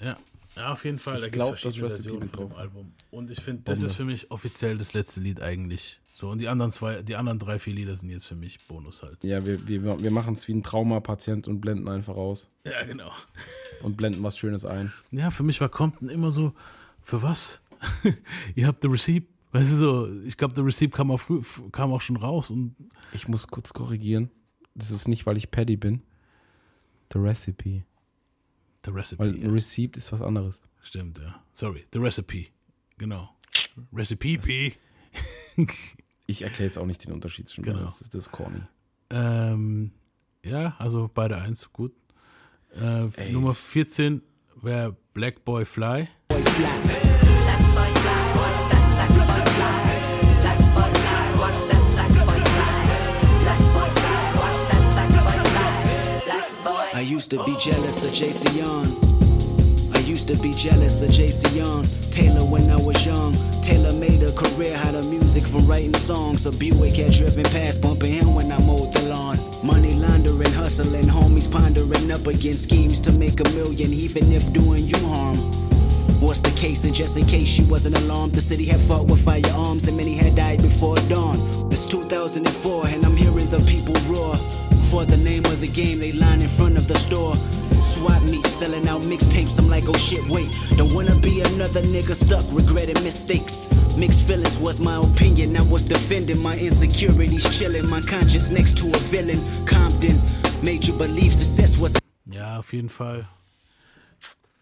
[0.00, 0.16] Ja,
[0.56, 1.16] ja auf jeden Fall.
[1.16, 2.58] Ich da gibt's glaub, dass verschiedene Recipe Versionen mit von dem drauf.
[2.58, 2.92] Album.
[3.10, 6.00] Und ich finde, das ist für mich offiziell das letzte Lied eigentlich.
[6.12, 9.02] So, und die anderen zwei, die anderen drei, vier Lieder sind jetzt für mich Bonus
[9.02, 9.24] halt.
[9.24, 12.50] Ja, wir, wir, wir machen es wie ein Traumapatient und blenden einfach aus.
[12.64, 13.10] Ja, genau.
[13.82, 14.92] Und blenden was Schönes ein.
[15.12, 16.52] Ja, für mich war Compton immer so,
[17.02, 17.62] für was?
[18.54, 21.92] Ihr habt The Receipt, weißt du so, ich glaube, The Receipt kam auch, früh, kam
[21.92, 22.76] auch schon raus und
[23.12, 24.30] Ich muss kurz korrigieren.
[24.74, 26.02] Das ist nicht, weil ich Paddy bin.
[27.12, 27.84] The Recipe.
[28.84, 29.18] The Recipe.
[29.18, 29.50] Weil ja.
[29.50, 30.62] Receipt ist was anderes.
[30.82, 31.42] Stimmt, ja.
[31.52, 32.46] Sorry, The Recipe.
[32.98, 33.30] Genau.
[33.92, 34.74] Recipe P.
[36.26, 37.64] Ich erkläre jetzt auch nicht den Unterschied schon.
[37.64, 37.80] Genau.
[37.80, 38.60] Das ist das corny.
[39.10, 39.90] Ähm,
[40.44, 41.92] ja, also beide eins, gut.
[42.72, 43.32] Äh.
[43.32, 44.22] Nummer 14
[44.62, 46.08] wäre Black Boy Fly.
[57.00, 58.86] I used to be jealous of JC Young.
[59.94, 61.84] I used to be jealous of JC Young.
[62.10, 63.32] Taylor when I was young.
[63.62, 66.44] Taylor made a career out of music from writing songs.
[66.44, 69.38] A Buick had driven past, bumping him when I mowed the lawn.
[69.64, 74.86] Money laundering, hustling, homies pondering up against schemes to make a million, even if doing
[74.86, 75.69] you harm.
[76.20, 76.84] What's the case?
[76.84, 80.14] And just in case she wasn't alarmed, the city had fought with firearms and many
[80.16, 81.36] had died before dawn.
[81.70, 84.36] It's 2004 and I'm hearing the people roar.
[84.90, 86.00] for the name of the game.
[86.00, 87.36] They line in front of the store.
[87.80, 89.58] Swap me, selling out mixtapes.
[89.58, 90.50] I'm like, oh shit, wait.
[90.76, 93.70] Don't wanna be another nigga stuck regretting mistakes.
[93.96, 95.56] Mixed feelings was my opinion.
[95.56, 99.40] I was defending my insecurities, chilling my conscience next to a villain.
[99.64, 100.16] Compton
[100.62, 101.94] made you believe success was.
[102.26, 103.26] Ja, auf jeden Fall.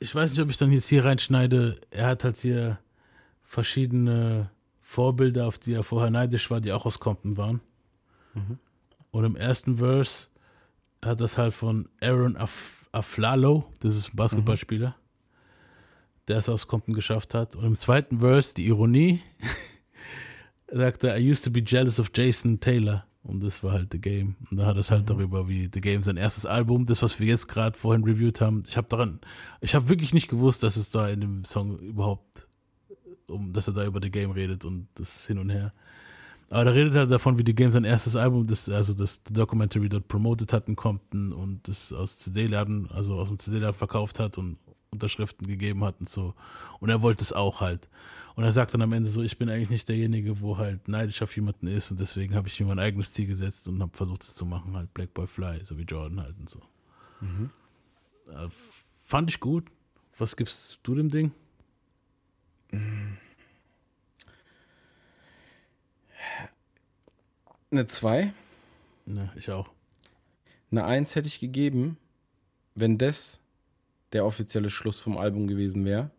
[0.00, 1.80] Ich weiß nicht, ob ich dann jetzt hier reinschneide.
[1.90, 2.78] Er hat halt hier
[3.42, 7.60] verschiedene Vorbilder, auf die er vorher neidisch war, die auch aus Compton waren.
[8.34, 8.58] Mhm.
[9.10, 10.28] Und im ersten Verse
[11.04, 14.96] hat das halt von Aaron Af Aflalo, das ist ein Basketballspieler,
[16.26, 17.54] der es aus Compton geschafft hat.
[17.54, 19.20] Und im zweiten Verse, die Ironie,
[20.72, 23.06] sagt er, I used to be jealous of Jason Taylor.
[23.28, 24.36] Und das war halt The Game.
[24.50, 27.26] Und da hat es halt darüber, wie The Game sein erstes Album, das, was wir
[27.26, 28.64] jetzt gerade vorhin reviewed haben.
[28.66, 29.20] Ich habe daran,
[29.60, 32.48] ich habe wirklich nicht gewusst, dass es da in dem Song überhaupt,
[33.26, 35.74] um, dass er da über The Game redet und das hin und her.
[36.48, 39.90] Aber da redet er davon, wie The Game sein erstes Album, das, also das Documentary
[39.90, 44.38] dort promoted hat in Compton und das aus CD-Laden, also aus dem CD-Laden verkauft hat
[44.38, 44.56] und
[44.90, 46.32] Unterschriften gegeben hat und so.
[46.80, 47.90] Und er wollte es auch halt.
[48.38, 51.22] Und er sagt dann am Ende so, ich bin eigentlich nicht derjenige, wo halt neidisch
[51.22, 54.22] auf jemanden ist und deswegen habe ich mir mein eigenes Ziel gesetzt und habe versucht
[54.22, 56.60] es zu machen, halt Black Boy Fly, so wie Jordan halt und so.
[57.20, 57.50] Mhm.
[58.28, 58.48] Äh,
[58.94, 59.64] fand ich gut.
[60.18, 61.32] Was gibst du dem Ding?
[67.72, 68.32] Eine 2.
[69.06, 69.68] Ne, ich auch.
[70.70, 71.96] Eine 1 hätte ich gegeben,
[72.76, 73.40] wenn das
[74.12, 76.12] der offizielle Schluss vom Album gewesen wäre.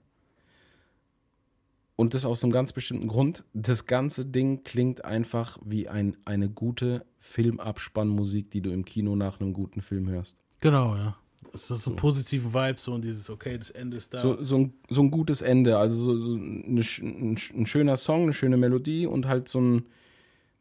[1.99, 3.43] Und das aus einem ganz bestimmten Grund.
[3.51, 9.41] Das ganze Ding klingt einfach wie ein, eine gute Filmabspannmusik, die du im Kino nach
[9.41, 10.37] einem guten Film hörst.
[10.61, 11.17] Genau, ja.
[11.53, 14.19] Es ist so ein positiven Vibe, so und dieses, okay, das Ende ist da.
[14.19, 15.77] So, so, ein, so ein gutes Ende.
[15.77, 19.85] Also so, eine, ein, ein schöner Song, eine schöne Melodie und halt so ein.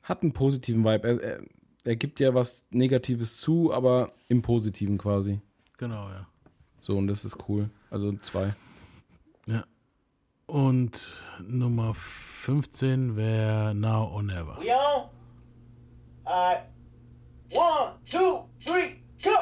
[0.03, 1.07] Hat einen positiven Vibe.
[1.07, 1.41] Er, er,
[1.85, 5.39] er gibt ja was Negatives zu, aber im Positiven quasi.
[5.77, 6.27] Genau, ja.
[6.81, 7.71] So, und das ist cool.
[7.91, 8.57] Also zwei.
[9.47, 9.65] Ja.
[10.49, 14.57] Und Nummer 15 wäre Now or Never.
[14.59, 15.11] We on?
[16.25, 16.63] Alright.
[17.53, 19.37] One, two, three, go!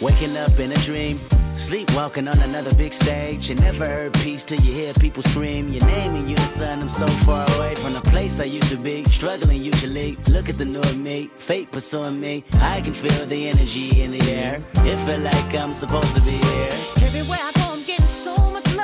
[0.00, 1.20] Waking up in a dream,
[1.54, 3.48] sleepwalking on another big stage.
[3.50, 6.80] You never heard peace till you hear people scream your name and you the son.
[6.80, 10.16] I'm so far away from the place I used to be, struggling usually.
[10.26, 12.42] Look at the new me, fate pursuing me.
[12.54, 14.60] I can feel the energy in the air.
[14.78, 16.72] It feel like I'm supposed to be here.
[17.06, 18.76] Everywhere I go, I'm getting so much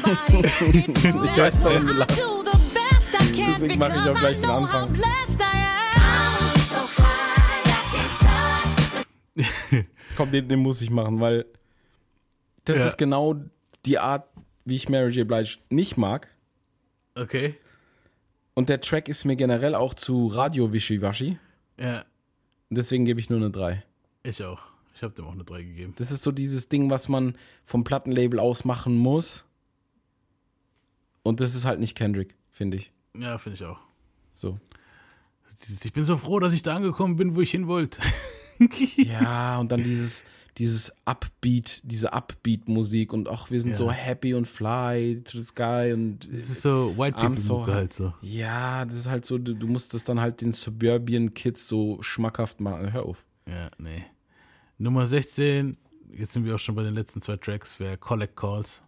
[0.00, 2.18] Ich weiß, warum du I lachst.
[2.20, 4.74] do the best I can Deswegen mache ich auch because gleich I den know how
[4.74, 4.92] Anfang.
[4.92, 5.42] blessed I
[5.96, 6.50] am.
[6.50, 7.82] I'm so high, I
[9.36, 9.84] can touch.
[10.16, 11.46] Komm, den, den muss ich machen, weil
[12.64, 12.86] das Ja.
[12.86, 13.36] ist genau
[13.84, 14.28] die Art,
[14.64, 15.26] wie ich Mary J.
[15.26, 16.28] Blige nicht mag.
[17.14, 17.54] Okay.
[18.58, 21.38] Und der Track ist mir generell auch zu Radio-Wischiwaschi.
[21.78, 22.04] Ja,
[22.68, 23.84] Und Deswegen gebe ich nur eine 3.
[24.24, 24.60] ich auch.
[24.96, 25.94] Ich habe dem auch eine 3 gegeben.
[25.96, 29.44] Das ist so dieses Ding, was man vom Plattenlabel aus machen muss.
[31.22, 32.90] Und das ist halt nicht Kendrick, finde ich.
[33.16, 33.78] Ja, finde ich auch.
[34.34, 34.58] So.
[35.84, 38.00] Ich bin so froh, dass ich da angekommen bin, wo ich hin wollte.
[38.96, 40.24] Ja, und dann dieses,
[40.58, 43.76] dieses Upbeat, diese Upbeat-Musik und ach, wir sind Ja.
[43.76, 47.92] so happy und fly to the sky und Das ist so White People so halt
[47.92, 48.12] so.
[48.22, 52.02] Ja, das ist halt so, du, du musst das dann halt den Suburban Kids so
[52.02, 52.92] schmackhaft machen.
[52.92, 53.24] Hör auf.
[53.48, 54.04] Ja, nee.
[54.78, 55.76] Nummer 16,
[56.12, 58.82] jetzt sind wir auch schon bei den letzten zwei Tracks, wäre Collect Calls.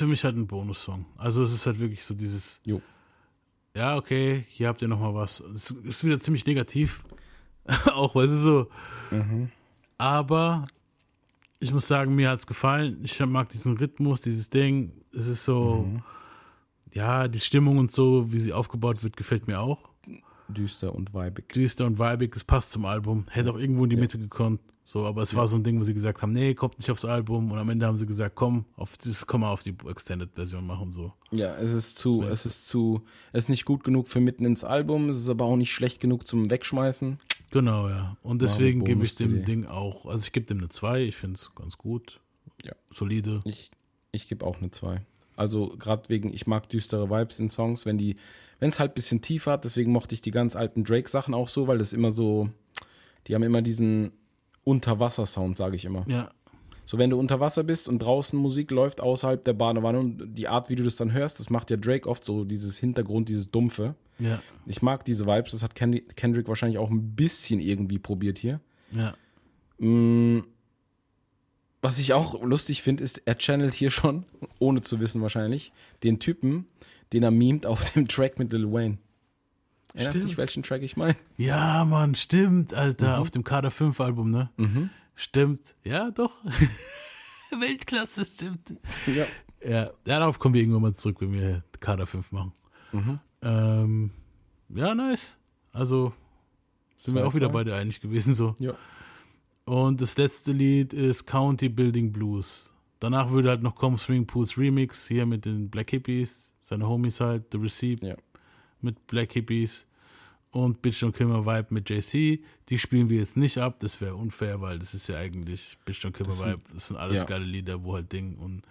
[0.00, 1.06] Für mich halt ein Bonussong.
[1.16, 2.60] Also es ist halt wirklich so dieses.
[2.66, 2.82] Jo.
[3.76, 5.40] Ja, okay, hier habt ihr nochmal was.
[5.54, 7.04] Es ist wieder ziemlich negativ.
[7.86, 8.68] auch, weil es ist so.
[9.98, 10.66] Aber
[11.60, 13.00] ich muss sagen, mir hat es gefallen.
[13.04, 14.92] Ich mag diesen Rhythmus, dieses Ding.
[15.14, 15.86] Es ist so.
[16.92, 19.88] ja, die Stimmung und so, wie sie aufgebaut wird, gefällt mir auch.
[20.48, 21.48] Düster und weibig.
[21.50, 23.26] Düster und weibig, es passt zum Album.
[23.30, 24.60] Hätte auch irgendwo in die Mitte gekonnt.
[24.90, 27.04] So, aber es war so ein Ding, wo sie gesagt haben, nee, kommt nicht aufs
[27.04, 27.52] Album.
[27.52, 30.90] Und am Ende haben sie gesagt, komm, auf das, komm mal auf die Extended-Version machen.
[30.90, 31.12] So.
[31.30, 34.64] Ja, es ist zu, es ist zu, es ist nicht gut genug für mitten ins
[34.64, 37.18] Album, es ist aber auch nicht schlecht genug zum Wegschmeißen.
[37.52, 38.16] Genau, ja.
[38.24, 39.44] Und deswegen gebe ich dem.
[39.44, 42.18] Ding auch, also ich gebe dem eine 2, ich finde es ganz gut.
[42.64, 42.72] Ja.
[42.90, 43.38] Solide.
[43.44, 43.70] Ich,
[44.10, 45.02] ich gebe auch eine 2.
[45.36, 48.16] Also gerade wegen, ich mag düstere Vibes in Songs, wenn die,
[48.58, 51.46] wenn es halt ein bisschen tiefer hat, deswegen mochte ich die ganz alten Drake-Sachen auch
[51.46, 52.50] so, weil das immer so,
[53.28, 54.10] die haben immer diesen
[54.70, 56.04] Unterwasser-Sound, sage ich immer.
[56.08, 56.30] Ja.
[56.86, 60.48] So, wenn du unter Wasser bist und draußen Musik läuft außerhalb der Badewanne und die
[60.48, 63.50] Art, wie du das dann hörst, das macht ja Drake oft so dieses Hintergrund, dieses
[63.50, 63.94] Dumpfe.
[64.18, 64.42] Ja.
[64.66, 68.60] Ich mag diese Vibes, das hat Kendrick wahrscheinlich auch ein bisschen irgendwie probiert hier.
[68.92, 69.14] Ja.
[69.78, 70.42] Mm,
[71.80, 74.24] Was ich auch lustig finde, ist, er channelt hier schon,
[74.58, 76.66] ohne zu wissen wahrscheinlich, den Typen,
[77.12, 78.98] den er memt auf dem Track mit Lil Wayne.
[79.94, 80.30] Erinnerst Stimmt.
[80.30, 81.16] dich, welchen Track ich meine?
[81.36, 83.16] Ja, Mann, stimmt, Alter.
[83.16, 83.22] Mhm.
[83.22, 84.50] Auf dem Kader 5 Album, ne?
[84.56, 84.90] Mhm.
[85.16, 85.74] Stimmt.
[85.84, 86.32] Ja, doch.
[87.60, 88.74] Weltklasse, stimmt.
[89.06, 89.26] Ja.
[89.68, 89.90] ja.
[90.04, 92.52] Darauf kommen wir irgendwann mal zurück, wenn wir Kader 5 machen.
[92.92, 93.18] Mhm.
[93.42, 94.10] Ähm,
[94.68, 95.36] ja, nice.
[95.72, 96.12] Also
[97.02, 97.52] sind wir Zwei, auch wieder zwei.
[97.54, 98.54] beide einig gewesen so.
[98.58, 98.74] Ja.
[99.64, 102.72] Und das letzte Lied ist County Building Blues.
[102.98, 107.20] Danach würde halt noch kommen Swing Pools Remix hier mit den Black Hippies, seine Homies
[107.20, 108.02] halt, The Receipt
[108.82, 109.86] mit Black Hippies
[110.50, 112.40] und Bitch Don't Kill My Vibe mit JC.
[112.68, 116.04] Die spielen wir jetzt nicht ab, das wäre unfair, weil das ist ja eigentlich Bitch
[116.04, 117.24] Don't Kill My Vibe, das sind alles ja.
[117.24, 118.62] geile Lieder, wo halt Ding und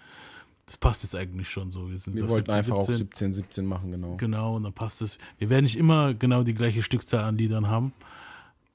[0.66, 1.90] das passt jetzt eigentlich schon so.
[1.90, 2.98] Wir, sind Wir wollten 17, einfach auch 17.
[3.08, 4.18] 17, 17 machen, genau.
[4.18, 5.18] Genau, und dann passt es.
[5.40, 7.92] Wir werden nicht immer genau die gleiche Stückzahl an Liedern haben,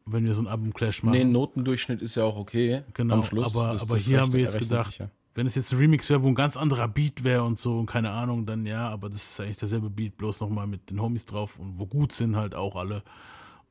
[0.05, 1.17] wenn wir so einen Album-Clash machen.
[1.17, 2.83] Nee, Notendurchschnitt ist ja auch okay.
[2.95, 3.55] Genau, am Schluss.
[3.57, 5.11] aber, Das- aber das hier haben wir jetzt gedacht, sich ja.
[5.35, 7.87] Wenn es jetzt ein Remix wäre, wo ein ganz anderer Beat wäre und so und
[7.87, 11.27] keine Ahnung, dann ja, aber das ist eigentlich derselbe Beat, bloß nochmal mit den Homies
[11.27, 13.03] drauf und wo gut sind halt auch alle.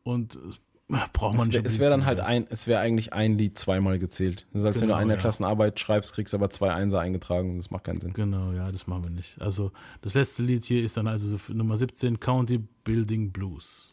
[0.04, 1.54] Und äh, braucht man Es nicht.
[1.54, 4.46] wäre unbedingt wär dann halt ein, es wäre eigentlich ein Lied zweimal gezählt.
[4.52, 5.20] Das ist, als wenn Genau, du eine ja.
[5.20, 8.12] Klassenarbeit schreibst, kriegst aber zwei Einser eingetragen und das macht keinen Sinn.
[8.14, 9.42] Genau, ja, das machen wir nicht.
[9.42, 13.93] Also das letzte Lied hier ist dann also Nummer 17, County Building Blues.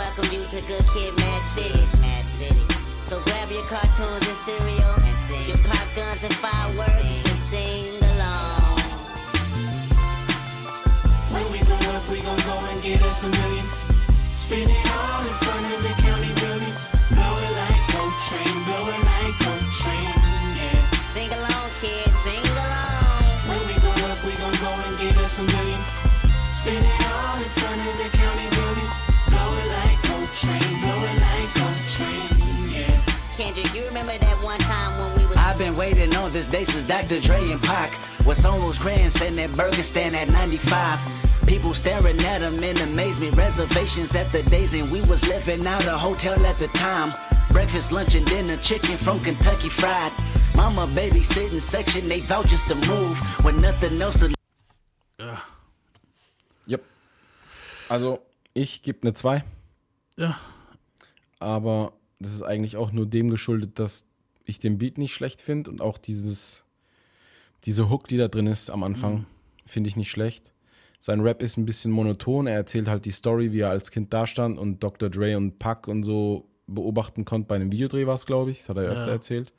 [0.00, 1.84] Welcome you to Good Kid, Mad City.
[2.00, 2.64] Mad City.
[3.02, 5.46] So grab your cartoons and cereal, and sing.
[5.46, 8.78] your pop guns and fireworks, and sing along.
[11.34, 13.66] When we grow up, we gon' go and get us a million.
[14.42, 16.99] Spin it all in front of the county building.
[35.60, 37.20] Been waiting on this day since Dr.
[37.20, 37.92] Dre and Pac
[38.24, 40.98] was on Rosecrans sitting at Burger Stand at 95.
[41.46, 43.36] People staring at him in amazement.
[43.36, 47.12] Reservations at the days and we was living out a hotel at the time.
[47.50, 50.12] Breakfast, lunch, and dinner, chicken from Kentucky Fried.
[50.54, 54.32] Mama babysitting section, they vouchers to move with nothing else to.
[56.68, 56.82] Yep.
[57.90, 58.20] Also,
[58.54, 59.44] ich gebe eine 2.
[60.16, 60.40] Ja.
[61.38, 64.06] Aber das ist eigentlich auch nur dem geschuldet, dass
[64.44, 66.64] ich den Beat nicht schlecht finde und auch dieses,
[67.64, 69.26] diese Hook, die da drin ist am Anfang, Mhm.
[69.66, 70.52] finde ich nicht schlecht.
[70.98, 72.46] Sein Rap ist ein bisschen monoton.
[72.46, 75.08] Er erzählt halt die Story, wie er als Kind dastand und Dr.
[75.08, 77.48] Dre und Pac und so beobachten konnte.
[77.48, 78.58] Bei einem Videodreh war es, glaube ich.
[78.58, 78.90] Das hat er Ja.
[78.90, 79.52] öfter erzählt.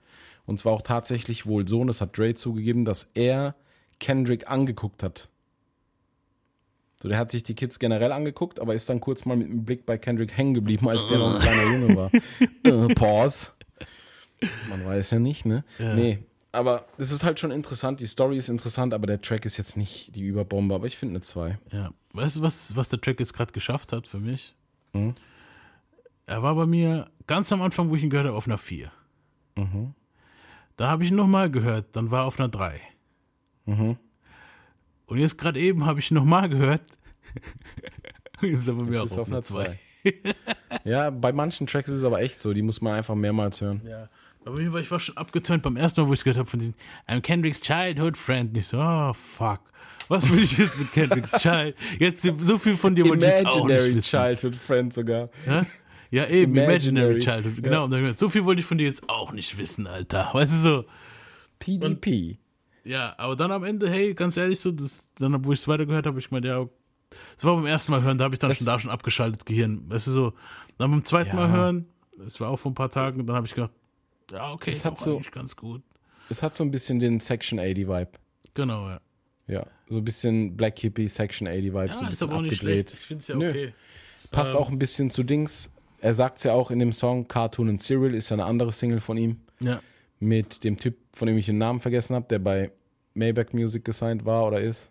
[0.45, 3.55] Und zwar auch tatsächlich wohl so, und das hat Dre zugegeben, dass er
[3.99, 5.29] Kendrick angeguckt hat.
[7.01, 9.65] So, der hat sich die Kids generell angeguckt, aber ist dann kurz mal mit dem
[9.65, 12.11] Blick bei Kendrick hängen geblieben, als der noch ein kleiner Junge war.
[12.63, 13.51] äh, pause.
[14.69, 15.63] Man weiß ja nicht, ne?
[15.77, 15.93] Ja.
[15.93, 16.19] Nee,
[16.51, 17.99] aber das ist halt schon interessant.
[17.99, 21.13] Die Story ist interessant, aber der Track ist jetzt nicht die Überbombe, aber ich finde
[21.13, 21.57] eine 2.
[21.71, 21.91] Ja.
[22.13, 24.53] Weißt du, was, was der Track jetzt gerade geschafft hat für mich?
[24.93, 25.15] Mhm.
[26.25, 28.91] Er war bei mir ganz am Anfang, wo ich ihn gehört habe, auf einer 4.
[29.55, 29.93] Mhm.
[30.75, 32.81] Da habe ich ihn nochmal gehört, dann war er auf einer 3.
[33.65, 33.97] Mhm.
[35.05, 36.83] Und jetzt gerade eben habe ich ihn nochmal gehört.
[38.41, 39.79] jetzt ist er bei mir auch auf, du einer 2.
[40.83, 43.81] Ja, bei manchen Tracks ist es aber echt so, die muss man einfach mehrmals hören.
[43.85, 44.09] Ja.
[44.45, 46.73] Aber ich war schon abgeturnt beim ersten Mal, wo ich es gehört habe von diesem
[47.07, 48.51] I'm Kendrick's Childhood Friend.
[48.53, 49.59] Nicht so, oh fuck.
[50.07, 51.75] Was will ich jetzt mit Kendrick's Child?
[51.99, 54.09] Jetzt so viel von dir wollte ich jetzt auch nicht Imaginary wissen.
[54.09, 55.29] Childhood Friend sogar.
[55.47, 55.65] Ja,
[56.09, 57.19] ja eben, Imaginary, Imaginary.
[57.19, 57.55] Childhood.
[57.57, 57.61] Ja.
[57.61, 57.83] Genau.
[57.85, 60.29] Und ich gesagt, so viel wollte ich von dir jetzt auch nicht wissen, Alter.
[60.33, 60.85] Weißt du so?
[61.59, 62.39] PDP.
[62.83, 66.07] Ja, aber dann am Ende, hey, ganz ehrlich, so, das, dann, wo ich es weitergehört
[66.07, 66.65] habe, ich gemeint, ja,
[67.35, 69.45] das war beim ersten Mal hören, da habe ich dann Das- schon da schon abgeschaltet,
[69.45, 69.83] Gehirn.
[69.87, 70.33] Weißt du so,
[70.79, 71.35] dann beim zweiten Ja.
[71.35, 71.85] Mal hören,
[72.17, 73.71] das war auch vor ein paar Tagen, dann habe ich gedacht,
[74.31, 75.81] ja, okay, Es hat auch so- eigentlich ganz gut.
[76.29, 78.11] Es hat so ein bisschen den Section 80 Vibe.
[78.53, 79.01] Genau, ja.
[79.47, 82.37] Ja, so ein bisschen Black Hippie Section 80 Vibe, Ja, so ein ist bisschen aber
[82.37, 82.89] auch nicht abgedreht.
[82.89, 82.93] schlecht.
[83.01, 83.49] Ich find's ja Nö.
[83.49, 83.73] okay.
[84.31, 85.69] Passt Ähm, auch ein bisschen zu Dings.
[85.99, 88.71] Er sagt es ja auch in dem Song Cartoon and Serial, ist ja eine andere
[88.71, 89.41] Single von ihm.
[89.61, 89.81] Ja.
[90.19, 92.71] Mit dem Typ, von dem ich den Namen vergessen habe, der bei
[93.13, 94.89] Maybach Music gesigned war oder ist.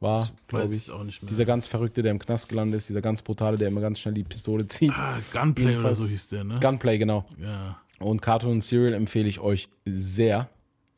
[0.00, 0.82] War, glaube weiß ich.
[0.82, 1.28] es auch nicht mehr.
[1.28, 4.14] Dieser ganz Verrückte, der im Knast gelandet ist, dieser ganz Brutale, der immer ganz schnell
[4.14, 4.92] die Pistole zieht.
[4.92, 6.58] Ah, Gunplay oder Jedenfalls- so hieß der, ne?
[6.60, 7.26] Gunplay, genau.
[7.36, 7.80] Ja.
[7.98, 10.48] Und Cartoon Serial empfehle ich euch sehr.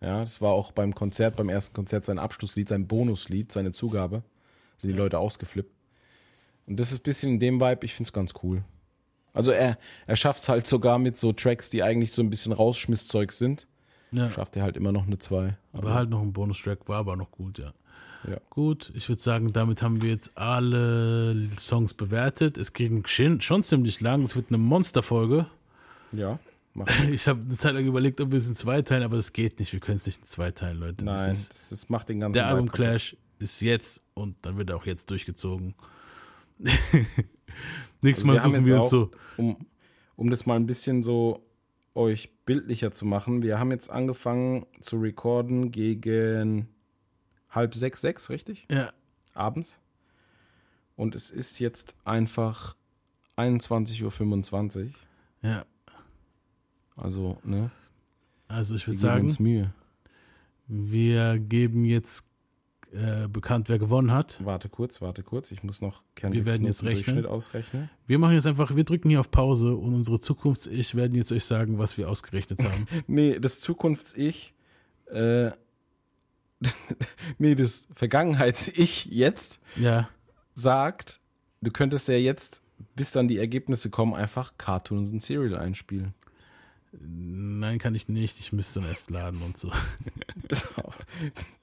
[0.01, 4.23] Ja, das war auch beim Konzert, beim ersten Konzert sein Abschlusslied, sein Bonuslied, seine Zugabe.
[4.79, 5.73] Sind die Leute ausgeflippt.
[6.67, 8.63] Und das ist ein bisschen in dem Vibe, ich finde es ganz cool.
[9.33, 12.53] Also er, er schafft es halt sogar mit so Tracks, die eigentlich so ein bisschen
[12.53, 13.67] Rausschmisszeugs sind.
[14.13, 14.31] Ja.
[14.31, 15.57] Schafft er halt immer noch eine 2.
[15.73, 17.73] War halt noch ein Bonustrack, war aber noch gut, ja.
[18.29, 18.39] Ja.
[18.51, 22.59] Gut, ich würde sagen, damit haben wir jetzt alle Songs bewertet.
[22.59, 24.23] Es ging schon, ziemlich lang.
[24.25, 25.47] Es wird eine Monsterfolge.
[26.13, 26.39] Ja,
[27.11, 29.59] Ich habe eine Zeit lang überlegt, ob wir es in zwei teilen, aber es geht
[29.59, 29.73] nicht.
[29.73, 31.05] Wir können es nicht in zwei teilen, Leute.
[31.05, 32.71] Nein, das ist, das, das macht den ganzen der Album.
[32.71, 35.75] Clash ist jetzt und dann wird er auch jetzt durchgezogen.
[38.03, 39.11] Nächstes Mal Also haben suchen wir uns so.
[39.37, 39.67] Um,
[40.17, 41.45] um das mal ein bisschen so
[41.95, 46.69] euch bildlicher zu machen, wir haben jetzt angefangen zu recorden gegen
[47.49, 48.67] halb sechs, sechs, richtig?
[48.71, 48.93] Ja.
[49.35, 49.81] Abends.
[50.97, 52.77] Und es ist jetzt einfach
[53.37, 54.91] 21.25 Uhr.
[55.43, 55.65] Ja.
[57.01, 57.71] Also, ne?
[58.49, 59.73] Also ich würde sagen, Mühe.
[60.67, 62.25] wir geben jetzt
[62.93, 64.45] äh, bekannt, wer gewonnen hat.
[64.45, 65.53] Warte kurz, warte kurz.
[65.53, 67.25] Ich muss noch Wir werden jetzt rechnen.
[67.27, 67.89] ausrechnen.
[68.09, 71.45] Wir machen jetzt einfach, wir drücken hier auf Pause und unsere Zukunfts-Ich werden jetzt euch
[71.45, 72.87] sagen, was wir ausgerechnet haben.
[73.07, 74.53] Nee, das Zukunfts-Ich,
[75.07, 75.53] äh,
[77.39, 80.09] nee, das Vergangenheits-Ich jetzt Ja.
[80.55, 81.21] sagt,
[81.61, 82.63] du könntest ja jetzt,
[82.97, 86.15] bis dann die Ergebnisse kommen, einfach Cartoons und Serial einspielen.
[86.93, 88.41] Nein, kann ich nicht.
[88.41, 89.71] Ich müsste dann erst laden und so.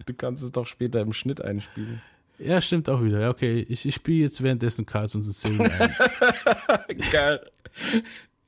[0.05, 2.01] Du kannst es doch später im Schnitt einspielen.
[2.39, 3.19] Ja, stimmt auch wieder.
[3.19, 3.65] Ja, okay.
[3.67, 6.97] Ich, ich spiele jetzt währenddessen Cartoons und Serial ein.
[7.11, 7.41] Geil.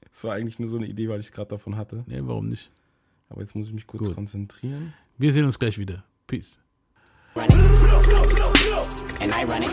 [0.09, 2.06] Das war eigentlich nur so eine Idee, weil ich es gerade davon hatte.
[2.08, 2.72] Nee, warum nicht?
[3.27, 4.16] Aber jetzt muss ich mich kurz Gut.
[4.16, 4.93] konzentrieren.
[5.17, 6.06] Wir sehen uns gleich wieder.
[6.27, 6.59] Peace.
[7.35, 7.51] And
[9.33, 9.69] I run it.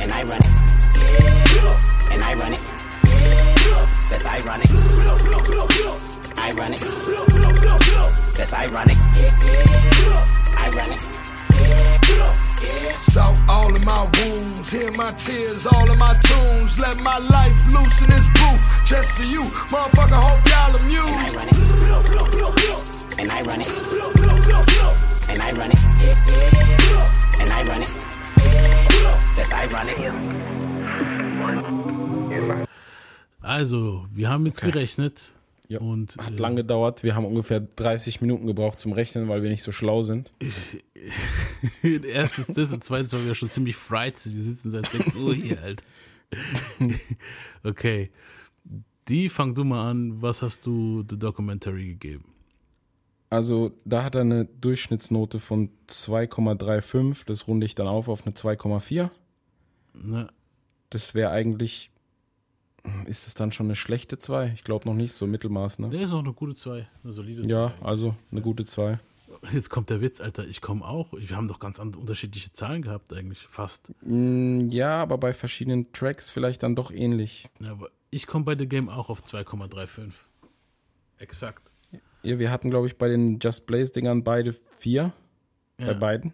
[0.00, 0.46] And I run it.
[2.12, 2.87] And I run it.
[4.08, 4.70] That's ironic.
[6.36, 6.80] I run it.
[8.36, 8.98] That's ironic.
[10.56, 11.00] I run it.
[12.96, 16.78] Salt all of my wounds, hear my tears, all of my tunes.
[16.78, 20.20] Let my life loose in this booth, just for you, motherfucker.
[20.20, 21.08] Hope y'all amused.
[23.18, 23.68] And I run it.
[25.28, 25.78] And I run it.
[27.40, 27.88] And I run it.
[29.36, 30.77] That's ironic.
[33.48, 35.32] Also, wir haben jetzt gerechnet.
[35.80, 37.02] Und Hat äh, lang gedauert.
[37.02, 40.34] Wir haben ungefähr 30 Minuten gebraucht zum Rechnen, weil wir nicht so schlau sind.
[41.82, 44.36] Erstens das und zweitens, weil wir schon ziemlich fried sind.
[44.36, 45.82] Wir sitzen seit 6 Uhr hier, Alter.
[47.64, 48.10] okay.
[49.08, 50.20] Die, fang du mal an.
[50.20, 52.26] Was hast du The Documentary gegeben?
[53.30, 57.24] Also da hat er eine Durchschnittsnote von 2,35.
[57.24, 59.08] Das runde ich dann auf auf eine 2,4.
[59.94, 60.28] Ne?
[60.90, 61.90] Das wäre eigentlich,
[63.06, 64.52] ist es dann schon eine schlechte 2?
[64.54, 65.90] Ich glaube noch nicht, so Mittelmaß, ne?
[65.90, 66.86] Der ist noch eine gute 2.
[67.02, 67.48] Eine solide 2.
[67.48, 68.98] Ja, also eine gute 2.
[69.52, 70.46] Jetzt kommt der Witz, Alter.
[70.46, 71.08] Ich komme auch.
[71.12, 73.46] Wir haben doch ganz unterschiedliche Zahlen gehabt, eigentlich.
[73.50, 73.92] Fast.
[74.02, 77.46] Mm, Ja, aber bei verschiedenen Tracks vielleicht dann doch ähnlich.
[77.60, 80.12] Ja, aber ich komme bei The Game auch auf 2,35.
[81.18, 81.70] Exakt.
[82.22, 85.12] Ja, wir hatten, glaube ich, bei den Just Blaze-Dingern beide vier.
[85.78, 85.86] Ja.
[85.86, 86.32] Bei beiden.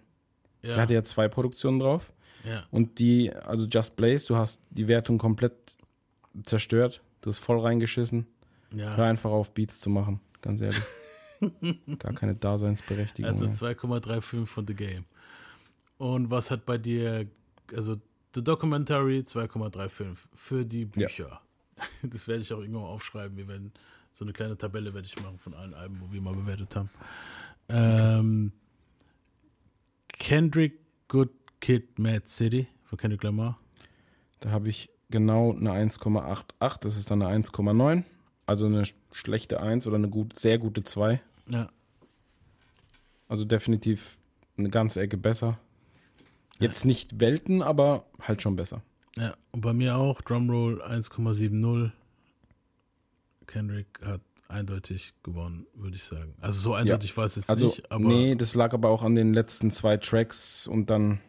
[0.62, 0.74] Ja.
[0.74, 2.12] Der hatte ja zwei Produktionen drauf.
[2.44, 2.62] Ja.
[2.70, 5.76] Und die, also Just Blaze, du hast die Wertung komplett
[6.43, 7.03] zerstört.
[7.21, 8.27] Du hast voll reingeschissen.
[8.75, 8.97] Ja.
[8.97, 10.83] Hör einfach auf, Beats zu machen, ganz ehrlich.
[11.99, 13.31] Gar keine Daseinsberechtigung.
[13.31, 13.53] Also ey.
[13.75, 15.05] 2,35 von The Game.
[15.99, 17.27] Und was hat bei dir,
[17.75, 17.97] also
[18.35, 21.41] The Documentary 2,35 für die Bücher.
[22.05, 23.37] Das werde ich auch irgendwann mal aufschreiben.
[23.37, 23.73] Wir werden
[24.13, 26.89] so eine kleine Tabelle werde ich machen von allen Alben, wo wir mal bewertet haben.
[27.69, 28.53] Ähm,
[30.07, 31.31] Kendrick Good
[31.61, 33.57] Kid Mad City von Kendrick Lamar.
[34.39, 36.81] Da habe ich genau eine 1,88.
[36.81, 38.02] Das ist dann eine 1,9.
[38.44, 41.23] Also eine sch- schlechte 1 oder eine gut, sehr gute 2.
[41.49, 41.68] Ja.
[43.28, 44.18] Also definitiv
[44.59, 45.59] eine ganze Ecke besser.
[46.59, 48.83] Jetzt nicht Welten, aber halt schon besser.
[49.17, 51.91] Ja, und bei mir auch Drumroll 1,70.
[53.47, 56.34] Kendrick hat eindeutig gewonnen, würde ich sagen.
[56.41, 57.17] Also so eindeutig Ja.
[57.17, 59.97] war es jetzt also, nicht, aber Nee, das lag aber auch an den letzten zwei
[59.97, 61.20] Tracks und dann.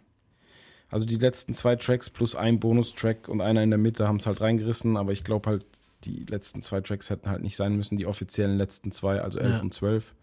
[0.92, 4.26] Also die letzten zwei Tracks plus ein Bonustrack und einer in der Mitte haben es
[4.28, 5.66] halt reingerissen, aber ich glaube halt,
[6.04, 9.50] die letzten zwei Tracks hätten halt nicht sein müssen, die offiziellen letzten zwei, also 11
[9.56, 9.62] Ja.
[9.62, 10.14] und 12.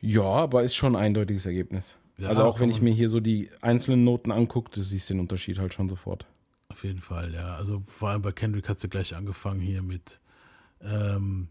[0.00, 1.96] Ja, aber ist schon ein eindeutiges Ergebnis.
[2.18, 5.20] Ja, also auch wenn ich mir hier so die einzelnen Noten angucke, du siehst den
[5.20, 6.26] Unterschied halt schon sofort.
[6.68, 7.54] auf jeden Fall, ja.
[7.56, 10.20] Also vor allem bei Kendrick hat sie gleich angefangen hier mit,
[10.80, 11.48] ähm,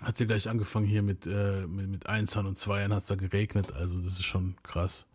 [0.00, 3.14] hat sie gleich angefangen hier mit, äh, mit, mit Einsern und Zweiern hat es da
[3.16, 5.06] geregnet, also das ist schon krass.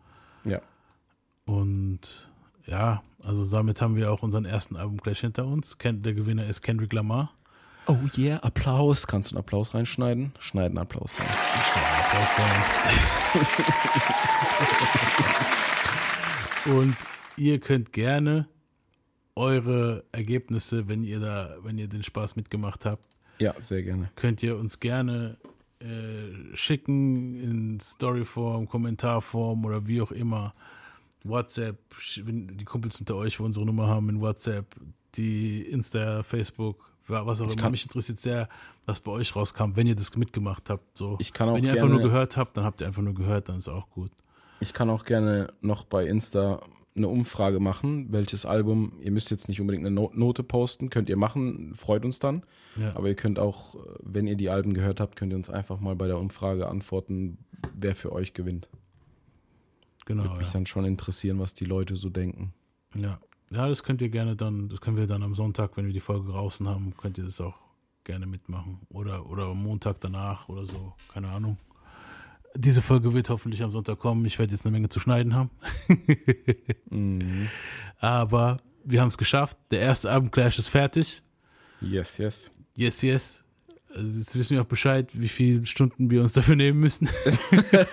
[0.44, 0.60] Ja.
[1.46, 2.30] Und
[2.66, 5.78] ja, also damit haben wir auch unseren ersten Album gleich hinter uns.
[5.82, 7.32] Der Gewinner ist Kendrick Lamar.
[7.86, 9.06] Oh yeah, Applaus.
[9.06, 10.32] Kannst du einen Applaus reinschneiden?
[10.40, 11.28] Schneiden Applaus rein.
[16.66, 16.96] Und
[17.36, 18.48] ihr könnt gerne
[19.36, 23.04] eure Ergebnisse, wenn ihr da, wenn ihr den Spaß mitgemacht habt,
[23.38, 24.10] Ja, sehr gerne.
[24.16, 25.36] könnt ihr uns gerne
[25.80, 30.54] äh, schicken in Storyform, Kommentarform oder wie auch immer.
[31.28, 31.78] WhatsApp,
[32.22, 34.66] wenn die Kumpels unter euch, wo unsere Nummer haben in WhatsApp,
[35.16, 37.70] die Insta, Facebook, wa- was auch immer.
[37.70, 38.48] Mich interessiert sehr,
[38.84, 40.96] was bei euch rauskam, wenn ihr das mitgemacht habt.
[40.98, 41.16] So.
[41.20, 43.48] Ich kann auch wenn ihr einfach nur gehört habt, dann habt ihr einfach nur gehört,
[43.48, 44.10] dann ist auch gut.
[44.60, 46.62] Ich kann auch gerne noch bei Insta
[46.96, 51.10] eine Umfrage machen, welches Album, ihr müsst jetzt nicht unbedingt eine No- Note posten, könnt
[51.10, 52.42] ihr machen, freut uns dann.
[52.76, 52.94] Ja.
[52.96, 55.94] Aber ihr könnt auch, wenn ihr die Alben gehört habt, könnt ihr uns einfach mal
[55.94, 57.36] bei der Umfrage antworten,
[57.74, 58.70] wer für euch gewinnt.
[60.06, 60.22] Genau.
[60.22, 60.52] Würde mich ja.
[60.54, 62.54] dann schon interessieren, was die Leute so denken.
[62.94, 63.20] Ja.
[63.50, 66.00] ja, das könnt ihr gerne dann, das können wir dann am Sonntag, wenn wir die
[66.00, 67.56] Folge draußen haben, könnt ihr das auch
[68.04, 68.80] gerne mitmachen.
[68.88, 71.58] Oder, oder am Montag danach oder so, keine Ahnung.
[72.54, 74.24] Diese Folge wird hoffentlich am Sonntag kommen.
[74.24, 75.50] Ich werde jetzt eine Menge zu schneiden haben.
[76.88, 77.48] Mhm.
[77.98, 79.58] Aber wir haben es geschafft.
[79.70, 81.20] Der erste Album-Clash ist fertig.
[81.80, 82.50] Yes, yes.
[82.74, 83.44] Yes, yes.
[83.96, 87.08] Also jetzt wissen wir auch Bescheid, wie viele Stunden wir uns dafür nehmen müssen.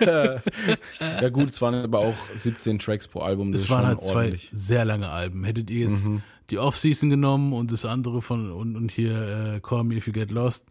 [0.00, 4.38] ja gut, es waren aber auch 17 Tracks pro Album, das Es waren halt zwei
[4.52, 5.44] sehr lange Alben.
[5.44, 6.22] Hättet ihr jetzt Mhm.
[6.50, 10.12] die Off-Season genommen und das andere von und, und hier äh, Call Me If You
[10.12, 10.66] Get Lost,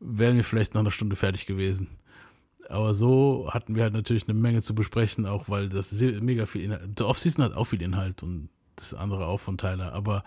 [0.00, 1.88] wären wir vielleicht nach einer Stunde fertig gewesen.
[2.68, 6.46] Aber so hatten wir halt natürlich eine Menge zu besprechen, auch weil das sehr, mega
[6.46, 6.98] viel Inhalt.
[6.98, 9.92] Der Off-Season hat auch viel Inhalt und das andere auch von Tyler.
[9.92, 10.24] Aber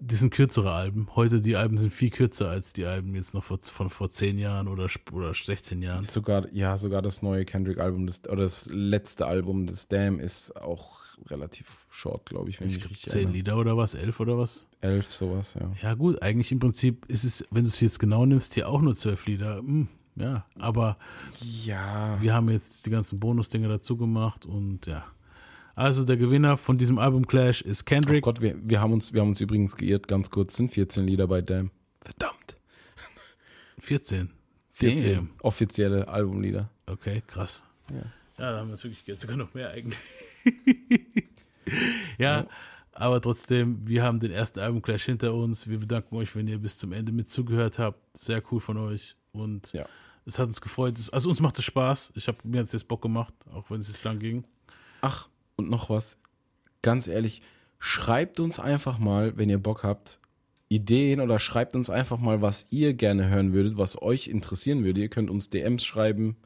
[0.00, 1.08] die sind kürzere Alben.
[1.14, 4.38] Heute die Alben sind viel kürzer als die Alben jetzt noch vor, von vor 10
[4.38, 6.04] Jahren oder, oder 16 Jahren.
[6.04, 11.00] Sogar, ja, sogar das neue Kendrick-Album, das, oder das letzte Album, das Damn, ist auch
[11.28, 13.34] relativ short, glaube ich, wenn ich, Ich richtig 10 erinnere.
[13.34, 13.94] Lieder oder was?
[13.94, 14.66] 11 oder was?
[14.80, 15.70] Elf, sowas, ja.
[15.82, 18.80] Ja, gut, eigentlich im Prinzip ist es, wenn du es jetzt genau nimmst, hier auch
[18.80, 19.58] nur zwölf Lieder.
[19.58, 20.96] Hm, ja, aber
[21.64, 22.16] ja.
[22.20, 25.04] wir haben jetzt die ganzen Bonusdinge dazu gemacht und ja.
[25.74, 28.24] Also der Gewinner von diesem Album Clash ist Oh Kendrick.
[28.24, 31.26] Gott, wir, wir, haben uns, wir haben uns übrigens geirrt, ganz kurz, sind 14 Lieder
[31.26, 31.70] bei Damn.
[32.02, 32.56] Verdammt.
[33.78, 34.30] 14.
[34.72, 35.30] 14 Damn.
[35.42, 36.70] offizielle Albumlieder.
[36.86, 37.62] Okay, krass.
[37.90, 37.96] Ja.
[38.38, 39.98] Ja, da haben wir es wirklich jetzt sogar noch mehr eigentlich.
[42.18, 42.46] ja,
[42.92, 45.68] aber trotzdem, wir haben den ersten Album Clash hinter uns.
[45.68, 48.16] Wir bedanken euch, wenn ihr bis zum Ende mit zugehört habt.
[48.16, 49.14] Sehr cool von euch.
[49.32, 49.86] Und Ja.
[50.26, 50.98] es hat uns gefreut.
[51.12, 52.12] Also uns macht es Spaß.
[52.16, 54.44] Ich habe mir jetzt Bock gemacht, auch wenn es jetzt lang ging.
[55.02, 55.28] Ach,
[55.60, 56.18] und noch was.
[56.82, 57.42] Ganz ehrlich,
[57.78, 60.18] schreibt uns einfach mal, wenn ihr Bock habt,
[60.68, 65.00] Ideen oder schreibt uns einfach mal, was ihr gerne hören würdet, was euch interessieren würde.
[65.00, 66.36] Ihr könnt uns DMs schreiben,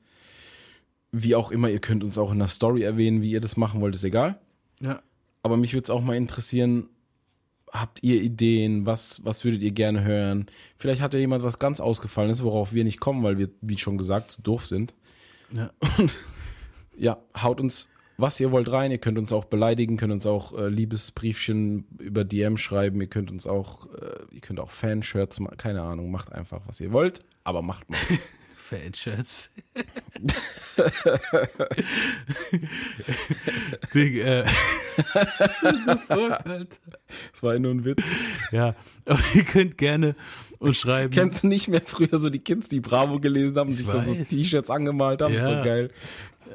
[1.13, 1.69] wie auch immer.
[1.69, 4.39] Ihr könnt uns auch in der Story erwähnen, wie ihr das machen wollt, ist egal.
[4.81, 5.03] Ja.
[5.43, 6.89] Aber mich würde es auch mal interessieren,
[7.71, 8.87] habt ihr Ideen?
[8.87, 10.47] Was, was würdet ihr gerne hören?
[10.79, 13.99] Vielleicht hat ja jemand was ganz Ausgefallenes, worauf wir nicht kommen, weil wir, wie schon
[13.99, 14.95] gesagt, zu doof sind.
[15.53, 15.71] Ja.
[15.99, 16.19] Und
[16.97, 18.91] ja, haut uns, was ihr wollt, rein.
[18.91, 23.01] Ihr könnt uns auch beleidigen, könnt uns auch äh, Liebesbriefchen über DM schreiben.
[23.01, 25.57] Ihr könnt uns auch, äh, ihr könnt auch Fanshirts machen.
[25.57, 27.99] Keine Ahnung, macht einfach, was ihr wollt, aber macht mal.
[28.57, 29.51] Fanshirts.
[33.93, 34.45] Ding, äh.
[37.33, 38.05] Das war ja nur ein Witz.
[38.53, 40.17] Ja, aber ihr könnt gerne
[40.59, 41.13] uns schreiben.
[41.13, 44.07] Kennst du nicht mehr früher so die Kids, die Bravo gelesen haben und sich dann
[44.07, 44.15] so.
[44.15, 45.35] T-Shirts angemalt haben?
[45.35, 45.57] Ist Ja.
[45.57, 45.91] doch geil.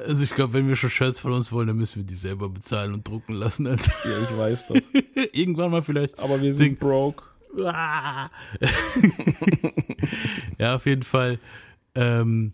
[0.06, 2.48] Also ich glaube, wenn wir schon Shirts von uns wollen, dann müssen wir die selber
[2.48, 3.66] bezahlen und drucken lassen.
[3.66, 4.76] Ja, ich weiß doch.
[5.32, 6.18] Irgendwann mal vielleicht.
[6.18, 7.24] Aber wir sind broke.
[7.64, 8.30] Ah.
[10.58, 11.38] ja, auf jeden Fall.
[11.94, 12.52] Ähm,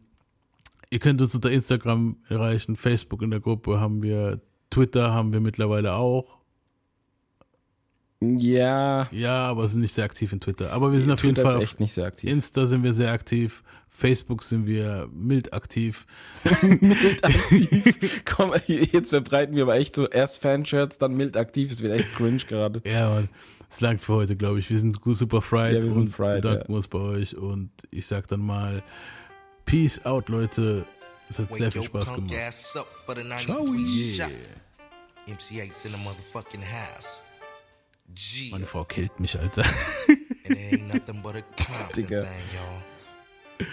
[0.91, 5.41] ihr könnt uns unter Instagram erreichen, Facebook in der Gruppe haben wir, Twitter haben wir
[5.41, 6.35] mittlerweile auch.
[8.20, 9.09] Ja.
[9.11, 10.73] Ja, aber sind nicht sehr aktiv in Twitter.
[10.73, 12.31] Aber wir sind auf jeden Twitter Fall ist auf echt nicht sehr aktiv.
[12.31, 13.62] Insta sind wir sehr aktiv.
[13.91, 16.07] Facebook sind wir mild aktiv.
[16.62, 18.23] mild aktiv.
[18.25, 21.70] Komm, jetzt verbreiten wir aber echt so erst Fanshirts, dann mild aktiv.
[21.70, 22.83] Es wird echt cringe gerade.
[22.85, 23.28] Ja, Mann.
[23.69, 24.70] Es langt für heute, glaube ich.
[24.70, 26.77] Wir sind gut super fried Ja, wir sind und fried, bedanken ja.
[26.77, 27.36] uns bei euch.
[27.36, 28.83] Und ich sag dann mal,
[29.65, 30.85] Peace out, Leute.
[31.28, 32.33] Es hat sehr viel Spaß gemacht.
[32.53, 32.85] Ciao.
[33.07, 34.27] 93 Yeah.
[34.27, 34.33] shot.
[35.27, 37.20] MC8's in the motherfucking house.
[38.17, 38.51] G.
[38.51, 39.62] Meine Frau killt mich, Alter.
[40.09, 42.23] And it ain't nothing but a Compton Digga.
[42.23, 43.69] thing, y'all.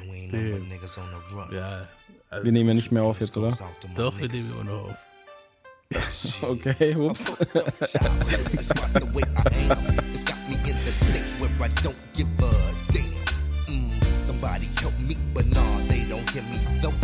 [0.00, 1.52] And we ain't nothing but niggas on the run.
[1.54, 1.88] Ja.
[2.30, 3.50] also Wir nehmen ja nicht mehr auf jetzt, oder?
[3.96, 4.96] Doch, wir nehmen immer noch auf.
[6.42, 7.36] Okay, ups.
[7.36, 8.20] Am.
[8.52, 11.24] It's got me in the state